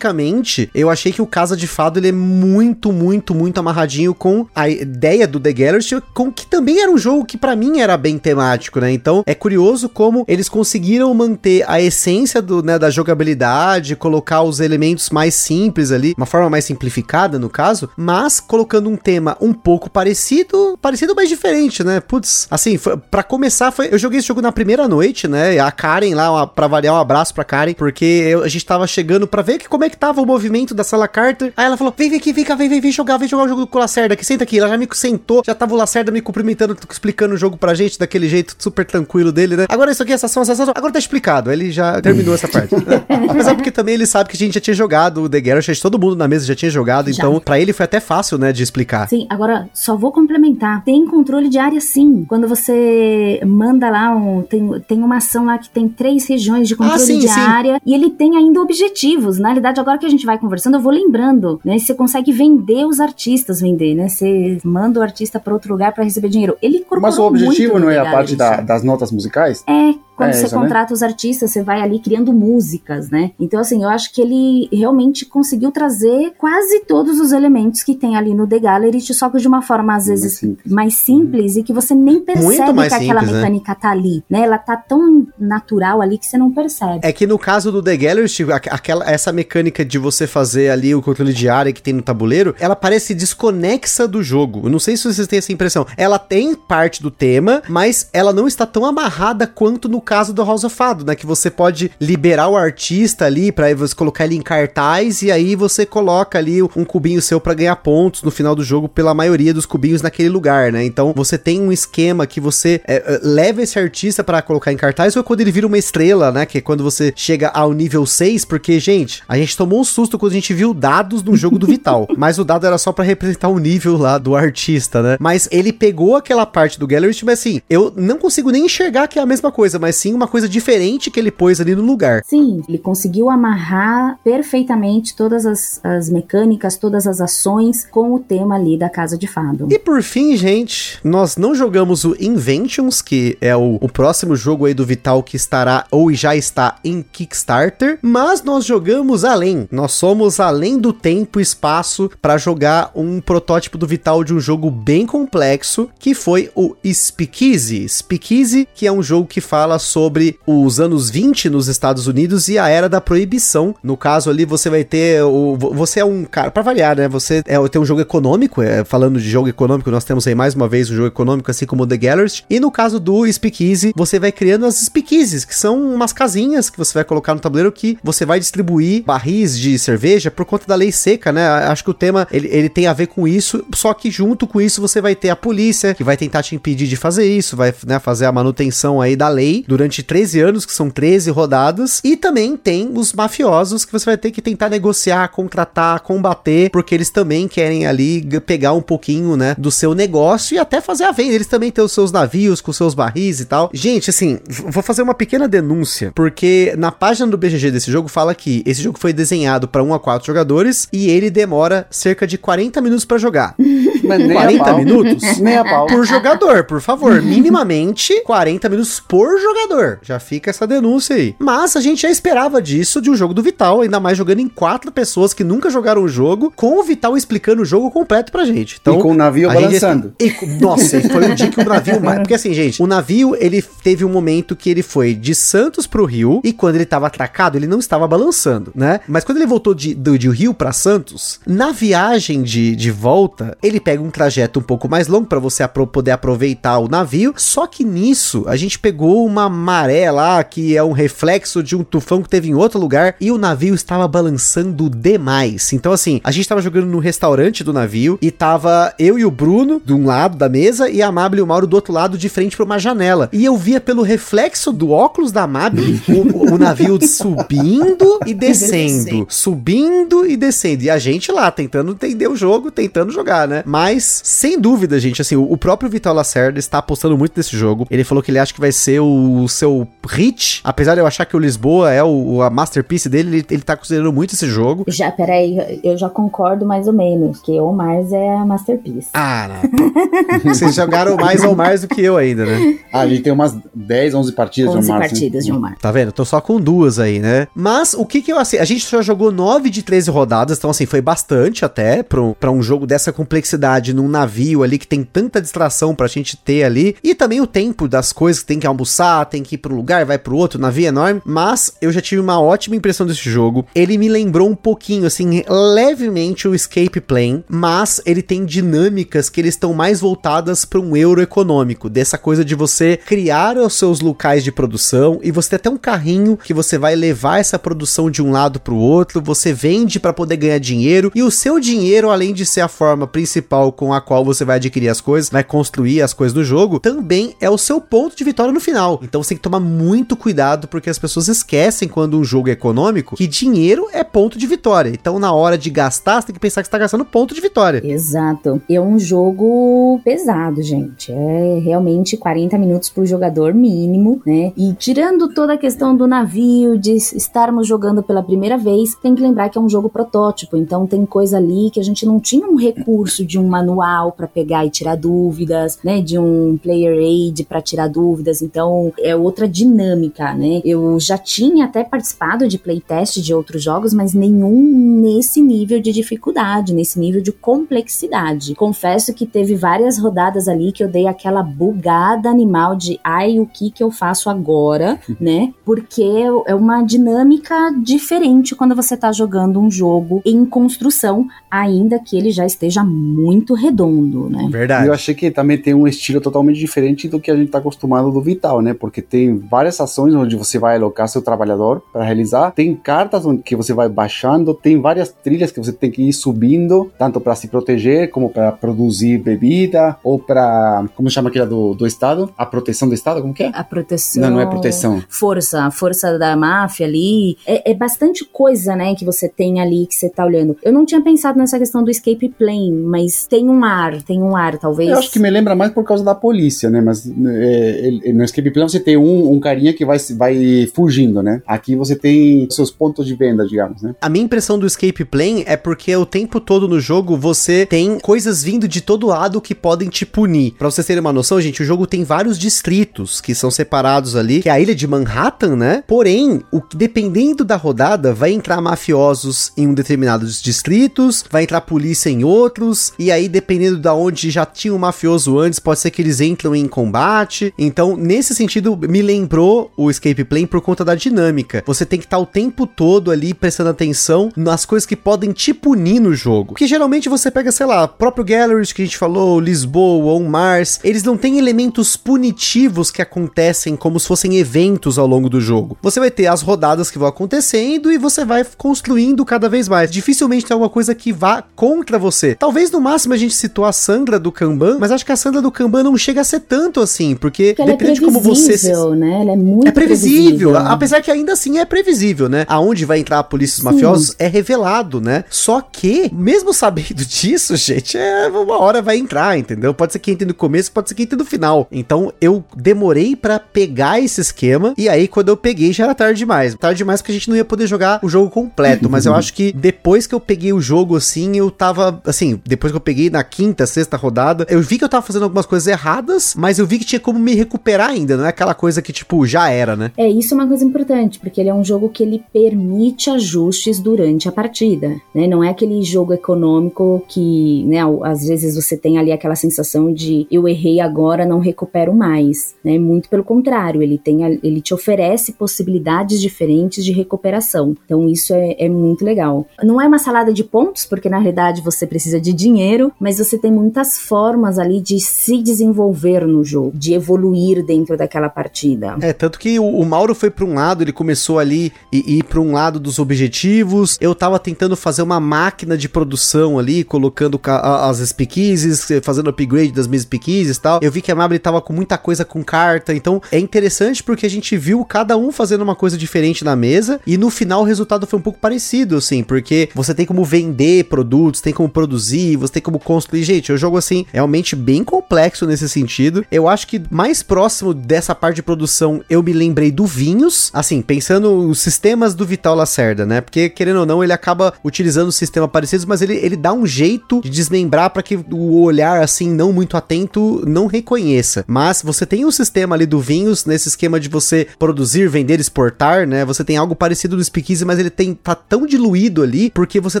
tematicamente, 0.06 0.70
eu 0.74 0.88
achei 0.90 1.12
que 1.12 1.20
o 1.22 1.26
Casa 1.26 1.56
de 1.56 1.66
Fado 1.66 1.98
ele 1.98 2.08
é 2.08 2.12
muito, 2.12 2.92
muito, 2.92 3.34
muito 3.34 3.58
amarradinho 3.58 4.14
com 4.14 4.46
a 4.54 4.68
ideia 4.68 5.26
do 5.26 5.40
The 5.40 5.52
Gallery, 5.52 6.02
com 6.14 6.32
que 6.32 6.46
também 6.46 6.80
era 6.80 6.90
um 6.90 6.98
jogo 6.98 7.24
que 7.24 7.36
pra 7.36 7.56
mim 7.56 7.80
era 7.80 7.96
bem 7.96 8.18
temático, 8.18 8.80
né? 8.80 8.92
Então, 8.92 9.22
é 9.26 9.34
curioso 9.34 9.88
como 9.88 10.24
eles 10.28 10.48
conseguiram 10.48 11.12
manter 11.14 11.64
a 11.68 11.80
essência 11.80 12.40
do, 12.40 12.62
né, 12.62 12.78
da 12.78 12.90
jogabilidade, 12.90 13.96
colocar 13.96 14.42
os 14.42 14.60
elementos 14.60 15.10
mais 15.10 15.34
simples 15.34 15.90
ali, 15.90 16.14
uma 16.16 16.26
forma 16.26 16.48
mais 16.50 16.64
simplificada 16.64 17.38
no 17.38 17.48
caso, 17.50 17.88
mas 17.96 18.40
colocando 18.40 18.88
um 18.88 18.96
tema 18.96 19.36
um 19.40 19.52
pouco 19.52 19.90
parecido, 19.90 20.78
parecido 20.80 21.14
mas 21.16 21.28
diferente, 21.28 21.82
né? 21.82 22.00
Putz, 22.00 22.46
assim, 22.50 22.78
pra 23.10 23.22
começar, 23.22 23.70
foi, 23.70 23.88
eu 23.92 23.98
joguei 23.98 24.18
esse 24.18 24.28
jogo 24.28 24.40
na 24.42 24.52
primeira 24.52 24.86
noite, 24.88 25.26
né? 25.28 25.58
A 25.58 25.70
Karen 25.72 26.14
lá, 26.14 26.30
uma, 26.30 26.46
pra 26.46 26.66
variar, 26.66 26.94
um 26.94 26.98
abraço 26.98 27.34
pra 27.34 27.44
Karen, 27.44 27.74
porque 27.74 28.04
eu- 28.04 28.42
a 28.42 28.48
gente 28.48 28.64
tava 28.64 28.86
chegando 28.86 29.26
pra 29.26 29.42
ver 29.42 29.58
que, 29.58 29.68
como 29.68 29.84
é 29.84 29.90
que 29.90 29.95
tava 29.98 30.20
o 30.20 30.26
movimento 30.26 30.74
da 30.74 30.84
sala 30.84 31.08
Carter. 31.08 31.52
Aí 31.56 31.66
ela 31.66 31.76
falou: 31.76 31.92
vem, 31.96 32.10
vem 32.10 32.18
aqui, 32.18 32.32
vem 32.32 32.44
cá, 32.44 32.54
vem, 32.54 32.68
vem, 32.68 32.80
vem 32.80 32.92
jogar, 32.92 33.16
vem 33.16 33.28
jogar 33.28 33.44
o 33.44 33.48
jogo 33.48 33.66
com 33.66 33.78
o 33.78 33.80
Lacerda 33.80 34.14
aqui, 34.14 34.24
senta 34.24 34.44
aqui. 34.44 34.58
Ela 34.58 34.68
já 34.68 34.76
me 34.76 34.88
sentou, 34.92 35.42
já 35.44 35.54
tava 35.54 35.74
o 35.74 35.76
Lacerda 35.76 36.10
me 36.12 36.20
cumprimentando, 36.20 36.76
explicando 36.90 37.34
o 37.34 37.36
jogo 37.36 37.56
pra 37.56 37.74
gente 37.74 37.98
daquele 37.98 38.28
jeito 38.28 38.54
super 38.58 38.84
tranquilo 38.84 39.32
dele, 39.32 39.56
né? 39.56 39.66
Agora 39.68 39.90
isso 39.90 40.02
aqui, 40.02 40.12
essa 40.12 40.26
ação, 40.26 40.42
essa 40.42 40.52
ação, 40.52 40.72
agora 40.74 40.92
tá 40.92 40.98
explicado. 40.98 41.50
Ele 41.50 41.70
já 41.70 42.00
terminou 42.00 42.34
essa 42.34 42.48
parte. 42.48 42.74
Apesar 43.28 43.54
porque 43.54 43.70
também 43.70 43.94
ele 43.94 44.06
sabe 44.06 44.28
que 44.30 44.36
a 44.36 44.38
gente 44.38 44.54
já 44.54 44.60
tinha 44.60 44.74
jogado 44.74 45.22
o 45.22 45.28
The 45.28 45.40
Garage, 45.40 45.80
todo 45.80 45.98
mundo 45.98 46.16
na 46.16 46.28
mesa 46.28 46.46
já 46.46 46.54
tinha 46.54 46.70
jogado, 46.70 47.12
Já. 47.12 47.18
então 47.18 47.40
pra 47.40 47.58
ele 47.60 47.72
foi 47.72 47.84
até 47.84 48.00
fácil, 48.00 48.38
né, 48.38 48.52
de 48.52 48.62
explicar. 48.62 49.08
Sim, 49.08 49.26
agora 49.30 49.68
só 49.72 49.96
vou 49.96 50.12
complementar. 50.12 50.82
Tem 50.84 51.06
controle 51.06 51.48
de 51.48 51.58
área 51.58 51.80
sim. 51.80 52.24
Quando 52.28 52.48
você 52.48 53.40
manda 53.44 53.88
lá 53.90 54.14
um. 54.14 54.42
Tem, 54.42 54.80
tem 54.88 54.98
uma 55.02 55.16
ação 55.16 55.44
lá 55.46 55.58
que 55.58 55.68
tem 55.70 55.88
três 55.88 56.26
regiões 56.28 56.68
de 56.68 56.76
controle 56.76 57.02
Ah, 57.02 57.06
sim, 57.06 57.18
de 57.18 57.28
sim. 57.28 57.40
área 57.40 57.80
e 57.84 57.94
ele 57.94 58.10
tem 58.10 58.36
ainda 58.36 58.60
objetivos. 58.60 59.38
Na 59.38 59.48
realidade, 59.48 59.78
agora 59.86 59.98
que 59.98 60.06
a 60.06 60.08
gente 60.10 60.26
vai 60.26 60.36
conversando, 60.38 60.74
eu 60.74 60.80
vou 60.80 60.92
lembrando, 60.92 61.60
né? 61.64 61.78
Você 61.78 61.94
consegue 61.94 62.32
vender 62.32 62.84
os 62.86 62.98
artistas, 62.98 63.60
vender, 63.60 63.94
né? 63.94 64.08
Você 64.08 64.58
manda 64.64 64.98
o 64.98 65.02
artista 65.02 65.38
para 65.38 65.52
outro 65.54 65.72
lugar 65.72 65.92
para 65.92 66.02
receber 66.02 66.28
dinheiro. 66.28 66.56
Ele 66.60 66.84
Mas 67.00 67.16
o 67.18 67.22
objetivo 67.22 67.78
não 67.78 67.88
é 67.88 67.98
a 67.98 68.10
parte 68.10 68.34
da- 68.34 68.60
das 68.60 68.82
notas 68.82 69.12
musicais? 69.12 69.62
É, 69.68 69.94
quando 70.16 70.30
É, 70.30 70.32
você 70.32 70.54
né? 70.54 70.62
contrata 70.62 70.94
os 70.94 71.02
artistas, 71.02 71.50
você 71.50 71.62
vai 71.62 71.80
ali 71.80 71.98
criando 72.00 72.32
músicas, 72.32 73.10
né? 73.10 73.32
Então, 73.38 73.60
assim, 73.60 73.82
eu 73.82 73.88
acho 73.88 74.12
que 74.12 74.20
ele 74.20 74.68
realmente 74.72 75.24
conseguiu 75.26 75.70
trazer 75.70 76.32
quase 76.38 76.80
todos 76.80 77.20
os 77.20 77.32
elementos 77.32 77.82
que 77.82 77.94
tem 77.94 78.16
ali 78.16 78.34
no 78.34 78.46
The 78.46 78.58
Gallery, 78.58 79.00
só 79.00 79.28
que 79.28 79.38
de 79.38 79.46
uma 79.48 79.62
forma, 79.62 79.94
às 79.94 80.06
Mais 80.06 80.20
vezes, 80.22 80.38
simples. 80.38 80.72
mais 80.72 80.94
simples 80.94 81.56
e 81.56 81.62
que 81.62 81.72
você 81.72 81.94
nem 81.94 82.20
percebe 82.20 82.72
mais 82.72 82.92
que 82.92 83.02
aquela 83.02 83.20
simples, 83.20 83.36
né? 83.36 83.42
mecânica 83.42 83.74
tá 83.74 83.90
ali, 83.90 84.24
né? 84.30 84.40
Ela 84.40 84.58
tá 84.58 84.76
tão 84.76 85.26
natural 85.38 86.00
ali 86.00 86.16
que 86.18 86.26
você 86.26 86.38
não 86.38 86.52
percebe. 86.52 87.00
É 87.02 87.12
que 87.12 87.26
no 87.26 87.38
caso 87.38 87.70
do 87.70 87.82
The 87.82 87.96
Gallery, 87.96 88.28
aquela, 88.70 89.08
essa 89.10 89.32
mecânica 89.32 89.84
de 89.84 89.98
você 89.98 90.26
fazer 90.26 90.70
ali 90.70 90.94
o 90.94 91.02
controle 91.02 91.32
de 91.32 91.48
área 91.48 91.72
que 91.72 91.82
tem 91.82 91.92
no 91.92 92.02
tabuleiro, 92.02 92.54
ela 92.58 92.74
parece 92.76 93.14
desconexa 93.14 94.08
do 94.08 94.22
jogo. 94.22 94.62
Eu 94.64 94.70
não 94.70 94.78
sei 94.78 94.96
se 94.96 95.04
vocês 95.12 95.26
têm 95.28 95.38
essa 95.38 95.52
impressão. 95.52 95.86
Ela 95.96 96.18
tem 96.18 96.54
parte 96.54 97.02
do 97.02 97.10
tema, 97.10 97.62
mas 97.68 98.08
ela 98.12 98.32
não 98.32 98.46
está 98.48 98.64
tão 98.66 98.84
amarrada 98.84 99.46
quanto 99.46 99.88
no 99.88 100.00
caso 100.06 100.32
do 100.32 100.44
House 100.44 100.64
of 100.64 100.74
Fado, 100.74 101.04
né? 101.04 101.14
Que 101.14 101.26
você 101.26 101.50
pode 101.50 101.90
liberar 102.00 102.48
o 102.48 102.56
artista 102.56 103.26
ali 103.26 103.52
pra 103.52 103.74
você 103.74 103.94
colocar 103.94 104.24
ele 104.24 104.36
em 104.36 104.40
cartaz 104.40 105.20
e 105.20 105.30
aí 105.30 105.56
você 105.56 105.84
coloca 105.84 106.38
ali 106.38 106.62
um 106.62 106.84
cubinho 106.84 107.20
seu 107.20 107.40
pra 107.40 107.52
ganhar 107.52 107.76
pontos 107.76 108.22
no 108.22 108.30
final 108.30 108.54
do 108.54 108.62
jogo 108.62 108.88
pela 108.88 109.12
maioria 109.12 109.52
dos 109.52 109.66
cubinhos 109.66 110.00
naquele 110.00 110.28
lugar, 110.28 110.72
né? 110.72 110.84
Então 110.84 111.12
você 111.14 111.36
tem 111.36 111.60
um 111.60 111.72
esquema 111.72 112.26
que 112.26 112.40
você 112.40 112.80
é, 112.86 112.96
é, 112.96 113.20
leva 113.22 113.62
esse 113.62 113.78
artista 113.78 114.22
pra 114.22 114.40
colocar 114.40 114.72
em 114.72 114.76
cartaz 114.76 115.16
ou 115.16 115.24
quando 115.24 115.40
ele 115.40 115.50
vira 115.50 115.66
uma 115.66 115.76
estrela, 115.76 116.30
né? 116.30 116.46
Que 116.46 116.58
é 116.58 116.60
quando 116.60 116.84
você 116.84 117.12
chega 117.16 117.48
ao 117.48 117.72
nível 117.72 118.06
6, 118.06 118.44
porque, 118.44 118.78
gente, 118.78 119.22
a 119.28 119.36
gente 119.36 119.56
tomou 119.56 119.80
um 119.80 119.84
susto 119.84 120.18
quando 120.18 120.32
a 120.32 120.36
gente 120.36 120.54
viu 120.54 120.72
dados 120.72 121.22
no 121.22 121.36
jogo 121.36 121.58
do 121.58 121.66
Vital, 121.66 122.06
mas 122.16 122.38
o 122.38 122.44
dado 122.44 122.66
era 122.66 122.78
só 122.78 122.92
pra 122.92 123.04
representar 123.04 123.48
o 123.48 123.58
nível 123.58 123.96
lá 123.96 124.18
do 124.18 124.36
artista, 124.36 125.02
né? 125.02 125.16
Mas 125.18 125.48
ele 125.50 125.72
pegou 125.72 126.14
aquela 126.14 126.46
parte 126.46 126.78
do 126.78 126.86
Gallery, 126.86 127.16
mas 127.24 127.40
assim, 127.40 127.60
eu 127.68 127.92
não 127.96 128.18
consigo 128.18 128.50
nem 128.50 128.66
enxergar 128.66 129.08
que 129.08 129.18
é 129.18 129.22
a 129.22 129.26
mesma 129.26 129.50
coisa, 129.50 129.78
mas 129.78 129.95
sim 129.96 130.14
uma 130.14 130.26
coisa 130.26 130.48
diferente 130.48 131.10
que 131.10 131.18
ele 131.18 131.30
pôs 131.30 131.60
ali 131.60 131.74
no 131.74 131.82
lugar. 131.82 132.22
Sim, 132.24 132.62
ele 132.68 132.78
conseguiu 132.78 133.30
amarrar 133.30 134.18
perfeitamente 134.22 135.16
todas 135.16 135.46
as, 135.46 135.80
as 135.84 136.08
mecânicas, 136.10 136.76
todas 136.76 137.06
as 137.06 137.20
ações 137.20 137.86
com 137.86 138.14
o 138.14 138.18
tema 138.18 138.56
ali 138.56 138.78
da 138.78 138.88
Casa 138.88 139.16
de 139.16 139.26
Fado. 139.26 139.68
E 139.70 139.78
por 139.78 140.02
fim, 140.02 140.36
gente, 140.36 140.98
nós 141.02 141.36
não 141.36 141.54
jogamos 141.54 142.04
o 142.04 142.16
Inventions, 142.20 143.00
que 143.02 143.36
é 143.40 143.56
o, 143.56 143.78
o 143.80 143.88
próximo 143.88 144.36
jogo 144.36 144.66
aí 144.66 144.74
do 144.74 144.84
Vital 144.84 145.22
que 145.22 145.36
estará 145.36 145.86
ou 145.90 146.12
já 146.12 146.36
está 146.36 146.76
em 146.84 147.02
Kickstarter, 147.02 147.98
mas 148.02 148.42
nós 148.42 148.64
jogamos 148.64 149.24
além. 149.24 149.68
Nós 149.70 149.92
somos 149.92 150.40
além 150.40 150.78
do 150.78 150.92
tempo 150.92 151.38
e 151.38 151.42
espaço 151.42 152.10
para 152.20 152.38
jogar 152.38 152.90
um 152.94 153.20
protótipo 153.20 153.78
do 153.78 153.86
Vital 153.86 154.24
de 154.24 154.34
um 154.34 154.40
jogo 154.40 154.70
bem 154.70 155.06
complexo, 155.06 155.88
que 155.98 156.14
foi 156.14 156.50
o 156.54 156.74
Speakeasy. 156.84 157.88
Speakeasy, 157.88 158.68
que 158.74 158.86
é 158.86 158.92
um 158.92 159.02
jogo 159.02 159.26
que 159.26 159.40
fala 159.40 159.78
sobre 159.86 160.38
os 160.46 160.80
anos 160.80 161.10
20 161.10 161.48
nos 161.48 161.68
Estados 161.68 162.06
Unidos 162.06 162.48
e 162.48 162.58
a 162.58 162.68
era 162.68 162.88
da 162.88 163.00
proibição. 163.00 163.74
No 163.82 163.96
caso 163.96 164.30
ali, 164.30 164.44
você 164.44 164.68
vai 164.68 164.84
ter 164.84 165.22
o 165.22 165.56
você 165.56 166.00
é 166.00 166.04
um 166.04 166.24
cara 166.24 166.50
para 166.50 166.62
variar, 166.62 166.96
né? 166.96 167.08
Você 167.08 167.42
é 167.46 167.56
tem 167.68 167.80
um 167.80 167.84
jogo 167.84 168.00
econômico, 168.00 168.62
é, 168.62 168.84
falando 168.84 169.20
de 169.20 169.28
jogo 169.28 169.48
econômico, 169.48 169.90
nós 169.90 170.04
temos 170.04 170.26
aí 170.26 170.34
mais 170.34 170.54
uma 170.54 170.68
vez 170.68 170.90
um 170.90 170.94
jogo 170.94 171.08
econômico 171.08 171.50
assim 171.50 171.66
como 171.66 171.82
o 171.82 171.86
The 171.86 171.96
Gallery. 171.96 172.32
E 172.48 172.60
no 172.60 172.70
caso 172.70 172.98
do 173.00 173.30
Speakeasy, 173.30 173.92
você 173.94 174.18
vai 174.18 174.32
criando 174.32 174.66
as 174.66 174.76
speakeasies, 174.76 175.44
que 175.44 175.54
são 175.54 175.80
umas 175.94 176.12
casinhas 176.12 176.68
que 176.70 176.78
você 176.78 176.94
vai 176.94 177.04
colocar 177.04 177.34
no 177.34 177.40
tabuleiro 177.40 177.70
que 177.72 177.98
você 178.02 178.24
vai 178.24 178.38
distribuir 178.38 179.04
barris 179.04 179.58
de 179.58 179.78
cerveja 179.78 180.30
por 180.30 180.44
conta 180.44 180.66
da 180.66 180.74
lei 180.74 180.92
seca, 180.92 181.32
né? 181.32 181.46
Acho 181.46 181.84
que 181.84 181.90
o 181.90 181.94
tema 181.94 182.26
ele, 182.30 182.48
ele 182.50 182.68
tem 182.68 182.86
a 182.86 182.92
ver 182.92 183.06
com 183.06 183.26
isso, 183.26 183.64
só 183.74 183.92
que 183.94 184.10
junto 184.10 184.46
com 184.46 184.60
isso 184.60 184.80
você 184.80 185.00
vai 185.00 185.14
ter 185.14 185.30
a 185.30 185.36
polícia 185.36 185.94
que 185.94 186.04
vai 186.04 186.16
tentar 186.16 186.42
te 186.42 186.54
impedir 186.54 186.86
de 186.86 186.96
fazer 186.96 187.26
isso, 187.26 187.56
vai 187.56 187.74
né, 187.86 187.98
fazer 187.98 188.26
a 188.26 188.32
manutenção 188.32 189.00
aí 189.00 189.16
da 189.16 189.28
lei 189.28 189.64
durante 189.76 190.02
13 190.02 190.40
anos, 190.40 190.64
que 190.64 190.72
são 190.72 190.88
13 190.88 191.30
rodadas, 191.30 192.00
e 192.02 192.16
também 192.16 192.56
tem 192.56 192.90
os 192.94 193.12
mafiosos 193.12 193.84
que 193.84 193.92
você 193.92 194.06
vai 194.06 194.16
ter 194.16 194.30
que 194.30 194.40
tentar 194.40 194.70
negociar, 194.70 195.28
contratar, 195.28 196.00
combater, 196.00 196.70
porque 196.70 196.94
eles 196.94 197.10
também 197.10 197.46
querem 197.46 197.86
ali 197.86 198.26
pegar 198.40 198.72
um 198.72 198.80
pouquinho, 198.80 199.36
né, 199.36 199.54
do 199.58 199.70
seu 199.70 199.94
negócio 199.94 200.54
e 200.54 200.58
até 200.58 200.80
fazer 200.80 201.04
a 201.04 201.12
venda. 201.12 201.34
Eles 201.34 201.46
também 201.46 201.70
têm 201.70 201.84
os 201.84 201.92
seus 201.92 202.10
navios 202.10 202.62
com 202.62 202.72
seus 202.72 202.94
barris 202.94 203.40
e 203.40 203.44
tal. 203.44 203.68
Gente, 203.72 204.08
assim, 204.08 204.38
vou 204.48 204.82
fazer 204.82 205.02
uma 205.02 205.14
pequena 205.14 205.46
denúncia, 205.46 206.10
porque 206.14 206.74
na 206.78 206.90
página 206.90 207.26
do 207.26 207.36
BGG 207.36 207.70
desse 207.70 207.90
jogo 207.90 208.08
fala 208.08 208.34
que 208.34 208.62
esse 208.64 208.80
jogo 208.80 208.98
foi 208.98 209.12
desenhado 209.12 209.68
para 209.68 209.82
1 209.82 209.92
a 209.92 210.00
4 210.00 210.26
jogadores 210.26 210.88
e 210.90 211.10
ele 211.10 211.30
demora 211.30 211.86
cerca 211.90 212.26
de 212.26 212.38
40 212.38 212.80
minutos 212.80 213.04
para 213.04 213.18
jogar. 213.18 213.54
Mas 214.06 214.18
nem 214.18 214.30
a 214.36 214.40
40 214.40 214.64
pau. 214.64 214.78
minutos? 214.78 215.38
Nem 215.38 215.56
a 215.56 215.64
pau. 215.64 215.86
Por 215.86 216.04
jogador, 216.04 216.64
por 216.64 216.80
favor. 216.80 217.20
Minimamente 217.22 218.22
40 218.22 218.68
minutos 218.68 219.00
por 219.00 219.38
jogador. 219.40 219.98
Já 220.02 220.18
fica 220.18 220.50
essa 220.50 220.66
denúncia 220.66 221.16
aí. 221.16 221.34
Mas 221.38 221.76
a 221.76 221.80
gente 221.80 222.02
já 222.02 222.10
esperava 222.10 222.60
disso 222.60 223.00
de 223.00 223.10
um 223.10 223.16
jogo 223.16 223.34
do 223.34 223.42
Vital, 223.42 223.80
ainda 223.80 224.00
mais 224.00 224.16
jogando 224.16 224.40
em 224.40 224.48
quatro 224.48 224.90
pessoas 224.90 225.32
que 225.34 225.44
nunca 225.44 225.70
jogaram 225.70 226.02
o 226.02 226.08
jogo, 226.08 226.52
com 226.54 226.78
o 226.78 226.82
Vital 226.82 227.16
explicando 227.16 227.62
o 227.62 227.64
jogo 227.64 227.90
completo 227.90 228.32
pra 228.32 228.44
gente. 228.44 228.78
Então, 228.80 228.98
E 228.98 229.02
com 229.02 229.10
o 229.10 229.14
navio 229.14 229.50
a 229.50 229.54
gente 229.54 229.80
balançando. 229.80 230.14
e 230.20 230.34
nossa, 230.60 231.00
foi 231.00 231.30
o 231.30 231.34
dia 231.34 231.48
que 231.50 231.60
o 231.60 231.64
navio. 231.64 232.00
Porque 232.00 232.34
assim, 232.34 232.52
gente, 232.54 232.82
o 232.82 232.86
navio 232.86 233.36
ele 233.38 233.62
teve 233.62 234.04
um 234.04 234.08
momento 234.08 234.56
que 234.56 234.70
ele 234.70 234.82
foi 234.82 235.14
de 235.14 235.34
Santos 235.34 235.86
pro 235.86 236.04
Rio 236.04 236.40
e 236.44 236.52
quando 236.52 236.76
ele 236.76 236.86
tava 236.86 237.06
atracado, 237.06 237.56
ele 237.56 237.66
não 237.66 237.78
estava 237.78 238.06
balançando, 238.06 238.72
né? 238.74 239.00
Mas 239.06 239.24
quando 239.24 239.38
ele 239.38 239.46
voltou 239.46 239.74
de, 239.74 239.94
do, 239.94 240.18
de 240.18 240.28
Rio 240.28 240.54
pra 240.54 240.72
Santos, 240.72 241.40
na 241.46 241.72
viagem 241.72 242.42
de, 242.42 242.74
de 242.76 242.90
volta, 242.90 243.56
ele 243.62 243.80
pega 243.80 243.95
um 243.98 244.10
trajeto 244.10 244.60
um 244.60 244.62
pouco 244.62 244.88
mais 244.88 245.08
longo 245.08 245.26
pra 245.26 245.38
você 245.38 245.62
apro- 245.62 245.86
poder 245.86 246.10
aproveitar 246.12 246.78
o 246.78 246.88
navio. 246.88 247.34
Só 247.36 247.66
que 247.66 247.84
nisso, 247.84 248.44
a 248.46 248.56
gente 248.56 248.78
pegou 248.78 249.24
uma 249.26 249.48
maré 249.48 250.10
lá 250.10 250.42
que 250.44 250.76
é 250.76 250.82
um 250.82 250.92
reflexo 250.92 251.62
de 251.62 251.74
um 251.76 251.82
tufão 251.84 252.22
que 252.22 252.28
teve 252.28 252.48
em 252.48 252.54
outro 252.54 252.78
lugar 252.78 253.14
e 253.20 253.30
o 253.30 253.38
navio 253.38 253.74
estava 253.74 254.06
balançando 254.08 254.88
demais. 254.90 255.72
Então, 255.72 255.92
assim, 255.92 256.20
a 256.24 256.30
gente 256.30 256.48
tava 256.48 256.60
jogando 256.62 256.86
no 256.86 256.98
restaurante 256.98 257.62
do 257.64 257.72
navio 257.72 258.18
e 258.20 258.30
tava 258.30 258.94
eu 258.98 259.18
e 259.18 259.24
o 259.24 259.30
Bruno 259.30 259.80
de 259.84 259.92
um 259.92 260.06
lado 260.06 260.36
da 260.36 260.48
mesa 260.48 260.88
e 260.90 261.00
a 261.02 261.08
Amable 261.08 261.38
e 261.40 261.42
o 261.42 261.46
Mauro 261.46 261.66
do 261.66 261.74
outro 261.74 261.92
lado 261.92 262.18
de 262.18 262.28
frente 262.28 262.56
pra 262.56 262.64
uma 262.64 262.78
janela. 262.78 263.28
E 263.32 263.44
eu 263.44 263.56
via 263.56 263.80
pelo 263.80 264.02
reflexo 264.02 264.72
do 264.72 264.90
óculos 264.90 265.32
da 265.32 265.42
Amable 265.42 266.00
o, 266.08 266.54
o 266.54 266.58
navio 266.58 266.98
subindo 267.06 268.18
e 268.26 268.34
descendo, 268.34 269.26
subindo 269.28 270.26
e 270.26 270.36
descendo. 270.36 270.82
E 270.84 270.90
a 270.90 270.98
gente 270.98 271.30
lá 271.30 271.50
tentando 271.50 271.92
entender 271.92 272.28
o 272.28 272.36
jogo, 272.36 272.70
tentando 272.70 273.12
jogar, 273.12 273.46
né? 273.46 273.62
Mas, 273.66 273.85
sem 274.00 274.60
dúvida, 274.60 274.98
gente, 274.98 275.20
assim, 275.20 275.36
o, 275.36 275.56
próprio 275.56 275.90
Vital 275.90 276.14
Lacerda 276.14 276.58
está 276.58 276.78
apostando 276.78 277.16
muito 277.16 277.32
nesse 277.36 277.56
jogo. 277.56 277.86
Ele 277.90 278.04
falou 278.04 278.22
que 278.22 278.30
ele 278.30 278.38
acha 278.38 278.52
que 278.52 278.60
vai 278.60 278.72
ser 278.72 279.00
o 279.00 279.46
seu 279.48 279.86
hit, 280.08 280.60
apesar 280.64 280.94
de 280.94 281.00
eu 281.00 281.06
achar 281.06 281.24
que 281.24 281.36
o 281.36 281.38
Lisboa 281.38 281.92
é 281.92 282.02
o, 282.02 282.42
a 282.42 282.50
masterpiece 282.50 283.08
dele, 283.08 283.36
ele, 283.36 283.46
ele 283.50 283.62
tá 283.62 283.76
considerando 283.76 284.12
muito 284.12 284.34
esse 284.34 284.46
jogo. 284.46 284.84
Já, 284.88 285.10
peraí, 285.10 285.80
eu 285.82 285.96
já 285.96 286.08
concordo 286.08 286.66
mais 286.66 286.86
ou 286.86 286.92
menos, 286.92 287.40
que 287.40 287.52
o 287.60 287.72
Mars 287.72 288.12
é 288.12 288.34
a 288.34 288.44
Masterpiece. 288.44 289.08
Ah, 289.14 289.48
não. 289.48 290.40
Vocês 290.54 290.74
jogaram 290.74 291.16
mais 291.16 291.42
ou 291.44 291.54
mais 291.54 291.82
do 291.82 291.88
que 291.88 292.02
eu 292.02 292.16
ainda, 292.16 292.44
né? 292.44 292.78
Ah, 292.92 293.00
a 293.00 293.08
gente 293.08 293.22
tem 293.22 293.32
umas 293.32 293.56
10, 293.74 294.14
11 294.14 294.32
partidas 294.32 294.74
11 294.74 294.88
no 294.88 294.94
Márcio. 294.94 295.10
partidas 295.10 295.44
de 295.44 295.52
Mars. 295.52 295.78
Tá 295.80 295.92
vendo? 295.92 296.12
Tô 296.12 296.24
só 296.24 296.40
com 296.40 296.60
duas 296.60 296.98
aí, 296.98 297.18
né? 297.18 297.48
Mas 297.54 297.94
o 297.94 298.04
que 298.04 298.22
que 298.22 298.32
eu 298.32 298.38
assim, 298.38 298.58
a 298.58 298.64
gente 298.64 298.84
só 298.84 299.02
jogou 299.02 299.30
9 299.30 299.70
de 299.70 299.82
13 299.82 300.10
rodadas, 300.10 300.58
então 300.58 300.70
assim, 300.70 300.86
foi 300.86 301.00
bastante 301.00 301.64
até 301.64 302.02
pra 302.02 302.20
um, 302.20 302.32
pra 302.32 302.50
um 302.50 302.62
jogo 302.62 302.86
dessa 302.86 303.12
complexidade 303.12 303.75
num 303.92 304.08
navio 304.08 304.62
ali 304.62 304.78
que 304.78 304.86
tem 304.86 305.02
tanta 305.02 305.40
distração 305.40 305.94
pra 305.94 306.06
gente 306.06 306.36
ter 306.36 306.64
ali. 306.64 306.96
E 307.02 307.14
também 307.14 307.40
o 307.40 307.46
tempo 307.46 307.88
das 307.88 308.12
coisas 308.12 308.42
tem 308.42 308.58
que 308.58 308.66
almoçar, 308.66 309.26
tem 309.26 309.42
que 309.42 309.56
ir 309.56 309.60
um 309.66 309.74
lugar, 309.74 310.04
vai 310.04 310.18
pro 310.18 310.36
outro, 310.36 310.60
navio 310.60 310.86
é 310.86 310.88
enorme. 310.88 311.22
Mas 311.24 311.72
eu 311.80 311.92
já 311.92 312.00
tive 312.00 312.20
uma 312.20 312.40
ótima 312.40 312.76
impressão 312.76 313.06
desse 313.06 313.28
jogo. 313.28 313.66
Ele 313.74 313.98
me 313.98 314.08
lembrou 314.08 314.48
um 314.48 314.54
pouquinho, 314.54 315.06
assim, 315.06 315.42
levemente 315.48 316.48
o 316.48 316.54
Escape 316.54 317.00
Plane, 317.00 317.44
mas 317.48 318.00
ele 318.04 318.22
tem 318.22 318.44
dinâmicas 318.44 319.28
que 319.28 319.40
eles 319.40 319.54
estão 319.54 319.74
mais 319.74 320.00
voltadas 320.00 320.64
para 320.64 320.80
um 320.80 320.96
euro 320.96 321.20
econômico, 321.20 321.88
dessa 321.88 322.16
coisa 322.16 322.44
de 322.44 322.54
você 322.54 322.96
criar 322.96 323.56
os 323.56 323.74
seus 323.74 324.00
locais 324.00 324.44
de 324.44 324.52
produção 324.52 325.20
e 325.22 325.30
você 325.30 325.50
tem 325.50 325.56
até 325.56 325.70
um 325.70 325.76
carrinho 325.76 326.36
que 326.36 326.54
você 326.54 326.78
vai 326.78 326.94
levar 326.94 327.40
essa 327.40 327.58
produção 327.58 328.10
de 328.10 328.22
um 328.22 328.30
lado 328.30 328.60
para 328.60 328.74
o 328.74 328.78
outro, 328.78 329.20
você 329.20 329.52
vende 329.52 329.98
para 329.98 330.12
poder 330.12 330.36
ganhar 330.36 330.58
dinheiro 330.58 331.10
e 331.14 331.22
o 331.22 331.30
seu 331.30 331.58
dinheiro, 331.58 332.10
além 332.10 332.32
de 332.32 332.46
ser 332.46 332.60
a 332.60 332.68
forma 332.68 333.06
principal 333.06 333.65
com 333.72 333.92
a 333.92 334.00
qual 334.00 334.24
você 334.24 334.44
vai 334.44 334.56
adquirir 334.56 334.88
as 334.88 335.00
coisas, 335.00 335.30
vai 335.30 335.44
construir 335.44 336.02
as 336.02 336.12
coisas 336.12 336.32
do 336.32 336.44
jogo, 336.44 336.80
também 336.80 337.34
é 337.40 337.48
o 337.50 337.58
seu 337.58 337.80
ponto 337.80 338.16
de 338.16 338.24
vitória 338.24 338.52
no 338.52 338.60
final. 338.60 339.00
Então 339.02 339.22
você 339.22 339.30
tem 339.30 339.38
que 339.38 339.42
tomar 339.42 339.60
muito 339.60 340.16
cuidado 340.16 340.68
porque 340.68 340.90
as 340.90 340.98
pessoas 340.98 341.28
esquecem 341.28 341.88
quando 341.88 342.18
um 342.18 342.24
jogo 342.24 342.48
é 342.48 342.52
econômico 342.52 343.16
que 343.16 343.26
dinheiro 343.26 343.86
é 343.92 344.02
ponto 344.02 344.38
de 344.38 344.46
vitória. 344.46 344.90
Então 344.90 345.18
na 345.18 345.32
hora 345.32 345.56
de 345.58 345.70
gastar, 345.70 346.20
você 346.20 346.28
tem 346.28 346.34
que 346.34 346.40
pensar 346.40 346.62
que 346.62 346.66
você 346.66 346.72
tá 346.72 346.78
gastando 346.78 347.04
ponto 347.04 347.34
de 347.34 347.40
vitória. 347.40 347.80
Exato. 347.84 348.60
É 348.68 348.80
um 348.80 348.98
jogo 348.98 350.00
pesado, 350.04 350.62
gente. 350.62 351.12
É 351.12 351.60
realmente 351.62 352.16
40 352.16 352.58
minutos 352.58 352.90
por 352.90 353.06
jogador 353.06 353.54
mínimo, 353.54 354.20
né? 354.26 354.52
E 354.56 354.72
tirando 354.74 355.32
toda 355.32 355.54
a 355.54 355.58
questão 355.58 355.96
do 355.96 356.06
navio, 356.06 356.78
de 356.78 356.92
estarmos 356.92 357.66
jogando 357.66 358.02
pela 358.02 358.22
primeira 358.22 358.56
vez, 358.56 358.94
tem 358.94 359.14
que 359.14 359.22
lembrar 359.22 359.48
que 359.48 359.58
é 359.58 359.60
um 359.60 359.68
jogo 359.68 359.88
protótipo. 359.88 360.56
Então 360.56 360.86
tem 360.86 361.04
coisa 361.04 361.36
ali 361.36 361.70
que 361.70 361.80
a 361.80 361.82
gente 361.82 362.04
não 362.06 362.20
tinha 362.20 362.46
um 362.46 362.56
recurso 362.56 363.24
de 363.24 363.38
um 363.38 363.45
manual 363.46 364.12
para 364.12 364.26
pegar 364.26 364.64
e 364.64 364.70
tirar 364.70 364.96
dúvidas, 364.96 365.78
né? 365.82 366.00
De 366.00 366.18
um 366.18 366.58
player 366.62 366.98
aid 366.98 367.44
para 367.44 367.60
tirar 367.60 367.88
dúvidas. 367.88 368.42
Então 368.42 368.92
é 368.98 369.14
outra 369.14 369.48
dinâmica, 369.48 370.34
né? 370.34 370.60
Eu 370.64 370.98
já 371.00 371.18
tinha 371.18 371.64
até 371.66 371.84
participado 371.84 372.48
de 372.48 372.58
playtest 372.58 373.20
de 373.22 373.34
outros 373.34 373.62
jogos, 373.62 373.92
mas 373.92 374.14
nenhum 374.14 375.00
nesse 375.00 375.40
nível 375.40 375.80
de 375.80 375.92
dificuldade, 375.92 376.74
nesse 376.74 376.98
nível 376.98 377.22
de 377.22 377.32
complexidade. 377.32 378.54
Confesso 378.54 379.14
que 379.14 379.26
teve 379.26 379.54
várias 379.54 379.98
rodadas 379.98 380.48
ali 380.48 380.72
que 380.72 380.82
eu 380.82 380.88
dei 380.88 381.06
aquela 381.06 381.42
bugada 381.42 382.28
animal 382.28 382.76
de 382.76 382.98
ai, 383.02 383.38
o 383.38 383.46
que 383.46 383.70
que 383.70 383.82
eu 383.82 383.90
faço 383.90 384.28
agora, 384.28 384.98
né? 385.20 385.52
Porque 385.64 386.02
é 386.46 386.54
uma 386.54 386.82
dinâmica 386.82 387.54
diferente 387.82 388.54
quando 388.54 388.74
você 388.74 388.96
tá 388.96 389.12
jogando 389.12 389.60
um 389.60 389.70
jogo 389.70 390.22
em 390.24 390.44
construção, 390.44 391.26
ainda 391.50 391.98
que 391.98 392.16
ele 392.16 392.30
já 392.30 392.46
esteja 392.46 392.82
muito 392.82 393.35
redondo, 393.54 394.28
né? 394.28 394.48
Verdade. 394.50 394.86
eu 394.88 394.92
achei 394.92 395.14
que 395.14 395.30
também 395.30 395.58
tem 395.58 395.74
um 395.74 395.86
estilo 395.86 396.20
totalmente 396.20 396.58
diferente 396.58 397.08
do 397.08 397.20
que 397.20 397.30
a 397.30 397.36
gente 397.36 397.50
tá 397.50 397.58
acostumado 397.58 398.10
do 398.10 398.20
Vital, 398.20 398.60
né? 398.60 398.74
Porque 398.74 399.02
tem 399.02 399.36
várias 399.36 399.80
ações 399.80 400.14
onde 400.14 400.36
você 400.36 400.58
vai 400.58 400.76
alocar 400.76 401.08
seu 401.08 401.22
trabalhador 401.22 401.82
para 401.92 402.04
realizar, 402.04 402.50
tem 402.52 402.74
cartas 402.74 403.24
onde 403.26 403.42
que 403.42 403.56
você 403.56 403.72
vai 403.72 403.88
baixando, 403.88 404.54
tem 404.54 404.80
várias 404.80 405.10
trilhas 405.10 405.50
que 405.50 405.58
você 405.58 405.72
tem 405.72 405.90
que 405.90 406.08
ir 406.08 406.12
subindo, 406.12 406.90
tanto 406.98 407.20
para 407.20 407.34
se 407.34 407.48
proteger 407.48 408.10
como 408.10 408.30
para 408.30 408.52
produzir 408.52 409.18
bebida 409.18 409.96
ou 410.02 410.18
para 410.18 410.86
como 410.94 411.10
chama 411.10 411.28
aquela 411.28 411.46
do, 411.46 411.74
do 411.74 411.86
estado, 411.86 412.32
a 412.36 412.46
proteção 412.46 412.88
do 412.88 412.94
estado, 412.94 413.20
como 413.20 413.34
que 413.34 413.44
é? 413.44 413.50
A 413.52 413.64
proteção. 413.64 414.22
Não, 414.22 414.30
não 414.30 414.40
é 414.40 414.46
proteção. 414.46 415.02
Força, 415.08 415.64
a 415.64 415.70
força 415.70 416.18
da 416.18 416.36
máfia 416.36 416.86
ali. 416.86 417.36
É, 417.46 417.70
é 417.70 417.74
bastante 417.74 418.24
coisa, 418.24 418.74
né, 418.74 418.94
que 418.94 419.04
você 419.04 419.28
tem 419.28 419.60
ali 419.60 419.86
que 419.86 419.94
você 419.94 420.08
tá 420.08 420.24
olhando. 420.24 420.56
Eu 420.62 420.72
não 420.72 420.84
tinha 420.84 421.00
pensado 421.00 421.38
nessa 421.38 421.58
questão 421.58 421.82
do 421.82 421.90
escape 421.90 422.28
plane, 422.28 422.70
mas 422.70 423.25
mas 423.26 423.28
tem 423.28 423.48
um 423.48 423.64
ar, 423.64 424.02
tem 424.02 424.22
um 424.22 424.36
ar, 424.36 424.58
talvez. 424.58 424.90
Eu 424.90 424.98
acho 424.98 425.10
que 425.10 425.18
me 425.18 425.28
lembra 425.28 425.54
mais 425.54 425.72
por 425.72 425.84
causa 425.84 426.04
da 426.04 426.14
polícia, 426.14 426.70
né? 426.70 426.80
Mas 426.80 427.06
é, 427.06 428.12
no 428.12 428.24
Escape 428.24 428.50
Plan 428.50 428.68
você 428.68 428.80
tem 428.80 428.96
um, 428.96 429.32
um 429.32 429.40
carinha 429.40 429.72
que 429.72 429.84
vai, 429.84 429.98
vai 430.16 430.68
fugindo, 430.74 431.22
né? 431.22 431.42
Aqui 431.46 431.74
você 431.74 431.96
tem 431.96 432.48
seus 432.50 432.70
pontos 432.70 433.06
de 433.06 433.14
venda, 433.14 433.46
digamos, 433.46 433.82
né? 433.82 433.94
A 434.00 434.08
minha 434.08 434.24
impressão 434.24 434.58
do 434.58 434.66
Escape 434.66 435.04
Plane 435.04 435.44
é 435.46 435.56
porque 435.56 435.94
o 435.96 436.06
tempo 436.06 436.40
todo 436.40 436.68
no 436.68 436.80
jogo 436.80 437.16
você 437.16 437.66
tem 437.66 437.98
coisas 437.98 438.42
vindo 438.42 438.68
de 438.68 438.80
todo 438.80 439.08
lado 439.08 439.40
que 439.40 439.54
podem 439.54 439.88
te 439.88 440.06
punir. 440.06 440.52
Pra 440.52 440.70
vocês 440.70 440.86
terem 440.86 441.00
uma 441.00 441.12
noção, 441.12 441.40
gente, 441.40 441.62
o 441.62 441.66
jogo 441.66 441.86
tem 441.86 442.04
vários 442.04 442.38
distritos 442.38 443.20
que 443.20 443.34
são 443.34 443.50
separados 443.50 444.14
ali, 444.16 444.42
que 444.42 444.48
é 444.48 444.52
a 444.52 444.60
ilha 444.60 444.74
de 444.74 444.86
Manhattan, 444.86 445.56
né? 445.56 445.82
Porém, 445.86 446.42
o 446.52 446.60
que 446.60 446.76
dependendo 446.76 447.44
da 447.44 447.56
rodada, 447.56 448.12
vai 448.12 448.32
entrar 448.32 448.60
mafiosos 448.60 449.52
em 449.56 449.66
um 449.66 449.74
determinados 449.74 450.40
distritos, 450.40 451.24
vai 451.30 451.42
entrar 451.42 451.62
polícia 451.62 452.10
em 452.10 452.22
outros, 452.22 452.92
e 452.98 453.10
aí 453.10 453.15
dependendo 453.28 453.78
da 453.78 453.94
onde 453.94 454.30
já 454.30 454.44
tinha 454.44 454.74
um 454.74 454.78
mafioso 454.78 455.38
antes, 455.38 455.58
pode 455.58 455.80
ser 455.80 455.90
que 455.90 456.02
eles 456.02 456.20
entram 456.20 456.54
em 456.54 456.68
combate. 456.68 457.52
Então, 457.58 457.96
nesse 457.96 458.34
sentido, 458.34 458.76
me 458.76 459.02
lembrou 459.02 459.70
o 459.76 459.90
Escape 459.90 460.24
Plane 460.24 460.46
por 460.46 460.60
conta 460.60 460.84
da 460.84 460.94
dinâmica. 460.94 461.62
Você 461.66 461.86
tem 461.86 461.98
que 461.98 462.06
estar 462.06 462.18
o 462.18 462.26
tempo 462.26 462.66
todo 462.66 463.10
ali 463.10 463.32
prestando 463.32 463.70
atenção 463.70 464.30
nas 464.36 464.64
coisas 464.64 464.86
que 464.86 464.96
podem 464.96 465.32
te 465.32 465.54
punir 465.54 466.00
no 466.00 466.14
jogo. 466.14 466.48
Porque 466.48 466.66
geralmente 466.66 467.08
você 467.08 467.30
pega, 467.30 467.50
sei 467.50 467.66
lá, 467.66 467.88
próprio 467.88 468.24
Galleries 468.24 468.72
que 468.72 468.82
a 468.82 468.84
gente 468.84 468.98
falou, 468.98 469.40
Lisboa 469.40 470.12
ou 470.12 470.22
Mars, 470.22 470.80
eles 470.84 471.02
não 471.02 471.16
têm 471.16 471.38
elementos 471.38 471.96
punitivos 471.96 472.90
que 472.90 473.02
acontecem 473.02 473.76
como 473.76 473.98
se 473.98 474.06
fossem 474.06 474.36
eventos 474.36 474.98
ao 474.98 475.06
longo 475.06 475.28
do 475.28 475.40
jogo. 475.40 475.78
Você 475.82 476.00
vai 476.00 476.10
ter 476.10 476.26
as 476.26 476.42
rodadas 476.42 476.90
que 476.90 476.98
vão 476.98 477.08
acontecendo 477.08 477.90
e 477.90 477.98
você 477.98 478.24
vai 478.24 478.44
construindo 478.56 479.24
cada 479.24 479.48
vez 479.48 479.68
mais. 479.68 479.90
Dificilmente 479.90 480.44
tem 480.44 480.54
alguma 480.54 480.70
coisa 480.70 480.94
que 480.94 481.12
vá 481.12 481.42
contra 481.54 481.98
você. 481.98 482.34
Talvez 482.34 482.70
no 482.70 482.80
máximo 482.80 483.05
a 483.14 483.16
gente 483.16 483.34
citou 483.34 483.64
a 483.64 483.72
Sandra 483.72 484.18
do 484.18 484.32
Kanban, 484.32 484.78
mas 484.78 484.90
acho 484.90 485.04
que 485.04 485.12
a 485.12 485.16
Sandra 485.16 485.40
do 485.40 485.50
Kanban 485.50 485.82
não 485.82 485.96
chega 485.96 486.20
a 486.20 486.24
ser 486.24 486.40
tanto 486.40 486.80
assim, 486.80 487.14
porque 487.14 487.54
Porque 487.56 487.62
é 487.62 487.66
depende 487.66 487.94
de 487.94 488.00
como 488.00 488.20
você 488.20 488.56
se 488.56 488.66
previsível, 488.66 488.94
né? 488.94 489.20
Ela 489.20 489.32
é 489.32 489.36
muito 489.36 489.68
é 489.68 489.72
previsível, 489.72 490.56
apesar 490.56 491.02
que 491.02 491.10
ainda 491.10 491.32
assim 491.32 491.58
é 491.58 491.64
previsível, 491.64 492.28
né? 492.28 492.44
Aonde 492.48 492.84
vai 492.84 492.98
entrar 492.98 493.18
a 493.18 493.24
polícia 493.24 493.56
e 493.56 493.58
os 493.58 493.64
mafiosos 493.64 494.14
é 494.18 494.26
revelado, 494.26 495.00
né? 495.00 495.24
Só 495.28 495.60
que, 495.60 496.10
mesmo 496.12 496.52
sabendo 496.52 497.04
disso, 497.04 497.56
gente, 497.56 497.98
é 497.98 498.28
uma 498.28 498.58
hora 498.58 498.80
vai 498.80 498.96
entrar, 498.96 499.38
entendeu? 499.38 499.74
Pode 499.74 499.92
ser 499.92 499.98
que 499.98 500.10
entre 500.10 500.26
no 500.26 500.34
começo, 500.34 500.72
pode 500.72 500.88
ser 500.88 500.94
que 500.94 501.02
entre 501.02 501.16
no 501.16 501.24
final. 501.24 501.66
Então, 501.70 502.12
eu 502.20 502.44
demorei 502.56 503.14
pra 503.14 503.38
pegar 503.38 504.00
esse 504.00 504.20
esquema 504.20 504.74
e 504.76 504.88
aí 504.88 505.06
quando 505.08 505.28
eu 505.28 505.36
peguei 505.36 505.72
já 505.72 505.84
era 505.84 505.94
tarde 505.94 506.18
demais. 506.18 506.54
Tarde 506.54 506.78
demais 506.78 507.00
porque 507.00 507.12
a 507.12 507.14
gente 507.14 507.28
não 507.28 507.36
ia 507.36 507.44
poder 507.44 507.66
jogar 507.66 508.00
o 508.02 508.08
jogo 508.08 508.30
completo, 508.30 508.88
mas 508.88 509.06
eu 509.06 509.12
acho 509.14 509.32
que 509.32 509.52
depois 509.52 510.06
que 510.06 510.14
eu 510.14 510.20
peguei 510.20 510.52
o 510.52 510.60
jogo 510.60 510.96
assim, 510.96 511.36
eu 511.36 511.50
tava 511.50 512.00
assim, 512.04 512.40
depois 512.46 512.72
que 512.72 512.76
eu 512.76 512.80
peguei 512.80 512.95
na 513.10 513.22
quinta, 513.22 513.66
sexta 513.66 513.96
rodada, 513.96 514.46
eu 514.48 514.60
vi 514.60 514.78
que 514.78 514.84
eu 514.84 514.88
tava 514.88 515.06
fazendo 515.06 515.24
algumas 515.24 515.46
coisas 515.46 515.66
erradas, 515.66 516.34
mas 516.36 516.58
eu 516.58 516.66
vi 516.66 516.78
que 516.78 516.84
tinha 516.84 517.00
como 517.00 517.18
me 517.18 517.34
recuperar 517.34 517.90
ainda, 517.90 518.16
não 518.16 518.24
é 518.24 518.28
aquela 518.28 518.54
coisa 518.54 518.82
que 518.82 518.92
tipo 518.92 519.26
já 519.26 519.48
era, 519.50 519.76
né? 519.76 519.92
É, 519.96 520.08
isso 520.08 520.34
é 520.34 520.36
uma 520.36 520.46
coisa 520.46 520.64
importante, 520.64 521.18
porque 521.18 521.40
ele 521.40 521.50
é 521.50 521.54
um 521.54 521.64
jogo 521.64 521.88
que 521.88 522.02
ele 522.02 522.22
permite 522.32 523.10
ajustes 523.10 523.78
durante 523.80 524.28
a 524.28 524.32
partida, 524.32 524.96
né? 525.14 525.26
Não 525.26 525.42
é 525.42 525.50
aquele 525.50 525.82
jogo 525.82 526.12
econômico 526.12 527.04
que, 527.08 527.64
né, 527.66 527.80
às 528.02 528.26
vezes 528.26 528.54
você 528.54 528.76
tem 528.76 528.98
ali 528.98 529.12
aquela 529.12 529.36
sensação 529.36 529.92
de 529.92 530.26
eu 530.30 530.48
errei 530.48 530.80
agora, 530.80 531.26
não 531.26 531.38
recupero 531.38 531.94
mais, 531.94 532.54
né? 532.64 532.78
Muito 532.78 533.08
pelo 533.08 533.24
contrário, 533.24 533.82
ele 533.82 533.98
tem, 533.98 534.22
ele 534.42 534.60
te 534.60 534.74
oferece 534.74 535.32
possibilidades 535.32 536.20
diferentes 536.20 536.84
de 536.84 536.92
recuperação. 536.92 537.76
Então 537.84 538.08
isso 538.08 538.34
é, 538.34 538.56
é 538.58 538.68
muito 538.68 539.04
legal. 539.04 539.46
Não 539.62 539.80
é 539.80 539.86
uma 539.86 539.98
salada 539.98 540.32
de 540.32 540.44
pontos, 540.44 540.86
porque 540.86 541.08
na 541.08 541.18
realidade 541.18 541.62
você 541.62 541.86
precisa 541.86 542.20
de 542.20 542.32
dinheiro, 542.32 542.85
mas 543.00 543.18
você 543.18 543.38
tem 543.38 543.50
muitas 543.50 543.98
formas 543.98 544.58
ali 544.58 544.80
de 544.80 544.98
se 545.00 545.42
desenvolver 545.42 546.26
no 546.26 546.44
jogo, 546.44 546.72
de 546.74 546.94
evoluir 546.94 547.64
dentro 547.64 547.96
daquela 547.96 548.28
partida. 548.28 548.96
É, 549.00 549.12
tanto 549.12 549.38
que 549.38 549.58
o, 549.58 549.64
o 549.64 549.84
Mauro 549.84 550.14
foi 550.14 550.30
pra 550.30 550.44
um 550.44 550.54
lado, 550.54 550.82
ele 550.82 550.92
começou 550.92 551.38
ali 551.38 551.72
e 551.92 552.18
ir 552.18 552.24
pra 552.24 552.40
um 552.40 552.52
lado 552.52 552.78
dos 552.78 552.98
objetivos. 552.98 553.96
Eu 554.00 554.14
tava 554.14 554.38
tentando 554.38 554.76
fazer 554.76 555.02
uma 555.02 555.20
máquina 555.20 555.76
de 555.76 555.88
produção 555.88 556.58
ali, 556.58 556.84
colocando 556.84 557.40
as 557.44 557.98
speakeasies, 557.98 558.90
eh, 558.90 559.00
fazendo 559.00 559.30
upgrade 559.30 559.72
das 559.72 559.86
minhas 559.86 560.02
speakeasies 560.02 560.56
e 560.56 560.60
tal. 560.60 560.80
Eu 560.82 560.90
vi 560.90 561.00
que 561.00 561.12
a 561.12 561.14
Mabel 561.14 561.38
tava 561.38 561.60
com 561.60 561.72
muita 561.72 561.98
coisa 561.98 562.24
com 562.24 562.42
carta, 562.42 562.94
então 562.94 563.20
é 563.30 563.38
interessante 563.38 564.02
porque 564.02 564.26
a 564.26 564.30
gente 564.30 564.56
viu 564.56 564.84
cada 564.84 565.16
um 565.16 565.32
fazendo 565.32 565.62
uma 565.62 565.74
coisa 565.74 565.96
diferente 565.96 566.44
na 566.44 566.56
mesa 566.56 567.00
e 567.06 567.16
no 567.16 567.30
final 567.30 567.62
o 567.62 567.64
resultado 567.64 568.06
foi 568.06 568.18
um 568.18 568.22
pouco 568.22 568.38
parecido, 568.38 568.96
assim, 568.96 569.22
porque 569.22 569.68
você 569.74 569.94
tem 569.94 570.06
como 570.06 570.24
vender 570.24 570.84
produtos, 570.84 571.40
tem 571.40 571.52
como 571.52 571.68
produzir, 571.68 572.36
você 572.36 572.54
tem 572.54 572.62
como 572.62 572.75
construir. 572.78 573.24
Gente, 573.24 573.50
é 573.50 573.54
um 573.54 573.58
jogo 573.58 573.76
assim, 573.76 574.06
realmente 574.12 574.54
bem 574.54 574.84
complexo 574.84 575.46
nesse 575.46 575.68
sentido. 575.68 576.24
Eu 576.30 576.48
acho 576.48 576.66
que 576.66 576.82
mais 576.90 577.22
próximo 577.22 577.74
dessa 577.74 578.14
parte 578.14 578.36
de 578.36 578.42
produção 578.42 579.02
eu 579.08 579.22
me 579.22 579.32
lembrei 579.32 579.70
do 579.70 579.86
Vinhos, 579.86 580.50
assim, 580.52 580.82
pensando 580.82 581.48
os 581.48 581.60
sistemas 581.60 582.14
do 582.14 582.26
Vital 582.26 582.54
Lacerda, 582.54 583.06
né? 583.06 583.20
Porque, 583.20 583.48
querendo 583.48 583.80
ou 583.80 583.86
não, 583.86 584.02
ele 584.02 584.12
acaba 584.12 584.54
utilizando 584.64 585.10
sistemas 585.12 585.50
parecidos, 585.50 585.84
mas 585.84 586.02
ele, 586.02 586.14
ele 586.14 586.36
dá 586.36 586.52
um 586.52 586.66
jeito 586.66 587.20
de 587.20 587.30
desmembrar 587.30 587.90
para 587.90 588.02
que 588.02 588.16
o 588.30 588.62
olhar, 588.62 589.02
assim, 589.02 589.30
não 589.30 589.52
muito 589.52 589.76
atento, 589.76 590.42
não 590.46 590.66
reconheça. 590.66 591.44
Mas 591.46 591.82
você 591.82 592.04
tem 592.06 592.24
um 592.24 592.30
sistema 592.30 592.74
ali 592.74 592.86
do 592.86 593.00
Vinhos, 593.00 593.44
nesse 593.44 593.68
esquema 593.68 593.98
de 594.00 594.08
você 594.08 594.46
produzir, 594.58 595.08
vender, 595.08 595.40
exportar, 595.40 596.06
né? 596.06 596.24
Você 596.24 596.44
tem 596.44 596.56
algo 596.56 596.74
parecido 596.74 597.16
no 597.16 597.24
Speakeasy, 597.24 597.64
mas 597.64 597.78
ele 597.78 597.90
tem, 597.90 598.14
tá 598.14 598.34
tão 598.34 598.66
diluído 598.66 599.22
ali, 599.22 599.50
porque 599.50 599.80
você 599.80 600.00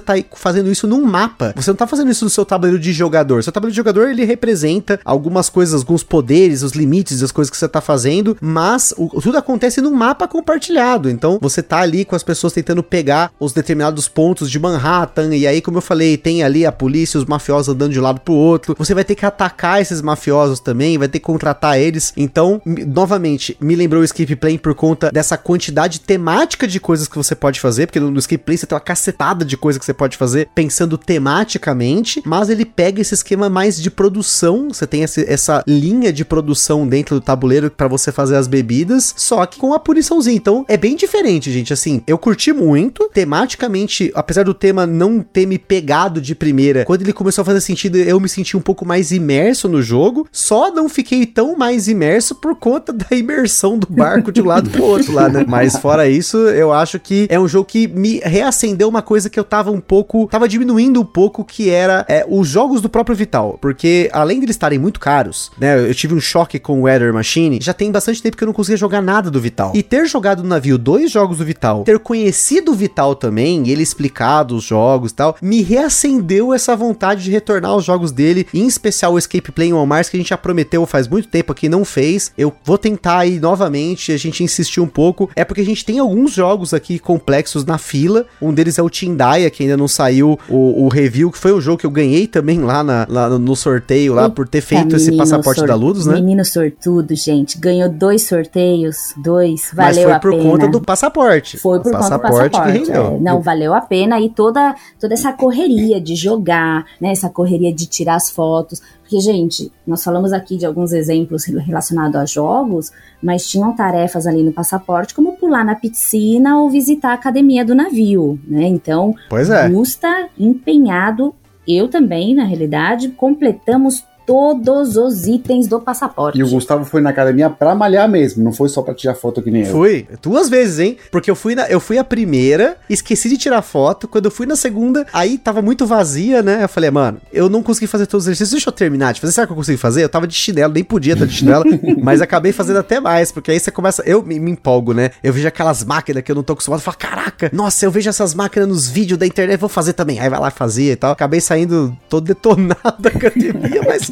tá 0.00 0.14
fazendo 0.34 0.70
isso 0.70 0.86
num 0.86 1.04
mapa. 1.04 1.52
Você 1.56 1.70
não 1.70 1.76
tá 1.76 1.86
fazendo 1.86 2.10
isso 2.10 2.24
no 2.24 2.30
seu 2.30 2.44
de 2.58 2.92
jogador. 2.92 3.42
Seu 3.42 3.52
tabuleiro 3.52 3.72
de 3.72 3.76
jogador, 3.76 4.08
ele 4.08 4.24
representa 4.24 4.98
algumas 5.04 5.48
coisas, 5.48 5.80
alguns 5.80 6.02
poderes, 6.02 6.62
os 6.62 6.72
limites 6.72 7.20
das 7.20 7.32
coisas 7.32 7.50
que 7.50 7.56
você 7.56 7.68
tá 7.68 7.80
fazendo, 7.80 8.36
mas 8.40 8.92
o- 8.96 9.20
tudo 9.20 9.38
acontece 9.38 9.80
num 9.80 9.92
mapa 9.94 10.26
compartilhado. 10.28 11.08
Então, 11.10 11.38
você 11.40 11.62
tá 11.62 11.78
ali 11.78 12.04
com 12.04 12.16
as 12.16 12.22
pessoas 12.22 12.52
tentando 12.52 12.82
pegar 12.82 13.30
os 13.38 13.52
determinados 13.52 14.08
pontos 14.08 14.50
de 14.50 14.58
Manhattan, 14.58 15.34
e 15.34 15.46
aí, 15.46 15.60
como 15.60 15.78
eu 15.78 15.82
falei, 15.82 16.16
tem 16.16 16.42
ali 16.42 16.64
a 16.66 16.72
polícia, 16.72 17.18
os 17.18 17.24
mafiosos 17.24 17.74
andando 17.74 17.92
de 17.92 18.00
um 18.00 18.02
lado 18.02 18.20
pro 18.20 18.34
outro. 18.34 18.74
Você 18.78 18.94
vai 18.94 19.04
ter 19.04 19.14
que 19.14 19.26
atacar 19.26 19.80
esses 19.80 20.00
mafiosos 20.00 20.60
também, 20.60 20.98
vai 20.98 21.08
ter 21.08 21.18
que 21.18 21.24
contratar 21.24 21.78
eles. 21.78 22.12
Então, 22.16 22.60
me- 22.64 22.84
novamente, 22.84 23.56
me 23.60 23.74
lembrou 23.74 24.02
o 24.02 24.04
Escape 24.04 24.36
Plane 24.36 24.58
por 24.58 24.74
conta 24.74 25.10
dessa 25.12 25.36
quantidade 25.36 26.00
temática 26.00 26.66
de 26.66 26.78
coisas 26.80 27.08
que 27.08 27.16
você 27.16 27.34
pode 27.34 27.60
fazer, 27.60 27.86
porque 27.86 28.00
no, 28.00 28.10
no 28.10 28.18
Escape 28.18 28.42
Plane 28.44 28.58
você 28.58 28.66
tem 28.66 28.74
uma 28.76 28.80
cacetada 28.80 29.44
de 29.44 29.56
coisas 29.56 29.78
que 29.78 29.84
você 29.84 29.94
pode 29.94 30.16
fazer 30.16 30.48
pensando 30.54 30.96
tematicamente, 30.96 32.22
mas 32.24 32.45
ele 32.50 32.64
pega 32.64 33.00
esse 33.00 33.14
esquema 33.14 33.48
mais 33.48 33.80
de 33.80 33.90
produção, 33.90 34.68
você 34.68 34.86
tem 34.86 35.02
esse- 35.02 35.24
essa 35.28 35.62
linha 35.66 36.12
de 36.12 36.24
produção 36.24 36.86
dentro 36.86 37.14
do 37.16 37.20
tabuleiro 37.20 37.70
para 37.70 37.88
você 37.88 38.10
fazer 38.12 38.36
as 38.36 38.46
bebidas, 38.46 39.14
só 39.16 39.44
que 39.46 39.58
com 39.58 39.72
a 39.72 39.78
puniçãozinha. 39.78 40.36
Então, 40.36 40.64
é 40.68 40.76
bem 40.76 40.96
diferente, 40.96 41.50
gente. 41.52 41.72
Assim, 41.72 42.02
eu 42.06 42.18
curti 42.18 42.52
muito, 42.52 43.08
tematicamente, 43.12 44.10
apesar 44.14 44.44
do 44.44 44.54
tema 44.54 44.86
não 44.86 45.20
ter 45.20 45.46
me 45.46 45.58
pegado 45.58 46.20
de 46.20 46.34
primeira, 46.34 46.84
quando 46.84 47.02
ele 47.02 47.12
começou 47.12 47.42
a 47.42 47.44
fazer 47.44 47.60
sentido, 47.60 47.96
eu 47.96 48.18
me 48.18 48.28
senti 48.28 48.56
um 48.56 48.60
pouco 48.60 48.84
mais 48.86 49.10
imerso 49.12 49.68
no 49.68 49.80
jogo, 49.82 50.26
só 50.32 50.70
não 50.72 50.88
fiquei 50.88 51.26
tão 51.26 51.56
mais 51.56 51.88
imerso 51.88 52.34
por 52.34 52.56
conta 52.56 52.92
da 52.92 53.06
imersão 53.16 53.78
do 53.78 53.86
barco 53.88 54.32
de 54.32 54.40
um 54.42 54.46
lado 54.46 54.70
pro 54.70 54.84
outro 54.84 55.12
lá, 55.12 55.28
né? 55.28 55.44
Mas 55.46 55.76
fora 55.76 56.08
isso, 56.08 56.36
eu 56.36 56.72
acho 56.72 56.98
que 56.98 57.26
é 57.30 57.38
um 57.38 57.46
jogo 57.48 57.66
que 57.66 57.86
me 57.86 58.20
reacendeu 58.22 58.88
uma 58.88 59.02
coisa 59.02 59.28
que 59.30 59.38
eu 59.38 59.44
tava 59.44 59.70
um 59.70 59.80
pouco, 59.80 60.26
tava 60.30 60.48
diminuindo 60.48 61.00
um 61.00 61.04
pouco, 61.04 61.44
que 61.44 61.68
era 61.70 62.04
é, 62.08 62.24
os 62.38 62.48
jogos 62.48 62.80
do 62.80 62.88
próprio 62.88 63.16
Vital, 63.16 63.58
porque 63.60 64.08
além 64.12 64.38
de 64.38 64.46
eles 64.46 64.56
estarem 64.56 64.78
muito 64.78 65.00
caros, 65.00 65.50
né? 65.58 65.78
Eu 65.78 65.94
tive 65.94 66.14
um 66.14 66.20
choque 66.20 66.58
com 66.58 66.80
o 66.80 66.82
Weather 66.82 67.12
Machine, 67.12 67.58
já 67.60 67.72
tem 67.72 67.90
bastante 67.90 68.22
tempo 68.22 68.36
que 68.36 68.44
eu 68.44 68.46
não 68.46 68.52
conseguia 68.52 68.76
jogar 68.76 69.02
nada 69.02 69.30
do 69.30 69.40
Vital. 69.40 69.72
E 69.74 69.82
ter 69.82 70.06
jogado 70.06 70.42
no 70.42 70.48
navio 70.48 70.78
dois 70.78 71.10
jogos 71.10 71.38
do 71.38 71.44
Vital, 71.44 71.84
ter 71.84 71.98
conhecido 71.98 72.72
o 72.72 72.74
Vital 72.74 73.14
também, 73.14 73.68
ele 73.68 73.82
explicado 73.82 74.56
os 74.56 74.64
jogos 74.64 75.10
e 75.10 75.14
tal, 75.14 75.36
me 75.40 75.62
reacendeu 75.62 76.52
essa 76.52 76.76
vontade 76.76 77.22
de 77.22 77.30
retornar 77.30 77.70
aos 77.70 77.84
jogos 77.84 78.12
dele, 78.12 78.46
em 78.52 78.66
especial 78.66 79.14
o 79.14 79.18
Escape 79.18 79.52
Plane 79.52 79.72
on 79.72 79.86
Mars, 79.86 80.08
que 80.08 80.16
a 80.16 80.20
gente 80.20 80.30
já 80.30 80.36
prometeu 80.36 80.86
faz 80.86 81.08
muito 81.08 81.28
tempo 81.28 81.52
aqui, 81.52 81.68
não 81.68 81.84
fez. 81.84 82.32
Eu 82.36 82.52
vou 82.64 82.78
tentar 82.78 83.18
aí 83.18 83.38
novamente, 83.38 84.12
a 84.12 84.16
gente 84.16 84.42
insistiu 84.42 84.82
um 84.82 84.88
pouco. 84.88 85.30
É 85.34 85.44
porque 85.44 85.60
a 85.60 85.64
gente 85.64 85.84
tem 85.84 85.98
alguns 85.98 86.32
jogos 86.32 86.72
aqui 86.72 86.98
complexos 86.98 87.64
na 87.64 87.78
fila. 87.78 88.26
Um 88.40 88.52
deles 88.52 88.78
é 88.78 88.82
o 88.82 88.90
Tindaya, 88.90 89.50
que 89.50 89.62
ainda 89.62 89.76
não 89.76 89.88
saiu 89.88 90.38
o, 90.48 90.84
o 90.84 90.88
review, 90.88 91.30
que 91.30 91.38
foi 91.38 91.52
um 91.52 91.60
jogo 91.60 91.78
que 91.78 91.86
eu 91.86 91.90
ganhei 91.90 92.25
também 92.26 92.60
lá, 92.60 92.82
na- 92.82 93.06
lá 93.08 93.28
no 93.38 93.56
sorteio, 93.56 94.14
lá 94.14 94.28
por 94.28 94.46
ter 94.48 94.60
feito 94.60 94.84
Eita, 94.84 94.96
esse 94.96 95.16
passaporte 95.16 95.64
da 95.66 95.74
Ludus, 95.74 96.06
né? 96.06 96.14
Menino 96.14 96.44
sortudo, 96.44 97.14
gente. 97.14 97.58
Ganhou 97.58 97.88
dois 97.88 98.22
sorteios, 98.22 99.14
dois. 99.16 99.70
Mas 99.74 99.96
Valeu 99.96 100.02
foi 100.08 100.12
a 100.12 100.20
por 100.20 100.30
pena. 100.32 100.42
conta 100.50 100.68
do 100.68 100.80
passaporte. 100.80 101.56
Foi 101.58 101.78
por 101.80 101.88
o 101.88 101.92
conta 101.92 101.96
do 101.98 102.00
passaporte 102.20 102.50
passaporte. 102.52 102.78
que 102.82 102.86
rendeu. 102.92 103.16
é. 103.16 103.20
Não, 103.20 103.40
valeu 103.40 103.74
a 103.74 103.80
pena. 103.80 104.20
E 104.20 104.28
toda, 104.30 104.74
toda 105.00 105.14
essa 105.14 105.32
correria 105.32 106.00
de 106.00 106.14
jogar, 106.14 106.84
né? 107.00 107.10
Essa 107.12 107.28
correria 107.28 107.72
de 107.72 107.86
tirar 107.86 108.16
as 108.16 108.30
fotos. 108.30 108.80
Porque, 109.02 109.20
gente, 109.20 109.70
nós 109.86 110.02
falamos 110.02 110.32
aqui 110.32 110.56
de 110.56 110.66
alguns 110.66 110.92
exemplos 110.92 111.44
relacionados 111.44 112.16
a 112.16 112.24
jogos, 112.24 112.90
mas 113.22 113.46
tinham 113.48 113.72
tarefas 113.72 114.26
ali 114.26 114.42
no 114.42 114.52
passaporte, 114.52 115.14
como 115.14 115.36
pular 115.36 115.64
na 115.64 115.76
piscina 115.76 116.58
ou 116.60 116.68
visitar 116.68 117.10
a 117.10 117.14
academia 117.14 117.64
do 117.64 117.72
navio, 117.72 118.36
né? 118.48 118.64
Então, 118.66 119.14
Pois 119.30 119.48
é. 119.48 119.70
custa 119.70 120.28
empenhado 120.36 121.32
Eu 121.66 121.88
também, 121.88 122.34
na 122.34 122.44
realidade, 122.44 123.08
completamos 123.08 124.04
todos 124.26 124.96
os 124.96 125.26
itens 125.26 125.68
do 125.68 125.80
passaporte. 125.80 126.38
E 126.38 126.42
o 126.42 126.50
Gustavo 126.50 126.84
foi 126.84 127.00
na 127.00 127.10
academia 127.10 127.48
pra 127.48 127.74
malhar 127.74 128.08
mesmo, 128.08 128.42
não 128.42 128.52
foi 128.52 128.68
só 128.68 128.82
pra 128.82 128.92
tirar 128.92 129.14
foto 129.14 129.40
que 129.40 129.50
nem 129.50 129.64
eu. 129.64 129.70
Fui. 129.70 130.06
Duas 130.20 130.48
vezes, 130.48 130.80
hein? 130.80 130.96
Porque 131.10 131.30
eu 131.30 131.36
fui, 131.36 131.54
na, 131.54 131.66
eu 131.68 131.78
fui 131.78 131.96
a 131.96 132.04
primeira, 132.04 132.76
esqueci 132.90 133.28
de 133.28 133.38
tirar 133.38 133.62
foto. 133.62 134.08
Quando 134.08 134.24
eu 134.26 134.30
fui 134.30 134.46
na 134.46 134.56
segunda, 134.56 135.06
aí 135.12 135.38
tava 135.38 135.62
muito 135.62 135.86
vazia, 135.86 136.42
né? 136.42 136.64
Eu 136.64 136.68
falei, 136.68 136.90
mano, 136.90 137.18
eu 137.32 137.48
não 137.48 137.62
consegui 137.62 137.86
fazer 137.86 138.06
todos 138.06 138.24
os 138.24 138.28
exercícios. 138.28 138.56
Deixa 138.56 138.68
eu 138.68 138.72
terminar 138.72 139.14
de 139.14 139.20
fazer. 139.20 139.32
Será 139.32 139.46
que 139.46 139.52
eu 139.52 139.56
consegui 139.56 139.78
fazer? 139.78 140.02
Eu 140.02 140.08
tava 140.08 140.26
de 140.26 140.34
chinelo, 140.34 140.72
nem 140.72 140.82
podia 140.82 141.12
estar 141.12 141.26
de 141.26 141.32
chinelo, 141.32 141.64
mas 142.02 142.20
acabei 142.20 142.52
fazendo 142.52 142.78
até 142.78 142.98
mais, 142.98 143.30
porque 143.30 143.50
aí 143.50 143.60
você 143.60 143.70
começa. 143.70 144.02
Eu 144.04 144.22
me, 144.22 144.40
me 144.40 144.50
empolgo, 144.50 144.92
né? 144.92 145.10
Eu 145.22 145.32
vejo 145.32 145.46
aquelas 145.46 145.84
máquinas 145.84 146.22
que 146.22 146.32
eu 146.32 146.36
não 146.36 146.42
tô 146.42 146.54
acostumado. 146.54 146.80
Eu 146.80 146.84
falo, 146.84 146.96
caraca, 146.96 147.50
nossa, 147.52 147.84
eu 147.84 147.90
vejo 147.90 148.08
essas 148.08 148.34
máquinas 148.34 148.68
nos 148.68 148.88
vídeos 148.88 149.18
da 149.18 149.26
internet, 149.26 149.58
vou 149.58 149.68
fazer 149.68 149.92
também. 149.92 150.18
Aí 150.18 150.28
vai 150.28 150.40
lá 150.40 150.50
fazer 150.50 150.92
e 150.92 150.96
tal. 150.96 151.12
Acabei 151.12 151.40
saindo 151.40 151.96
todo 152.08 152.24
detonado 152.24 152.96
da 152.98 153.10
academia, 153.10 153.82
mas 153.86 154.10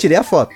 tirei 0.00 0.16
a 0.16 0.22
foto. 0.24 0.50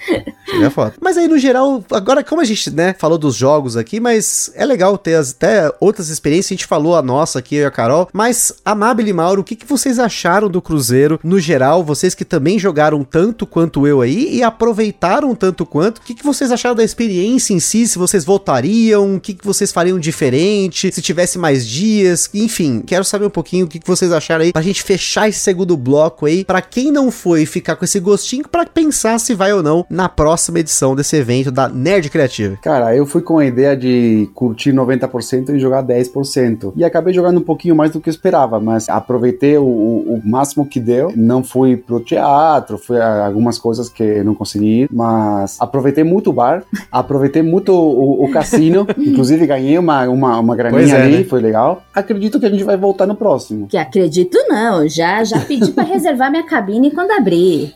Tirei 0.47 0.67
a 0.67 0.71
foto. 0.71 0.97
Mas 1.01 1.17
aí, 1.17 1.29
no 1.29 1.39
geral, 1.39 1.85
agora, 1.93 2.25
como 2.25 2.41
a 2.41 2.45
gente, 2.45 2.71
né, 2.71 2.95
falou 2.99 3.19
dos 3.19 3.35
jogos 3.37 3.77
aqui, 3.77 4.01
mas 4.01 4.51
é 4.55 4.65
legal 4.65 4.97
ter 4.99 5.15
as- 5.15 5.31
até 5.33 5.71
outras 5.81 6.09
experiências. 6.09 6.53
A 6.53 6.55
gente 6.55 6.67
falou 6.67 6.97
a 6.97 7.03
nossa 7.03 7.39
aqui, 7.39 7.57
eu 7.57 7.63
e 7.63 7.67
a 7.67 7.71
Carol. 7.71 8.09
Mas, 8.13 8.53
Amabile 8.65 9.11
e 9.11 9.13
Mauro, 9.13 9.41
o 9.43 9.45
que, 9.45 9.57
que 9.57 9.67
vocês 9.67 9.99
acharam 9.99 10.49
do 10.49 10.63
Cruzeiro 10.63 11.19
no 11.23 11.39
geral? 11.39 11.85
Vocês 11.85 12.15
que 12.15 12.25
também 12.25 12.59
jogaram 12.59 13.05
tanto 13.05 13.47
quanto 13.47 13.87
eu 13.87 14.01
aí 14.01 14.35
e 14.37 14.43
aproveitaram 14.43 15.35
tanto 15.35 15.65
quanto. 15.67 15.99
O 15.99 16.03
que, 16.03 16.15
que 16.15 16.25
vocês 16.25 16.51
acharam 16.51 16.75
da 16.75 16.85
experiência 16.85 17.53
em 17.53 17.61
si? 17.61 17.87
Se 17.87 17.99
vocês 17.99 18.25
voltariam? 18.25 19.17
O 19.17 19.21
que, 19.21 19.35
que 19.35 19.45
vocês 19.45 19.71
fariam 19.73 19.99
diferente? 19.99 20.91
Se 20.93 21.03
tivesse 21.03 21.39
mais 21.39 21.67
dias? 21.67 22.31
Enfim, 22.33 22.83
quero 22.87 23.05
saber 23.05 23.27
um 23.27 23.31
pouquinho 23.31 23.67
o 23.67 23.69
que, 23.69 23.79
que 23.79 23.87
vocês 23.87 24.11
acharam 24.13 24.45
aí 24.45 24.53
pra 24.53 24.63
gente 24.63 24.83
fechar 24.83 25.29
esse 25.29 25.41
segundo 25.41 25.77
bloco 25.77 26.27
aí. 26.27 26.45
Pra 26.45 26.63
quem 26.63 26.91
não 26.91 27.11
foi 27.11 27.45
ficar 27.47 27.77
com 27.77 27.85
esse 27.85 28.01
gostinho, 28.01 28.49
pra 28.49 28.65
pensar 28.67 29.19
se 29.19 29.34
vai 29.35 29.53
ou 29.53 29.63
não 29.63 29.85
na 29.89 30.09
próxima 30.09 30.61
edição 30.61 30.95
desse 30.95 31.17
evento 31.17 31.51
da 31.51 31.69
Nerd 31.69 32.09
Criativa. 32.11 32.57
Cara, 32.63 32.95
eu 32.97 33.07
fui 33.07 33.23
com 33.23 33.39
a 33.39 33.45
ideia 33.47 33.77
de 33.77 34.29
curtir 34.35 34.73
90% 34.73 35.51
e 35.55 35.59
jogar 35.59 35.83
10%. 35.85 36.73
E 36.77 36.85
acabei 36.85 37.13
jogando 37.15 37.39
um 37.39 37.43
pouquinho 37.43 37.75
mais 37.77 37.91
do 37.91 38.01
que 38.01 38.09
eu 38.09 38.13
esperava, 38.13 38.61
mas 38.61 38.89
aproveitei 38.89 39.57
o, 39.59 39.65
o- 39.65 40.15
o 40.15 40.21
máximo 40.29 40.67
que 40.67 40.79
deu. 40.81 41.13
Não 41.17 41.43
fui 41.43 41.77
pro 41.77 42.01
teatro, 42.01 42.79
fui 42.79 42.99
a 43.01 43.27
algumas 43.27 43.59
coisas 43.59 43.89
que 43.89 44.03
eu 44.03 44.25
não 44.25 44.35
consegui 44.35 44.83
ir, 44.83 44.89
mas 44.93 45.57
aproveitei 45.61 46.05
muito 46.05 46.31
o 46.31 46.33
bar, 46.33 46.63
aproveitei 46.91 47.43
muito 47.43 47.73
o, 47.73 48.25
o 48.25 48.31
cassino, 48.31 48.87
inclusive 48.99 49.47
ganhei 49.47 49.79
uma, 49.79 50.09
uma, 50.09 50.39
uma 50.39 50.57
graninha 50.57 50.95
é, 50.97 51.03
ali, 51.03 51.19
né? 51.19 51.25
foi 51.25 51.41
legal. 51.41 51.83
Acredito 51.95 52.39
que 52.41 52.47
a 52.47 52.51
gente 52.51 52.65
vai 52.65 52.77
voltar 52.77 53.07
no 53.07 53.15
próximo. 53.15 53.67
Que 53.67 53.77
acredito 53.77 54.37
não, 54.49 54.89
já 54.89 55.23
já 55.25 55.41
pedi 55.41 55.71
pra 55.73 55.85
reservar 55.85 56.31
minha 56.31 56.43
cabine 56.45 56.91
quando 56.91 57.11
abrir. 57.13 57.75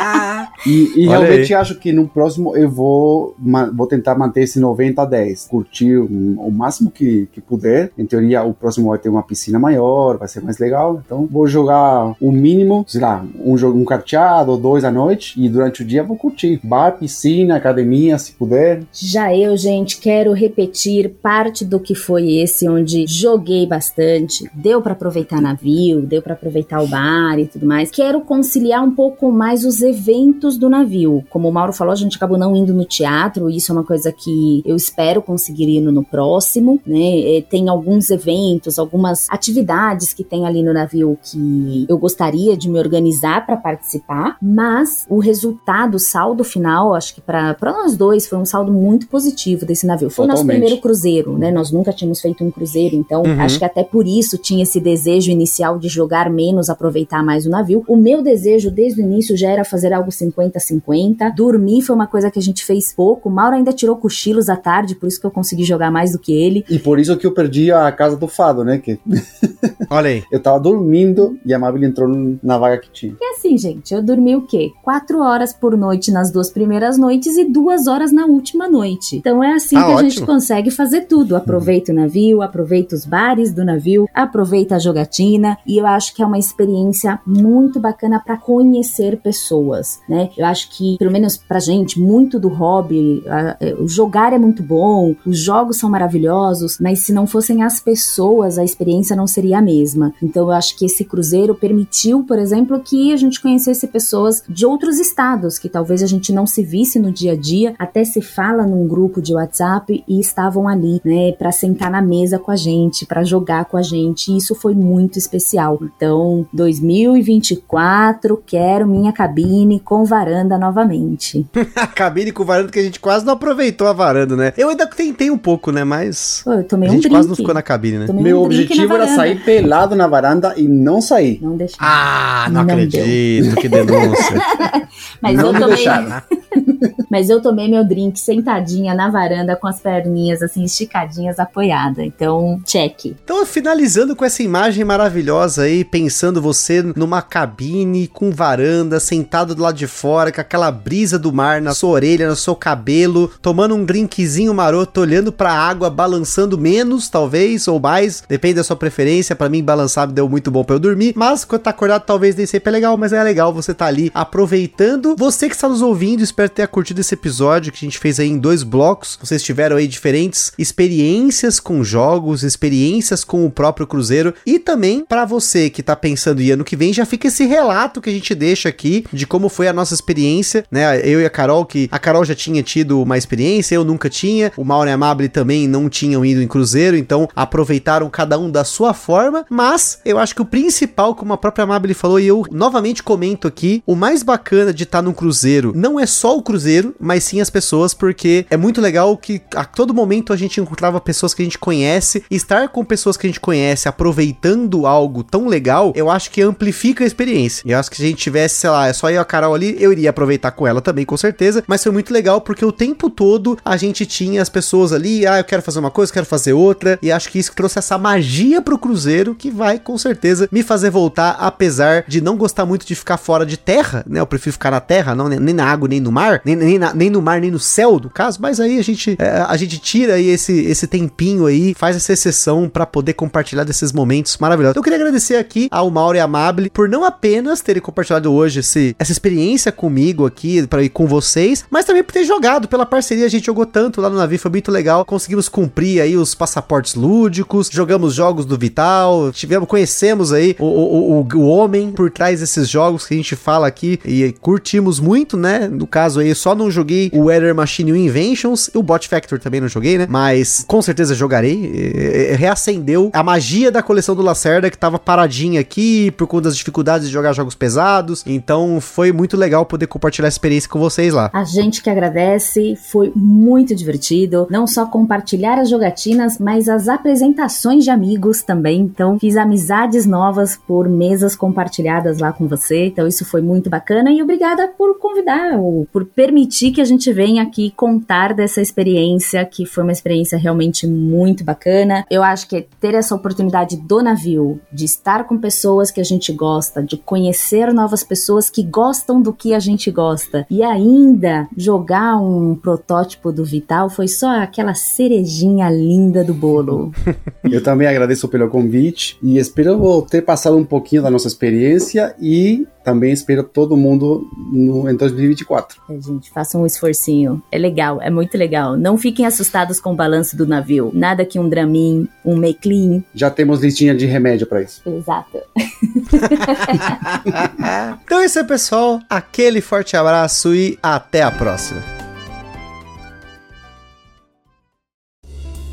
E, 0.66 0.92
e 0.94 1.06
realmente 1.06 1.54
acho 1.54 1.76
que 1.76 1.90
no 1.92 2.06
próximo 2.06 2.54
eu 2.54 2.70
vou, 2.70 3.34
vou 3.74 3.86
tentar 3.86 4.14
manter 4.14 4.42
esse 4.42 4.60
90 4.60 5.00
a 5.00 5.04
10. 5.06 5.48
Curtir 5.48 5.96
o, 5.96 6.06
o 6.06 6.50
máximo 6.50 6.90
que, 6.90 7.28
que 7.32 7.40
puder. 7.40 7.90
Em 7.96 8.04
teoria, 8.04 8.42
o 8.42 8.52
próximo 8.52 8.90
vai 8.90 8.98
ter 8.98 9.08
uma 9.08 9.22
piscina 9.22 9.58
maior, 9.58 10.18
vai 10.18 10.28
ser 10.28 10.42
mais 10.42 10.58
legal. 10.58 11.02
Então 11.04 11.26
vou 11.30 11.46
jogar 11.46 12.14
o 12.20 12.30
mínimo, 12.30 12.84
sei 12.86 13.00
lá, 13.00 13.24
um 13.42 13.56
jogo 13.56 13.78
um 13.78 13.84
carteado 13.84 14.52
ou 14.52 14.58
dois 14.58 14.84
à 14.84 14.90
noite. 14.90 15.40
E 15.42 15.48
durante 15.48 15.82
o 15.82 15.84
dia 15.84 16.02
vou 16.02 16.16
curtir. 16.16 16.60
Bar, 16.62 16.98
piscina, 16.98 17.56
academia, 17.56 18.18
se 18.18 18.32
puder. 18.32 18.82
Já 18.92 19.34
eu, 19.34 19.56
gente, 19.56 19.98
quero 19.98 20.32
repetir 20.32 21.08
parte 21.22 21.64
do 21.64 21.80
que 21.80 21.94
foi 21.94 22.34
esse 22.34 22.68
onde 22.68 23.06
joguei 23.06 23.66
bastante. 23.66 24.50
Deu 24.54 24.82
pra 24.82 24.92
aproveitar 24.92 25.40
navio, 25.40 26.02
deu 26.02 26.20
pra 26.20 26.34
aproveitar 26.34 26.82
o 26.82 26.86
bar 26.86 27.38
e 27.38 27.46
tudo 27.46 27.66
mais. 27.66 27.90
Quero 27.90 28.20
conciliar 28.20 28.84
um 28.84 28.90
pouco 28.90 29.32
mais 29.32 29.64
os 29.64 29.79
eventos 29.82 30.56
do 30.58 30.68
navio. 30.68 31.24
Como 31.30 31.48
o 31.48 31.52
Mauro 31.52 31.72
falou, 31.72 31.92
a 31.92 31.96
gente 31.96 32.16
acabou 32.16 32.38
não 32.38 32.56
indo 32.56 32.74
no 32.74 32.84
teatro, 32.84 33.48
isso 33.48 33.72
é 33.72 33.74
uma 33.74 33.84
coisa 33.84 34.12
que 34.12 34.62
eu 34.64 34.76
espero 34.76 35.22
conseguir 35.22 35.68
ir 35.68 35.80
no, 35.80 36.04
próximo, 36.04 36.80
né? 36.86 37.36
É, 37.36 37.42
Tem 37.42 37.68
alguns 37.68 38.10
eventos, 38.10 38.78
algumas 38.78 39.26
atividades 39.30 40.12
que 40.12 40.24
tem 40.24 40.46
ali 40.46 40.62
no 40.62 40.72
navio 40.72 41.18
que 41.22 41.86
eu 41.88 41.98
gostaria 41.98 42.56
de 42.56 42.68
me 42.68 42.78
organizar 42.78 43.44
para 43.44 43.56
participar, 43.56 44.36
mas 44.40 45.06
o 45.08 45.18
resultado, 45.18 45.94
o 45.96 45.98
saldo 45.98 46.42
final, 46.42 46.94
acho 46.94 47.14
que 47.14 47.20
para 47.20 47.56
nós 47.62 47.96
dois 47.96 48.26
foi 48.26 48.38
um 48.38 48.44
saldo 48.44 48.72
muito 48.72 49.06
positivo 49.06 49.64
desse 49.64 49.86
navio. 49.86 50.10
Foi 50.10 50.24
o 50.24 50.28
nosso 50.28 50.44
primeiro 50.44 50.78
cruzeiro, 50.78 51.38
né? 51.38 51.50
Nós 51.50 51.70
nunca 51.70 51.92
tínhamos 51.92 52.20
feito 52.20 52.42
um 52.44 52.50
cruzeiro, 52.50 52.96
então 52.96 53.22
Uhum. 53.22 53.40
acho 53.40 53.58
que 53.58 53.64
até 53.64 53.82
por 53.82 54.06
isso 54.06 54.38
tinha 54.38 54.62
esse 54.62 54.80
desejo 54.80 55.30
inicial 55.30 55.78
de 55.78 55.88
jogar 55.88 56.30
menos, 56.30 56.68
aproveitar 56.68 57.22
mais 57.22 57.46
o 57.46 57.50
navio. 57.50 57.84
O 57.86 57.96
meu 57.96 58.22
desejo 58.22 58.70
desde 58.70 59.00
o 59.00 59.04
início 59.04 59.36
já 59.36 59.50
era 59.50 59.64
fazer 59.70 59.92
algo 59.92 60.10
50-50. 60.10 61.34
Dormir 61.34 61.82
foi 61.82 61.94
uma 61.94 62.06
coisa 62.06 62.30
que 62.30 62.38
a 62.38 62.42
gente 62.42 62.64
fez 62.64 62.92
pouco. 62.92 63.28
O 63.28 63.32
Mauro 63.32 63.56
ainda 63.56 63.72
tirou 63.72 63.96
cochilos 63.96 64.48
à 64.48 64.56
tarde, 64.56 64.94
por 64.94 65.06
isso 65.06 65.20
que 65.20 65.26
eu 65.26 65.30
consegui 65.30 65.64
jogar 65.64 65.90
mais 65.90 66.12
do 66.12 66.18
que 66.18 66.32
ele. 66.32 66.64
E 66.68 66.78
por 66.78 66.98
isso 66.98 67.16
que 67.16 67.26
eu 67.26 67.32
perdi 67.32 67.70
a 67.72 67.90
casa 67.92 68.16
do 68.16 68.26
fado, 68.28 68.64
né? 68.64 68.78
Que 68.78 68.98
Olha 69.90 70.10
aí. 70.10 70.22
eu 70.30 70.40
tava 70.40 70.58
dormindo 70.60 71.38
e 71.44 71.52
a 71.52 71.58
Mabel 71.58 71.84
entrou 71.84 72.08
na 72.42 72.58
vaga 72.58 72.78
que 72.78 72.90
tinha. 72.90 73.16
E 73.20 73.24
assim, 73.34 73.56
gente, 73.58 73.92
eu 73.94 74.02
dormi 74.02 74.36
o 74.36 74.42
quê? 74.42 74.70
Quatro 74.82 75.20
horas 75.20 75.52
por 75.52 75.76
noite 75.76 76.10
nas 76.10 76.30
duas 76.30 76.50
primeiras 76.50 76.96
noites 76.98 77.36
e 77.36 77.44
duas 77.44 77.86
horas 77.86 78.12
na 78.12 78.26
última 78.26 78.68
noite. 78.68 79.16
Então 79.16 79.42
é 79.42 79.52
assim 79.54 79.76
Ah, 79.76 79.84
que 79.84 79.90
a 79.92 79.94
ótimo. 79.94 80.10
gente 80.10 80.22
consegue 80.26 80.70
fazer 80.70 81.02
tudo. 81.02 81.36
Aproveita 81.36 81.92
o 81.92 81.94
navio, 81.94 82.42
aproveita 82.42 82.94
os 82.94 83.04
bares 83.04 83.52
do 83.52 83.64
navio, 83.64 84.06
aproveita 84.14 84.76
a 84.76 84.78
jogatina 84.78 85.58
e 85.66 85.78
eu 85.78 85.86
acho 85.86 86.14
que 86.14 86.22
é 86.22 86.26
uma 86.26 86.38
experiência 86.38 87.18
muito 87.26 87.80
bacana 87.80 88.20
para 88.24 88.36
conhecer 88.36 89.18
pessoas, 89.18 89.59
né? 90.08 90.30
Eu 90.36 90.46
acho 90.46 90.70
que, 90.70 90.96
pelo 90.98 91.10
menos 91.12 91.36
pra 91.36 91.58
gente, 91.60 92.00
muito 92.00 92.38
do 92.38 92.48
hobby, 92.48 93.22
a- 93.26 93.56
é, 93.60 93.74
o 93.74 93.86
jogar 93.88 94.32
é 94.32 94.38
muito 94.38 94.62
bom, 94.62 95.14
os 95.26 95.38
jogos 95.38 95.78
são 95.78 95.90
maravilhosos, 95.90 96.78
mas 96.80 97.00
se 97.00 97.12
não 97.12 97.26
fossem 97.26 97.62
as 97.62 97.80
pessoas, 97.80 98.58
a 98.58 98.64
experiência 98.64 99.14
não 99.16 99.26
seria 99.26 99.58
a 99.58 99.62
mesma. 99.62 100.12
Então 100.22 100.44
eu 100.44 100.50
acho 100.52 100.76
que 100.76 100.84
esse 100.86 101.04
cruzeiro 101.04 101.54
permitiu, 101.54 102.22
por 102.24 102.38
exemplo, 102.38 102.80
que 102.80 103.12
a 103.12 103.16
gente 103.16 103.40
conhecesse 103.40 103.86
pessoas 103.86 104.42
de 104.48 104.64
outros 104.66 104.98
estados 104.98 105.58
que 105.58 105.68
talvez 105.68 106.02
a 106.02 106.06
gente 106.06 106.32
não 106.32 106.46
se 106.46 106.62
visse 106.62 106.98
no 106.98 107.10
dia 107.12 107.32
a 107.32 107.36
dia, 107.36 107.74
até 107.78 108.04
se 108.04 108.20
fala 108.20 108.66
num 108.66 108.86
grupo 108.86 109.20
de 109.20 109.34
WhatsApp 109.34 110.02
e 110.06 110.20
estavam 110.20 110.66
ali, 110.68 111.00
né, 111.04 111.32
para 111.32 111.52
sentar 111.52 111.90
na 111.90 112.00
mesa 112.02 112.38
com 112.38 112.50
a 112.50 112.56
gente, 112.56 113.04
para 113.06 113.22
jogar 113.24 113.64
com 113.66 113.76
a 113.76 113.82
gente. 113.82 114.32
E 114.32 114.36
isso 114.36 114.54
foi 114.54 114.74
muito 114.74 115.18
especial. 115.18 115.78
Então, 115.82 116.46
2024, 116.52 118.42
quero 118.46 118.86
minha 118.86 119.12
cabine 119.12 119.49
com 119.84 120.04
varanda 120.04 120.58
novamente. 120.58 121.46
A 121.74 121.86
cabine 121.86 122.32
com 122.32 122.44
varanda 122.44 122.70
que 122.70 122.78
a 122.78 122.82
gente 122.82 123.00
quase 123.00 123.24
não 123.24 123.32
aproveitou 123.34 123.86
a 123.86 123.92
varanda, 123.92 124.36
né? 124.36 124.52
Eu 124.56 124.68
ainda 124.68 124.86
tentei 124.86 125.30
um 125.30 125.38
pouco, 125.38 125.70
né? 125.70 125.84
Mas 125.84 126.42
Pô, 126.44 126.52
eu 126.52 126.64
tomei 126.64 126.88
a 126.88 126.92
um 126.92 126.94
gente 126.94 127.02
drink. 127.02 127.14
quase 127.14 127.28
não 127.28 127.36
ficou 127.36 127.54
na 127.54 127.62
cabine, 127.62 127.98
né? 127.98 128.06
Tomei 128.06 128.22
Meu 128.22 128.40
um 128.40 128.44
objetivo 128.44 128.94
era 128.94 129.06
sair 129.08 129.42
pelado 129.42 129.96
na 129.96 130.06
varanda 130.06 130.54
e 130.56 130.68
não 130.68 131.00
sair. 131.00 131.38
Não 131.42 131.56
deixei. 131.56 131.78
Ah, 131.80 132.46
não, 132.48 132.64
Não 132.64 132.72
acredito, 132.72 133.56
que 133.56 133.68
denúncia. 133.68 134.36
Mas 135.20 135.36
não 135.36 135.46
eu 135.46 135.52
me 135.52 135.60
tomei, 135.60 135.76
deixaram. 135.76 136.22
mas 137.10 137.28
eu 137.28 137.42
tomei 137.42 137.68
meu 137.68 137.84
drink 137.84 138.18
sentadinha 138.18 138.94
na 138.94 139.10
varanda 139.10 139.56
com 139.56 139.66
as 139.66 139.80
perninhas 139.80 140.42
assim 140.42 140.64
esticadinhas 140.64 141.38
apoiada. 141.38 142.04
Então, 142.04 142.60
check. 142.64 143.06
Então, 143.06 143.44
finalizando 143.44 144.14
com 144.14 144.24
essa 144.24 144.42
imagem 144.42 144.84
maravilhosa 144.84 145.62
aí, 145.62 145.84
pensando 145.84 146.40
você 146.40 146.82
numa 146.96 147.20
cabine 147.20 148.06
com 148.06 148.30
varanda, 148.30 149.00
sentado 149.40 149.54
do 149.54 149.62
lado 149.62 149.76
de 149.76 149.86
fora, 149.86 150.30
com 150.30 150.40
aquela 150.40 150.70
brisa 150.70 151.18
do 151.18 151.32
mar 151.32 151.62
na 151.62 151.74
sua 151.74 151.90
orelha, 151.90 152.28
no 152.28 152.36
seu 152.36 152.54
cabelo, 152.54 153.30
tomando 153.40 153.74
um 153.74 153.84
drinkzinho 153.84 154.52
maroto, 154.52 155.00
olhando 155.00 155.32
pra 155.32 155.52
água, 155.52 155.88
balançando 155.88 156.58
menos, 156.58 157.08
talvez, 157.08 157.66
ou 157.66 157.80
mais, 157.80 158.22
depende 158.28 158.54
da 158.54 158.64
sua 158.64 158.76
preferência. 158.76 159.34
Pra 159.34 159.48
mim, 159.48 159.62
balançar 159.62 160.06
me 160.06 160.12
deu 160.12 160.28
muito 160.28 160.50
bom 160.50 160.62
pra 160.62 160.76
eu 160.76 160.80
dormir, 160.80 161.14
mas 161.16 161.44
quando 161.44 161.62
tá 161.62 161.70
acordado, 161.70 162.04
talvez 162.04 162.36
nem 162.36 162.46
sempre 162.46 162.68
é 162.68 162.72
legal, 162.72 162.96
mas 162.96 163.12
é 163.12 163.22
legal 163.22 163.52
você 163.52 163.72
tá 163.72 163.86
ali 163.86 164.10
aproveitando. 164.14 165.16
Você 165.16 165.48
que 165.48 165.54
está 165.54 165.68
nos 165.68 165.80
ouvindo, 165.80 166.22
espero 166.22 166.50
ter 166.50 166.68
curtido 166.68 167.00
esse 167.00 167.14
episódio 167.14 167.72
que 167.72 167.84
a 167.84 167.88
gente 167.88 167.98
fez 167.98 168.20
aí 168.20 168.28
em 168.28 168.38
dois 168.38 168.62
blocos. 168.62 169.18
Vocês 169.22 169.42
tiveram 169.42 169.76
aí 169.76 169.86
diferentes 169.86 170.52
experiências 170.58 171.58
com 171.58 171.82
jogos, 171.82 172.42
experiências 172.42 173.24
com 173.24 173.46
o 173.46 173.50
próprio 173.50 173.86
Cruzeiro 173.86 174.34
e 174.44 174.58
também 174.58 175.04
pra 175.04 175.24
você 175.24 175.70
que 175.70 175.82
tá 175.82 175.96
pensando 175.96 176.42
em 176.42 176.50
ano 176.50 176.64
que 176.64 176.76
vem, 176.76 176.92
já 176.92 177.06
fica 177.06 177.28
esse 177.28 177.46
relato 177.46 178.00
que 178.00 178.10
a 178.10 178.12
gente 178.12 178.34
deixa 178.34 178.68
aqui 178.68 179.04
de 179.12 179.26
como 179.30 179.48
foi 179.48 179.68
a 179.68 179.72
nossa 179.72 179.94
experiência, 179.94 180.64
né? 180.70 181.00
Eu 181.08 181.20
e 181.20 181.24
a 181.24 181.30
Carol, 181.30 181.64
que 181.64 181.88
a 181.90 181.98
Carol 181.98 182.24
já 182.24 182.34
tinha 182.34 182.62
tido 182.62 183.00
uma 183.00 183.16
experiência, 183.16 183.76
eu 183.76 183.84
nunca 183.84 184.10
tinha, 184.10 184.52
o 184.56 184.64
Mauro 184.64 184.90
e 184.90 184.92
a 184.92 184.98
Mabel 184.98 185.28
também 185.28 185.68
não 185.68 185.88
tinham 185.88 186.24
ido 186.24 186.42
em 186.42 186.48
Cruzeiro, 186.48 186.96
então 186.96 187.28
aproveitaram 187.34 188.10
cada 188.10 188.36
um 188.38 188.50
da 188.50 188.64
sua 188.64 188.92
forma, 188.92 189.46
mas 189.48 190.00
eu 190.04 190.18
acho 190.18 190.34
que 190.34 190.42
o 190.42 190.44
principal, 190.44 191.14
como 191.14 191.32
a 191.32 191.38
própria 191.38 191.64
Mabel 191.64 191.94
falou, 191.94 192.18
e 192.18 192.26
eu 192.26 192.44
novamente 192.50 193.02
comento 193.02 193.46
aqui, 193.46 193.82
o 193.86 193.94
mais 193.94 194.22
bacana 194.24 194.74
de 194.74 194.82
estar 194.82 195.00
num 195.00 195.12
Cruzeiro 195.12 195.72
não 195.76 196.00
é 196.00 196.06
só 196.06 196.36
o 196.36 196.42
cruzeiro, 196.42 196.94
mas 196.98 197.22
sim 197.22 197.40
as 197.40 197.48
pessoas, 197.48 197.94
porque 197.94 198.44
é 198.50 198.56
muito 198.56 198.80
legal 198.80 199.16
que 199.16 199.40
a 199.54 199.64
todo 199.64 199.94
momento 199.94 200.32
a 200.32 200.36
gente 200.36 200.60
encontrava 200.60 201.00
pessoas 201.00 201.32
que 201.32 201.42
a 201.42 201.44
gente 201.44 201.58
conhece, 201.58 202.24
estar 202.30 202.68
com 202.68 202.84
pessoas 202.84 203.16
que 203.16 203.26
a 203.26 203.30
gente 203.30 203.40
conhece 203.40 203.88
aproveitando 203.88 204.86
algo 204.86 205.22
tão 205.22 205.46
legal, 205.46 205.92
eu 205.94 206.10
acho 206.10 206.30
que 206.30 206.42
amplifica 206.42 207.04
a 207.04 207.06
experiência. 207.06 207.62
Eu 207.64 207.78
acho 207.78 207.90
que 207.90 207.96
se 207.96 208.02
a 208.02 208.06
gente 208.06 208.18
tivesse, 208.18 208.56
sei 208.56 208.70
lá, 208.70 208.88
é 208.88 208.92
só 208.92 209.10
e 209.10 209.19
a 209.20 209.24
Carol 209.24 209.54
ali, 209.54 209.76
eu 209.78 209.92
iria 209.92 210.10
aproveitar 210.10 210.50
com 210.50 210.66
ela 210.66 210.80
também, 210.80 211.04
com 211.04 211.16
certeza, 211.16 211.62
mas 211.66 211.82
foi 211.82 211.92
muito 211.92 212.12
legal 212.12 212.40
porque 212.40 212.64
o 212.64 212.72
tempo 212.72 213.08
todo 213.08 213.58
a 213.64 213.76
gente 213.76 214.06
tinha 214.06 214.42
as 214.42 214.48
pessoas 214.48 214.92
ali, 214.92 215.26
ah, 215.26 215.38
eu 215.38 215.44
quero 215.44 215.62
fazer 215.62 215.78
uma 215.78 215.90
coisa, 215.90 216.12
quero 216.12 216.26
fazer 216.26 216.52
outra, 216.52 216.98
e 217.02 217.12
acho 217.12 217.28
que 217.28 217.38
isso 217.38 217.52
trouxe 217.54 217.78
essa 217.78 217.98
magia 217.98 218.62
pro 218.62 218.78
cruzeiro 218.78 219.34
que 219.34 219.50
vai 219.50 219.78
com 219.78 219.96
certeza 219.96 220.48
me 220.50 220.62
fazer 220.62 220.90
voltar, 220.90 221.36
apesar 221.38 222.04
de 222.06 222.20
não 222.20 222.36
gostar 222.36 222.66
muito 222.66 222.86
de 222.86 222.94
ficar 222.94 223.16
fora 223.16 223.44
de 223.44 223.56
terra, 223.56 224.04
né? 224.06 224.20
Eu 224.20 224.26
prefiro 224.26 224.52
ficar 224.52 224.70
na 224.70 224.80
terra, 224.80 225.14
não 225.14 225.28
nem 225.28 225.54
na 225.54 225.64
água, 225.64 225.88
nem 225.88 226.00
no 226.00 226.12
mar, 226.12 226.40
nem, 226.44 226.56
nem, 226.56 226.78
na, 226.78 226.94
nem 226.94 227.10
no 227.10 227.22
mar, 227.22 227.40
nem 227.40 227.50
no 227.50 227.58
céu, 227.58 227.98
no 228.02 228.10
caso, 228.10 228.38
mas 228.40 228.60
aí 228.60 228.78
a 228.78 228.82
gente, 228.82 229.16
é, 229.18 229.44
a 229.46 229.56
gente 229.56 229.78
tira 229.78 230.14
aí 230.14 230.28
esse, 230.28 230.52
esse 230.64 230.86
tempinho 230.86 231.46
aí, 231.46 231.74
faz 231.74 231.96
essa 231.96 232.12
exceção 232.12 232.68
para 232.68 232.86
poder 232.86 233.14
compartilhar 233.14 233.64
desses 233.64 233.92
momentos 233.92 234.36
maravilhosos. 234.38 234.76
Eu 234.76 234.82
queria 234.82 234.98
agradecer 234.98 235.36
aqui 235.36 235.68
ao 235.70 235.90
Mauro 235.90 236.16
e 236.16 236.20
Amable 236.20 236.70
por 236.70 236.88
não 236.88 237.04
apenas 237.04 237.60
terem 237.60 237.82
compartilhado 237.82 238.32
hoje 238.32 238.60
esse, 238.60 238.94
essa 238.98 239.09
experiência 239.12 239.72
comigo 239.72 240.26
aqui, 240.26 240.66
para 240.66 240.82
ir 240.82 240.88
com 240.88 241.06
vocês, 241.06 241.64
mas 241.70 241.84
também 241.84 242.02
por 242.02 242.12
ter 242.12 242.24
jogado 242.24 242.68
pela 242.68 242.86
parceria, 242.86 243.26
a 243.26 243.28
gente 243.28 243.46
jogou 243.46 243.66
tanto 243.66 244.00
lá 244.00 244.10
no 244.10 244.16
navio, 244.16 244.38
foi 244.38 244.50
muito 244.50 244.70
legal, 244.70 245.04
conseguimos 245.04 245.48
cumprir 245.48 246.00
aí 246.00 246.16
os 246.16 246.34
passaportes 246.34 246.94
lúdicos, 246.94 247.68
jogamos 247.70 248.14
jogos 248.14 248.44
do 248.44 248.56
Vital, 248.58 249.32
tivemos, 249.32 249.68
conhecemos 249.68 250.32
aí 250.32 250.56
o, 250.58 250.64
o, 250.64 251.20
o, 251.20 251.28
o 251.34 251.46
homem 251.46 251.90
por 251.92 252.10
trás 252.10 252.40
desses 252.40 252.68
jogos 252.68 253.06
que 253.06 253.14
a 253.14 253.16
gente 253.16 253.36
fala 253.36 253.66
aqui 253.66 253.98
e 254.04 254.34
curtimos 254.40 255.00
muito, 255.00 255.36
né? 255.36 255.68
No 255.68 255.86
caso 255.86 256.20
aí, 256.20 256.34
só 256.34 256.54
não 256.54 256.70
joguei 256.70 257.10
o 257.12 257.24
Weather 257.24 257.54
Machine 257.54 257.90
Inventions, 257.92 258.70
o 258.74 258.82
Bot 258.82 259.08
Factor 259.08 259.38
também 259.38 259.60
não 259.60 259.68
joguei, 259.68 259.98
né? 259.98 260.06
Mas 260.08 260.64
com 260.66 260.80
certeza 260.82 261.14
jogarei. 261.14 262.34
reacendeu 262.36 263.10
a 263.12 263.22
magia 263.22 263.70
da 263.70 263.82
coleção 263.82 264.14
do 264.14 264.22
Lacerda 264.22 264.70
que 264.70 264.78
tava 264.78 264.98
paradinha 264.98 265.60
aqui 265.60 266.10
por 266.12 266.26
conta 266.26 266.44
das 266.44 266.56
dificuldades 266.56 267.08
de 267.08 267.12
jogar 267.12 267.32
jogos 267.32 267.54
pesados. 267.54 268.22
Então 268.26 268.80
foi 268.80 268.99
muito 269.10 269.36
legal 269.36 269.64
poder 269.64 269.86
compartilhar 269.86 270.28
a 270.28 270.28
experiência 270.28 270.68
com 270.68 270.78
vocês 270.78 271.14
lá. 271.14 271.30
A 271.32 271.44
gente 271.44 271.82
que 271.82 271.88
agradece, 271.88 272.76
foi 272.76 273.12
muito 273.16 273.74
divertido. 273.74 274.46
Não 274.50 274.66
só 274.66 274.86
compartilhar 274.86 275.58
as 275.58 275.70
jogatinas, 275.70 276.38
mas 276.38 276.68
as 276.68 276.88
apresentações 276.88 277.84
de 277.84 277.90
amigos 277.90 278.42
também. 278.42 278.80
Então 278.80 279.18
fiz 279.18 279.36
amizades 279.36 280.06
novas 280.06 280.56
por 280.56 280.88
mesas 280.88 281.34
compartilhadas 281.34 282.18
lá 282.18 282.32
com 282.32 282.46
você. 282.46 282.86
Então 282.86 283.06
isso 283.06 283.24
foi 283.24 283.40
muito 283.40 283.70
bacana 283.70 284.12
e 284.12 284.22
obrigada 284.22 284.68
por 284.76 284.98
convidar, 284.98 285.58
ou 285.58 285.86
por 285.92 286.04
permitir 286.04 286.72
que 286.72 286.80
a 286.80 286.84
gente 286.84 287.12
venha 287.12 287.42
aqui 287.42 287.72
contar 287.76 288.34
dessa 288.34 288.60
experiência, 288.60 289.44
que 289.44 289.64
foi 289.64 289.82
uma 289.82 289.92
experiência 289.92 290.36
realmente 290.36 290.86
muito 290.86 291.42
bacana. 291.44 292.04
Eu 292.10 292.22
acho 292.22 292.48
que 292.48 292.66
ter 292.80 292.94
essa 292.94 293.14
oportunidade 293.14 293.76
do 293.76 294.02
navio, 294.02 294.60
de 294.72 294.84
estar 294.84 295.24
com 295.24 295.38
pessoas 295.38 295.90
que 295.90 296.00
a 296.00 296.04
gente 296.04 296.32
gosta, 296.32 296.82
de 296.82 296.96
conhecer 296.96 297.72
novas 297.72 298.02
pessoas 298.02 298.50
que 298.50 298.62
gostam 298.62 298.79
do 299.20 299.32
que 299.32 299.52
a 299.52 299.58
gente 299.58 299.90
gosta 299.90 300.46
e 300.50 300.62
ainda 300.62 301.48
jogar 301.56 302.16
um 302.16 302.54
protótipo 302.54 303.30
do 303.32 303.44
Vital 303.44 303.90
foi 303.90 304.08
só 304.08 304.40
aquela 304.40 304.74
cerejinha 304.74 305.68
linda 305.70 306.24
do 306.24 306.32
bolo. 306.32 306.92
Eu 307.44 307.62
também 307.62 307.86
agradeço 307.86 308.28
pelo 308.28 308.48
convite 308.48 309.18
e 309.22 309.38
espero 309.38 310.02
ter 310.08 310.22
passado 310.22 310.56
um 310.56 310.64
pouquinho 310.64 311.02
da 311.02 311.10
nossa 311.10 311.28
experiência 311.28 312.14
e 312.20 312.66
também 312.84 313.12
espero 313.12 313.42
todo 313.42 313.76
mundo 313.76 314.28
no, 314.52 314.88
em 314.88 314.96
2024. 314.96 315.80
É, 315.88 316.00
gente, 316.00 316.30
façam 316.30 316.62
um 316.62 316.66
esforcinho. 316.66 317.42
É 317.50 317.58
legal, 317.58 318.00
é 318.00 318.10
muito 318.10 318.36
legal. 318.36 318.76
Não 318.76 318.96
fiquem 318.96 319.26
assustados 319.26 319.80
com 319.80 319.92
o 319.92 319.96
balanço 319.96 320.36
do 320.36 320.46
navio. 320.46 320.90
Nada 320.94 321.24
que 321.24 321.38
um 321.38 321.48
Dramin, 321.48 322.08
um 322.24 322.36
Meclean. 322.36 323.02
Já 323.14 323.30
temos 323.30 323.60
listinha 323.60 323.94
de 323.94 324.06
remédio 324.06 324.46
para 324.46 324.62
isso. 324.62 324.82
Exato. 324.86 325.38
então 328.04 328.20
é 328.20 328.24
isso 328.24 328.38
aí, 328.38 328.46
pessoal. 328.46 329.00
Aquele 329.08 329.60
forte 329.60 329.96
abraço 329.96 330.54
e 330.54 330.78
até 330.82 331.22
a 331.22 331.30
próxima. 331.30 331.99